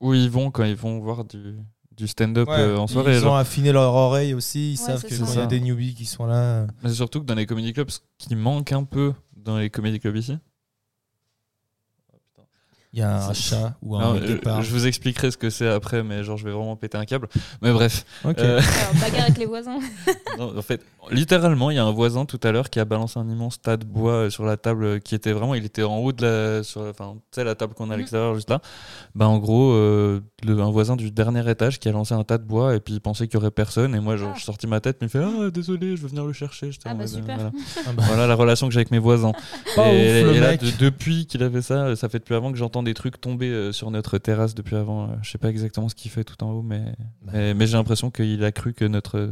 où 0.00 0.14
ils 0.14 0.30
vont 0.30 0.50
quand 0.50 0.64
ils 0.64 0.74
vont 0.74 1.00
voir 1.00 1.24
du, 1.26 1.56
du 1.94 2.08
stand-up 2.08 2.48
Ouais, 2.48 2.54
euh, 2.58 2.78
en 2.78 2.86
soirée. 2.86 3.16
ils 3.16 3.20
genre. 3.20 3.34
ont 3.34 3.36
affiné 3.36 3.72
leur 3.72 3.92
oreille 3.92 4.32
aussi. 4.32 4.72
Ils 4.72 4.80
Ouais, 4.80 4.86
savent 4.86 5.02
que 5.02 5.14
ça. 5.14 5.24
quand 5.26 5.32
il 5.32 5.38
y 5.38 5.42
a 5.42 5.46
des 5.46 5.60
newbies 5.60 5.94
qui 5.94 6.06
sont 6.06 6.24
là. 6.24 6.66
Mais 6.82 6.88
c'est 6.88 6.94
surtout 6.94 7.20
que 7.20 7.26
dans 7.26 7.34
les 7.34 7.44
comedy 7.44 7.74
clubs, 7.74 7.90
ce 7.90 7.98
qui 8.16 8.34
manque 8.36 8.72
un 8.72 8.84
peu 8.84 9.12
dans 9.36 9.58
les 9.58 9.68
comedy 9.68 10.00
clubs 10.00 10.16
ici. 10.16 10.38
Il 12.96 13.00
y 13.00 13.02
a 13.02 13.26
un 13.26 13.34
chat 13.34 13.74
ou 13.82 13.96
un 13.96 14.14
Non, 14.14 14.20
guépard. 14.20 14.62
je 14.62 14.70
vous 14.70 14.86
expliquerai 14.86 15.32
ce 15.32 15.36
que 15.36 15.50
c'est 15.50 15.66
après, 15.68 16.04
mais 16.04 16.22
genre 16.22 16.36
je 16.36 16.44
vais 16.44 16.52
vraiment 16.52 16.76
péter 16.76 16.96
un 16.96 17.04
câble. 17.04 17.28
Mais 17.60 17.72
bref, 17.72 18.04
Ok. 18.24 18.38
euh, 18.38 18.60
Alors, 18.60 18.94
bagarre 19.02 19.24
avec 19.24 19.36
les 19.38 19.46
voisins. 19.46 19.80
non, 20.38 20.56
en 20.56 20.62
fait, 20.62 20.80
littéralement, 21.10 21.70
il 21.70 21.76
y 21.76 21.78
a 21.78 21.84
un 21.84 21.90
voisin 21.92 22.24
tout 22.24 22.40
à 22.42 22.52
l'heure 22.52 22.70
qui 22.70 22.80
a 22.80 22.84
balancé 22.84 23.18
un 23.18 23.28
immense 23.28 23.60
tas 23.60 23.76
de 23.76 23.84
bois 23.84 24.12
euh, 24.12 24.30
sur 24.30 24.44
la 24.44 24.56
table, 24.56 24.84
euh, 24.84 24.98
qui 24.98 25.14
était 25.14 25.32
vraiment, 25.32 25.54
il 25.54 25.64
était 25.64 25.82
en 25.82 25.98
haut 25.98 26.12
de 26.12 26.22
la, 26.24 26.62
sur, 26.62 26.82
enfin, 26.82 27.14
tu 27.30 27.36
sais 27.36 27.44
la 27.44 27.54
table 27.54 27.74
qu'on 27.74 27.90
a 27.90 27.94
à 27.94 27.96
Mhm. 27.96 28.00
l'extérieur 28.00 28.34
juste 28.34 28.50
là. 28.50 28.60
Bah 29.14 29.26
en 29.28 29.38
gros, 29.38 29.72
euh, 29.72 30.20
le- 30.44 30.60
un 30.60 30.70
voisin 30.70 30.96
du 30.96 31.10
dernier 31.10 31.48
étage 31.50 31.78
qui 31.78 31.88
a 31.88 31.92
lancé 31.92 32.14
un 32.14 32.24
tas 32.24 32.38
de 32.38 32.44
bois 32.44 32.74
et 32.74 32.80
puis 32.80 32.94
il 32.94 33.00
pensait 33.00 33.26
qu'il 33.28 33.34
y 33.34 33.36
aurait 33.42 33.50
personne 33.50 33.94
et 33.94 34.00
moi 34.00 34.16
genre, 34.16 34.32
Ah. 34.34 34.38
je 34.38 34.44
sortis 34.44 34.66
ma 34.66 34.80
tête, 34.80 34.98
mais 35.00 35.06
il 35.06 35.10
fait 35.10 35.22
ah 35.22 35.50
désolé, 35.50 35.96
je 35.96 36.02
veux 36.02 36.08
venir 36.08 36.24
le 36.24 36.32
chercher. 36.32 36.70
Ah 36.84 36.90
bah 36.90 37.00
mode, 37.00 37.08
super. 37.08 37.34
voilà. 37.36 37.50
Ah 37.86 37.92
bah, 37.96 38.02
Voilà 38.06 38.26
la 38.26 38.34
relation 38.34 38.66
que 38.68 38.72
j'ai 38.74 38.78
avec 38.78 38.90
mes 38.90 38.98
voisins. 38.98 39.32
Pas 39.76 39.92
et 39.92 40.22
ouf, 40.22 40.30
le 40.30 40.34
et 40.36 40.40
là, 40.40 40.56
de- 40.56 40.66
depuis 40.80 41.26
qu'il 41.26 41.42
a 41.42 41.50
fait 41.50 41.62
ça, 41.62 41.96
ça 41.96 42.08
fait 42.08 42.18
depuis 42.18 42.34
avant 42.34 42.50
que 42.52 42.58
j'entends 42.58 42.82
des 42.82 42.94
trucs 42.94 43.20
tomber 43.20 43.48
euh, 43.50 43.72
sur 43.72 43.90
notre 43.90 44.18
terrasse 44.18 44.54
depuis 44.54 44.76
avant. 44.76 45.04
Euh, 45.04 45.06
Je 45.22 45.30
sais 45.30 45.38
pas 45.38 45.48
exactement 45.50 45.88
ce 45.88 45.94
qu'il 45.94 46.10
fait 46.10 46.24
tout 46.24 46.42
en 46.44 46.50
haut, 46.52 46.62
mais, 46.62 46.82
Bah. 47.22 47.32
mais, 47.34 47.54
mais 47.54 47.66
j'ai 47.66 47.76
l'impression 47.76 48.10
qu'il 48.10 48.42
a 48.44 48.52
cru 48.52 48.72
que 48.74 48.84
notre, 48.84 49.28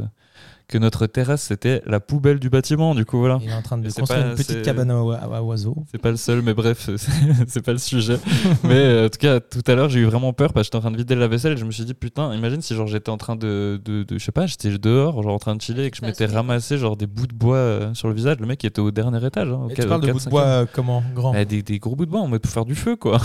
que 0.67 0.77
notre 0.77 1.05
terrasse 1.07 1.43
c'était 1.43 1.81
la 1.85 1.99
poubelle 1.99 2.39
du 2.39 2.49
bâtiment. 2.49 2.95
Du 2.95 3.05
coup, 3.05 3.19
voilà. 3.19 3.39
Il 3.41 3.49
est 3.49 3.53
en 3.53 3.61
train 3.61 3.77
de 3.77 3.83
construire 3.91 4.07
pas- 4.23 4.29
une 4.29 4.35
petite 4.35 4.61
cabane 4.63 4.89
à, 4.91 5.01
oi- 5.03 5.15
à 5.17 5.41
oiseaux. 5.43 5.75
C'est 5.91 5.97
pas 6.01 6.11
le 6.11 6.17
seul, 6.17 6.41
mais 6.41 6.53
bref, 6.53 6.89
c'est- 7.47 7.61
pas 7.61 7.73
le 7.73 7.77
sujet. 7.77 8.17
mais 8.63 8.75
euh, 8.75 9.05
en 9.07 9.09
tout 9.09 9.17
cas, 9.19 9.39
tout 9.39 9.61
à 9.67 9.75
l'heure, 9.75 9.89
j'ai 9.89 9.99
eu 9.99 10.05
vraiment 10.05 10.33
peur 10.33 10.53
parce 10.53 10.63
que 10.63 10.67
j'étais 10.67 10.77
en 10.77 10.81
train 10.81 10.91
de 10.91 10.97
vider 10.97 11.15
la 11.15 11.27
vaisselle 11.27 11.53
et 11.53 11.57
je 11.57 11.65
me 11.65 11.71
suis 11.71 11.85
dit, 11.85 11.93
putain, 11.93 12.33
imagine 12.33 12.61
si 12.61 12.75
genre 12.75 12.87
j'étais 12.87 13.09
en 13.09 13.17
train 13.17 13.35
de, 13.35 13.79
de, 13.83 14.03
de- 14.03 14.17
je 14.17 14.23
sais 14.23 14.31
pas, 14.31 14.45
j'étais 14.47 14.77
dehors, 14.77 15.21
genre 15.21 15.33
en 15.33 15.39
train 15.39 15.55
de 15.55 15.61
chiller 15.61 15.85
et 15.85 15.91
que 15.91 15.97
je 15.97 16.05
m'étais 16.05 16.25
ramassé 16.25 16.77
genre 16.77 16.95
des 16.97 17.07
bouts 17.07 17.27
de 17.27 17.33
bois 17.35 17.57
euh, 17.57 17.93
sur 17.93 18.07
le 18.07 18.13
visage. 18.13 18.37
Le 18.39 18.45
mec 18.45 18.63
il 18.63 18.67
était 18.67 18.79
au 18.81 18.91
dernier 18.91 19.25
étage. 19.25 19.49
Hein, 19.49 19.61
au 19.65 19.69
Et 19.69 19.73
tu 19.73 19.85
parles 19.87 20.01
de 20.01 20.11
bouts 20.11 20.19
de 20.19 20.29
bois 20.29 20.43
euh, 20.43 20.65
comment 20.71 21.03
Grand? 21.13 21.33
Bah, 21.33 21.45
des, 21.45 21.61
des 21.61 21.79
gros 21.79 21.95
bouts 21.95 22.05
de 22.05 22.11
bois 22.11 22.21
en 22.21 22.27
mode 22.27 22.41
pour 22.41 22.51
faire 22.51 22.65
du 22.65 22.75
feu, 22.75 22.95
quoi. 22.95 23.19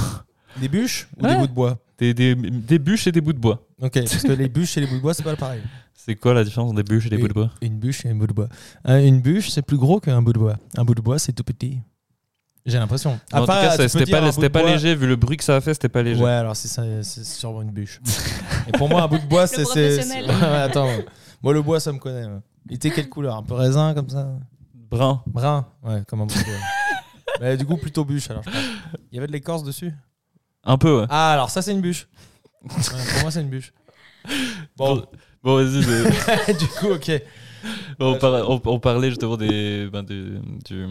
Des 0.61 0.69
bûches 0.69 1.09
ou 1.19 1.25
Ouais. 1.25 1.33
des 1.35 1.39
bouts 1.41 1.47
de 1.47 1.53
bois? 1.53 1.79
Des, 1.99 2.15
des, 2.15 2.35
des 2.35 2.79
bûches 2.79 3.07
et 3.09 3.13
des 3.13 3.21
bouts 3.21 3.33
de 3.33 3.39
bois. 3.39 3.67
Ok, 3.83 3.93
parce 3.95 4.23
que 4.23 4.33
les 4.33 4.49
bûches 4.49 4.77
et 4.77 4.81
les 4.81 4.87
bouts 4.87 4.97
de 4.97 5.01
bois, 5.03 5.15
c'est 5.15 5.23
pas 5.25 5.35
pareil. 5.37 5.61
C'est 6.09 6.17
quoi 6.17 6.33
la 6.33 6.43
différence 6.43 6.73
des 6.75 6.83
bûches 6.83 7.05
et 7.05 7.11
des 7.11 7.19
bouts 7.19 7.29
de 7.29 7.35
bois? 7.35 7.51
Une 7.61 7.79
bûche 7.79 8.07
et 8.07 8.09
un 8.09 8.15
bout 8.15 8.27
de 8.27 8.33
bois. 8.33 8.49
Euh, 8.89 9.07
une 9.07 9.21
bûche, 9.21 9.51
c'est 9.51 9.61
plus 9.61 9.77
gros 9.77 10.01
qu'un 10.01 10.23
bout 10.23 10.33
de 10.33 10.39
bois. 10.39 10.57
Un 10.79 10.85
bout 10.87 10.95
de 10.95 11.03
bois, 11.03 11.19
c'est 11.19 11.35
tout 11.35 11.45
petit. 11.45 11.81
J'ai 12.65 12.79
l'impression. 12.79 13.11
En 13.11 13.19
Ah, 13.33 13.41
tout 13.41 13.47
cas, 13.47 13.89
c'était 13.89 14.49
pas, 14.49 14.63
léger, 14.63 14.95
vu 14.95 15.07
le 15.07 15.17
bruit 15.17 15.37
que 15.37 15.45
ça 15.45 15.57
a 15.57 15.61
fait, 15.61 15.75
c'était 15.75 15.91
pas 15.91 16.03
léger. 16.03 16.23
Ouais, 16.25 16.31
alors 16.31 16.57
c'est 16.57 17.03
sûrement 17.25 17.61
une 17.61 17.73
bûche. 17.73 18.01
Et 18.69 18.73
pour 18.73 18.89
moi, 18.89 19.03
un 19.03 19.09
bout 19.09 19.19
de 19.19 19.27
bois, 19.27 19.47
c'est. 19.47 19.65
attends, 20.63 20.89
moi, 21.43 21.53
le 21.53 21.61
bois, 21.61 21.79
ça 21.79 21.93
me 21.93 21.99
connaît. 21.99 22.25
ouais. 22.25 22.41
Il 22.71 22.77
était 22.77 22.91
quelle 22.91 23.11
couleur? 23.11 23.37
Un 23.37 23.43
peu 23.43 23.53
raisin, 23.53 23.93
comme 23.93 24.09
ça? 24.09 24.31
Brun. 24.91 25.23
Brun 25.27 25.67
Ouais, 25.83 26.03
comme 26.09 26.23
un 26.23 26.27
bout 26.27 26.39
de 26.39 26.45
bois. 26.45 26.55
Mais 27.43 27.57
du 27.59 27.67
coup, 27.67 27.77
plutôt 27.77 28.07
bûche, 28.07 28.31
alors 28.31 28.43
je 28.45 28.51
pense. 28.51 28.61
Il 29.13 29.17
y 29.17 29.19
avait 29.19 29.27
de 29.27 29.33
l'écorce 29.33 29.63
dessus? 29.63 29.93
Un 30.65 30.79
peu, 30.79 31.01
ouais. 31.01 31.07
Ah, 31.11 31.33
alors 31.35 31.51
ça, 31.51 31.61
c'est 31.61 31.73
une 31.73 31.83
bûche. 31.83 32.09
Ouais, 32.65 32.71
pour 33.13 33.21
moi, 33.23 33.31
c'est 33.31 33.43
une 33.43 33.51
bûche. 33.51 33.75
Bon, 34.77 35.05
Bon, 35.43 35.57
vas-y. 35.57 35.85
mais- 35.87 36.55
du 36.59 36.67
coup, 36.67 36.89
ok. 36.89 37.23
on, 38.01 38.79
parlait 38.79 39.09
justement 39.11 39.37
des. 39.37 39.89
ben, 39.93 40.03
des- 40.03 40.39
du. 40.65 40.87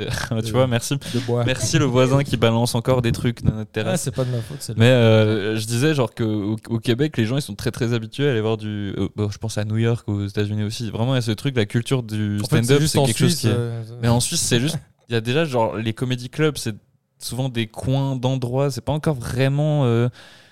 tu 0.44 0.52
vois, 0.52 0.66
merci. 0.66 0.96
Merci 1.44 1.78
le 1.78 1.84
voisin 1.84 2.22
qui 2.24 2.36
balance 2.38 2.74
encore 2.74 3.02
des 3.02 3.12
trucs 3.12 3.42
dans 3.42 3.52
notre 3.54 3.70
Ah, 3.70 3.74
terrasse. 3.74 4.02
c'est 4.02 4.14
pas 4.14 4.24
de 4.24 4.30
ma 4.30 4.40
faute, 4.40 4.70
Mais 4.76 4.86
euh, 4.86 5.56
je 5.56 5.66
disais 5.66 5.94
genre 5.94 6.14
qu'au 6.14 6.56
au 6.70 6.78
Québec, 6.78 7.16
les 7.18 7.26
gens 7.26 7.36
ils 7.36 7.42
sont 7.42 7.54
très 7.54 7.70
très 7.70 7.92
habitués 7.92 8.26
à 8.28 8.30
aller 8.30 8.40
voir 8.40 8.56
du. 8.56 8.94
euh, 8.96 9.08
bon, 9.14 9.30
je 9.30 9.38
pense 9.38 9.58
à 9.58 9.64
New 9.64 9.76
York, 9.76 10.08
aux 10.08 10.26
États-Unis 10.26 10.62
aussi. 10.62 10.90
Vraiment, 10.90 11.14
il 11.14 11.16
y 11.16 11.18
a 11.18 11.22
ce 11.22 11.32
truc, 11.32 11.54
la 11.56 11.66
culture 11.66 12.02
du 12.02 12.38
stand-up, 12.38 12.82
c'est 12.86 13.02
quelque 13.04 13.18
chose 13.18 13.36
qui 13.36 13.48
est. 13.48 13.54
euh, 13.54 13.82
Mais 14.00 14.08
en 14.08 14.20
Suisse, 14.20 14.40
c'est 14.40 14.60
juste. 14.60 14.78
Il 15.08 15.12
y 15.12 15.16
a 15.16 15.20
déjà 15.20 15.44
genre 15.44 15.76
les 15.76 15.92
comédie 15.92 16.30
clubs, 16.30 16.56
c'est 16.56 16.76
souvent 17.18 17.48
des 17.48 17.66
coins 17.66 18.16
d'endroits. 18.16 18.70
C'est 18.70 18.80
pas 18.84 18.92
encore 18.92 19.16
vraiment. 19.16 19.84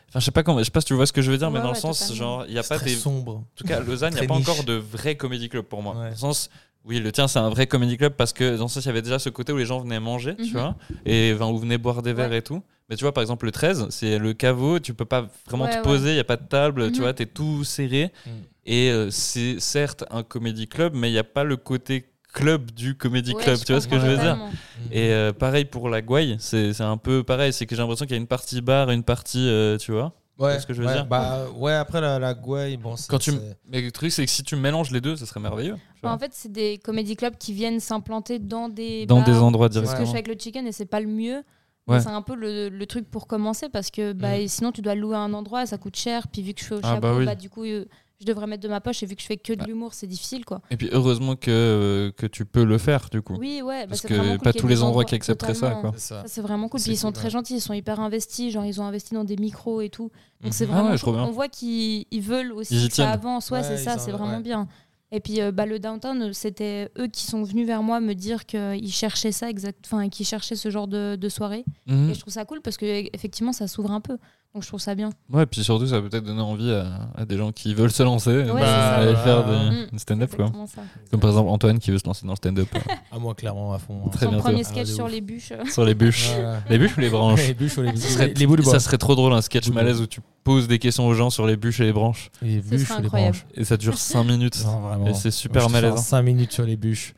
Enfin, 0.09 0.21
je 0.21 0.25
sais 0.25 0.31
pas 0.31 0.43
comment. 0.43 0.59
Je 0.59 0.65
sais 0.65 0.71
pas 0.71 0.81
si 0.81 0.87
tu 0.87 0.95
vois 0.95 1.07
ce 1.07 1.13
que 1.13 1.21
je 1.23 1.31
veux 1.31 1.39
dire, 1.39 1.51
mais 1.51 1.59
Ouais, 1.59 1.63
dans 1.63 1.71
le 1.71 1.75
ouais, 1.75 1.81
sens 1.81 1.99
totalement. 2.01 2.17
genre 2.17 2.45
il 2.49 2.55
y 2.55 2.59
a 2.59 2.63
pas 2.63 2.77
très 2.77 2.87
des. 2.87 2.95
sombre. 2.97 3.37
En 3.37 3.45
tout 3.57 3.65
cas, 3.65 3.77
à 3.79 3.81
Lausanne, 3.85 4.13
il 4.15 4.21
n'y 4.21 4.25
a 4.25 4.29
pas 4.29 4.37
niche. 4.39 4.49
encore 4.49 4.65
de 4.65 4.73
vrai 4.75 5.17
comédie 5.17 5.49
club 5.49 5.65
pour 5.67 5.83
moi. 5.83 5.95
Ouais. 5.95 6.05
Dans 6.05 6.11
le 6.11 6.17
sens, 6.17 6.49
oui, 6.85 6.99
le 7.01 7.13
tien, 7.13 7.29
c'est 7.29 7.39
un 7.39 7.51
vrai 7.51 7.67
comédie 7.67 7.99
club 7.99 8.15
parce 8.15 8.33
que 8.33 8.57
dans 8.57 8.65
le 8.65 8.69
sens, 8.69 8.83
il 8.85 8.87
y 8.87 8.91
avait 8.91 9.03
déjà 9.03 9.19
ce 9.19 9.29
côté 9.29 9.53
où 9.53 9.57
les 9.59 9.67
gens 9.67 9.81
venaient 9.81 10.01
manger, 10.01 10.35
tu 10.37 10.45
Mhm. 10.45 10.51
vois, 10.53 10.77
et 11.05 11.33
enfin, 11.35 11.47
où 11.51 11.59
venaient 11.59 11.77
boire 11.79 12.01
des 12.03 12.13
verres 12.15 12.31
Ouais. 12.31 12.39
et 12.39 12.43
tout. 12.43 12.63
Mais 12.89 12.97
tu 12.97 13.05
vois, 13.05 13.13
par 13.13 13.21
exemple, 13.21 13.45
le 13.45 13.53
13, 13.53 13.89
c'est 13.91 14.19
le 14.19 14.33
caveau, 14.33 14.79
tu 14.79 14.95
peux 14.95 15.05
pas 15.05 15.29
vraiment 15.47 15.65
Ouais, 15.65 15.71
te 15.73 15.77
ouais. 15.77 15.83
poser, 15.83 16.11
il 16.13 16.15
n'y 16.15 16.21
a 16.21 16.25
pas 16.25 16.39
de 16.39 16.47
table, 16.47 16.87
tu 16.91 16.99
Mhm. 17.01 17.05
vois, 17.05 17.13
tu 17.13 17.25
es 17.25 17.27
tout 17.27 17.63
serré. 17.65 18.11
Mm. 18.25 18.31
Et 18.65 18.91
euh, 18.91 19.11
c'est 19.11 19.61
certes 19.61 20.05
un 20.11 20.23
comédie 20.23 20.69
club, 20.69 20.95
mais 20.95 21.11
il 21.11 21.13
n'y 21.13 21.19
a 21.19 21.25
pas 21.25 21.45
le 21.45 21.59
côté 21.59 22.07
club 22.39 22.71
du 22.71 22.97
comédie 22.97 23.35
Ouais, 23.35 23.43
club, 23.43 23.59
tu 23.65 23.73
vois 23.73 23.81
ce 23.81 23.89
que 23.89 23.97
je 23.99 24.07
veux 24.07 24.15
dire 24.17 24.23
totalement. 24.35 24.51
Et 24.93 25.11
euh, 25.13 25.33
pareil 25.33 25.65
pour 25.65 25.89
la 25.89 26.01
Gouaille, 26.03 26.37
c'est 26.39 26.73
c'est 26.73 26.83
un 26.83 26.97
peu 26.97 27.23
pareil, 27.25 27.53
c'est 27.53 27.67
que 27.67 27.75
j'ai 27.75 27.83
l'impression 27.83 28.05
qu'il 28.07 28.15
y 28.15 28.19
a 28.19 28.21
une 28.21 28.27
partie 28.27 28.61
bar 28.61 28.91
et 28.91 28.95
une 28.95 29.03
partie, 29.03 29.49
euh, 29.49 29.77
tu 29.79 29.93
vois. 29.93 30.13
Ouais, 30.39 30.61
ce 30.61 30.67
que 30.67 30.73
je 30.73 30.81
veux 30.83 30.87
ouais, 30.87 30.95
dire 30.95 31.05
Bah, 31.07 31.47
ouais, 31.57 31.73
après 31.73 32.01
la, 32.01 32.21
la 32.21 32.33
gouaille, 32.33 32.77
bon, 32.77 32.95
c'est- 32.95 33.11
Quand 33.11 33.19
tu 33.19 33.33
c'est- 33.33 33.57
Mais 33.69 33.81
le 33.81 33.91
truc, 33.91 34.13
c'est 34.13 34.25
que 34.25 34.31
si 34.31 34.45
tu 34.45 34.55
mélanges 34.55 34.93
les 34.93 35.01
deux, 35.01 35.17
ça 35.17 35.27
serait 35.27 35.41
merveilleux. 35.41 35.75
Enfin, 36.01 36.15
en 36.15 36.19
fait, 36.19 36.31
c'est 36.33 36.53
des 36.53 36.79
comédie 36.79 37.17
clubs 37.17 37.37
qui 37.37 37.53
viennent 37.53 37.81
s'implanter 37.81 38.39
dans 38.39 38.69
des 38.69 39.05
Dans 39.05 39.17
bars. 39.17 39.25
des 39.27 39.35
endroits 39.35 39.69
C'est 39.73 39.85
ce 39.85 39.93
que 39.97 40.01
je 40.05 40.11
fais 40.11 40.19
avec 40.19 40.29
le 40.29 40.37
chicken 40.39 40.65
et 40.67 40.71
c'est 40.73 40.87
pas 40.87 41.01
le 41.01 41.09
mieux. 41.09 41.43
Ouais. 41.89 42.01
c'est 42.01 42.09
un 42.09 42.21
peu 42.21 42.35
le, 42.37 42.69
le 42.69 42.87
truc 42.87 43.11
pour 43.11 43.27
commencer 43.27 43.71
parce 43.71 43.91
que 43.91 44.13
bah, 44.13 44.37
Mm. 44.39 44.47
sinon 44.49 44.73
tu 44.73 44.83
dois 44.83 44.95
louer 44.95 45.17
un 45.17 45.33
endroit 45.33 45.63
et 45.63 45.67
ça 45.67 45.79
coûte 45.79 45.97
cher. 45.97 46.29
Puis 46.29 46.43
vu 46.43 46.53
que 46.53 46.61
je 46.61 46.67
fais 46.67 46.75
au 46.75 46.81
Ah, 46.83 46.89
chapeau, 46.97 47.01
bah 47.01 47.15
oui. 47.17 47.25
bah, 47.25 47.35
du 47.35 47.49
coup 47.49 47.65
euh, 47.65 47.87
je 48.21 48.27
devrais 48.27 48.47
mettre 48.47 48.63
de 48.63 48.69
ma 48.69 48.81
poche 48.81 49.03
et 49.03 49.07
vu 49.07 49.15
que 49.15 49.23
je 49.23 49.27
fais 49.27 49.37
que 49.37 49.53
de 49.53 49.65
l'humour, 49.65 49.95
c'est 49.95 50.07
difficile 50.09 50.45
quoi. 50.45 50.61
Et 50.71 50.77
puis 50.77 50.89
heureusement 50.93 51.37
que, 51.37 51.51
euh, 51.51 52.11
que 52.13 52.27
tu 52.27 52.45
peux 52.45 52.65
le 52.65 52.77
faire 52.79 53.09
du 53.11 53.23
coup. 53.23 53.37
Oui, 53.39 53.63
ouais. 53.63 53.83
bah, 53.83 53.87
Parce 53.91 54.01
c'est 54.03 54.09
que 54.09 54.15
cool 54.31 54.39
pas 54.39 54.53
tous 54.53 54.67
les 54.67 54.83
endroits 54.83 55.05
qui 55.05 55.15
accepteraient 55.15 55.55
ça, 55.55 55.69
totalement. 55.69 55.91
quoi. 55.91 55.95
c'est 55.99 56.15
c'est 56.27 56.41
vraiment 56.41 56.69
cool. 56.69 56.81
C'est 56.81 56.85
Puis 56.87 56.95
ils 56.95 56.97
sont 56.99 57.09
cool, 57.09 57.15
très 57.15 57.25
ouais. 57.27 57.31
gentils, 57.31 57.55
ils 57.55 57.61
sont 57.61 57.75
hyper 57.75 58.01
investis. 58.01 58.53
Genre, 58.53 58.65
ils 58.65 58.81
ont 58.81 58.85
investi 58.85 59.15
dans 59.15 59.25
des 59.25 59.37
micros 59.37 59.81
et 59.81 59.89
tout. 59.89 60.11
Donc, 60.43 60.53
c'est 60.53 60.67
Mhm. 60.67 60.73
Ah 60.73 60.77
vraiment. 60.81 60.91
ouais, 60.95 60.99
cool. 60.99 61.15
On 61.17 61.31
voit 61.31 61.49
qu'ils 61.49 62.07
ils 62.11 62.21
veulent 62.23 62.53
aussi 62.53 62.75
Ils 62.77 62.89
que 62.89 62.95
ça 62.95 63.11
avance. 63.11 63.51
Ouais, 63.51 63.59
Ouais, 63.61 63.65
c'est 63.65 63.77
ça, 63.79 63.99
c'est 63.99 64.11
vraiment 64.13 64.37
ouais. 64.39 64.43
bien. 64.43 64.67
Et 65.11 65.21
puis, 65.21 65.41
euh, 65.41 65.53
bah, 65.53 65.65
le 65.65 65.79
downtown, 65.79 66.35
c'était 66.35 66.91
eux 66.99 67.07
qui 67.07 67.23
sont 67.25 67.43
venus 67.43 67.67
vers 67.67 67.83
moi 67.83 67.99
me 67.99 68.15
dire 68.15 68.45
qu'ils 68.45 68.93
cherchaient 68.93 69.33
ça, 69.33 69.49
exact... 69.49 69.79
enfin, 69.87 70.09
qu'ils 70.11 70.27
cherchaient 70.27 70.55
ce 70.57 70.69
genre 70.71 70.87
de, 70.87 71.17
de 71.17 71.29
soirée. 71.31 71.65
Mhm. 71.87 72.11
Et 72.11 72.15
je 72.15 72.21
trouve 72.21 72.35
ça 72.35 72.45
cool 72.45 72.61
parce 72.61 72.77
que 72.77 72.85
effectivement, 73.15 73.53
ça 73.53 73.69
s'ouvre 73.69 73.91
un 73.93 74.03
peu. 74.03 74.19
Donc, 74.55 74.63
je 74.63 74.69
trouve 74.69 74.81
ça 74.81 74.95
bien. 74.95 75.11
Ouais, 75.31 75.45
puis 75.47 75.63
surtout, 75.63 75.87
ça 75.87 76.01
peut 76.01 76.09
peut-être 76.09 76.25
donner 76.25 76.41
envie 76.41 76.73
à, 76.73 77.11
à 77.15 77.25
des 77.27 77.37
gens 77.37 77.53
qui 77.53 77.75
veulent 77.75 77.93
se 77.93 78.03
lancer 78.03 78.31
Ouais, 78.31 78.47
bah, 78.61 78.95
aller 78.97 79.15
faire 79.17 79.45
des, 79.45 79.53
Mm. 79.53 79.87
du 79.93 79.99
stand-up. 79.99 80.31
Quoi. 80.35 80.47
Exactement 80.47 80.67
ça. 80.67 80.81
Comme 81.11 81.21
par 81.21 81.31
exemple 81.31 81.51
Antoine 81.51 81.79
qui 81.79 81.91
veut 81.91 81.99
se 81.99 82.07
lancer 82.07 82.25
dans 82.27 82.33
le 82.33 82.37
stand-up 82.37 82.67
Ah, 83.13 83.19
moi, 83.19 83.35
clairement, 83.35 83.75
à 83.75 83.79
fond. 83.79 84.03
hein. 84.07 84.09
Très 84.11 84.25
Son 84.25 84.31
bientôt. 84.33 84.45
premier 84.45 84.63
Ah, 84.65 84.69
sketch 84.69 84.89
sur 84.89 85.05
ouf. 85.05 85.13
les 85.13 85.21
bûches. 85.21 85.53
sur 85.71 85.85
les 85.85 85.95
bûches. 85.95 86.31
Voilà. 86.35 86.61
Les 86.71 86.79
bûches 86.79 86.97
ou 86.97 87.01
les 87.01 87.11
branches 87.11 87.47
Les 87.47 87.55
bûches 87.55 87.77
ou 87.79 87.83
les, 87.83 87.95
ça 87.97 88.09
serait, 88.09 88.33
les 88.35 88.47
bouts 88.47 88.57
de 88.57 88.63
bois. 88.63 88.73
ça 88.73 88.81
serait 88.81 88.99
trop 88.99 89.15
drôle 89.15 89.33
un 89.35 89.43
sketch 89.43 89.69
malaise 89.69 90.01
où 90.01 90.07
tu 90.07 90.21
poses 90.43 90.67
des 90.67 90.79
questions 90.79 91.07
aux 91.07 91.15
gens 91.15 91.29
sur 91.31 91.47
les 91.47 91.57
bûches 91.59 91.81
et 91.81 91.85
les 91.85 91.93
branches. 91.93 92.31
Les 92.41 92.61
bûches 92.63 92.91
ou 92.99 93.03
les 93.03 93.09
branches. 93.09 93.45
Et 93.55 93.65
ça 93.65 93.77
dure 93.77 93.99
5 93.99 94.25
minutes. 94.25 94.65
Non, 94.65 94.81
vraiment. 94.81 95.07
Et 95.09 95.15
c'est 95.15 95.31
super 95.31 95.69
malaisant. 95.69 95.99
5 95.99 96.23
minutes 96.23 96.53
sur 96.53 96.65
les 96.65 96.77
bûches. 96.77 97.13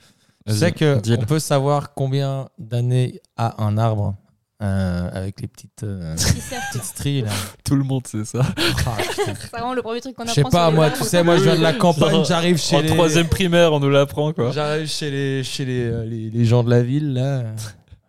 Tu 0.49 0.55
sais 0.57 0.73
que 0.73 0.99
deal. 1.01 1.19
on 1.23 1.27
peut 1.27 1.39
savoir 1.39 1.95
combien 1.95 2.49
d'années 2.59 3.21
a 3.37 3.63
un 3.63 3.79
arbre? 3.79 4.17
Euh, 4.63 5.11
avec 5.13 5.41
les 5.41 5.49
petites, 5.49 5.83
euh, 5.85 6.15
Qui 6.17 6.41
sert. 6.41 6.61
petites 6.71 6.85
stries 6.85 7.23
là. 7.23 7.31
Tout 7.65 7.77
le 7.77 7.85
monde 7.85 8.07
sait 8.07 8.25
ça. 8.25 8.41
Ah. 8.87 8.97
C'est 9.15 9.51
vraiment 9.51 9.73
le 9.75 9.83
premier 9.83 10.01
truc 10.01 10.15
qu'on 10.15 10.25
Je 10.27 10.31
apprend. 10.31 10.51
sais 10.51 10.51
pas, 10.51 10.63
sur 10.65 10.71
les 10.71 10.77
moi, 10.77 10.91
tu 10.91 11.05
sais, 11.05 11.23
moi 11.23 11.37
je 11.39 11.43
viens 11.45 11.57
de 11.57 11.63
la 11.63 11.73
campagne, 11.73 12.11
Genre, 12.11 12.25
j'arrive 12.25 12.59
chez 12.59 12.77
en 12.77 12.81
les. 12.81 12.89
troisième 12.89 13.29
primaire, 13.29 13.73
on 13.73 13.81
nous 13.81 13.91
l'apprend 13.91 14.33
quoi. 14.33 14.51
J'arrive 14.53 14.87
chez 14.87 15.11
les, 15.11 15.43
chez 15.45 15.65
les, 15.65 15.83
euh, 15.85 16.05
les, 16.05 16.31
les 16.31 16.45
gens 16.45 16.63
de 16.63 16.71
la 16.71 16.83
ville 16.83 17.15
là. 17.15 17.43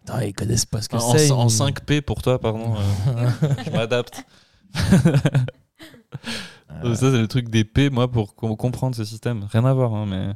Attends, 0.07 0.19
ils 0.19 0.33
connaissent 0.33 0.65
pas 0.65 0.81
ce 0.81 0.89
que 0.89 0.97
c'est. 0.99 1.31
en 1.31 1.47
ils- 1.47 1.51
5P 1.51 2.01
pour 2.01 2.21
toi, 2.21 2.39
pardon. 2.39 2.75
euh, 2.75 3.29
je 3.65 3.69
m'adapte. 3.71 4.23
Euh, 6.83 6.95
Ça, 6.95 7.11
c'est 7.11 7.17
le 7.21 7.27
truc 7.27 7.49
des 7.49 7.63
P, 7.63 7.89
moi, 7.89 8.09
pour 8.09 8.33
com- 8.35 8.55
comprendre 8.55 8.95
ce 8.95 9.03
système. 9.03 9.45
Rien 9.51 9.65
à 9.65 9.73
voir, 9.73 9.93
hein, 9.93 10.05
mais. 10.07 10.29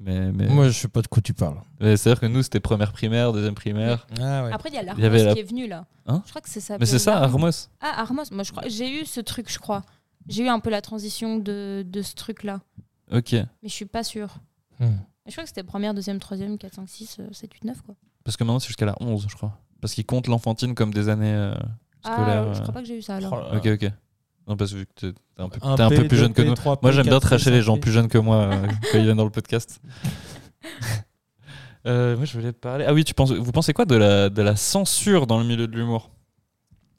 Mais, 0.00 0.30
mais... 0.32 0.46
Moi, 0.48 0.68
je 0.68 0.72
sais 0.78 0.88
pas 0.88 1.02
de 1.02 1.08
quoi 1.08 1.20
tu 1.20 1.34
parles. 1.34 1.60
mais 1.80 1.96
c'est-à-dire 1.96 2.20
que 2.20 2.26
nous, 2.26 2.42
c'était 2.42 2.60
première 2.60 2.92
primaire, 2.92 3.32
deuxième 3.32 3.54
primaire. 3.54 4.06
Ah 4.20 4.44
ouais. 4.44 4.52
Après, 4.52 4.68
il 4.68 4.74
y 4.76 4.78
a 4.78 4.82
l'Armos 4.82 5.02
la- 5.24 5.34
qui 5.34 5.40
est 5.40 5.42
venu 5.42 5.66
là. 5.66 5.86
Hein 6.06 6.22
je 6.24 6.30
crois 6.30 6.40
que 6.40 6.48
c'est 6.48 6.60
ça. 6.60 6.78
Mais 6.78 6.86
c'est 6.86 6.98
ça, 7.00 7.18
Armos. 7.18 7.68
Ah, 7.80 8.00
Armos. 8.02 8.30
Moi, 8.30 8.44
je 8.44 8.52
crois. 8.52 8.62
J'ai 8.68 9.00
eu 9.00 9.04
ce 9.04 9.20
truc, 9.20 9.50
je 9.52 9.58
crois. 9.58 9.82
J'ai 10.28 10.44
eu 10.44 10.48
un 10.48 10.60
peu 10.60 10.70
la 10.70 10.82
transition 10.82 11.38
de, 11.38 11.84
de 11.86 12.02
ce 12.02 12.14
truc-là. 12.14 12.60
Ok. 13.10 13.32
Mais 13.32 13.46
je 13.64 13.68
suis 13.72 13.86
pas 13.86 14.04
sûre. 14.04 14.36
Hmm. 14.78 14.96
Je 15.26 15.32
crois 15.32 15.42
que 15.44 15.48
c'était 15.48 15.62
première, 15.64 15.94
deuxième, 15.94 16.18
troisième, 16.20 16.58
4, 16.58 16.74
5, 16.74 16.88
6, 16.88 17.20
7, 17.32 17.52
8, 17.54 17.64
9, 17.64 17.82
quoi. 17.82 17.94
Parce 18.24 18.36
que 18.36 18.44
maintenant, 18.44 18.60
c'est 18.60 18.68
jusqu'à 18.68 18.86
la 18.86 18.94
11, 19.00 19.26
je 19.28 19.34
crois. 19.34 19.58
Parce 19.80 19.94
qu'ils 19.94 20.06
comptent 20.06 20.28
l'enfantine 20.28 20.74
comme 20.74 20.92
des 20.94 21.08
années 21.08 21.32
euh, 21.34 21.54
Ah, 22.04 22.12
scolaires. 22.14 22.54
je 22.54 22.58
euh. 22.60 22.62
crois 22.62 22.74
pas 22.74 22.80
que 22.82 22.86
j'ai 22.86 22.96
eu 22.98 23.02
ça 23.02 23.16
alors. 23.16 23.50
Oh. 23.52 23.56
Ok, 23.56 23.66
ok. 23.66 23.90
Non, 24.48 24.56
parce 24.56 24.72
que 24.72 24.78
t'es 24.94 25.12
t'es 25.12 25.42
un 25.42 25.48
peu, 25.48 25.58
Un 25.62 25.76
t'es 25.76 25.82
un 25.82 25.88
P, 25.90 25.94
peu 25.96 26.00
plus 26.02 26.08
deux 26.08 26.16
jeune 26.16 26.32
que 26.32 26.42
P, 26.42 26.48
nous. 26.48 26.54
trois 26.54 26.76
P, 26.76 26.80
Moi, 26.82 26.92
j'aime 26.92 27.06
bien 27.06 27.20
tracher 27.20 27.50
les 27.50 27.60
gens 27.62 27.76
plus 27.78 27.92
jeunes 27.92 28.08
que 28.08 28.18
moi 28.18 28.36
euh, 28.36 28.66
quand 28.92 28.98
ils 28.98 29.04
viennent 29.04 29.16
dans 29.16 29.24
le 29.24 29.30
podcast. 29.30 29.80
Euh, 31.86 32.16
moi, 32.16 32.26
je 32.26 32.32
voulais 32.36 32.52
parler. 32.52 32.84
Ah 32.86 32.92
oui, 32.92 33.04
tu 33.04 33.14
penses, 33.14 33.32
vous 33.32 33.52
pensez 33.52 33.72
quoi 33.72 33.84
de 33.84 33.94
la, 33.94 34.28
de 34.28 34.42
la 34.42 34.56
censure 34.56 35.26
dans 35.26 35.38
le 35.38 35.44
milieu 35.44 35.66
de 35.66 35.74
l'humour? 35.76 36.10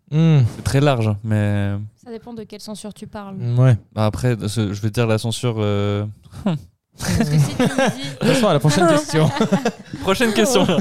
Hmm. 0.09 0.39
C'est 0.55 0.63
très 0.63 0.79
large, 0.79 1.11
mais 1.23 1.73
Ça 2.03 2.09
dépend 2.09 2.33
de 2.33 2.43
quelle 2.43 2.61
censure 2.61 2.93
tu 2.93 3.05
parles. 3.05 3.35
Ouais. 3.57 3.77
bah, 3.93 4.05
après, 4.05 4.35
ce- 4.47 4.73
je 4.73 4.81
vais 4.81 4.89
dire 4.89 5.05
la 5.05 5.17
censure. 5.19 5.57
euh, 5.59 6.05
Parce 6.97 7.29
que 7.29 7.37
si 7.37 7.55
tu 7.55 7.61
me 7.61 7.67
dis. 7.97 8.15
Passons 8.19 8.47
à 8.47 8.53
la 8.53 8.59
prochaine 8.59 8.87
question. 8.87 9.29
Prochaine 10.01 10.33
question. 10.33 10.65
Non, 10.65 10.77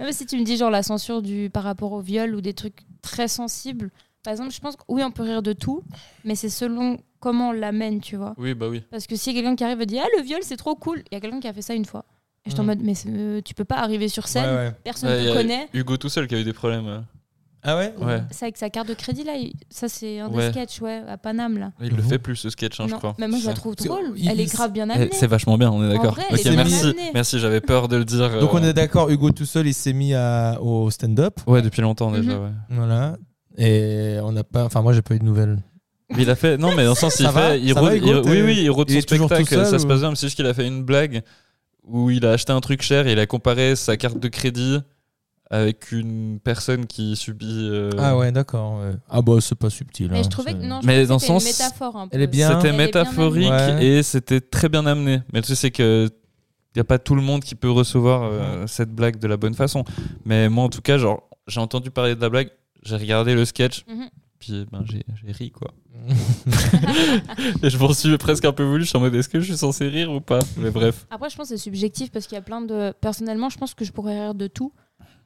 mais 0.00 0.12
si 0.12 0.26
tu 0.26 0.38
me 0.38 0.44
dis 0.44 0.56
genre 0.56 0.70
la 0.70 0.82
censure 0.84 1.22
du 1.22 1.50
par 1.50 1.64
rapport 1.64 1.92
au 1.92 2.00
viol 2.00 2.34
ou 2.36 2.40
des 2.40 2.54
trucs 2.54 2.82
très 3.00 3.26
sensibles, 3.26 3.90
par 4.22 4.32
exemple, 4.32 4.52
je 4.52 4.60
pense 4.60 4.76
que 4.76 4.82
oui, 4.88 5.02
on 5.04 5.10
peut 5.10 5.22
rire 5.22 5.42
de 5.42 5.52
tout, 5.52 5.82
mais 6.24 6.34
c'est 6.34 6.48
selon 6.48 6.98
comment 7.20 7.48
on 7.50 7.52
l'amène, 7.52 8.00
tu 8.00 8.16
vois. 8.16 8.34
oui, 8.38 8.54
bah 8.54 8.68
oui. 8.68 8.82
Parce 8.90 9.06
que 9.06 9.16
si 9.16 9.30
y 9.30 9.32
a 9.32 9.40
quelqu'un 9.40 9.56
qui 9.56 9.64
arrive 9.64 9.80
et 9.80 9.86
dit 9.86 9.98
Ah, 9.98 10.06
le 10.16 10.22
viol, 10.22 10.40
c'est 10.42 10.56
trop 10.56 10.74
cool, 10.74 11.02
il 11.10 11.14
y 11.14 11.16
a 11.16 11.20
quelqu'un 11.20 11.40
qui 11.40 11.48
a 11.48 11.52
fait 11.52 11.62
ça 11.62 11.74
une 11.74 11.84
fois. 11.84 12.04
Et 12.44 12.50
je 12.50 12.54
suis 12.54 12.60
en 12.60 12.64
mode 12.64 12.80
Mais 12.82 12.94
euh, 13.06 13.40
tu 13.44 13.54
peux 13.54 13.64
pas 13.64 13.76
arriver 13.78 14.08
sur 14.08 14.26
scène, 14.26 14.44
Ouais, 14.50 14.56
ouais. 14.68 14.72
personne 14.82 15.10
Ouais, 15.10 15.22
ne 15.22 15.28
a 15.28 15.32
te 15.32 15.36
connaît. 15.36 15.68
Hugo 15.74 15.96
tout 15.96 16.08
seul 16.08 16.26
qui 16.26 16.34
a 16.34 16.40
eu 16.40 16.44
des 16.44 16.52
problèmes. 16.52 16.86
euh. 16.88 17.00
Ah 17.64 17.76
ouais 17.76 17.94
Ouais. 18.00 18.20
C'est 18.32 18.46
avec 18.46 18.56
sa 18.56 18.68
carte 18.70 18.88
de 18.88 18.94
crédit 18.94 19.22
là, 19.22 19.34
il- 19.36 19.52
ça 19.70 19.88
c'est 19.88 20.18
un 20.18 20.28
Ouais. 20.28 20.46
des 20.46 20.50
sketchs, 20.50 20.80
ouais, 20.80 21.00
à 21.06 21.16
Paname 21.16 21.58
là. 21.58 21.70
Il 21.80 21.90
le 21.90 22.02
Mhm. 22.02 22.08
fait 22.08 22.18
plus 22.18 22.34
ce 22.34 22.50
sketch, 22.50 22.80
hein, 22.80 22.86
je 22.88 22.92
Non, 22.94 22.98
crois. 22.98 23.14
mais 23.20 23.28
moi 23.28 23.38
je 23.38 23.46
la 23.46 23.54
trouve 23.54 23.76
drôle, 23.76 24.14
il- 24.16 24.28
elle 24.28 24.40
est 24.40 24.52
grave 24.52 24.72
bien 24.72 24.88
Eh, 24.88 24.92
amenée. 24.94 25.10
C'est 25.12 25.28
vachement 25.28 25.56
bien, 25.56 25.70
on 25.70 25.84
est 25.88 25.92
d'accord. 25.92 26.14
vrai, 26.14 26.24
elle 26.30 26.34
Ok, 26.34 26.40
est 26.46 26.50
bien 26.50 26.56
merci. 26.56 26.80
amenée. 26.86 27.10
Merci, 27.14 27.38
j'avais 27.38 27.60
peur 27.60 27.86
de 27.86 27.94
le 27.98 28.04
dire. 28.04 28.22
euh, 28.22 28.40
Donc 28.40 28.52
on 28.54 28.62
est 28.64 28.72
d'accord, 28.72 29.10
Hugo 29.10 29.30
tout 29.30 29.44
seul, 29.46 29.68
il 29.68 29.74
s'est 29.74 29.92
mis 29.92 30.12
à, 30.12 30.60
au 30.60 30.90
stand-up. 30.90 31.38
Ouais, 31.46 31.62
depuis 31.62 31.82
longtemps 31.82 32.10
déjà, 32.10 32.34
Mhm. 32.36 32.42
ouais. 32.46 32.50
Voilà. 32.70 33.16
Et 33.58 34.18
on 34.22 34.32
n'a 34.32 34.44
pas. 34.44 34.64
Enfin, 34.64 34.82
moi, 34.82 34.92
j'ai 34.92 35.02
pas 35.02 35.14
eu 35.14 35.18
de 35.18 35.24
nouvelles. 35.24 35.58
Mais 36.14 36.22
il 36.22 36.30
a 36.30 36.34
fait. 36.36 36.58
Non, 36.58 36.74
mais 36.76 36.84
dans 36.84 36.90
le 36.90 36.96
sens, 36.96 37.18
il 37.20 37.24
Ça 37.26 37.30
va 37.32 37.50
fait. 37.50 37.60
Il 37.60 37.74
va, 37.74 37.94
il- 37.96 38.04
oui, 38.04 38.42
oui, 38.42 38.58
il 38.62 38.70
rôde 38.70 38.90
son 38.90 38.96
est 38.96 39.08
toujours 39.08 39.28
tout 39.28 39.34
spectacle. 39.34 39.62
seul, 39.62 39.70
ça 39.70 39.78
se 39.78 39.86
passe 39.86 40.00
bien, 40.00 40.10
mais 40.10 40.16
c'est 40.16 40.26
juste 40.26 40.36
qu'il 40.36 40.46
a 40.46 40.54
fait 40.54 40.66
une 40.66 40.82
blague 40.82 41.22
où 41.84 42.10
il 42.10 42.24
a 42.26 42.32
acheté 42.32 42.52
un 42.52 42.60
truc 42.60 42.82
cher 42.82 43.06
et 43.06 43.12
il 43.12 43.18
a 43.18 43.26
comparé 43.26 43.76
sa 43.76 43.96
carte 43.96 44.18
de 44.18 44.28
crédit 44.28 44.78
avec 45.50 45.92
une 45.92 46.38
personne 46.42 46.86
qui 46.86 47.16
subit. 47.16 47.68
euh, 47.70 47.90
Ah 47.98 48.16
ouais, 48.16 48.32
d'accord. 48.32 48.78
ouais. 48.80 48.92
Ah 49.10 49.20
bah, 49.22 49.34
c'est 49.40 49.54
pas 49.58 49.68
subtil. 49.70 50.08
Mais 50.10 50.18
hein, 50.18 50.22
je 50.24 50.28
trouvais 50.28 50.52
que 50.54 50.58
non, 50.64 50.80
je 50.80 50.86
Mais 50.86 51.04
trouvais 51.04 51.06
dans 51.06 51.18
que 51.18 51.22
une 51.24 51.40
sens- 51.40 51.44
métaphore 51.44 51.96
un 51.96 52.08
peu. 52.08 52.16
Elle 52.16 52.22
est 52.22 52.26
bien. 52.26 52.56
C'était 52.60 52.72
métaphorique 52.76 53.52
et 53.80 54.02
c'était 54.02 54.40
très 54.40 54.68
bien 54.68 54.86
amené. 54.86 55.20
Mais 55.32 55.40
le 55.40 55.42
truc, 55.42 55.56
c'est 55.56 55.70
que. 55.70 56.08
Il 56.74 56.78
n'y 56.78 56.80
a 56.80 56.84
pas 56.84 56.98
tout 56.98 57.14
le 57.14 57.20
monde 57.20 57.42
qui 57.44 57.54
peut 57.54 57.70
recevoir 57.70 58.22
euh, 58.22 58.66
cette 58.66 58.88
blague 58.94 59.18
de 59.18 59.26
la 59.26 59.36
bonne 59.36 59.52
façon. 59.52 59.84
Mais 60.24 60.48
moi, 60.48 60.64
en 60.64 60.68
tout 60.70 60.80
cas, 60.80 60.96
genre, 60.96 61.28
j'ai 61.46 61.60
entendu 61.60 61.90
parler 61.90 62.14
de 62.14 62.20
la 62.22 62.30
blague, 62.30 62.48
j'ai 62.82 62.96
regardé 62.96 63.34
le 63.34 63.44
sketch, 63.44 63.84
Mhm. 63.88 64.08
puis 64.38 64.66
ben, 64.70 64.84
j'ai 64.84 65.04
j'ai 65.24 65.32
ri, 65.32 65.50
quoi. 65.50 65.72
Et 67.62 67.70
je 67.70 67.78
m'en 67.78 67.92
suis 67.92 68.16
presque 68.18 68.44
un 68.44 68.52
peu 68.52 68.62
voulu. 68.64 68.84
Je 68.84 68.88
suis 68.88 68.96
en 68.96 69.00
mode, 69.00 69.14
est-ce 69.14 69.28
que 69.28 69.40
je 69.40 69.44
suis 69.46 69.56
censé 69.56 69.88
rire 69.88 70.10
ou 70.12 70.20
pas? 70.20 70.40
Mais 70.56 70.70
bref. 70.70 71.06
Après, 71.10 71.30
je 71.30 71.36
pense 71.36 71.48
que 71.48 71.56
c'est 71.56 71.62
subjectif 71.62 72.10
parce 72.10 72.26
qu'il 72.26 72.34
y 72.34 72.38
a 72.38 72.42
plein 72.42 72.60
de. 72.60 72.92
Personnellement, 73.00 73.48
je 73.50 73.58
pense 73.58 73.74
que 73.74 73.84
je 73.84 73.92
pourrais 73.92 74.20
rire 74.20 74.34
de 74.34 74.46
tout. 74.46 74.72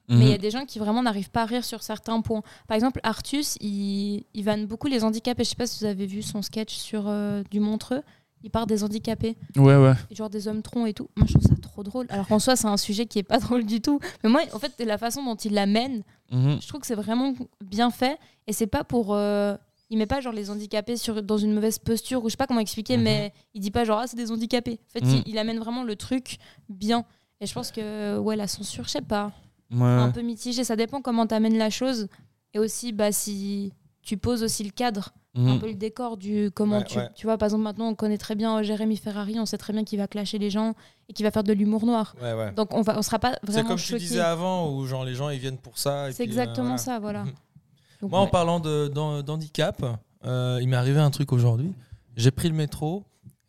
Mais 0.08 0.16
il 0.26 0.28
y 0.28 0.32
a 0.32 0.34
Mhm. 0.34 0.38
des 0.40 0.50
gens 0.52 0.64
qui 0.66 0.78
vraiment 0.78 1.02
n'arrivent 1.02 1.30
pas 1.30 1.42
à 1.42 1.46
rire 1.46 1.64
sur 1.64 1.82
certains 1.82 2.20
points. 2.20 2.42
Par 2.68 2.76
exemple, 2.76 3.00
Artus, 3.02 3.56
il, 3.60 4.24
il 4.34 4.44
vanne 4.44 4.66
beaucoup 4.66 4.86
les 4.86 5.02
handicapés. 5.02 5.42
Je 5.42 5.48
sais 5.48 5.56
pas 5.56 5.66
si 5.66 5.80
vous 5.82 5.90
avez 5.90 6.06
vu 6.06 6.22
son 6.22 6.42
sketch 6.42 6.72
sur 6.76 7.08
euh, 7.08 7.42
du 7.50 7.58
Montreux. 7.58 8.02
Il 8.42 8.50
part 8.50 8.66
des 8.66 8.84
handicapés, 8.84 9.36
Ouais, 9.56 9.76
ouais. 9.76 9.94
genre 10.12 10.30
des 10.30 10.46
hommes 10.46 10.62
troncs 10.62 10.86
et 10.88 10.92
tout. 10.94 11.08
Moi, 11.16 11.26
je 11.26 11.32
trouve 11.34 11.48
ça 11.48 11.56
trop 11.60 11.82
drôle. 11.82 12.06
Alors 12.10 12.28
qu'en 12.28 12.38
soi, 12.38 12.54
c'est 12.54 12.68
un 12.68 12.76
sujet 12.76 13.06
qui 13.06 13.18
est 13.18 13.22
pas 13.24 13.38
drôle 13.40 13.64
du 13.64 13.80
tout. 13.80 13.98
Mais 14.22 14.30
moi, 14.30 14.42
en 14.52 14.58
fait, 14.58 14.72
la 14.84 14.98
façon 14.98 15.24
dont 15.24 15.34
il 15.36 15.52
l'amène, 15.54 16.02
Mhm. 16.30 16.58
je 16.60 16.68
trouve 16.68 16.80
que 16.80 16.86
c'est 16.86 16.94
vraiment 16.94 17.34
bien 17.64 17.90
fait. 17.90 18.18
Et 18.46 18.52
c'est 18.52 18.66
pas 18.66 18.84
pour. 18.84 19.14
euh, 19.14 19.56
il 19.90 19.98
met 19.98 20.06
pas 20.06 20.20
genre 20.20 20.32
les 20.32 20.50
handicapés 20.50 20.96
sur, 20.96 21.22
dans 21.22 21.38
une 21.38 21.52
mauvaise 21.54 21.78
posture 21.78 22.22
ou 22.24 22.28
je 22.28 22.32
sais 22.32 22.36
pas 22.36 22.46
comment 22.48 22.58
expliquer, 22.60 22.96
Mhm. 22.96 23.02
mais 23.04 23.32
il 23.54 23.60
dit 23.60 23.70
pas 23.70 23.84
genre 23.84 24.00
ah 24.00 24.06
c'est 24.08 24.16
des 24.16 24.30
handicapés. 24.32 24.80
En 24.88 24.92
fait, 24.98 25.04
Mhm. 25.04 25.22
il, 25.26 25.32
il 25.32 25.38
amène 25.38 25.58
vraiment 25.58 25.84
le 25.84 25.94
truc 25.96 26.38
bien. 26.68 27.04
Et 27.40 27.46
je 27.46 27.54
pense 27.54 27.70
que 27.70 28.18
ouais 28.18 28.34
la 28.36 28.48
censure, 28.48 28.84
je 28.84 28.90
sais 28.90 29.00
pas, 29.02 29.32
Ouais. 29.72 29.82
un 29.84 30.10
peu 30.10 30.22
mitigé. 30.22 30.64
Ça 30.64 30.74
dépend 30.76 31.00
comment 31.02 31.26
t'amènes 31.26 31.56
la 31.58 31.70
chose 31.70 32.08
et 32.54 32.58
aussi 32.58 32.92
bah 32.92 33.12
si 33.12 33.72
tu 34.06 34.16
poses 34.16 34.42
aussi 34.42 34.64
le 34.64 34.70
cadre, 34.70 35.10
un 35.36 35.40
Mhm. 35.54 35.58
peu 35.60 35.66
le 35.66 35.74
décor 35.74 36.16
du 36.16 36.50
comment 36.54 36.78
Ouais, 36.78 36.84
tu, 36.84 36.96
ouais. 36.96 37.10
tu 37.14 37.26
vois 37.26 37.36
par 37.36 37.46
exemple 37.48 37.64
maintenant 37.64 37.88
on 37.88 37.94
connaît 37.94 38.16
très 38.16 38.34
bien 38.36 38.56
euh, 38.58 38.62
Jérémy 38.62 38.96
Ferrari, 38.96 39.38
on 39.38 39.44
sait 39.44 39.58
très 39.58 39.72
bien 39.74 39.84
qu'il 39.84 39.98
va 39.98 40.06
clasher 40.08 40.38
les 40.38 40.48
gens 40.48 40.74
et 41.08 41.12
qu'il 41.12 41.24
va 41.26 41.30
faire 41.30 41.44
de 41.44 41.52
l'humour 41.52 41.84
noir. 41.84 42.14
Ouais, 42.22 42.32
ouais. 42.32 42.52
Donc 42.52 42.72
on 42.72 42.80
va 42.82 42.96
on 42.98 43.02
sera 43.02 43.18
pas 43.18 43.32
C'est 43.44 43.50
vraiment 43.52 43.68
comme 43.68 43.76
tu 43.76 43.82
choqué. 43.82 43.98
disais 43.98 44.20
avant, 44.20 44.72
où 44.72 44.86
genre 44.86 45.04
les 45.04 45.14
gens 45.14 45.28
ils 45.28 45.38
viennent 45.40 45.58
pour 45.58 45.76
ça. 45.76 46.10
C'est 46.12 46.22
euh, 46.22 46.26
exactement 46.26 46.68
voilà. 46.68 46.78
ça, 46.78 46.98
voilà. 47.00 47.24
Mhm. 47.24 47.32
Donc, 48.00 48.10
Moi, 48.10 48.20
en 48.20 48.26
parlant 48.28 48.60
d'handicap, 48.60 49.84
euh, 50.24 50.58
il 50.62 50.68
m'est 50.68 50.76
arrivé 50.76 51.00
un 51.00 51.10
truc 51.10 51.32
aujourd'hui. 51.32 51.72
J'ai 52.16 52.30
pris 52.30 52.48
le 52.48 52.54
métro 52.54 53.04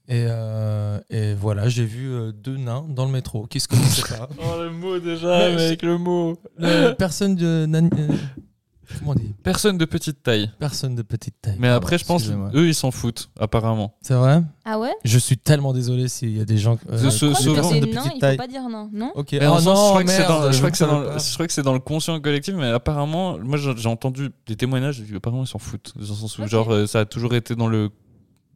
et, 0.09 0.25
euh, 0.27 0.99
et 1.09 1.33
voilà, 1.33 1.67
j'ai 1.69 1.83
vu 1.85 2.31
deux 2.33 2.55
nains 2.57 2.85
dans 2.89 3.05
le 3.05 3.11
métro 3.11 3.45
qui 3.45 3.59
se 3.59 3.67
connaissaient 3.67 4.15
pas. 4.17 4.27
Oh, 4.39 4.61
le 4.63 4.71
mot 4.71 4.99
déjà, 4.99 5.49
Mais 5.49 5.55
mec, 5.71 5.81
le 5.81 5.97
mot. 5.97 6.37
Le- 6.57 6.93
personne 6.93 7.35
de. 7.35 7.65
nan- 7.67 7.89
comment 8.99 9.11
on 9.11 9.15
dit 9.15 9.33
Personne 9.43 9.77
de 9.77 9.85
petite 9.85 10.23
taille. 10.23 10.51
Personne 10.59 10.95
de 10.95 11.01
petite 11.01 11.35
taille. 11.41 11.57
Mais 11.59 11.67
après, 11.67 11.97
je 11.97 12.05
pense, 12.05 12.21
excusez-moi. 12.23 12.51
eux, 12.55 12.67
ils 12.67 12.75
s'en 12.75 12.91
foutent, 12.91 13.29
apparemment. 13.39 13.95
C'est 14.01 14.13
vrai 14.13 14.41
Ah 14.65 14.79
ouais 14.79 14.93
Je 15.05 15.17
suis 15.17 15.37
tellement 15.37 15.73
désolé 15.73 16.07
s'il 16.07 16.37
y 16.37 16.41
a 16.41 16.45
des 16.45 16.57
gens. 16.57 16.77
euh, 16.89 16.97
Ce- 16.97 17.09
ce- 17.09 17.25
Je 17.27 17.49
crois 17.51 17.63
c'est 17.71 17.79
de 17.79 17.85
nain, 17.87 18.01
petite 18.01 18.11
il 18.15 18.19
taille. 18.19 18.37
faut 18.37 18.43
pas 18.43 18.47
dire 18.47 18.67
nain, 18.69 18.89
non 18.93 19.11
Ok. 19.15 19.29
Mais 19.33 19.39
dans 19.39 19.55
le 19.55 19.61
sens, 19.61 19.63
je 19.63 19.69
non, 19.83 19.89
crois 19.89 20.03
que 20.03 20.09
c'est 20.11 20.17
merde, 20.19 20.31
dans, 20.43 20.47
je 20.47 20.51
je 20.51 20.57
crois 20.57 20.67
ne 20.67 20.71
que 20.71 20.77
c'est 20.77 20.85
dans, 20.87 20.99
le- 20.99 21.07
pas. 21.07 21.17
je 21.17 21.33
crois 21.33 21.47
que 21.47 21.53
c'est 21.53 21.61
dans 21.63 21.73
le 21.73 21.79
conscient 21.79 22.19
collectif, 22.19 22.53
mais 22.55 22.67
apparemment, 22.67 23.37
moi 23.39 23.57
j'ai 23.57 23.75
j'ai 23.77 23.89
entendu 23.89 24.29
des 24.47 24.55
témoignages, 24.55 25.03
apparemment 25.15 25.43
ils 25.43 25.47
s'en 25.47 25.59
foutent. 25.59 25.93
Dans 25.95 26.01
le 26.01 26.07
sens 26.07 26.37
où, 26.37 26.41
Ok. 26.43 26.47
genre, 26.49 26.71
euh, 26.73 26.87
ça 26.87 27.01
a 27.01 27.05
toujours 27.05 27.33
été 27.35 27.55
dans 27.55 27.67
le, 27.67 27.89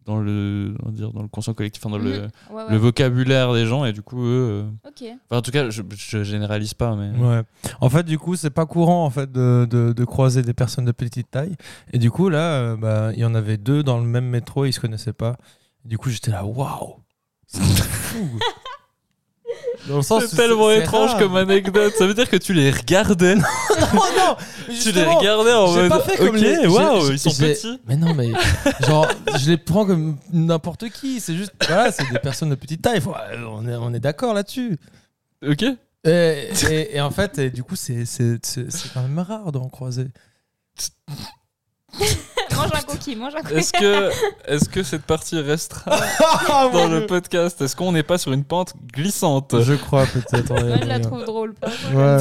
dans 0.06 0.18
le, 0.20 0.76
on 0.84 0.88
va 0.88 0.92
dire, 0.92 1.12
dans 1.12 1.22
le 1.22 1.28
conscient 1.28 1.54
collectif, 1.54 1.86
enfin, 1.86 1.96
dans 1.98 2.04
le, 2.04 2.12
Mhm. 2.22 2.30
Ouais, 2.52 2.64
ouais. 2.64 2.72
le 2.72 2.78
vocabulaire 2.78 3.54
des 3.54 3.66
gens, 3.66 3.86
et 3.86 3.94
du 3.94 4.02
coup, 4.02 4.24
eux. 4.24 4.64
euh, 4.66 4.90
enfin, 5.30 5.38
en 5.38 5.42
tout 5.42 5.52
cas, 5.52 5.70
je, 5.70 5.82
je 5.96 6.24
généralise 6.24 6.74
pas, 6.74 6.96
mais. 6.96 7.12
Ouais. 7.18 7.42
En 7.82 7.90
fait, 7.90 8.04
du 8.04 8.18
coup, 8.18 8.36
c'est 8.36 8.50
pas 8.50 8.66
courant 8.66 9.06
en 9.06 9.10
fait 9.10 9.32
de, 9.32 9.68
de, 9.70 9.94
de 9.94 10.06
croiser 10.06 10.42
des 10.42 10.54
personnes 10.54 10.86
de 10.86 10.92
petite 10.92 11.30
taille. 11.30 11.56
Et 11.94 11.98
du 12.00 12.10
coup, 12.12 12.30
là, 12.30 12.54
euh, 12.54 12.78
bah, 12.78 13.12
il 13.14 13.20
y 13.20 13.26
en 13.26 13.36
avait 13.36 13.58
deux 13.58 13.84
dans 13.84 14.00
le 14.00 14.06
même 14.06 14.26
métro, 14.26 14.66
ils 14.66 14.74
se 14.74 14.80
connaissaient 14.80 15.14
pas. 15.14 15.38
Du 15.86 15.98
coup, 15.98 16.10
j'étais 16.10 16.32
là, 16.32 16.46
waouh, 16.46 16.96
c'est 17.48 17.62
fou. 17.64 18.28
Dans 19.88 19.96
le 19.98 20.02
sens 20.04 20.26
C'est 20.28 20.36
tellement 20.36 20.70
étrange 20.70 21.18
comme 21.18 21.36
anecdote. 21.36 21.94
Ça 21.98 22.06
veut 22.06 22.14
dire 22.14 22.30
que 22.30 22.36
tu 22.38 22.54
les 22.54 22.70
regardais. 22.70 23.36
non, 23.36 23.42
non, 23.82 24.36
mais 24.68 24.76
tu 24.80 24.92
les 24.92 25.04
regardais 25.04 25.54
en 25.54 25.72
mode. 25.72 25.90
pas 25.90 26.00
fait 26.02 26.18
comme 26.18 26.36
ok, 26.36 26.42
les- 26.42 26.68
waouh, 26.68 27.12
ils 27.12 27.18
sont 27.20 27.32
petits. 27.32 27.80
Mais 27.88 27.96
non, 27.98 28.14
mais 28.14 28.32
genre, 28.88 29.08
je 29.40 29.50
les 29.50 29.58
prends 29.58 29.86
comme 29.86 30.18
n'importe 30.32 30.90
qui. 30.90 31.20
C'est 31.20 31.36
juste, 31.36 31.54
voilà, 31.68 31.92
c'est 31.92 32.08
des 32.12 32.20
personnes 32.20 32.50
de 32.52 32.56
petite 32.56 32.82
taille. 32.84 33.02
Faut- 33.02 33.16
euh, 33.16 33.44
on 33.50 33.68
est, 33.68 33.76
on 33.76 33.92
est 33.94 34.00
d'accord 34.00 34.34
là-dessus. 34.36 34.78
Ok. 35.48 35.64
Et, 35.64 35.78
et- 36.70 36.96
et 36.98 37.02
en 37.02 37.10
fait, 37.12 37.40
et 37.40 37.50
du 37.50 37.64
coup, 37.64 37.76
c'est 37.76 38.06
c'est- 38.06 38.38
c'est- 38.46 38.70
c'est 38.72 38.94
quand 38.94 39.02
même 39.02 39.18
rare 39.20 39.52
d'en 39.52 39.68
croiser. 39.68 40.08
mange 42.56 42.70
un 42.74 42.82
cookie, 42.82 43.16
mange 43.16 43.36
un 43.36 43.42
cookie. 43.42 43.56
Est-ce 43.56 43.74
que, 43.74 44.10
est-ce 44.48 44.70
que 44.70 44.82
cette 44.84 45.02
partie 45.04 45.40
restera 45.40 45.92
dans 46.74 46.88
le 46.88 47.06
podcast? 47.06 47.62
Est-ce 47.62 47.76
qu'on 47.76 47.92
n'est 47.92 48.04
pas 48.04 48.18
sur 48.18 48.32
une 48.34 48.44
pente 48.44 48.74
glissante? 48.94 49.56
Je 49.62 49.74
crois 49.74 50.06
peut-être. 50.06 50.54
ouais, 50.54 50.64
Moi, 50.64 50.78
je 50.82 50.88
la 50.88 51.00
trouve 51.00 51.26
drôle. 51.26 51.54
pas 51.54 51.68
Ouais. 51.94 52.18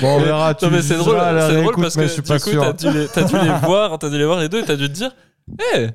Bon, 0.00 0.16
on 0.16 0.20
verra. 0.20 0.54
Tu 0.54 0.64
Non 0.64 0.70
mais 0.70 0.82
c'est 0.82 0.96
drôle, 0.96 1.18
à 1.20 1.32
la 1.32 1.48
c'est 1.48 1.60
drôle 1.62 1.76
parce 1.76 1.94
que 1.96 2.02
je 2.02 2.08
suis 2.08 2.22
du 2.22 2.28
pas 2.28 2.38
coup 2.38 2.50
sûr. 2.50 2.62
t'as 2.62 2.72
dû, 2.72 2.90
les, 2.98 3.08
t'as 3.08 3.22
dû 3.24 3.34
les 3.38 3.52
voir, 3.66 3.98
t'as 3.98 4.08
dû 4.08 4.18
les 4.18 4.24
voir 4.24 4.40
les 4.40 4.48
deux 4.48 4.60
et 4.60 4.64
t'as 4.64 4.76
dû 4.76 4.88
te 4.88 4.94
dire, 4.94 5.14
hé, 5.74 5.88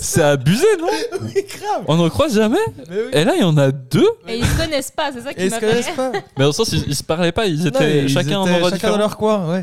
c'est 0.00 0.22
abusé 0.22 0.66
non? 0.78 0.88
Oui, 1.22 1.32
grave. 1.48 1.84
On 1.86 1.96
n'en 1.96 2.08
croise 2.08 2.34
jamais? 2.34 2.58
Oui. 2.90 2.96
Et 3.12 3.24
là 3.24 3.32
il 3.36 3.40
y 3.40 3.44
en 3.44 3.56
a 3.56 3.70
deux? 3.70 4.08
Et 4.26 4.38
ils 4.38 4.44
se 4.46 4.56
connaissent 4.56 4.90
pas, 4.90 5.10
c'est 5.12 5.20
ça 5.20 5.32
qui 5.34 5.44
ils 5.44 5.50
m'a 5.50 5.60
se 5.60 5.66
fait 5.82 5.92
pas. 5.96 6.12
Mais 6.38 6.44
au 6.44 6.52
sens 6.52 6.72
ils, 6.72 6.84
ils 6.88 6.94
se 6.96 7.02
parlaient 7.04 7.32
pas, 7.32 7.46
ils 7.46 7.60
Non, 7.60 7.66
étaient 7.66 7.98
ils 8.02 8.08
chacun 8.08 8.38
en 8.38 8.42
endroit 8.42 8.58
chacun 8.64 8.74
différent. 8.76 8.92
dans 8.94 8.98
leur 8.98 9.16
coin, 9.16 9.48
ouais. 9.50 9.62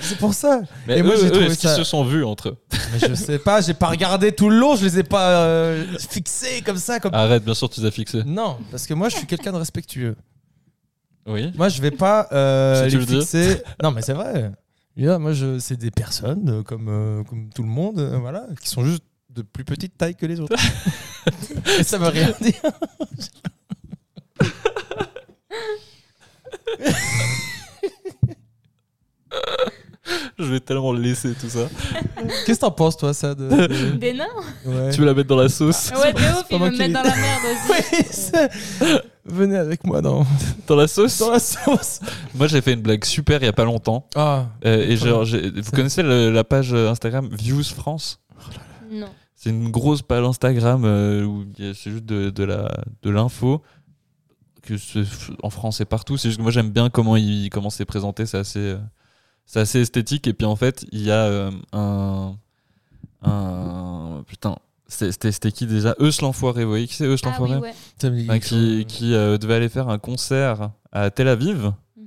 C'est 0.00 0.18
pour 0.18 0.34
ça. 0.34 0.60
Mais 0.86 0.98
Et 0.98 1.02
moi, 1.02 1.14
j'ai 1.16 1.30
trouvé 1.30 1.54
ça- 1.54 1.76
se 1.76 1.84
sont 1.84 2.04
vus 2.04 2.24
entre 2.24 2.50
eux? 2.50 2.56
Mais 2.92 3.08
je 3.08 3.14
sais 3.14 3.38
pas, 3.38 3.60
j'ai 3.60 3.74
pas 3.74 3.88
regardé 3.88 4.32
tout 4.32 4.48
le 4.48 4.58
long, 4.58 4.76
je 4.76 4.84
les 4.84 4.98
ai 5.00 5.02
pas 5.02 5.42
euh, 5.42 5.84
fixés 6.10 6.62
comme 6.64 6.78
ça. 6.78 7.00
Comme... 7.00 7.14
Arrête, 7.14 7.44
bien 7.44 7.54
sûr 7.54 7.68
tu 7.68 7.80
les 7.80 7.86
as 7.86 7.90
fixés. 7.90 8.22
Non, 8.24 8.58
parce 8.70 8.86
que 8.86 8.94
moi 8.94 9.08
je 9.08 9.16
suis 9.16 9.26
quelqu'un 9.26 9.52
de 9.52 9.58
respectueux. 9.58 10.16
Oui. 11.26 11.52
Moi 11.56 11.68
je 11.68 11.82
vais 11.82 11.90
pas 11.90 12.28
euh, 12.32 12.86
les 12.86 12.90
le 12.96 13.04
fixer. 13.04 13.62
Non, 13.82 13.90
mais 13.90 14.02
c'est 14.02 14.14
vrai. 14.14 14.52
Moi 14.96 15.32
je... 15.32 15.58
c'est 15.58 15.76
des 15.76 15.90
personnes 15.90 16.48
euh, 16.48 16.62
comme, 16.62 16.88
euh, 16.88 17.22
comme 17.24 17.50
tout 17.54 17.62
le 17.62 17.68
monde, 17.68 18.00
voilà, 18.20 18.46
qui 18.60 18.68
sont 18.68 18.84
juste 18.84 19.02
de 19.30 19.42
plus 19.42 19.64
petite 19.64 19.96
taille 19.96 20.14
que 20.16 20.26
les 20.26 20.40
autres. 20.40 20.56
Et 21.78 21.82
ça 21.82 21.98
veut 21.98 22.08
rien 22.08 22.32
dire. 22.40 22.54
Je 30.38 30.44
vais 30.44 30.60
tellement 30.60 30.92
laisser 30.92 31.34
tout 31.34 31.48
ça. 31.48 31.68
Qu'est-ce 32.46 32.60
que 32.60 32.64
t'en 32.66 32.70
penses 32.70 32.96
toi 32.96 33.12
ça 33.14 33.34
de, 33.34 33.48
de- 33.48 33.90
Des 33.96 34.12
nains 34.14 34.24
Ouais. 34.64 34.90
Tu 34.90 35.00
veux 35.00 35.06
la 35.06 35.14
mettre 35.14 35.28
dans 35.28 35.36
la 35.36 35.48
sauce? 35.48 35.90
Ouais, 36.00 36.12
de 36.12 36.18
ouf, 36.18 36.44
ils 36.50 36.58
me 36.58 36.68
l'ai- 36.70 36.88
dans 36.88 37.02
la 37.02 37.14
merde 37.16 37.42
aussi. 37.70 38.32
Oui, 38.32 38.88
Venez 39.24 39.56
avec 39.56 39.84
moi 39.84 40.00
dans, 40.00 40.24
Dans 40.66 40.76
la 40.76 40.88
sauce? 40.88 41.18
Dans 41.18 41.30
la 41.30 41.38
sauce. 41.38 42.00
Moi 42.34 42.46
j'ai 42.46 42.60
fait 42.62 42.72
une 42.72 42.80
blague 42.80 43.04
super 43.04 43.42
il 43.42 43.44
y 43.44 43.48
a 43.48 43.52
pas 43.52 43.64
longtemps. 43.64 44.06
Ah, 44.14 44.46
Euh, 44.64 44.86
et 44.88 44.96
genre, 44.96 45.24
vous 45.24 45.70
connaissez 45.72 46.02
le- 46.02 46.30
la 46.30 46.44
page 46.44 46.72
Instagram 46.72 47.28
Views 47.32 47.64
France? 47.64 48.20
Non. 48.90 49.08
C'est 49.34 49.50
une 49.50 49.70
grosse 49.70 50.02
page 50.02 50.24
Instagram 50.24 50.82
euh, 50.84 51.24
où 51.24 51.44
il 51.58 51.66
y 51.66 51.70
a- 51.70 51.74
c'est 51.74 51.90
juste 51.90 52.06
de, 52.06 52.30
de 52.30 52.44
la 52.44 52.72
de 53.02 53.10
l'info 53.10 53.62
que 54.62 54.74
en 55.42 55.50
France 55.50 55.80
et 55.80 55.84
partout. 55.84 56.16
C'est 56.16 56.28
juste 56.28 56.38
que 56.38 56.42
moi 56.42 56.50
j'aime 56.50 56.70
bien 56.70 56.88
comment 56.90 57.16
il 57.16 57.50
comment 57.50 57.70
c'est 57.70 57.84
présenté. 57.84 58.24
C'est 58.26 58.38
assez 58.38 58.58
euh, 58.60 58.78
c'est 59.48 59.58
assez 59.60 59.80
esthétique. 59.80 60.28
Et 60.28 60.32
puis 60.34 60.46
en 60.46 60.54
fait 60.56 60.86
il 60.92 61.02
y 61.02 61.10
a 61.10 61.24
euh, 61.24 61.50
un 61.72 62.36
un 63.22 64.22
putain 64.26 64.56
c'est- 64.86 65.12
c'était 65.12 65.52
qui 65.52 65.66
déjà? 65.66 65.94
Eus 66.00 66.20
l'enfoiré. 66.22 66.64
Vous 66.64 66.70
voyez 66.70 66.86
qui 66.86 66.94
c'est 66.94 67.04
Eus 67.06 67.18
Ah 67.22 67.26
l'enfoiré? 67.28 67.56
oui, 67.56 67.60
ouais. 67.60 67.74
Enfin, 68.24 68.38
qui, 68.38 69.14
euh, 69.14 69.36
devait 69.36 69.54
aller 69.54 69.68
faire 69.68 69.88
un 69.88 69.98
concert 69.98 70.70
à 70.92 71.10
Tel 71.10 71.28
Aviv 71.28 71.72
Mhm. 71.96 72.06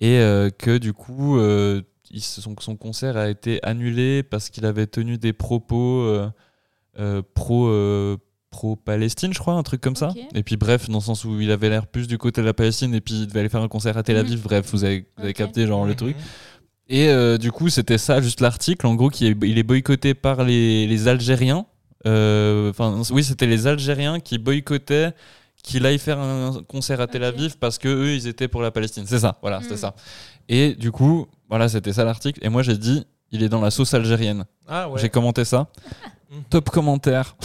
et 0.00 0.18
euh, 0.20 0.48
que 0.50 0.78
du 0.78 0.92
coup 0.94 1.38
euh, 1.38 1.82
il- 2.10 2.22
son, 2.22 2.54
son 2.60 2.76
concert 2.76 3.16
a 3.16 3.28
été 3.28 3.60
annulé 3.62 4.22
parce 4.22 4.48
qu'il 4.48 4.64
avait 4.64 4.86
tenu 4.86 5.18
des 5.18 5.32
propos 5.34 6.00
euh, 6.02 6.30
euh, 6.98 7.20
pro 7.34 7.66
euh, 7.68 8.16
pro 8.50 8.76
Palestine 8.76 9.34
je 9.34 9.38
crois 9.40 9.54
un 9.54 9.62
truc 9.64 9.80
comme 9.80 9.96
ça 9.96 10.12
et 10.34 10.42
puis 10.44 10.56
bref 10.56 10.88
dans 10.88 10.98
le 10.98 11.02
sens 11.02 11.24
où 11.24 11.40
il 11.40 11.50
avait 11.50 11.68
l'air 11.68 11.88
plus 11.88 12.06
du 12.06 12.16
côté 12.18 12.40
de 12.40 12.46
la 12.46 12.54
Palestine 12.54 12.94
et 12.94 13.00
puis 13.00 13.14
il 13.22 13.26
devait 13.26 13.40
aller 13.40 13.48
faire 13.48 13.62
un 13.62 13.68
concert 13.68 13.96
à 13.98 14.02
Tel 14.04 14.16
Aviv 14.16 14.42
bref 14.44 14.70
vous 14.70 14.84
avez, 14.84 15.00
vous 15.16 15.22
avez 15.24 15.30
Ok. 15.30 15.36
capté 15.36 15.66
genre 15.66 15.84
le 15.84 15.90
Mhm. 15.90 15.96
truc 15.96 16.16
et 16.88 17.08
euh, 17.08 17.38
du 17.38 17.50
coup, 17.52 17.68
c'était 17.68 17.98
ça, 17.98 18.20
juste 18.20 18.40
l'article. 18.40 18.86
En 18.86 18.94
gros, 18.94 19.08
qui 19.10 19.26
est, 19.26 19.36
il 19.42 19.58
est 19.58 19.62
boycotté 19.62 20.14
par 20.14 20.44
les, 20.44 20.86
les 20.86 21.08
Algériens. 21.08 21.66
Euh, 22.06 22.70
Enfin, 22.70 23.02
oui, 23.10 23.24
c'était 23.24 23.46
les 23.46 23.66
Algériens 23.66 24.20
qui 24.20 24.38
boycottaient 24.38 25.12
qu'il 25.62 25.86
aille 25.86 25.98
faire 25.98 26.18
un 26.18 26.62
concert 26.68 27.00
à 27.00 27.06
Tel. 27.06 27.24
Aviv 27.24 27.56
parce 27.58 27.78
que 27.78 27.88
eux, 27.88 28.14
ils 28.14 28.26
étaient 28.26 28.48
pour 28.48 28.60
la 28.60 28.70
Palestine. 28.70 29.04
C'est 29.06 29.20
ça, 29.20 29.38
voilà, 29.40 29.62
c'était 29.62 29.74
Mm. 29.74 29.78
ça. 29.78 29.94
Et 30.50 30.74
du 30.74 30.90
coup, 30.92 31.26
voilà, 31.48 31.68
c'était 31.70 31.94
ça 31.94 32.04
l'article. 32.04 32.40
Et 32.44 32.50
moi, 32.50 32.62
j'ai 32.62 32.76
dit, 32.76 33.06
il 33.34 33.42
est 33.42 33.48
dans 33.48 33.60
la 33.60 33.70
sauce 33.70 33.92
algérienne. 33.94 34.44
Ah 34.68 34.88
ouais. 34.88 35.00
J'ai 35.00 35.08
commenté 35.10 35.44
ça. 35.44 35.66
Mhm. 36.30 36.42
Top 36.50 36.70
commentaire. 36.70 37.36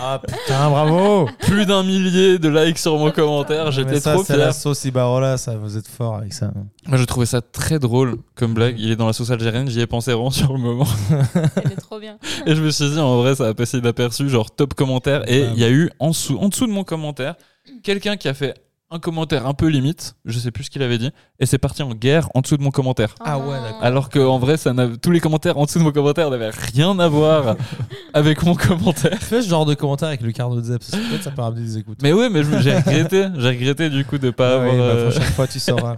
Ah 0.00 0.20
putain, 0.26 0.70
bravo. 0.70 1.28
Plus 1.40 1.66
d'un 1.66 1.82
millier 1.82 2.38
de 2.38 2.48
likes 2.48 2.78
sur 2.78 2.96
mon 2.98 3.10
commentaire. 3.10 3.70
J'étais 3.72 3.98
ça, 4.00 4.12
trop 4.14 4.22
c'est 4.22 4.34
fier. 4.34 4.46
la 4.46 4.52
sauce 4.52 4.84
Ibarola, 4.84 5.36
ça, 5.36 5.56
vous 5.56 5.76
êtes 5.76 5.88
fort 5.88 6.16
avec 6.16 6.32
ça. 6.32 6.50
Moi, 6.86 6.96
je 6.98 7.04
trouvais 7.04 7.26
ça 7.26 7.40
très 7.42 7.78
drôle 7.78 8.16
comme 8.36 8.54
blague. 8.54 8.76
Il 8.78 8.90
est 8.90 8.96
dans 8.96 9.06
la 9.06 9.12
sauce 9.12 9.30
algérienne. 9.30 9.68
J'y 9.68 9.80
ai 9.80 9.86
pensé 9.86 10.12
vraiment 10.12 10.30
sur 10.30 10.52
le 10.52 10.58
moment. 10.60 10.86
Elle 11.56 11.72
est 11.72 11.76
trop 11.76 11.98
bien. 11.98 12.18
Et 12.46 12.54
je 12.54 12.62
me 12.62 12.70
suis 12.70 12.88
dit, 12.90 12.98
en 12.98 13.16
vrai, 13.22 13.34
ça 13.34 13.48
a 13.48 13.54
passé 13.54 13.78
inaperçu, 13.78 14.28
genre 14.28 14.50
top 14.50 14.74
commentaire. 14.74 15.28
Et 15.30 15.42
Ouais. 15.42 15.50
il 15.54 15.58
y 15.60 15.64
a 15.64 15.70
eu 15.70 15.90
en 15.98 16.10
dessous, 16.10 16.38
en 16.38 16.48
dessous 16.48 16.66
de 16.66 16.72
mon 16.72 16.84
commentaire, 16.84 17.34
quelqu'un 17.82 18.16
qui 18.16 18.28
a 18.28 18.34
fait 18.34 18.54
un 18.90 18.98
commentaire 18.98 19.46
un 19.46 19.52
peu 19.54 19.66
limite, 19.66 20.14
je 20.24 20.38
sais 20.38 20.50
plus 20.50 20.64
ce 20.64 20.70
qu'il 20.70 20.82
avait 20.82 20.96
dit, 20.98 21.10
et 21.40 21.46
c'est 21.46 21.58
parti 21.58 21.82
en 21.82 21.90
guerre 21.94 22.28
en 22.34 22.40
dessous 22.40 22.56
de 22.56 22.62
mon 22.62 22.70
commentaire. 22.70 23.14
Ah 23.20 23.38
ouais, 23.38 23.44
non. 23.44 23.62
d'accord. 23.62 23.82
Alors 23.84 24.08
qu'en 24.08 24.38
vrai, 24.38 24.56
ça 24.56 24.72
n'a- 24.72 24.96
tous 24.96 25.10
les 25.10 25.20
commentaires 25.20 25.58
en 25.58 25.64
dessous 25.66 25.78
de 25.78 25.84
mon 25.84 25.92
commentaire 25.92 26.30
n'avaient 26.30 26.50
rien 26.50 26.98
à 26.98 27.06
voir 27.08 27.56
avec 28.14 28.42
mon 28.44 28.54
commentaire. 28.54 29.18
Fais 29.20 29.42
ce 29.42 29.48
genre 29.48 29.66
de 29.66 29.74
commentaire 29.74 30.08
avec 30.08 30.22
Lucarno 30.22 30.56
de 30.56 30.62
Zep, 30.62 30.78
parce 30.78 30.90
que 31.02 31.08
peut-être 31.10 31.22
ça 31.22 31.30
peut 31.30 31.42
ramener 31.42 31.62
des 31.66 31.78
écoutes. 31.78 31.98
Mais 32.02 32.12
ouais, 32.14 32.30
mais 32.30 32.42
j'ai 32.62 32.74
regretté, 32.76 33.28
j'ai 33.36 33.48
regretté 33.48 33.90
du 33.90 34.04
coup 34.06 34.16
de 34.18 34.30
pas 34.30 34.48
Ah 34.48 34.54
avoir. 34.54 34.72
oui, 34.72 34.78
bah, 34.78 34.84
euh, 34.84 35.10
prochaine 35.10 35.32
fois, 35.32 35.46
tu 35.46 35.58
sauras. 35.60 35.96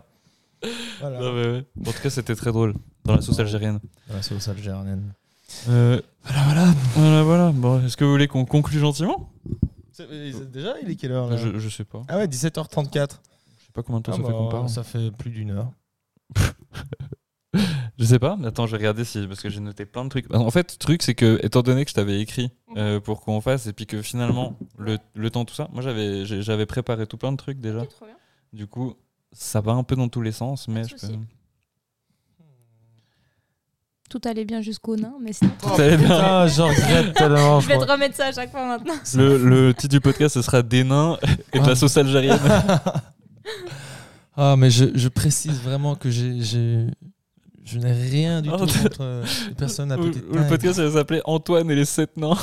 voilà. 1.00 1.20
non, 1.20 1.32
mais 1.32 1.46
ouais. 1.46 1.64
En 1.86 1.92
tout 1.92 2.02
cas, 2.02 2.10
c'était 2.10 2.34
très 2.34 2.50
drôle 2.50 2.74
dans 3.04 3.14
la 3.14 3.22
sauce 3.22 3.38
algérienne. 3.38 3.78
C'est 4.20 4.34
au 4.34 4.40
sale 4.40 4.56
Gérardine. 4.60 5.12
Euh, 5.68 6.00
Voilà, 6.24 6.42
voilà. 6.44 6.74
voilà, 6.96 7.22
voilà. 7.22 7.52
Bon, 7.52 7.84
est-ce 7.84 7.96
que 7.96 8.04
vous 8.04 8.10
voulez 8.10 8.26
qu'on 8.28 8.44
conclue 8.44 8.78
gentiment? 8.80 9.30
Déjà, 10.52 10.74
il 10.82 10.90
est 10.90 10.96
quelle 10.96 11.12
heure 11.12 11.28
là 11.28 11.36
je, 11.36 11.58
je 11.58 11.68
sais 11.68 11.84
pas. 11.84 12.02
Ah 12.08 12.18
ouais, 12.18 12.26
17h34. 12.26 13.10
Je 13.58 13.64
sais 13.66 13.72
pas 13.72 13.82
combien 13.82 14.00
de 14.00 14.04
temps 14.04 14.12
Ah 14.12 14.16
ça 14.16 14.22
fait 14.22 14.28
bah, 14.28 14.32
qu'on 14.32 14.48
parle. 14.48 14.68
ça 14.68 14.82
fait 14.82 15.10
plus 15.12 15.30
d'une 15.30 15.50
heure. 15.50 15.70
Je 17.98 18.04
sais 18.06 18.18
pas. 18.18 18.38
Attends, 18.44 18.66
je 18.66 18.70
vais 18.72 18.78
regarder 18.78 19.04
si 19.04 19.26
parce 19.26 19.40
que 19.40 19.50
j'ai 19.50 19.60
noté 19.60 19.84
plein 19.84 20.04
de 20.04 20.08
trucs. 20.08 20.32
En 20.34 20.50
fait, 20.50 20.72
le 20.72 20.78
truc 20.78 21.02
c'est 21.02 21.14
que 21.14 21.38
étant 21.44 21.62
donné 21.62 21.84
que 21.84 21.90
je 21.90 21.94
t'avais 21.94 22.20
écrit 22.20 22.50
euh, 22.76 22.98
pour 23.00 23.20
qu'on 23.20 23.40
fasse 23.42 23.66
et 23.66 23.74
puis 23.74 23.84
que 23.86 24.00
finalement 24.00 24.56
le, 24.78 24.96
le 25.14 25.30
temps 25.30 25.44
tout 25.44 25.54
ça, 25.54 25.68
moi 25.72 25.82
j'avais 25.82 26.24
j'avais 26.24 26.64
préparé 26.64 27.06
tout 27.06 27.18
plein 27.18 27.32
de 27.32 27.36
trucs 27.36 27.60
déjà. 27.60 27.82
Ok, 27.82 27.88
trop 27.90 28.06
bien. 28.06 28.14
Du 28.54 28.66
coup, 28.66 28.94
ça 29.32 29.60
va 29.60 29.72
un 29.72 29.82
peu 29.82 29.96
dans 29.96 30.08
tous 30.08 30.22
les 30.22 30.32
sens, 30.32 30.66
mais 30.68 30.84
je 30.84 30.94
peux. 30.94 31.12
Tout 34.10 34.20
allait 34.24 34.44
bien 34.44 34.60
jusqu'au 34.60 34.96
nain, 34.96 35.14
mais 35.22 35.32
sinon. 35.32 35.52
Tout 35.62 35.80
allait 35.80 35.96
bien. 35.96 36.08
Putain, 36.08 36.46
je 36.48 36.60
regrette 36.62 37.14
tellement. 37.16 37.60
Je 37.60 37.68
vais 37.68 37.78
te 37.78 37.90
remettre 37.90 38.16
ça 38.16 38.26
à 38.26 38.32
chaque 38.32 38.50
fois 38.50 38.66
maintenant. 38.66 38.94
Le, 39.14 39.38
le 39.38 39.72
titre 39.72 39.88
du 39.94 40.00
podcast 40.00 40.34
ce 40.34 40.42
sera 40.42 40.60
des 40.62 40.82
nains 40.84 41.16
et 41.52 41.60
de 41.60 41.64
la 41.64 41.70
Ah. 41.72 41.76
sauce 41.76 41.96
algérienne. 41.96 42.38
Ah, 44.36 44.54
mais 44.56 44.70
je, 44.70 44.86
je 44.94 45.08
précise 45.08 45.60
vraiment 45.60 45.94
que 45.96 46.08
j'ai, 46.10 46.40
j'ai- 46.40 46.86
je 47.64 47.78
n'ai 47.78 47.92
rien 47.92 48.40
du 48.40 48.48
Oh, 48.48 48.56
tout 48.56 48.66
contre 48.66 49.00
euh, 49.00 49.24
les 49.48 49.54
personnes 49.54 49.92
à 49.92 49.96
petite 49.98 50.24
le 50.32 50.46
podcast 50.48 50.76
ça 50.76 50.84
va 50.88 50.98
s'appeler 50.98 51.20
Antoine 51.24 51.70
et 51.70 51.74
les 51.74 51.84
sept 51.84 52.16
nains. 52.16 52.36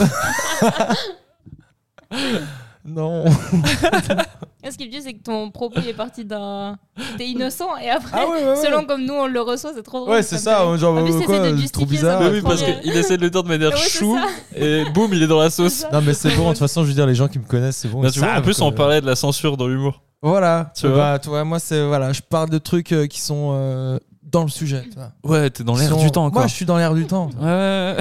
Non. 2.87 3.25
Ce 4.69 4.75
qui 4.77 4.83
est 4.83 4.87
bien, 4.87 4.99
c'est 5.01 5.13
que 5.13 5.23
ton 5.23 5.49
propos 5.49 5.79
il 5.81 5.87
est 5.87 5.93
parti 5.93 6.25
d'un. 6.25 6.77
T'es 7.17 7.27
innocent 7.27 7.77
et 7.81 7.89
après, 7.89 8.11
Ah 8.13 8.25
ouais, 8.29 8.43
ouais, 8.43 8.49
ouais. 8.49 8.55
selon 8.57 8.83
comme 8.85 9.05
nous 9.05 9.13
on 9.13 9.27
le 9.27 9.39
reçoit, 9.41 9.71
c'est 9.73 9.81
trop 9.83 9.99
drôle. 10.01 10.09
Ouais, 10.11 10.23
c'est 10.23 10.35
me 10.35 10.41
ça. 10.41 10.77
Genre, 10.77 10.97
En 10.97 11.03
plus, 11.05 11.13
euh, 11.15 11.19
quoi, 11.21 11.39
de 11.51 11.67
trop 11.67 11.81
ça, 11.85 11.85
bizarre. 11.89 12.21
oui, 12.31 12.41
parce 12.41 12.61
qu'il 12.63 12.91
essaie 12.97 13.15
de 13.17 13.21
le 13.21 13.29
dire 13.29 13.43
de 13.43 13.47
manière 13.47 13.77
chou 13.77 14.17
et 14.55 14.83
boum, 14.93 15.13
il 15.13 15.23
est 15.23 15.27
dans 15.27 15.39
la 15.39 15.49
sauce. 15.49 15.85
Non, 15.93 16.01
mais 16.01 16.13
c'est 16.13 16.35
bon. 16.35 16.43
De 16.45 16.49
toute 16.49 16.59
façon, 16.59 16.83
je 16.83 16.89
veux 16.89 16.93
dire, 16.93 17.05
les 17.07 17.15
gens 17.15 17.29
qui 17.29 17.39
me 17.39 17.45
connaissent, 17.45 17.77
c'est 17.77 17.87
bon. 17.87 18.01
Bah, 18.01 18.11
tu 18.11 18.19
vois, 18.19 18.33
en 18.35 18.41
plus, 18.41 18.59
on 18.61 18.71
parlait 18.73 18.99
de 18.99 19.05
la 19.05 19.15
censure 19.15 19.55
dans 19.55 19.67
l'humour. 19.67 20.01
Voilà. 20.21 20.71
Tu 20.75 20.81
Tu 20.81 20.87
vois. 20.87 21.19
tu 21.19 21.29
vois, 21.29 21.43
moi, 21.45 21.59
c'est 21.59 21.85
voilà, 21.85 22.11
je 22.11 22.21
parle 22.21 22.49
de 22.49 22.57
trucs 22.57 22.91
euh, 22.91 23.05
qui 23.07 23.21
sont 23.21 23.51
euh, 23.53 23.99
dans 24.23 24.41
le 24.43 24.49
sujet. 24.49 24.83
Tu 24.91 24.95
vois. 24.97 25.11
Ouais, 25.23 25.49
t'es 25.49 25.63
dans 25.63 25.75
l'air 25.77 25.89
sont- 25.89 26.01
du 26.01 26.11
temps, 26.11 26.29
quoi. 26.29 26.41
Moi, 26.41 26.47
je 26.47 26.53
suis 26.55 26.65
dans 26.65 26.77
l'air 26.77 26.93
du 26.93 27.05
temps. 27.05 27.29
Ouais, 27.39 27.45
ouais, 27.45 27.97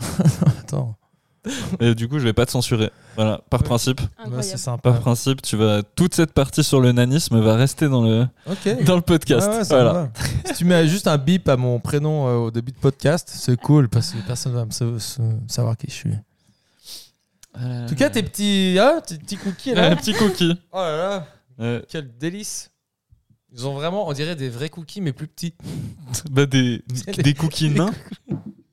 Attends. 0.60 0.94
Et 1.80 1.94
du 1.94 2.06
coup, 2.08 2.18
je 2.18 2.24
vais 2.24 2.32
pas 2.34 2.44
te 2.44 2.50
censurer. 2.50 2.90
Voilà, 3.16 3.40
par 3.48 3.60
Ouais. 3.60 3.66
principe. 3.66 4.00
Ouais, 4.26 4.42
Par 4.82 5.00
principe, 5.00 5.40
tu 5.42 5.56
vas 5.56 5.82
toute 5.82 6.14
cette 6.14 6.32
partie 6.32 6.62
sur 6.62 6.80
le 6.80 6.92
nanisme 6.92 7.40
va 7.40 7.54
rester 7.56 7.88
dans 7.88 8.02
le 8.02 8.26
dans 8.84 8.96
le 8.96 9.00
podcast. 9.02 9.48
Ouais, 9.48 9.62
voilà. 9.68 10.10
si 10.44 10.52
tu 10.54 10.64
mets 10.66 10.86
juste 10.86 11.06
un 11.06 11.16
bip 11.18 11.48
à 11.48 11.56
mon 11.56 11.80
prénom 11.80 12.28
euh, 12.28 12.34
au 12.36 12.50
début 12.50 12.72
de 12.72 12.78
podcast, 12.78 13.30
c'est 13.32 13.56
cool 13.58 13.88
parce 13.88 14.10
que 14.12 14.18
personne 14.26 14.52
va 14.52 14.66
me 14.66 14.70
sa- 14.70 14.98
sa- 14.98 15.22
savoir 15.48 15.76
qui 15.78 15.86
je 15.88 15.94
suis. 15.94 16.14
En 17.58 17.86
tout 17.86 17.94
cas, 17.96 18.10
tes 18.10 18.22
petits, 18.22 18.76
hein, 18.80 19.00
tes 19.06 19.16
petits 19.18 19.36
cookies 19.36 19.74
là. 19.74 19.90
un 19.90 19.96
petit 19.96 20.12
cookie. 20.14 20.58
Oh 20.72 20.76
là 20.78 20.96
là, 20.96 21.26
Euh, 21.60 21.82
quel 21.88 22.16
délice. 22.16 22.70
Ils 23.52 23.66
ont 23.66 23.74
vraiment, 23.74 24.06
on 24.06 24.12
dirait 24.12 24.36
des 24.36 24.48
vrais 24.48 24.68
cookies 24.68 25.00
mais 25.00 25.12
plus 25.12 25.26
petits. 25.26 25.54
bah 26.30 26.46
des 26.46 26.82
des 27.18 27.34
cookies 27.34 27.70
nains. 27.70 27.90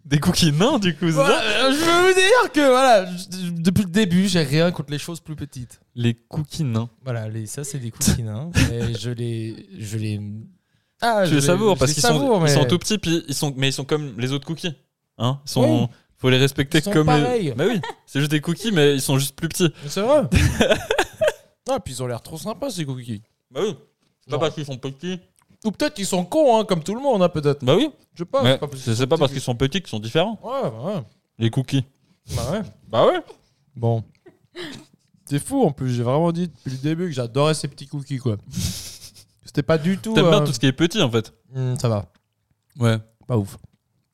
Des 0.08 0.20
cookies 0.20 0.54
nains, 0.54 0.80
du 0.80 0.94
coup, 0.96 1.06
c'est 1.08 1.12
Voilà, 1.12 1.40
ça 1.42 1.66
euh, 1.66 1.72
je 1.74 1.78
veux 1.78 2.08
vous 2.08 2.14
dire 2.16 2.52
que 2.54 2.70
voilà, 2.70 3.06
je- 3.18 3.52
depuis 3.62 3.84
le 3.84 3.90
début, 3.90 4.28
j'ai 4.30 4.42
rien 4.42 4.72
contre 4.72 4.92
les 4.92 5.00
choses 5.00 5.20
plus 5.20 5.36
petites. 5.36 5.82
Les 5.96 6.14
cookies 6.14 6.64
nains. 6.64 6.90
Voilà, 7.04 7.28
les, 7.28 7.46
ça 7.46 7.66
c'est 7.66 7.78
des 7.78 7.92
cookies 7.92 8.24
nains. 8.24 8.50
et 8.72 8.94
je 8.98 9.10
les, 9.10 9.68
je 9.78 9.98
les. 9.98 10.22
Ah, 11.02 11.26
Je 11.26 11.36
les 11.36 11.42
savoure 11.42 11.78
parce 11.78 11.92
qu'ils 11.94 12.02
sont, 12.04 12.42
ils 12.46 12.50
sont 12.50 12.64
tout 12.66 12.80
petits, 12.80 12.98
puis 12.98 13.22
ils 13.28 13.34
sont, 13.36 13.54
mais 13.58 13.68
ils 13.70 13.74
sont 13.74 13.84
comme 13.84 14.18
les 14.18 14.32
autres 14.32 14.46
cookies. 14.48 14.74
Hein 15.18 15.42
ils 15.46 15.50
sont, 15.52 15.82
Oui. 15.84 15.88
faut 16.18 16.30
les 16.30 16.38
respecter 16.38 16.78
Ils 16.78 16.84
sont 16.86 16.92
comme 16.94 17.08
pareils. 17.08 17.44
les. 17.50 17.52
Bah 17.54 17.66
oui, 17.68 17.82
c'est 18.06 18.20
juste 18.20 18.32
des 18.32 18.40
cookies, 18.42 18.72
mais 18.72 18.94
ils 18.96 19.02
sont 19.02 19.20
juste 19.20 19.36
plus 19.36 19.50
petits. 19.50 19.72
C'est 19.88 20.02
vrai. 20.02 20.22
ah, 21.70 21.80
puis 21.82 21.94
ils 21.94 22.02
ont 22.04 22.08
l'air 22.08 22.22
trop 22.22 22.38
sympas 22.38 22.70
ces 22.70 22.86
cookies. 22.86 23.22
Bah 23.52 23.60
oui. 23.64 23.76
C'est 24.24 24.32
pas 24.32 24.40
parce 24.40 24.56
qu'ils 24.56 24.66
sont 24.66 24.78
petits. 24.78 25.20
Ou 25.66 25.72
peut-être 25.72 25.96
qu'ils 25.96 26.06
sont 26.06 26.24
cons, 26.24 26.60
hein, 26.60 26.66
comme 26.66 26.84
tout 26.84 26.94
le 26.96 27.02
monde, 27.02 27.22
hein, 27.24 27.30
peut-être. 27.30 27.66
Bah 27.66 27.76
oui. 27.76 27.90
Je 28.14 28.20
sais 28.20 28.26
pas. 28.26 28.44
Mais 28.44 28.60
c'est 28.76 29.08
pas 29.08 29.18
parce 29.18 29.32
qu'ils 29.32 29.42
sont 29.42 29.56
petits 29.56 29.82
qu'ils 29.82 29.90
sont 29.90 30.00
différents. 30.00 30.40
Ouais, 30.44 30.70
bah 30.70 30.84
ouais. 30.86 31.04
Les 31.40 31.50
cookies. 31.50 31.84
Bah 32.36 32.52
ouais. 32.52 32.62
Bah 32.88 33.06
ouais. 33.08 33.20
Bon. 33.76 34.04
C'est 35.26 35.40
fou 35.40 35.64
en 35.64 35.72
plus, 35.72 35.94
j'ai 35.94 36.04
vraiment 36.04 36.32
dit 36.32 36.48
depuis 36.48 36.72
le 36.72 36.78
début 36.78 37.06
que 37.08 37.12
j'adorais 37.12 37.54
ces 37.54 37.68
petits 37.68 37.88
cookies 37.88 38.18
quoi. 38.18 38.38
C'était 39.46 39.64
pas 39.64 39.78
du 39.78 39.98
tout. 39.98 40.14
T'aimes 40.14 40.30
bien 40.30 40.42
euh, 40.42 40.46
tout 40.46 40.54
ce 40.54 40.60
qui 40.60 40.68
est 40.68 40.72
petit 40.72 41.02
en 41.02 41.12
fait. 41.12 41.34
hmm, 41.54 41.76
ça 41.76 41.90
va, 41.90 42.06
Ouais. 42.80 42.98
pas 43.28 43.38
ouf. 43.38 43.58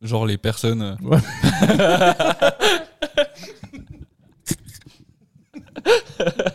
Genre 0.01 0.25
les 0.25 0.37
personnes. 0.37 0.81
euh, 0.81 0.95
Ouais. 1.01 1.19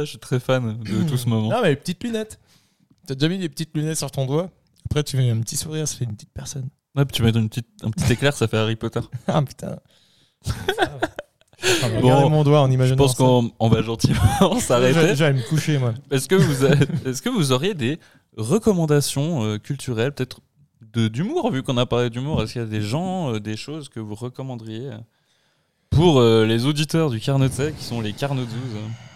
Ah, 0.00 0.04
je 0.04 0.10
suis 0.10 0.18
très 0.18 0.40
fan 0.40 0.78
de 0.78 1.02
tout 1.08 1.16
ce 1.16 1.28
moment. 1.28 1.48
Non 1.48 1.62
mais 1.62 1.70
les 1.70 1.76
petites 1.76 2.02
lunettes. 2.02 2.38
T'as 3.06 3.14
déjà 3.14 3.28
mis 3.28 3.38
des 3.38 3.48
petites 3.48 3.74
lunettes 3.76 3.98
sur 3.98 4.10
ton 4.10 4.26
doigt 4.26 4.50
Après 4.86 5.02
tu 5.02 5.16
mets 5.16 5.30
un 5.30 5.40
petit 5.40 5.56
sourire, 5.56 5.86
ça 5.88 5.96
fait 5.96 6.04
une 6.04 6.14
petite 6.14 6.32
personne. 6.32 6.68
Ouais, 6.96 7.04
puis 7.04 7.14
tu 7.16 7.22
mets 7.22 7.30
une 7.30 7.48
petite, 7.48 7.68
un 7.82 7.90
petit 7.90 8.12
éclair, 8.12 8.34
ça 8.36 8.48
fait 8.48 8.56
Harry 8.58 8.76
Potter. 8.76 9.00
Ah 9.26 9.42
putain. 9.42 9.78
Bon, 11.62 12.00
Regardez 12.00 12.30
mon 12.30 12.42
doigt 12.42 12.62
en 12.62 12.68
Je 12.68 12.72
imaginant 12.72 12.96
pense 12.96 13.12
ça. 13.12 13.18
qu'on 13.18 13.50
on 13.58 13.68
va 13.68 13.82
gentiment 13.82 14.18
Je 14.54 14.60
je 14.60 14.60
s'arrêter. 14.64 15.12
vais 15.14 15.24
aller 15.26 15.38
me 15.40 15.48
coucher 15.48 15.76
moi. 15.78 15.92
Est-ce 16.10 16.26
que, 16.26 16.34
vous 16.34 16.64
a- 16.64 16.70
est-ce 17.08 17.20
que 17.20 17.28
vous 17.28 17.52
auriez 17.52 17.74
des 17.74 17.98
recommandations 18.38 19.44
euh, 19.44 19.58
culturelles, 19.58 20.12
peut-être 20.12 20.40
d'humour, 20.94 21.50
vu 21.52 21.62
qu'on 21.62 21.76
a 21.76 21.84
parlé 21.84 22.08
d'humour 22.08 22.42
Est-ce 22.42 22.54
qu'il 22.54 22.62
y 22.62 22.64
a 22.64 22.68
des 22.68 22.80
gens, 22.80 23.34
euh, 23.34 23.40
des 23.40 23.56
choses 23.58 23.90
que 23.90 24.00
vous 24.00 24.14
recommanderiez 24.14 24.86
euh, 24.86 24.96
pour 25.90 26.18
euh, 26.18 26.46
les 26.46 26.64
auditeurs 26.64 27.10
du 27.10 27.20
Carnotet, 27.20 27.72
qui 27.78 27.84
sont 27.84 28.00
les 28.00 28.14
euh 28.14 28.16
Ça 28.18 28.26
prend 28.28 29.09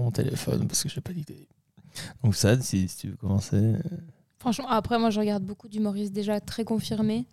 mon 0.00 0.10
téléphone 0.10 0.66
parce 0.66 0.82
que 0.82 0.88
j'ai 0.88 1.00
pas 1.00 1.12
d'idée. 1.12 1.48
Donc 2.22 2.34
ça, 2.34 2.58
si, 2.60 2.88
si 2.88 2.96
tu 2.96 3.08
veux 3.10 3.16
commencer. 3.16 3.56
euh, 3.56 3.78
Franchement, 4.38 4.68
après, 4.68 4.98
moi, 4.98 5.10
je 5.10 5.20
regarde 5.20 5.42
beaucoup 5.44 5.68
d'humoristes 5.68 6.12
déjà 6.12 6.40
très 6.40 6.64
confirmés. 6.64 7.26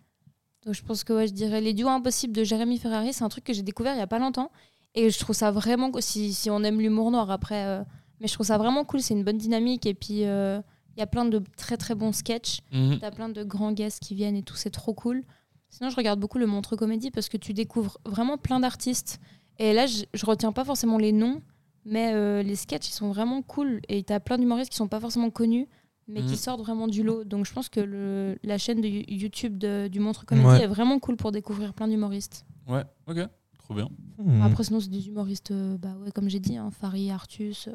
Donc, 0.66 0.74
je 0.74 0.82
pense 0.82 1.04
que 1.04 1.12
ouais, 1.12 1.26
je 1.28 1.32
dirais 1.32 1.60
Les 1.60 1.72
Duos 1.72 1.88
Impossibles 1.88 2.34
de 2.34 2.44
Jérémy 2.44 2.78
Ferrari. 2.78 3.12
C'est 3.12 3.24
un 3.24 3.28
truc 3.28 3.44
que 3.44 3.52
j'ai 3.52 3.62
découvert 3.62 3.94
il 3.94 3.98
y 3.98 4.02
a 4.02 4.06
pas 4.06 4.18
longtemps. 4.18 4.50
Et 4.94 5.08
je 5.10 5.18
trouve 5.18 5.34
ça 5.36 5.50
vraiment. 5.50 5.90
Si, 6.00 6.32
si 6.34 6.50
on 6.50 6.62
aime 6.64 6.80
l'humour 6.80 7.10
noir, 7.10 7.30
après. 7.30 7.64
euh, 7.64 7.82
mais 8.20 8.26
je 8.26 8.34
trouve 8.34 8.46
ça 8.46 8.58
vraiment 8.58 8.84
cool. 8.84 9.00
C'est 9.00 9.14
une 9.14 9.24
bonne 9.24 9.38
dynamique. 9.38 9.86
Et 9.86 9.94
puis, 9.94 10.24
euh, 10.24 10.60
il 10.96 11.00
y 11.00 11.02
a 11.02 11.06
plein 11.06 11.24
de 11.24 11.42
très 11.56 11.76
très 11.76 11.94
bons 11.94 12.12
sketchs. 12.12 12.58
Mhm. 12.72 12.98
T'as 13.00 13.12
plein 13.12 13.28
de 13.28 13.42
grands 13.44 13.72
guests 13.72 14.00
qui 14.00 14.14
viennent 14.14 14.36
et 14.36 14.42
tout. 14.42 14.56
C'est 14.56 14.70
trop 14.70 14.92
cool. 14.92 15.22
Sinon, 15.70 15.88
je 15.90 15.96
regarde 15.96 16.18
beaucoup 16.18 16.38
le 16.38 16.46
Montre 16.46 16.74
Comédie 16.76 17.10
parce 17.10 17.28
que 17.28 17.36
tu 17.36 17.54
découvres 17.54 17.98
vraiment 18.04 18.36
plein 18.36 18.58
d'artistes. 18.60 19.20
Et 19.58 19.72
là, 19.72 19.86
je, 19.86 20.02
je 20.12 20.26
retiens 20.26 20.50
pas 20.52 20.64
forcément 20.64 20.98
les 20.98 21.12
noms. 21.12 21.40
Mais 21.88 22.12
euh, 22.14 22.42
les 22.42 22.56
sketchs, 22.56 22.88
ils 22.88 22.92
sont 22.92 23.08
vraiment 23.10 23.42
cool. 23.42 23.80
Et 23.88 24.02
t'as 24.02 24.20
plein 24.20 24.38
d'humoristes 24.38 24.70
qui 24.70 24.76
sont 24.76 24.88
pas 24.88 25.00
forcément 25.00 25.30
connus 25.30 25.66
mais 26.10 26.22
Mhm. 26.22 26.26
qui 26.28 26.36
sortent 26.38 26.60
vraiment 26.60 26.88
du 26.88 27.02
lot. 27.02 27.22
Donc 27.24 27.44
je 27.44 27.52
pense 27.52 27.68
que 27.68 27.80
le, 27.80 28.38
la 28.42 28.56
chaîne 28.56 28.80
de 28.80 28.88
You- 28.88 29.04
YouTube 29.08 29.58
de- 29.58 29.88
du 29.88 30.00
Montre 30.00 30.24
Comédie 30.24 30.46
Ouais. 30.48 30.62
est 30.62 30.66
vraiment 30.66 30.98
cool 30.98 31.16
pour 31.16 31.32
découvrir 31.32 31.74
plein 31.74 31.86
d'humoristes. 31.86 32.46
Ouais, 32.66 32.82
ok, 33.06 33.28
trop 33.58 33.74
bien. 33.74 33.90
hmm. 34.16 34.40
Après 34.40 34.64
sinon 34.64 34.80
c'est 34.80 34.88
des 34.88 35.06
humoristes, 35.08 35.50
euh, 35.50 35.76
bah 35.76 35.94
ouais, 36.02 36.10
comme 36.10 36.30
j'ai 36.30 36.40
dit, 36.40 36.56
hein, 36.56 36.70
Farid, 36.70 37.10
Artus. 37.10 37.68
euh, 37.68 37.72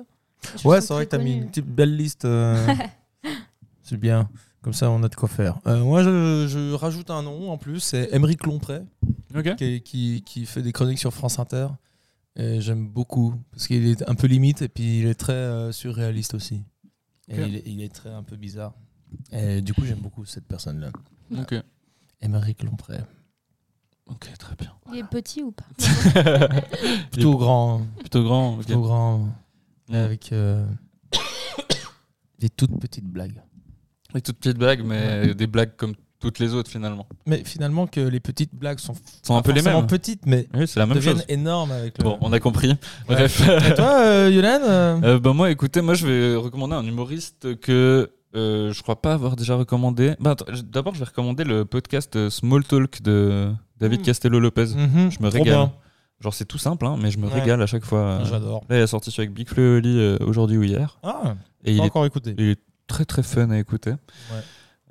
Ouais, 0.66 0.82
c'est 0.82 0.94
vrai 0.96 1.06
que 1.06 1.12
t'as 1.12 1.20
mis 1.20 1.26
connues. 1.34 1.44
une 1.44 1.48
petite 1.50 1.68
belle 1.68 1.96
liste. 1.96 2.26
euh, 2.26 2.58
c'est 3.84 3.98
bien. 3.98 4.28
Comme 4.64 4.74
ça, 4.74 4.90
on 4.90 5.04
a 5.04 5.10
de 5.10 5.16
quoi 5.16 5.28
faire. 5.30 5.60
Euh, 5.68 5.84
moi, 5.84 6.02
je, 6.04 6.48
je 6.48 6.74
rajoute 6.74 7.10
un 7.12 7.22
nom 7.22 7.52
en 7.52 7.58
plus. 7.58 7.82
C'est 7.82 8.10
Émeric 8.14 8.46
Lompré, 8.46 8.80
qui, 9.58 9.82
qui, 9.82 10.24
qui 10.26 10.46
fait 10.46 10.62
des 10.62 10.72
chroniques 10.72 11.00
sur 11.00 11.14
France 11.14 11.38
Inter. 11.38 11.68
Et 12.36 12.62
j'aime 12.62 12.88
beaucoup. 12.88 13.36
Parce 13.52 13.68
qu'il 13.68 13.86
est 13.88 14.08
un 14.10 14.16
peu 14.16 14.28
limite 14.28 14.62
et 14.62 14.70
puis 14.70 15.00
il 15.00 15.06
est 15.08 15.16
très 15.16 15.34
euh, 15.34 15.72
surréaliste 15.72 16.34
aussi. 16.34 16.64
Et 17.30 17.42
il, 17.42 17.56
est, 17.56 17.64
il 17.66 17.82
est 17.82 17.94
très 17.94 18.10
un 18.10 18.24
peu 18.24 18.36
bizarre. 18.36 18.74
Et 19.32 19.62
du 19.62 19.74
coup, 19.74 19.86
j'aime 19.86 20.00
beaucoup 20.00 20.26
cette 20.26 20.48
personne-là. 20.48 20.92
Ok. 21.40 21.56
Émeric 22.22 22.64
Lompré. 22.64 22.98
Ok, 24.08 24.30
très 24.38 24.56
bien. 24.56 24.74
Il 24.92 25.00
est 25.00 25.08
petit 25.08 25.44
ou 25.44 25.52
pas? 25.52 25.66
Plutôt 27.12 27.38
grand. 27.38 27.82
Plutôt 28.00 28.24
grand. 28.24 28.58
ok. 28.58 28.66
Plutôt 28.66 28.82
grand. 28.82 29.30
Avec 29.90 30.32
euh, 30.34 30.66
des 32.40 32.50
toutes 32.50 32.78
petites 32.80 33.08
blagues. 33.08 33.42
Avec 34.10 34.24
toutes 34.24 34.38
petites 34.38 34.58
blagues, 34.58 34.84
mais 34.84 35.34
des 35.34 35.48
blagues 35.48 35.76
comme 35.76 35.96
toutes 36.24 36.40
les 36.40 36.54
autres 36.54 36.72
finalement. 36.72 37.06
Mais 37.28 37.44
finalement, 37.46 37.86
que 37.86 38.00
les 38.00 38.20
petites 38.22 38.56
blagues 38.56 38.80
sont, 38.80 38.94
Sont 39.24 39.36
un 39.36 39.42
peu 39.42 39.52
les 39.52 39.62
mêmes. 39.62 39.86
petites, 39.88 40.26
mais 40.26 40.48
Oui, 40.56 40.68
c'est 40.68 40.80
la 40.80 40.86
même 40.86 40.96
deviennent 40.96 41.18
chose. 41.18 41.26
énormes 41.28 41.72
avec 41.72 41.98
le. 41.98 42.04
Bon, 42.06 42.18
on 42.22 42.32
a 42.32 42.40
compris. 42.40 42.74
Bref. 43.08 43.42
Et 43.70 43.74
toi, 43.76 44.00
euh, 44.00 44.32
Yolan 44.34 44.60
euh, 44.64 45.00
Euh, 45.04 45.20
bah 45.20 45.34
moi, 45.34 45.52
écoutez, 45.52 45.82
moi 45.82 45.94
je 45.96 46.08
vais 46.08 46.36
recommander 46.36 46.76
un 46.76 46.86
humoriste 46.86 47.60
que 47.60 48.10
euh, 48.36 48.72
je 48.74 48.82
crois 48.82 49.02
pas 49.02 49.14
avoir 49.14 49.36
déjà 49.36 49.56
recommandé. 49.56 50.16
Bah, 50.20 50.36
D'abord, 50.72 50.94
je 50.96 51.00
vais 51.00 51.06
recommander 51.06 51.44
le 51.44 51.66
podcast 51.66 52.16
euh, 52.16 52.30
Small 52.30 52.64
Talk 52.64 53.02
de 53.02 53.52
David 53.80 54.00
Mm. 54.00 54.04
Castello-Lopez. 54.04 54.68
mhm, 54.76 55.12
Je 55.12 55.20
me 55.22 55.30
trop 55.30 55.40
régale. 55.40 55.44
bien. 55.44 55.74
Genre, 56.22 56.34
c'est 56.34 56.46
tout 56.46 56.58
simple, 56.58 56.86
hein, 56.86 56.96
mais 57.02 57.12
je 57.12 57.18
me 57.20 57.28
Ouais. 57.28 57.34
régale 57.42 57.62
à 57.62 57.66
chaque 57.68 57.84
fois. 57.84 58.00
Euh, 58.00 58.26
J'adore. 58.26 58.64
Là, 58.70 58.78
il 58.78 58.82
est 58.82 58.88
sorti 58.88 59.12
sur 59.12 59.22
avec 59.22 59.34
Big 59.34 59.48
euh, 59.58 60.18
aujourd'hui 60.26 60.58
ou 60.58 60.64
hier. 60.64 60.98
Ah, 61.04 61.36
Et 61.66 61.72
pas 61.72 61.72
il 61.72 61.78
est, 61.80 61.82
encore 61.82 62.06
écouté. 62.06 62.34
il 62.38 62.50
est 62.52 62.60
très 62.88 63.04
très 63.04 63.24
fun 63.24 63.50
à 63.50 63.60
écouter. 63.60 63.92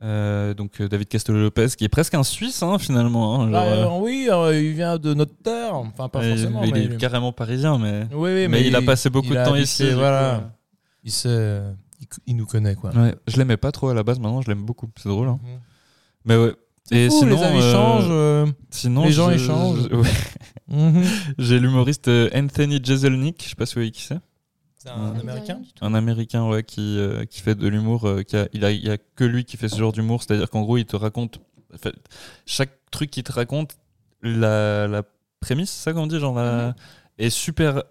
Euh, 0.03 0.53
donc, 0.55 0.81
euh, 0.81 0.89
David 0.89 1.07
Castello-Lopez, 1.09 1.69
qui 1.79 1.85
est 1.85 1.89
presque 1.89 2.15
un 2.15 2.25
Suisse 2.25 2.63
hein, 2.63 2.79
finalement. 2.79 3.41
hein, 3.41 3.51
genre, 3.51 3.63
euh, 3.63 3.85
euh, 3.85 4.01
oui, 4.01 4.29
il 4.67 4.73
vient 4.73 4.99
de 4.99 5.15
notre 5.15 5.37
terre. 5.43 5.75
Enfin, 5.77 6.09
pas 6.09 6.21
forcément. 6.23 6.65
il, 6.65 6.73
mais 6.73 6.85
est 6.85 6.97
carrément 6.97 7.33
parisien, 7.33 7.79
mais. 7.79 8.07
Oui, 8.13 8.31
oui, 8.35 8.49
mais 8.49 8.67
il 8.67 8.75
a 8.75 8.83
passé 8.83 9.11
beaucoup 9.11 9.29
de 9.31 9.45
temps 9.45 9.55
ici. 9.55 9.91
Voilà. 9.93 10.51
Il, 11.05 11.13
euh, 11.27 11.73
il, 12.27 12.37
nous 12.37 12.47
connaît, 12.47 12.75
quoi. 12.75 12.91
Ouais, 12.95 13.15
je 13.29 13.37
l'aimais 13.37 13.57
pas 13.57 13.71
trop 13.73 13.89
à 13.91 13.95
la 13.95 14.03
base, 14.03 14.19
maintenant 14.19 14.41
je 14.43 14.49
l'aime 14.49 14.65
beaucoup. 14.65 14.89
C'est 14.97 15.09
drôle. 15.09 15.29
Hein. 15.29 15.39
Mhm. 15.43 15.61
Mais 16.25 16.37
ouais. 16.37 16.55
Et 16.91 17.09
Fou, 17.09 17.21
sinon, 17.21 17.37
les 17.41 17.63
euh, 17.63 17.73
changent. 17.73 18.53
sinon, 18.71 19.05
les 19.05 19.13
gens 19.13 19.31
je- 19.31 19.35
échangent. 19.37 19.89
je- 19.89 19.97
ouais. 19.97 20.09
mhm. 20.69 21.05
J'ai 21.39 21.61
l'humoriste 21.61 22.11
Anthony 22.35 22.81
Jeselnik, 22.83 23.41
je 23.45 23.49
sais 23.51 23.55
pas 23.55 23.67
si 23.67 23.75
vous 23.75 23.81
voyez 23.81 23.91
qui 23.93 24.03
c'est. 24.03 24.19
C'est 24.83 24.89
un 24.91 25.17
américain. 25.19 25.61
Un 25.81 25.95
américain 25.95 26.49
ouais, 26.49 26.63
qui, 26.65 26.99
euh, 26.99 27.25
qui 27.25 27.41
fait 27.41 27.55
de 27.55 27.69
l'humour. 27.69 28.07
euh, 28.09 28.23
qui 28.23 28.37
a- 28.37 28.49
il, 28.53 28.65
a, 28.65 28.71
il 28.73 28.85
y 28.85 28.91
a 28.91 28.99
que 28.99 29.25
lui 29.25 29.45
qui 29.45 29.57
fait 29.57 29.69
ce 29.69 29.77
genre 29.77 29.93
d'humour. 29.93 30.23
C'est-à-dire 30.23 30.51
qu'en 30.51 30.63
gros, 30.63 30.77
il 30.79 30.85
te 30.87 30.97
raconte. 30.97 31.39
en 31.75 31.79
fait, 31.79 31.95
chaque 32.47 32.71
truc 32.91 33.11
qu'il 33.11 33.23
te 33.23 33.33
raconte, 33.33 33.77
la, 34.23 34.87
la 34.89 35.03
prémisse, 35.41 35.71
c'est 35.71 35.85
ça 35.85 35.93
qu'on 35.93 36.07
dit 36.07 36.19
genre, 36.19 36.35
la- 36.35 36.75
est 37.19 37.31
super 37.31 37.83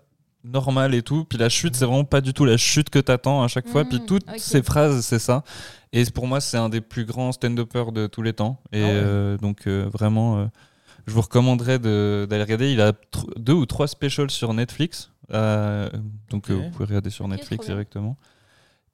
normale 0.44 0.94
et 0.96 1.02
tout. 1.02 1.24
Puis 1.26 1.38
la 1.38 1.50
chute, 1.50 1.76
c'est 1.76 1.86
vraiment 1.86 2.04
pas 2.04 2.20
du 2.22 2.34
tout 2.34 2.46
la 2.46 2.58
chute 2.58 2.90
que 2.90 3.00
t'attends 3.00 3.42
à 3.44 3.48
chaque 3.48 3.68
fois. 3.68 3.86
Puis 3.86 4.00
Mhm, 4.00 4.06
toutes 4.06 4.26
ces 4.40 4.62
phrases, 4.64 5.02
c'est 5.06 5.20
ça. 5.20 5.44
Et 5.94 6.04
pour 6.06 6.28
moi, 6.28 6.42
c'est 6.42 6.58
un 6.58 6.70
des 6.70 6.82
plus 6.82 7.06
grands 7.06 7.32
stand-uppers 7.32 7.92
de 7.92 8.08
tous 8.08 8.22
les 8.22 8.34
temps. 8.34 8.60
Et 8.72 8.82
Ah 8.84 8.86
ouais. 8.88 8.92
euh, 8.94 9.38
donc, 9.38 9.68
euh, 9.68 9.88
vraiment, 9.92 10.40
euh, 10.40 10.46
je 11.08 11.14
vous 11.14 11.22
recommanderais 11.22 11.80
de- 11.80 12.28
d'aller 12.30 12.44
regarder. 12.44 12.72
Il 12.74 12.82
a 12.82 12.94
deux 13.38 13.54
ou 13.54 13.66
trois 13.66 13.88
specials 13.88 14.30
sur 14.32 14.54
Netflix. 14.54 15.12
Euh, 15.34 15.90
donc, 16.30 16.50
euh, 16.50 16.56
vous 16.56 16.70
pouvez 16.72 16.86
regarder 16.86 17.10
sur 17.10 17.28
Netflix 17.28 17.66
directement. 17.66 18.18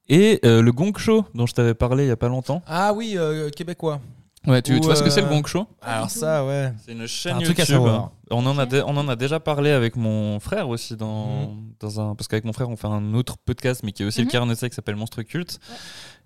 Et 0.09 0.39
euh, 0.45 0.61
le 0.61 0.71
Gong 0.71 0.97
Show, 0.97 1.25
dont 1.33 1.45
je 1.45 1.53
t'avais 1.53 1.73
parlé 1.73 2.05
il 2.05 2.07
y 2.07 2.11
a 2.11 2.15
pas 2.17 2.29
longtemps. 2.29 2.61
Ah 2.65 2.93
oui, 2.93 3.15
euh, 3.17 3.49
québécois. 3.49 3.99
Ouais, 4.45 4.61
tu, 4.61 4.73
Ou, 4.75 4.79
tu 4.79 4.85
vois 4.85 4.95
ce 4.95 5.03
que 5.03 5.09
c'est 5.09 5.21
le 5.21 5.27
Gong 5.27 5.45
Show? 5.45 5.67
Alors 5.81 6.09
ça, 6.09 6.45
ouais. 6.45 6.71
C'est 6.85 6.93
une 6.93 7.05
chaîne 7.07 7.35
un 7.35 7.39
truc 7.41 7.59
à 7.59 7.63
YouTube. 7.63 7.75
savoir. 7.75 8.11
On 8.31 8.45
en, 8.45 8.57
a 8.57 8.65
on 8.85 8.95
en 8.95 9.07
a 9.09 9.15
déjà 9.17 9.41
parlé 9.41 9.71
avec 9.71 9.97
mon 9.97 10.39
frère 10.39 10.69
aussi 10.69 10.95
dans, 10.95 11.49
Mhm. 11.49 11.73
dans 11.81 11.99
un 11.99 12.15
parce 12.15 12.29
qu'avec 12.29 12.45
mon 12.45 12.53
frère 12.53 12.69
on 12.69 12.77
fait 12.77 12.87
un 12.87 13.13
autre 13.13 13.35
podcast 13.37 13.81
mais 13.83 13.91
qui 13.91 14.03
est 14.03 14.05
aussi 14.05 14.21
Mhm. 14.21 14.27
le 14.27 14.31
carnet 14.31 14.55
qui 14.55 14.69
s'appelle 14.71 14.95
Monstre 14.95 15.21
Culte 15.23 15.59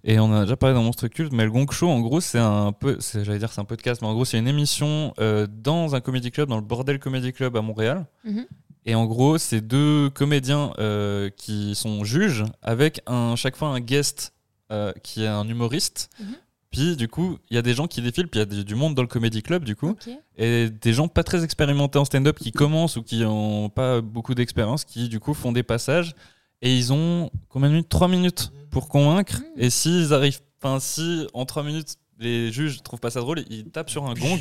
et 0.03 0.19
on 0.19 0.25
en 0.25 0.33
a 0.33 0.41
déjà 0.43 0.55
parlé 0.57 0.75
dans 0.75 0.83
Monstre 0.83 1.07
Culte 1.07 1.31
mais 1.33 1.45
le 1.45 1.51
Gong 1.51 1.71
Show 1.71 1.89
en 1.89 1.99
gros 2.01 2.21
c'est 2.21 2.37
un 2.39 2.71
peu 2.73 2.97
c'est- 2.99 3.23
j'allais 3.23 3.39
dire 3.39 3.51
c'est 3.51 3.61
un 3.61 3.65
podcast 3.65 4.01
mais 4.03 4.07
en 4.07 4.13
gros 4.13 4.25
c'est 4.25 4.37
une 4.37 4.47
émission 4.47 5.13
euh, 5.19 5.47
dans 5.49 5.95
un 5.95 6.01
comédie 6.01 6.31
club 6.31 6.49
dans 6.49 6.55
le 6.57 6.63
Bordel 6.63 6.99
Comedy 6.99 7.33
Club 7.33 7.55
à 7.55 7.61
Montréal 7.61 8.05
Mhm. 8.23 8.45
Et 8.85 8.95
en 8.95 9.05
gros 9.05 9.37
c'est 9.37 9.61
deux 9.61 10.09
comédiens 10.09 10.73
euh, 10.79 11.29
qui 11.29 11.75
sont 11.75 12.03
juges 12.03 12.43
avec 12.61 13.01
un 13.07 13.35
chaque 13.35 13.55
fois 13.55 13.69
un 13.69 13.79
guest 13.79 14.33
euh, 14.71 14.91
qui 15.03 15.23
est 15.23 15.27
un 15.27 15.47
humoriste. 15.47 16.09
Mhm. 16.19 16.35
puis 16.71 16.95
du 16.95 17.07
coup 17.07 17.37
il 17.49 17.55
y 17.55 17.57
a 17.57 17.61
des 17.61 17.73
gens 17.73 17.87
qui 17.87 18.01
défilent 18.01 18.27
puis 18.27 18.39
il 18.39 18.55
y 18.55 18.59
a 18.59 18.63
du- 18.63 18.75
monde 18.75 18.95
dans 18.95 19.01
le 19.01 19.07
comédie 19.07 19.43
club 19.43 19.63
du 19.65 19.75
coup. 19.75 19.95
Et 20.37 20.69
des 20.69 20.93
gens 20.93 21.07
pas 21.07 21.23
très 21.23 21.43
expérimentés 21.43 21.99
en 21.99 22.05
stand-up 22.05 22.39
qui 22.39 22.51
commencent 22.51 22.95
ou 22.97 23.03
qui 23.03 23.23
ont 23.25 23.69
pas 23.69 24.01
beaucoup 24.01 24.33
d'expérience, 24.33 24.83
qui 24.85 25.09
du 25.09 25.19
coup 25.19 25.33
font 25.33 25.51
des 25.51 25.63
passages. 25.63 26.15
Et 26.63 26.75
ils 26.75 26.93
ont 26.93 27.29
combien 27.49 27.67
de 27.69 27.73
minutes? 27.73 27.89
3 27.89 28.07
minutes 28.07 28.51
pour 28.69 28.87
convaincre. 28.87 29.39
Mm. 29.57 29.61
Et 29.61 29.69
s'ils 29.69 30.13
arrivent, 30.13 30.39
enfin 30.61 30.79
si 30.79 31.27
en 31.33 31.45
3 31.45 31.63
minutes 31.63 31.95
les 32.19 32.51
juges 32.51 32.81
trouvent 32.83 32.99
pas 32.99 33.09
ça 33.11 33.19
drôle, 33.19 33.43
ils 33.49 33.65
tapent 33.71 33.89
sur 33.89 34.05
un 34.05 34.13
gong. 34.13 34.39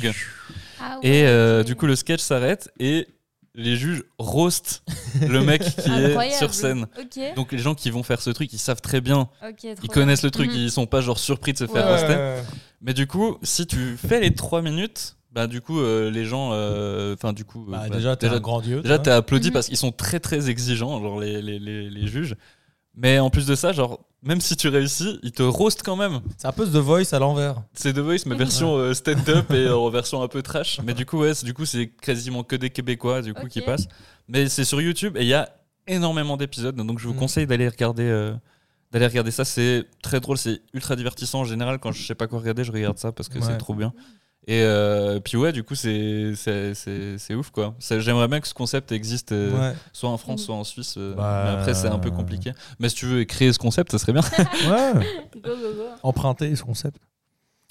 Ah 0.79 0.97
et 1.03 1.23
euh, 1.25 1.63
du 1.63 1.75
coup 1.75 1.85
le 1.87 1.95
sketch 1.95 2.21
s'arrête 2.21 2.71
et 2.79 3.07
les 3.55 3.75
juges 3.75 4.03
roastent 4.17 4.83
le 5.27 5.41
mec 5.43 5.61
qui 5.61 5.89
est 5.91 6.31
sur 6.31 6.53
scène. 6.53 6.87
Donc 7.35 7.51
les 7.51 7.57
gens 7.57 7.75
qui 7.75 7.89
vont 7.89 8.03
faire 8.03 8.21
ce 8.21 8.29
truc, 8.29 8.51
ils 8.53 8.59
savent 8.59 8.81
très 8.81 9.01
bien, 9.01 9.29
Ok, 9.43 9.57
trop 9.57 9.67
ils 9.69 9.75
bien. 9.75 9.87
connaissent 9.93 10.23
le 10.23 10.31
truc, 10.31 10.49
Mhm. 10.51 10.57
ils 10.57 10.71
sont 10.71 10.85
pas 10.85 11.01
genre 11.01 11.19
surpris 11.19 11.53
de 11.53 11.57
se 11.57 11.67
faire 11.67 11.85
Ouais, 11.85 11.91
roaster. 11.91 12.41
Mais 12.81 12.93
du 12.93 13.07
coup, 13.07 13.37
si 13.43 13.67
tu 13.67 13.97
fais 13.97 14.19
les 14.21 14.33
3 14.33 14.61
minutes, 14.61 15.17
bah 15.33 15.47
du 15.47 15.61
coup, 15.61 15.79
euh, 15.79 16.09
les 16.11 16.25
gens. 16.25 16.51
euh, 16.53 17.13
Enfin, 17.13 17.31
du 17.33 17.45
coup. 17.45 17.65
Bah, 17.69 17.83
euh, 17.85 17.89
déjà, 17.89 18.15
t'es 18.15 18.27
un 18.27 18.39
grand 18.39 18.59
dieu. 18.61 18.81
déjà, 18.81 18.99
t'es 18.99 19.11
applaudi 19.11 19.47
Mhm. 19.49 19.53
parce 19.53 19.67
qu'ils 19.67 19.77
sont 19.77 19.91
très 19.91 20.19
très 20.19 20.49
exigeants, 20.49 20.99
genre 21.01 21.19
les, 21.19 21.41
les, 21.41 21.59
les, 21.59 21.89
les 21.89 22.07
juges. 22.07 22.35
Mais 22.95 23.19
en 23.19 23.29
plus 23.29 23.45
de 23.47 23.55
ça, 23.55 23.71
genre, 23.71 23.99
même 24.23 24.39
si 24.41 24.55
tu 24.55 24.67
réussis, 24.67 25.19
ils 25.23 25.31
te 25.31 25.43
roastent 25.43 25.83
quand 25.83 25.95
même. 25.95 26.19
C'est 26.37 26.47
un 26.47 26.51
peu 26.51 26.65
The 26.65 26.75
Voice 26.77 27.13
à 27.13 27.19
l'envers. 27.19 27.55
C'est 27.73 27.93
The 27.93 27.99
Voice, 27.99 28.19
mais 28.27 28.35
version 28.35 28.75
euh, 28.77 28.93
stand-up 28.93 29.51
et 29.51 29.69
en 29.69 29.89
version 29.89 30.21
un 30.21 30.27
peu 30.27 30.41
trash. 30.41 30.79
Mais 30.83 30.93
du 30.93 31.05
coup, 31.05 31.19
ouais, 31.19 31.33
c'est- 31.33 31.45
du 31.45 31.53
coup, 31.53 31.65
c'est 31.65 31.87
quasiment 31.87 32.43
que 32.43 32.55
des 32.55 32.69
Québécois 32.69 33.21
du 33.21 33.33
coup 33.33 33.47
qui 33.47 33.61
passent. 33.61 33.87
Mais 34.27 34.47
c'est 34.49 34.65
sur 34.65 34.79
YouTube 34.81 35.17
et 35.17 35.21
il 35.21 35.27
y 35.27 35.33
a 35.33 35.49
énormément 35.87 36.37
d'épisodes, 36.37 36.75
donc 36.75 36.99
je 36.99 37.07
vous 37.07 37.13
Mhm. 37.13 37.19
conseille 37.19 37.47
d'aller 37.47 37.67
regarder. 37.67 38.03
euh, 38.03 38.33
D'aller 38.91 39.07
regarder 39.07 39.31
ça, 39.31 39.45
c'est 39.45 39.85
très 40.03 40.19
drôle, 40.19 40.37
c'est 40.37 40.59
ultra 40.73 40.97
divertissant. 40.97 41.39
En 41.39 41.43
général, 41.45 41.79
quand 41.79 41.93
je 41.93 42.05
sais 42.05 42.13
pas 42.13 42.27
quoi 42.27 42.39
regarder, 42.39 42.65
je 42.65 42.73
regarde 42.73 42.97
ça 42.97 43.13
parce 43.13 43.29
que 43.29 43.39
Ouais. 43.39 43.45
c'est 43.45 43.57
trop 43.57 43.73
bien. 43.73 43.93
Et 44.47 44.63
euh, 44.63 45.19
puis 45.19 45.37
ouais, 45.37 45.51
du 45.51 45.63
coup, 45.63 45.75
c'est 45.75 46.33
c'est- 46.35 46.73
c'est 46.73 47.17
c'est 47.19 47.35
ouf 47.35 47.51
quoi. 47.51 47.75
Ça- 47.79 47.99
J'aimerais 47.99 48.27
bien 48.27 48.39
que 48.39 48.47
ce 48.47 48.55
concept 48.55 48.91
existe 48.91 49.33
euh, 49.33 49.51
Ouais. 49.71 49.75
soit 49.93 50.09
en 50.09 50.17
France, 50.17 50.43
soit 50.43 50.55
en 50.55 50.63
Suisse. 50.63 50.95
euh, 50.97 51.13
Bah, 51.15 51.43
mais 51.45 51.51
après, 51.59 51.73
c'est 51.75 51.87
un 51.87 51.99
peu 51.99 52.09
compliqué. 52.09 52.51
Mais 52.79 52.89
si 52.89 52.95
tu 52.95 53.05
veux 53.05 53.23
créer 53.23 53.53
ce 53.53 53.59
concept, 53.59 53.91
ça 53.91 53.99
serait 53.99 54.13
bien. 54.13 54.21
ouais. 54.67 54.93
Go, 55.35 55.41
go, 55.43 55.73
go. 55.75 55.83
Emprunter 56.01 56.55
ce 56.55 56.63
concept. 56.63 56.97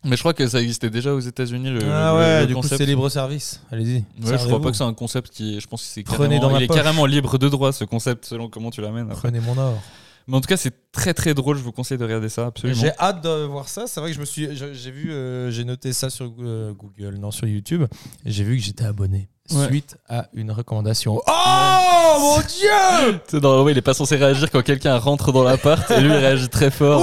Mais 0.05 0.17
je 0.17 0.23
crois 0.23 0.33
que 0.33 0.47
ça 0.47 0.61
existait 0.63 0.89
déjà 0.91 1.13
aux 1.13 1.21
États-Unis. 1.21 1.71
Le, 1.71 1.81
ah 1.93 2.15
ouais, 2.17 2.41
le 2.43 2.47
du 2.47 2.55
coup, 2.55 2.61
concept. 2.63 2.79
c'est 2.81 2.87
libre 2.87 3.09
service. 3.11 3.61
Allez-y. 3.71 3.97
Ouais, 4.25 4.39
je 4.39 4.47
crois 4.47 4.63
pas 4.63 4.71
que 4.71 4.77
c'est 4.77 4.85
un 4.85 4.95
concept 4.95 5.29
qui. 5.31 5.61
Je 5.61 5.67
pense 5.67 5.83
que 5.83 5.89
c'est 5.89 6.03
Prenez 6.05 6.37
carrément, 6.37 6.41
dans 6.41 6.51
ma 6.53 6.59
il 6.61 6.65
est 6.65 6.67
poche. 6.69 6.77
carrément 6.77 7.05
libre 7.05 7.37
de 7.37 7.49
droit 7.49 7.73
ce 7.73 7.85
concept 7.85 8.25
selon 8.27 8.49
comment 8.49 8.71
tu 8.71 8.81
l'amènes. 8.81 9.11
après. 9.11 9.29
Prenez 9.29 9.41
mon 9.41 9.59
or. 9.59 9.83
Mais 10.31 10.37
en 10.37 10.41
tout 10.41 10.47
cas, 10.47 10.57
c'est 10.57 10.93
très 10.93 11.13
très 11.13 11.35
drôle. 11.35 11.57
Je 11.57 11.63
vous 11.63 11.73
conseille 11.73 11.99
de 11.99 12.05
regarder 12.05 12.29
ça. 12.29 12.53
J'ai 12.63 12.93
hâte 13.01 13.25
de 13.25 13.47
voir 13.47 13.69
ça. 13.69 13.89
C'est 13.89 13.99
vrai 13.99 14.11
que 14.11 14.15
je 14.15 14.21
me 14.21 14.25
suis, 14.25 14.49
j'ai 14.55 14.91
vu, 14.93 15.11
euh, 15.11 15.51
j'ai 15.51 15.65
noté 15.65 15.93
ça 15.93 16.09
sur 16.09 16.33
euh, 16.39 16.73
Google, 16.73 17.17
non 17.19 17.33
sur 17.33 17.49
YouTube. 17.49 17.85
J'ai 18.25 18.45
vu 18.45 18.57
que 18.57 18.63
j'étais 18.63 18.85
abonné 18.85 19.29
Ouais. 19.53 19.67
suite 19.67 19.97
à 20.09 20.27
une 20.35 20.51
recommandation. 20.53 21.21
Oh 21.27 22.17
mon 22.21 22.39
dieu 22.41 23.19
Normalement, 23.41 23.69
il 23.69 23.79
est 23.79 23.83
pas 23.83 23.95
censé 23.95 24.17
réagir 24.17 24.51
quand 24.51 24.63
quelqu'un 24.63 24.97
rentre 24.99 25.33
dans 25.33 25.43
l'appart 25.43 25.91
et 25.91 26.01
lui 26.01 26.09
il 26.11 26.17
réagit 26.17 26.49
très 26.49 26.71
fort. 26.71 27.01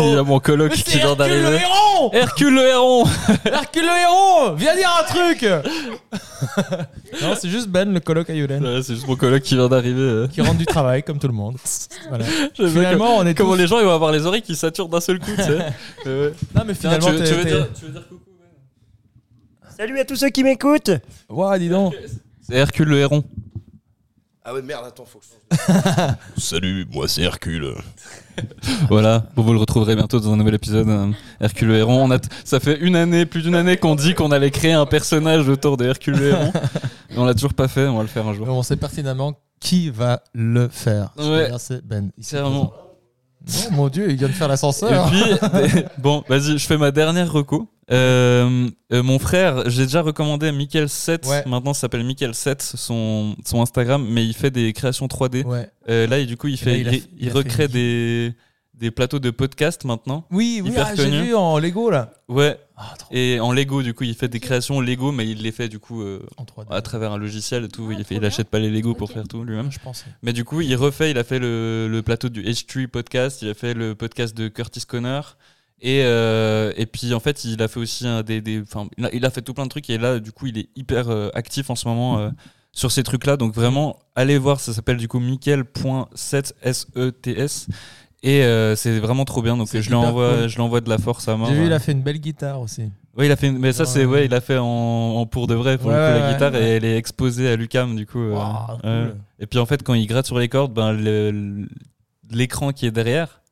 Il 0.00 0.06
y 0.08 0.12
a 0.12 0.16
Waouh 0.16 0.24
mon 0.24 0.40
coloc 0.40 0.72
Mais 0.74 0.76
qui 0.82 0.98
vient 0.98 1.10
Hercule 1.10 1.10
le 1.10 1.42
d'arriver. 1.42 1.62
héron 1.62 2.10
Hercule 2.12 2.54
le 2.54 2.62
héron 2.68 3.04
Hercule 3.44 3.82
le 3.84 4.00
héron 4.02 4.54
Viens 4.54 4.74
dire 4.76 4.90
un 5.00 5.04
truc 5.04 5.42
Non, 7.22 7.34
c'est 7.40 7.48
juste 7.48 7.68
Ben, 7.68 7.92
le 7.92 8.00
coloc 8.00 8.28
à 8.30 8.34
Yolen, 8.34 8.64
Ouais, 8.64 8.82
C'est 8.82 8.94
juste 8.94 9.06
mon 9.06 9.16
coloc 9.16 9.42
qui 9.42 9.54
vient 9.56 9.68
d'arriver. 9.68 10.00
euh. 10.00 10.26
qui 10.28 10.40
rentre 10.40 10.56
du 10.58 10.66
travail 10.66 11.02
comme 11.02 11.18
tout 11.18 11.28
le 11.28 11.32
monde. 11.34 11.56
Voilà. 12.08 12.24
Finalement, 12.54 13.16
on 13.18 13.26
est 13.26 13.34
Comment 13.34 13.52
tous- 13.52 13.58
les 13.58 13.66
gens 13.66 13.78
ils 13.78 13.84
vont 13.84 13.94
avoir 13.94 14.10
les 14.12 14.26
oreilles 14.26 14.42
qui 14.42 14.56
saturent 14.56 14.88
d'un 14.88 15.00
seul 15.00 15.18
coup, 15.18 15.30
tu 15.36 15.42
sais. 15.42 15.58
Euh, 16.06 16.28
ouais. 16.30 16.34
Non, 16.54 16.62
mais 16.66 16.74
finalement, 16.74 17.06
tu, 17.08 17.12
veux, 17.12 17.24
tu 17.24 17.34
veux 17.34 17.44
dire, 17.44 17.68
tu 17.78 17.84
veux 17.86 17.92
dire 17.92 18.08
coucou 18.08 18.23
Salut 19.76 19.98
à 19.98 20.04
tous 20.04 20.16
ceux 20.16 20.30
qui 20.30 20.44
m'écoutent 20.44 20.90
Ouah, 21.28 21.58
dis 21.58 21.68
donc. 21.68 21.94
C'est 22.42 22.54
Hercule 22.56 22.88
le 22.88 22.98
héron. 22.98 23.24
Ah 24.46 24.52
ouais 24.52 24.60
merde 24.60 24.84
attends 24.86 25.06
faut 25.06 25.18
que 25.20 25.24
je... 25.24 26.40
Salut, 26.40 26.86
moi 26.92 27.08
c'est 27.08 27.22
Hercule. 27.22 27.74
Voilà, 28.90 29.24
bon, 29.34 29.42
vous 29.42 29.54
le 29.54 29.58
retrouverez 29.58 29.96
bientôt 29.96 30.20
dans 30.20 30.32
un 30.32 30.36
nouvel 30.36 30.54
épisode. 30.54 30.86
euh, 30.88 31.10
Hercule 31.40 31.68
le 31.68 31.76
héron. 31.78 32.04
On 32.04 32.10
a 32.10 32.18
t- 32.18 32.28
ça 32.44 32.60
fait 32.60 32.78
une 32.80 32.94
année, 32.94 33.24
plus 33.24 33.42
d'une 33.42 33.54
année 33.54 33.78
qu'on 33.78 33.94
dit 33.94 34.12
qu'on 34.14 34.30
allait 34.32 34.50
créer 34.50 34.72
un 34.72 34.84
personnage 34.84 35.48
autour 35.48 35.78
de 35.78 35.86
Hercule 35.86 36.16
le 36.16 36.28
héron. 36.28 36.52
Et 37.10 37.16
on 37.18 37.24
l'a 37.24 37.32
toujours 37.32 37.54
pas 37.54 37.68
fait, 37.68 37.86
on 37.86 37.96
va 37.96 38.02
le 38.02 38.08
faire 38.08 38.26
un 38.28 38.34
jour. 38.34 38.46
On 38.48 38.62
sait 38.62 38.76
pertinemment 38.76 39.32
qui 39.60 39.88
va 39.88 40.22
le 40.34 40.68
faire. 40.68 41.14
Ouais. 41.16 41.24
C'est-à-dire, 41.24 41.60
C'est 41.60 41.86
Ben. 41.86 42.10
Clairement. 42.28 42.66
présent. 43.46 43.70
Non, 43.70 43.76
mon 43.76 43.88
dieu, 43.88 44.10
il 44.10 44.16
vient 44.16 44.28
de 44.28 44.32
faire 44.34 44.46
Et 44.46 44.50
l'ascenseur. 44.50 45.10
puis, 45.10 45.82
bon, 45.98 46.22
vas-y, 46.28 46.58
je 46.58 46.66
fais 46.66 46.76
ma 46.76 46.90
dernière 46.90 47.32
reco. 47.32 47.66
Euh, 47.90 48.68
euh, 48.92 49.02
mon 49.02 49.18
frère, 49.18 49.68
j'ai 49.68 49.84
déjà 49.84 50.02
recommandé 50.02 50.50
Michael 50.52 50.88
7. 50.88 51.26
Ouais. 51.26 51.42
Maintenant, 51.46 51.74
ça 51.74 51.82
s'appelle 51.82 52.04
Michael 52.04 52.34
7, 52.34 52.62
son, 52.62 53.36
son 53.44 53.60
Instagram, 53.62 54.06
mais 54.08 54.24
il 54.24 54.34
fait 54.34 54.50
des 54.50 54.72
créations 54.72 55.06
3D. 55.06 55.44
Ouais. 55.44 55.68
Euh, 55.88 56.06
là, 56.06 56.18
il- 56.18 56.26
du 56.26 56.36
coup, 56.36 56.48
il, 56.48 56.54
Et 56.54 56.56
fait, 56.56 56.70
là, 56.72 56.76
il 56.78 56.88
a 56.88 56.92
il, 56.92 57.00
fait- 57.00 57.08
il 57.16 57.22
il 57.22 57.28
a 57.28 57.32
fait 57.32 57.38
recrée 57.38 57.68
des, 57.68 58.32
des 58.74 58.90
plateaux 58.90 59.18
de 59.18 59.30
podcast 59.30 59.84
maintenant. 59.84 60.24
Oui, 60.30 60.62
oui, 60.64 60.72
ah, 60.76 60.94
j'ai 60.94 61.10
vu 61.10 61.34
en 61.34 61.58
Lego 61.58 61.90
là. 61.90 62.12
Ouais, 62.28 62.58
Ah, 62.76 62.94
et 63.10 63.38
en 63.40 63.52
Lego, 63.52 63.82
du 63.82 63.92
coup, 63.92 64.04
il 64.04 64.14
fait 64.14 64.28
des 64.28 64.40
créations 64.40 64.80
Lego, 64.80 65.12
mais 65.12 65.28
il 65.28 65.42
les 65.42 65.52
fait 65.52 65.68
du 65.68 65.78
coup 65.78 66.02
en 66.38 66.44
3D. 66.44 66.66
à 66.70 66.80
travers 66.80 67.12
un 67.12 67.18
logiciel 67.18 67.64
et 67.64 67.68
tout. 67.68 67.86
Ah, 67.90 67.94
il, 67.98 68.04
fait, 68.04 68.16
il 68.16 68.24
achète 68.24 68.48
pas 68.48 68.58
les 68.60 68.70
Lego 68.70 68.94
pour 68.94 69.10
faire 69.12 69.28
tout 69.28 69.44
lui-même. 69.44 69.70
je 69.70 69.78
pense. 69.78 70.06
Mais 70.22 70.32
du 70.32 70.44
coup, 70.44 70.62
il 70.62 70.74
refait, 70.74 71.10
il 71.10 71.18
a 71.18 71.24
fait 71.24 71.38
le, 71.38 71.86
le 71.88 72.02
plateau 72.02 72.30
du 72.30 72.42
H3 72.42 72.88
podcast, 72.88 73.42
il 73.42 73.50
a 73.50 73.54
fait 73.54 73.74
le 73.74 73.94
podcast 73.94 74.34
de 74.34 74.48
Curtis 74.48 74.86
Connor, 74.86 75.36
Et, 75.80 76.02
euh, 76.04 76.72
et 76.76 76.86
puis 76.86 77.12
en 77.12 77.20
fait, 77.20 77.44
il 77.44 77.60
a 77.62 77.68
fait 77.68 77.80
aussi 77.80 78.06
un 78.06 78.22
des, 78.22 78.40
des 78.40 78.62
il, 78.96 79.04
a, 79.06 79.14
il 79.14 79.24
a 79.26 79.30
fait 79.30 79.42
tout 79.42 79.52
plein 79.54 79.64
de 79.64 79.68
trucs 79.70 79.90
et 79.90 79.98
là, 79.98 80.18
du 80.18 80.32
coup, 80.32 80.46
il 80.46 80.56
est 80.58 80.68
hyper 80.76 81.08
euh, 81.10 81.28
actif 81.34 81.68
en 81.70 81.74
ce 81.74 81.86
moment 81.88 82.18
euh, 82.18 82.30
sur 82.72 82.90
ces 82.90 83.02
trucs-là. 83.02 83.36
Donc 83.36 83.54
vraiment, 83.54 83.98
allez 84.14 84.38
voir, 84.38 84.60
ça 84.60 84.72
s'appelle 84.72 84.96
du 84.96 85.08
coup 85.08 85.18
Michael.7 85.20 86.52
S-E-T-S. 86.62 87.66
Et 88.22 88.40
c'est 88.76 88.98
vraiment 89.00 89.26
trop 89.26 89.42
bien. 89.42 89.56
Donc 89.58 89.68
je 89.70 89.86
lui 89.86 89.94
envoie, 89.94 90.34
cool. 90.38 90.48
je 90.48 90.54
lui 90.54 90.62
envoie 90.62 90.80
de 90.80 90.88
la 90.88 90.96
force 90.96 91.28
à 91.28 91.36
mort. 91.36 91.48
J'ai 91.48 91.54
vu, 91.56 91.66
il 91.66 91.72
a 91.74 91.78
fait 91.78 91.92
une 91.92 92.00
belle 92.02 92.18
guitare 92.20 92.58
aussi. 92.60 92.84
Oui, 93.16 93.26
il 93.26 93.30
a 93.30 93.36
fait, 93.36 93.48
une- 93.48 93.58
mais 93.58 93.72
ça 93.74 93.84
c'est 93.84 94.06
ouais, 94.06 94.24
il 94.24 94.34
a 94.34 94.40
fait 94.40 94.56
en, 94.58 94.64
en 94.64 95.26
pour 95.26 95.46
de 95.46 95.54
vrai 95.54 95.76
pour 95.78 95.90
le 95.90 95.96
Ouais, 95.96 96.02
coup, 96.12 96.18
la 96.18 96.26
ouais, 96.26 96.32
guitare 96.32 96.52
ouais. 96.54 96.62
et 96.64 96.68
elle 96.76 96.84
est 96.86 96.96
exposée 96.96 97.48
à 97.50 97.54
l'UCAM 97.56 97.94
du 97.94 98.06
coup. 98.06 98.30
cool. 98.82 99.14
Et 99.38 99.46
puis 99.46 99.58
en 99.58 99.66
fait, 99.66 99.82
quand 99.82 99.92
il 99.94 100.06
gratte 100.06 100.24
sur 100.26 100.38
les 100.38 100.48
cordes, 100.48 100.72
ben 100.72 100.96
l'écran 102.30 102.72
qui 102.72 102.86
est 102.86 102.90
derrière, 102.90 103.42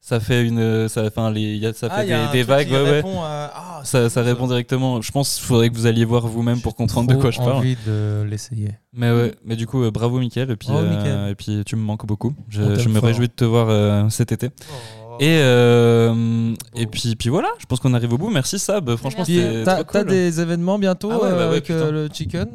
ça 0.00 0.18
fait 0.18 0.42
une, 0.46 0.88
ça, 0.88 1.04
enfin 1.06 1.30
les, 1.30 1.56
y 1.56 1.66
a- 1.66 1.72
ça 1.72 1.88
fait 1.90 1.94
Ah, 1.98 2.04
y 2.04 2.12
a 2.12 2.32
des, 2.32 2.42
vagues, 2.42 2.68
qui 2.68 2.72
ouais, 2.72 2.82
ouais. 2.82 2.90
répond 2.90 3.20
à- 3.22 3.50
ah, 3.54 3.80
Ça, 3.84 4.08
répond 4.22 4.46
directement. 4.46 5.00
Je 5.02 5.10
pense 5.12 5.36
qu'il 5.36 5.44
faudrait 5.44 5.68
que 5.70 5.74
vous 5.74 5.86
alliez 5.86 6.04
voir 6.04 6.26
vous-même 6.26 6.60
pour 6.60 6.74
comprendre 6.74 7.08
de 7.14 7.20
quoi 7.20 7.30
je 7.30 7.38
parle. 7.38 7.52
envie 7.52 7.76
de 7.86 8.22
l'essayer. 8.28 8.70
Mais 8.94 9.10
ouais, 9.12 9.34
mais 9.44 9.56
du 9.56 9.66
coup, 9.66 9.82
euh, 9.82 9.90
bravo 9.90 10.18
Mickaël. 10.18 10.50
Et 10.50 10.56
puis, 10.56 10.68
euh, 10.70 11.30
et 11.30 11.34
puis 11.34 11.62
tu 11.64 11.76
me 11.76 11.82
manques 11.82 12.06
beaucoup. 12.06 12.34
Je, 12.48 12.62
me 12.62 12.76
fort. 12.94 13.04
réjouis 13.04 13.28
de 13.28 13.32
te 13.32 13.44
voir 13.44 13.68
euh, 13.68 14.08
cet 14.08 14.32
été. 14.32 14.46
Et, 15.20 15.38
euh, 15.42 16.54
et 16.74 16.86
puis, 16.86 17.14
puis 17.14 17.28
voilà, 17.28 17.48
je 17.58 17.66
pense 17.66 17.78
qu'on 17.78 17.92
arrive 17.92 18.12
au 18.14 18.18
bout. 18.18 18.30
Merci 18.30 18.58
Sab. 18.58 18.96
Franchement, 18.96 19.24
c'était 19.26 19.64
t'as 19.64 19.84
cool. 19.84 20.06
des 20.06 20.40
événements 20.40 20.78
bientôt 20.78 21.10
Ah 21.12 21.16
ouais, 21.16 21.20
bah 21.20 21.26
euh, 21.28 21.36
ouais, 21.36 21.42
avec 21.56 21.70
euh, 21.70 21.78
putain. 21.80 21.90
le 21.92 22.08
chicken? 22.12 22.48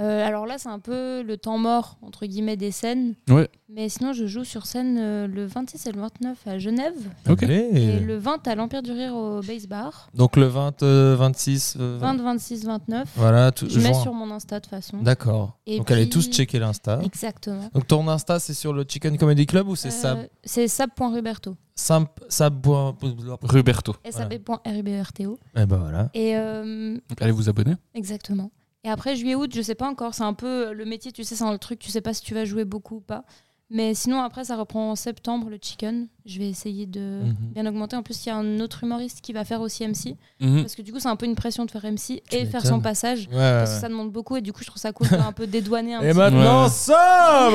Euh, 0.00 0.26
alors 0.26 0.46
là, 0.46 0.58
c'est 0.58 0.68
un 0.68 0.78
peu 0.78 1.22
le 1.22 1.36
temps 1.36 1.58
mort, 1.58 1.98
entre 2.02 2.24
guillemets, 2.26 2.56
des 2.56 2.70
scènes. 2.70 3.14
Ouais. 3.28 3.48
Mais 3.68 3.88
sinon, 3.88 4.12
je 4.12 4.26
joue 4.26 4.44
sur 4.44 4.64
scène 4.66 4.96
euh, 4.98 5.26
le 5.26 5.44
26 5.46 5.86
et 5.86 5.92
le 5.92 6.00
29 6.00 6.38
à 6.46 6.58
Genève. 6.58 6.94
Ok. 7.28 7.42
Allez. 7.42 7.68
Et 7.74 8.00
le 8.00 8.16
20 8.16 8.46
à 8.48 8.54
l'Empire 8.54 8.82
du 8.82 8.92
Rire 8.92 9.14
au 9.14 9.40
Base 9.42 9.66
Bar. 9.66 10.08
Donc 10.14 10.36
le 10.36 10.46
20, 10.46 10.82
euh, 10.82 11.16
26. 11.18 11.76
euh, 11.80 11.98
20, 12.00 12.16
26, 12.22 12.64
29. 12.64 13.08
Voilà, 13.16 13.50
tout, 13.52 13.66
Je 13.68 13.80
mets 13.80 13.92
sur 13.94 14.12
mon 14.14 14.30
Insta 14.30 14.60
de 14.60 14.64
toute 14.64 14.70
façon. 14.70 14.98
D'accord. 15.02 15.58
Et 15.66 15.78
Donc 15.78 15.90
allez 15.90 16.02
puis- 16.02 16.10
tous 16.10 16.30
checker 16.30 16.58
l'Insta. 16.58 17.00
Exactement. 17.04 17.68
Donc 17.74 17.86
ton 17.86 18.06
Insta, 18.08 18.38
c'est 18.38 18.54
sur 18.54 18.72
le 18.72 18.84
Chicken 18.88 19.18
Comedy 19.18 19.46
Club 19.46 19.68
ou 19.68 19.76
c'est 19.76 19.88
Euh, 19.88 19.90
Sab 19.90 20.18
C'est 20.44 20.68
sab.ruberto. 20.68 21.56
Sab 21.74 22.06
Sab. 22.28 22.60
point- 22.60 22.96
Ruberto. 23.42 23.94
sab.ruberto. 24.10 25.38
Eh 25.56 25.66
ben 25.66 25.76
voilà. 25.76 26.10
Et 26.14 26.36
euh, 26.36 26.94
Donc, 27.08 27.20
allez 27.22 27.32
vous 27.32 27.48
abonner. 27.48 27.74
exactement. 27.94 28.50
Et 28.88 28.90
après, 28.90 29.16
juillet-août, 29.16 29.50
je 29.54 29.60
sais 29.60 29.74
pas 29.74 29.86
encore. 29.86 30.14
C'est 30.14 30.22
un 30.22 30.32
peu 30.32 30.72
le 30.72 30.86
métier, 30.86 31.12
tu 31.12 31.22
sais, 31.22 31.34
c'est 31.36 31.44
un 31.44 31.58
truc, 31.58 31.78
tu 31.78 31.90
sais 31.90 32.00
pas 32.00 32.14
si 32.14 32.22
tu 32.22 32.32
vas 32.32 32.46
jouer 32.46 32.64
beaucoup 32.64 32.96
ou 32.96 33.00
pas. 33.00 33.24
Mais 33.70 33.92
sinon, 33.92 34.22
après, 34.22 34.44
ça 34.46 34.56
reprend 34.56 34.92
en 34.92 34.96
septembre, 34.96 35.50
le 35.50 35.58
chicken. 35.60 36.08
Je 36.24 36.38
vais 36.38 36.48
essayer 36.48 36.86
de 36.86 37.20
Mhm. 37.24 37.34
bien 37.52 37.66
augmenter. 37.66 37.96
En 37.96 38.02
plus, 38.02 38.24
il 38.24 38.30
y 38.30 38.32
a 38.32 38.36
un 38.36 38.60
autre 38.60 38.82
humoriste 38.84 39.20
qui 39.20 39.34
va 39.34 39.44
faire 39.44 39.60
aussi 39.60 39.84
MC. 39.84 40.16
Mhm. 40.40 40.62
Parce 40.62 40.74
que 40.74 40.80
du 40.80 40.90
coup, 40.90 41.00
c'est 41.00 41.08
un 41.08 41.16
peu 41.16 41.26
une 41.26 41.34
pression 41.34 41.66
de 41.66 41.70
faire 41.70 41.84
MC 41.84 42.22
Tu 42.30 42.36
et 42.36 42.46
faire 42.46 42.64
son 42.64 42.80
passage. 42.80 43.28
Ouais, 43.30 43.36
ouais, 43.36 43.58
Parce 43.58 43.74
que 43.74 43.80
ça 43.82 43.90
demande 43.90 44.10
beaucoup. 44.10 44.38
Et 44.38 44.40
du 44.40 44.54
coup, 44.54 44.60
je 44.62 44.68
trouve 44.68 44.80
ça 44.80 44.92
cool 44.92 45.08
de 45.10 45.16
un 45.16 45.32
peu 45.32 45.46
dédouaner 45.46 45.96
un 45.96 46.00
Et 46.00 46.08
petit 46.08 46.16
maintenant, 46.16 46.62
Ouais. 46.62 46.70
Sab 46.70 47.52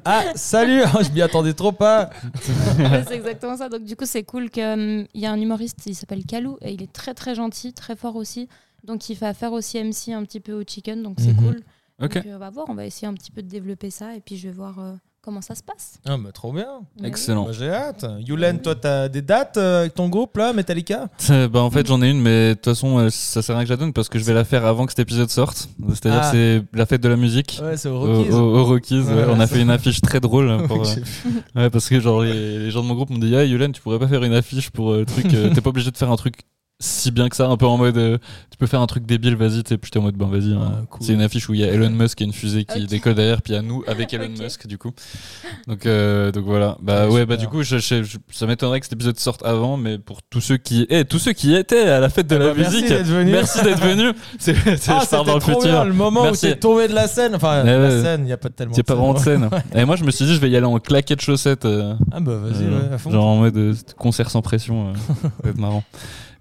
Ah, 0.06 0.22
salut 0.34 0.80
Je 1.02 1.12
m'y 1.12 1.20
attendais 1.20 1.52
trop 1.52 1.72
pas. 1.72 2.08
C'est 3.06 3.14
exactement 3.14 3.58
ça. 3.58 3.68
Donc 3.68 3.84
du 3.84 3.96
coup, 3.96 4.06
c'est 4.06 4.22
cool 4.22 4.48
qu'il 4.48 5.06
y 5.14 5.26
a 5.26 5.30
un 5.32 5.38
humoriste, 5.38 5.80
il 5.84 5.94
s'appelle 5.94 6.24
Kalou, 6.24 6.56
et 6.62 6.72
il 6.72 6.82
est 6.82 6.90
très 6.90 7.12
très 7.12 7.34
gentil, 7.34 7.74
très 7.74 7.96
fort 7.96 8.16
aussi. 8.16 8.48
Donc 8.84 9.08
il 9.10 9.16
va 9.16 9.34
faire 9.34 9.52
aussi 9.52 9.78
MC 9.82 10.12
un 10.12 10.24
petit 10.24 10.40
peu 10.40 10.52
au 10.52 10.62
chicken, 10.66 11.02
donc 11.02 11.16
c'est 11.18 11.32
Mhm. 11.32 11.36
cool. 11.36 11.60
Ok. 12.02 12.14
Donc 12.14 12.24
on 12.34 12.38
va 12.38 12.50
voir, 12.50 12.66
on 12.68 12.74
va 12.74 12.86
essayer 12.86 13.08
un 13.08 13.14
petit 13.14 13.30
peu 13.32 13.42
de 13.42 13.48
développer 13.48 13.90
ça, 13.90 14.14
et 14.14 14.20
puis 14.20 14.36
je 14.36 14.46
vais 14.48 14.54
voir 14.54 14.78
euh, 14.78 14.92
comment 15.20 15.40
ça 15.42 15.56
se 15.56 15.64
passe. 15.64 15.98
Ah, 16.06 16.16
bah 16.16 16.30
trop 16.32 16.52
bien. 16.52 16.80
Mais 17.00 17.08
Excellent. 17.08 17.46
Bah, 17.46 17.52
J'ai 17.52 17.68
hâte. 17.70 18.06
Yulen, 18.20 18.62
toi, 18.62 18.76
t'as 18.76 19.08
des 19.08 19.20
dates 19.20 19.56
euh, 19.56 19.80
avec 19.80 19.94
ton 19.94 20.08
groupe 20.08 20.36
là, 20.36 20.52
Metallica? 20.52 21.08
Euh, 21.30 21.48
bah 21.48 21.60
en 21.60 21.70
fait 21.72 21.86
j'en 21.88 22.00
ai 22.00 22.08
une 22.08 22.20
mais 22.20 22.50
de 22.50 22.54
toute 22.54 22.66
façon 22.66 22.98
euh, 22.98 23.10
ça 23.10 23.42
sert 23.42 23.56
à 23.56 23.58
rien 23.58 23.64
que 23.64 23.68
je 23.68 23.72
la 23.74 23.78
donne 23.78 23.92
parce 23.92 24.08
que 24.08 24.18
je 24.18 24.24
vais 24.24 24.32
la 24.32 24.44
faire 24.44 24.64
avant 24.64 24.86
que 24.86 24.92
cet 24.92 25.00
épisode 25.00 25.28
sorte. 25.28 25.68
C'est-à-dire 25.88 26.20
Ah. 26.22 26.30
c'est 26.30 26.62
la 26.72 26.86
fête 26.86 27.02
de 27.02 27.08
la 27.08 27.16
musique. 27.16 27.60
Ouais, 27.62 27.76
c'est 27.76 27.88
au 27.88 27.96
Au, 27.96 28.24
au- 28.32 28.58
au 28.60 28.64
Rockies, 28.64 29.00
ouais. 29.00 29.12
Ouais, 29.12 29.24
on 29.28 29.40
a 29.40 29.46
fait 29.48 29.60
une 29.60 29.70
affiche 29.70 30.00
très 30.00 30.20
drôle 30.20 30.48
hein, 30.48 30.62
pour, 30.68 30.82
euh, 30.88 30.94
ouais, 31.56 31.68
parce 31.68 31.88
que 31.88 31.98
genre 31.98 32.22
les, 32.22 32.60
les 32.60 32.70
gens 32.70 32.82
de 32.82 32.86
mon 32.86 32.94
groupe 32.94 33.10
m'ont 33.10 33.18
dit 33.18 33.34
ah 33.34 33.44
Yulen 33.44 33.72
tu 33.72 33.82
pourrais 33.82 33.98
pas 33.98 34.06
faire 34.08 34.22
une 34.22 34.32
affiche 34.34 34.70
pour 34.70 34.92
euh, 34.92 35.04
truc 35.04 35.26
euh, 35.34 35.52
t'es 35.52 35.60
pas 35.60 35.70
obligé 35.70 35.90
de 35.90 35.96
faire 35.96 36.12
un 36.12 36.16
truc 36.16 36.36
si 36.80 37.10
bien 37.10 37.28
que 37.28 37.34
ça 37.34 37.48
un 37.48 37.56
peu 37.56 37.66
en 37.66 37.76
mode 37.76 37.96
euh, 37.98 38.18
tu 38.52 38.56
peux 38.56 38.68
faire 38.68 38.80
un 38.80 38.86
truc 38.86 39.04
débile 39.04 39.34
vas-y 39.34 39.64
puis 39.64 39.78
j'étais 39.82 39.98
en 39.98 40.02
mode 40.02 40.14
ben 40.14 40.26
vas-y 40.28 40.52
hein. 40.54 40.60
Ah, 40.62 40.82
cool. 40.88 41.04
c'est 41.04 41.12
une 41.12 41.22
affiche 41.22 41.48
où 41.48 41.54
il 41.54 41.58
y 41.60 41.64
a 41.64 41.72
Elon 41.72 41.90
Musk 41.90 42.20
et 42.20 42.24
une 42.24 42.32
fusée 42.32 42.64
qui 42.64 42.82
Ok. 42.84 42.86
décolle 42.88 43.14
derrière 43.16 43.42
puis 43.42 43.52
il 43.52 43.56
y 43.56 43.58
a 43.58 43.62
nous 43.62 43.82
avec 43.88 44.14
Elon. 44.14 44.28
Musk 44.28 44.68
du 44.68 44.78
coup 44.78 44.92
donc 45.66 45.84
donc 45.84 46.32
donc 46.34 46.44
voilà 46.44 46.76
bah 46.80 47.08
Ouais, 47.08 47.14
ouais 47.14 47.26
bah 47.26 47.36
du 47.36 47.48
coup 47.48 47.64
je, 47.64 47.78
je- 47.78 48.04
je- 48.04 48.18
ça 48.30 48.46
m'étonnerait 48.46 48.78
que 48.78 48.86
cet 48.86 48.92
épisode 48.92 49.18
sorte 49.18 49.44
avant 49.44 49.76
mais 49.76 49.98
pour 49.98 50.22
tous 50.22 50.40
ceux 50.40 50.56
qui 50.56 50.86
eh, 50.88 51.04
tous 51.04 51.18
ceux 51.18 51.32
qui 51.32 51.52
étaient 51.56 51.88
à 51.88 51.98
la 51.98 52.08
fête 52.10 52.28
de 52.28 52.36
la 52.36 52.54
Bah, 52.54 52.62
musique 52.62 52.88
merci 53.26 53.60
d'être 53.64 53.80
venu 53.82 54.12
c'est 54.38 54.54
Ah, 54.88 55.00
je 55.04 55.08
pars 55.10 55.24
dans 55.24 55.34
le 55.34 55.40
trop 55.40 55.54
futur 55.54 55.62
bien, 55.72 55.84
le 55.84 55.92
moment 55.94 56.22
Merci. 56.22 56.46
où 56.46 56.48
t'es 56.50 56.56
tombé 56.56 56.86
de 56.86 56.94
la 56.94 57.08
scène. 57.08 57.34
Enfin, 57.34 57.64
Ouais, 57.64 57.76
la 57.76 58.02
scène, 58.02 58.20
il 58.22 58.26
n'y 58.26 58.32
a 58.32 58.36
pas 58.36 58.50
tellement 58.50 58.74
c'est 58.74 58.84
pas 58.84 58.94
vraiment 58.94 59.14
de 59.14 59.18
scène. 59.18 59.50
et 59.74 59.84
moi 59.84 59.96
je 59.96 60.04
me 60.04 60.12
suis 60.12 60.24
dit 60.26 60.34
je 60.34 60.40
vais 60.40 60.48
y 60.48 60.56
aller 60.56 60.64
en 60.66 60.78
claquette 60.78 61.20
chaussettes 61.22 61.64
euh, 61.64 61.94
Ah 62.12 62.20
bah 62.20 62.36
vas-y, 62.36 62.64
euh, 62.66 62.88
ouais, 62.88 62.94
à 62.94 62.98
fond. 62.98 63.10
genre 63.10 63.26
en 63.26 63.36
mode 63.38 63.56
euh, 63.56 63.74
concert 63.96 64.30
sans 64.30 64.42
pression 64.42 64.90
euh, 64.90 64.92
ça 65.22 65.28
va 65.42 65.50
être 65.50 65.58
marrant 65.58 65.82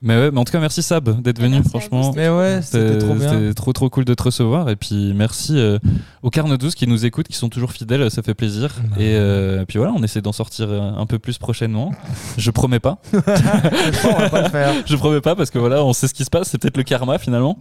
mais 0.02 0.16
ouais 0.16 0.32
mais 0.32 0.40
en 0.40 0.44
tout 0.46 0.52
cas 0.52 0.60
merci 0.60 0.82
Sab 0.84 1.22
d'être 1.22 1.42
venu 1.42 1.62
franchement 1.64 2.04
c'était 2.04 2.30
Mais 2.30 2.38
ouais, 2.38 2.60
c'était 2.62 2.98
trop 3.00 3.14
bien. 3.16 3.30
c'était 3.30 3.54
trop 3.54 3.74
trop 3.74 3.90
cool 3.90 4.06
de 4.06 4.14
te 4.14 4.24
recevoir 4.24 4.70
et 4.70 4.76
puis 4.76 5.14
merci 5.16 5.58
euh, 5.58 5.80
aux 6.24 6.30
Carne 6.30 6.56
12 6.56 6.76
qui 6.76 6.88
nous 6.88 7.06
écoutent 7.06 7.28
qui 7.28 7.36
sont 7.38 7.50
toujours 7.50 7.72
fidèles 7.72 8.10
ça 8.12 8.22
fait 8.22 8.34
plaisir 8.34 8.76
et 8.98 9.16
euh, 9.16 9.66
puis 9.66 9.78
voilà 9.80 9.94
on 9.96 10.04
essaie 10.04 10.22
d'en 10.22 10.32
sortir 10.32 10.68
euh, 10.70 10.92
un 10.98 11.06
peu 11.06 11.20
plus 11.20 11.38
prochainement 11.38 11.92
je 12.38 12.52
promets 12.52 12.80
pas 12.80 13.00
on 13.14 13.18
va 13.18 14.30
pas 14.30 14.42
le 14.44 14.50
faire. 14.50 14.74
je 14.86 14.96
promets 14.96 15.22
pas 15.22 15.36
parce 15.36 15.50
que 15.50 15.60
voilà 15.60 15.84
on 15.84 15.94
sait 15.94 16.08
ce 16.08 16.14
qui 16.14 16.24
se 16.24 16.30
passe 16.30 16.50
c'est 16.50 16.58
peut-être 16.60 16.78
le 16.78 16.84
karma 16.84 17.18
finalement 17.18 17.58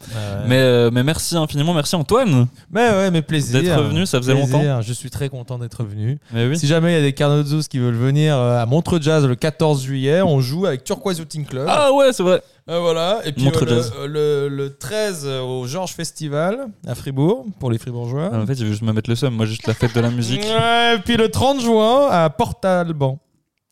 mais, 0.47 0.59
euh, 0.59 0.91
mais 0.93 1.03
merci 1.03 1.37
infiniment 1.37 1.73
merci 1.75 1.97
Antoine 1.97 2.47
Mais 2.71 2.91
ouais, 2.91 3.11
mais 3.11 3.23
plaisir. 3.23 3.63
D'être 3.63 3.79
revenu, 3.79 4.07
ça 4.07 4.19
faisait 4.19 4.35
Plaisir. 4.35 4.59
longtemps. 4.59 4.83
Je 4.83 4.93
suis 4.93 5.09
très 5.11 5.29
content 5.29 5.59
d'être 5.59 5.85
venu. 5.85 6.19
mais 6.33 6.47
oui 6.49 6.59
Si 6.59 6.67
jamais 6.67 6.93
il 6.93 6.95
y 6.97 6.99
a 6.99 7.03
des 7.03 7.13
Carnozos 7.13 7.63
qui 7.71 7.79
veulent 7.79 7.95
venir 7.95 8.37
à 8.37 8.67
Montreux 8.67 9.01
Jazz 9.01 9.25
le 9.25 9.35
14 9.35 9.83
juillet, 9.83 10.21
on 10.23 10.41
joue 10.41 10.67
avec 10.67 10.85
Turquoise 10.85 11.19
Yachting 11.19 11.45
Club. 11.47 11.67
ah 11.69 11.93
ouais 11.93 12.13
c'est 12.13 12.23
vrai 12.27 12.43
Euh, 12.69 12.81
voilà. 12.81 13.21
Et 13.25 13.33
puis 13.33 13.45
Montreux 13.45 13.67
euh, 13.67 13.71
le- 13.71 13.77
Jazz. 13.83 13.93
le, 14.07 14.49
le 14.49 14.77
13 14.77 15.23
euh, 15.27 15.41
au 15.43 15.67
Georges 15.67 15.93
Festival 15.93 16.67
à 16.87 16.95
Fribourg 16.95 17.47
pour 17.61 17.71
les 17.71 17.79
Fribourgeois. 17.79 18.31
en 18.35 18.47
fait 18.47 18.55
il 18.55 18.65
veut 18.65 18.71
juste 18.71 18.83
me 18.83 18.93
mettre 18.93 19.09
le 19.11 19.17
seum 19.17 19.35
moi 19.35 19.47
juste 19.47 19.67
la 19.67 19.75
fête 19.75 19.95
de 19.95 20.01
la 20.01 20.11
musique 20.11 20.43
Ouais, 20.45 20.97
et 20.97 20.99
puis 20.99 21.17
le 21.17 21.31
30 21.31 21.61
juin 21.61 22.09
à 22.11 22.29
Portalban. 22.31 23.19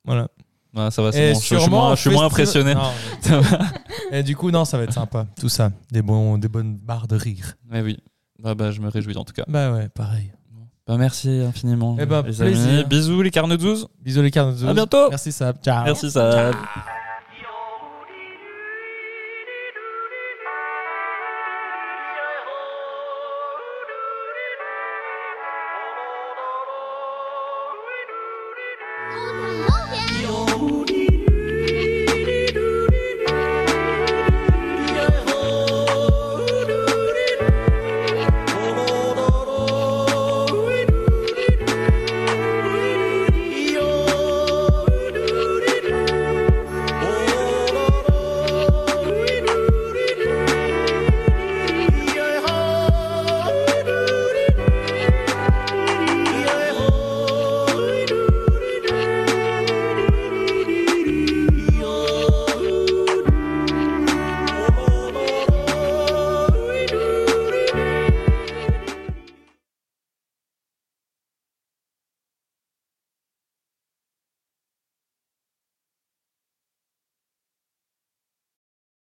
Voilà. 0.05 0.29
Ouais, 0.77 0.91
ça 0.91 1.03
va 1.03 1.13
c'est 1.13 1.33
bon 1.33 1.39
je, 1.39 1.41
je 1.41 1.47
suis 1.47 1.57
sûrement 1.61 1.87
moins, 1.87 1.95
je 1.95 2.01
suis 2.01 2.11
moins 2.11 2.29
festival- 2.31 2.73
impressionné 2.73 2.75
Non, 2.75 2.91
Ça 3.21 3.41
va. 3.41 3.59
mais- 4.11 4.19
Et 4.21 4.23
du 4.25 4.35
coup, 4.37 4.51
non, 4.51 4.65
ça 4.65 4.77
va 4.79 4.85
être 4.85 4.93
sympa. 4.93 5.27
Tout 5.41 5.49
ça. 5.49 5.71
Des, 5.93 6.03
bons, 6.03 6.37
des 6.39 6.49
bonnes 6.49 6.77
barres 6.77 7.07
de 7.07 7.17
rire. 7.17 7.55
Ouais, 7.73 7.81
oui 7.81 7.99
bah, 8.41 8.55
bah 8.55 8.71
je 8.73 8.81
me 8.81 8.89
réjouis 8.89 9.17
en 9.17 9.25
tout 9.25 9.33
cas 9.33 9.45
Bah 9.49 9.71
ouais, 9.73 9.89
pareil. 9.89 10.33
bah 10.87 10.97
merci 10.99 11.31
infiniment 11.49 11.97
Eh 12.01 12.05
ben, 12.07 12.23
les 12.27 12.43
amis. 12.43 12.51
plaisir. 12.53 12.89
bisous 12.89 13.23
les 13.23 13.31
Carne 13.31 13.57
12 13.57 13.87
Bisous 14.03 14.21
les 14.23 14.31
Carnozos. 14.33 14.67
À 14.69 14.75
bientôt. 14.75 15.09
Merci 15.11 15.31
Sab. 15.33 15.57
Ciao. 15.63 15.85
merci 15.85 16.11
ça 16.11 16.51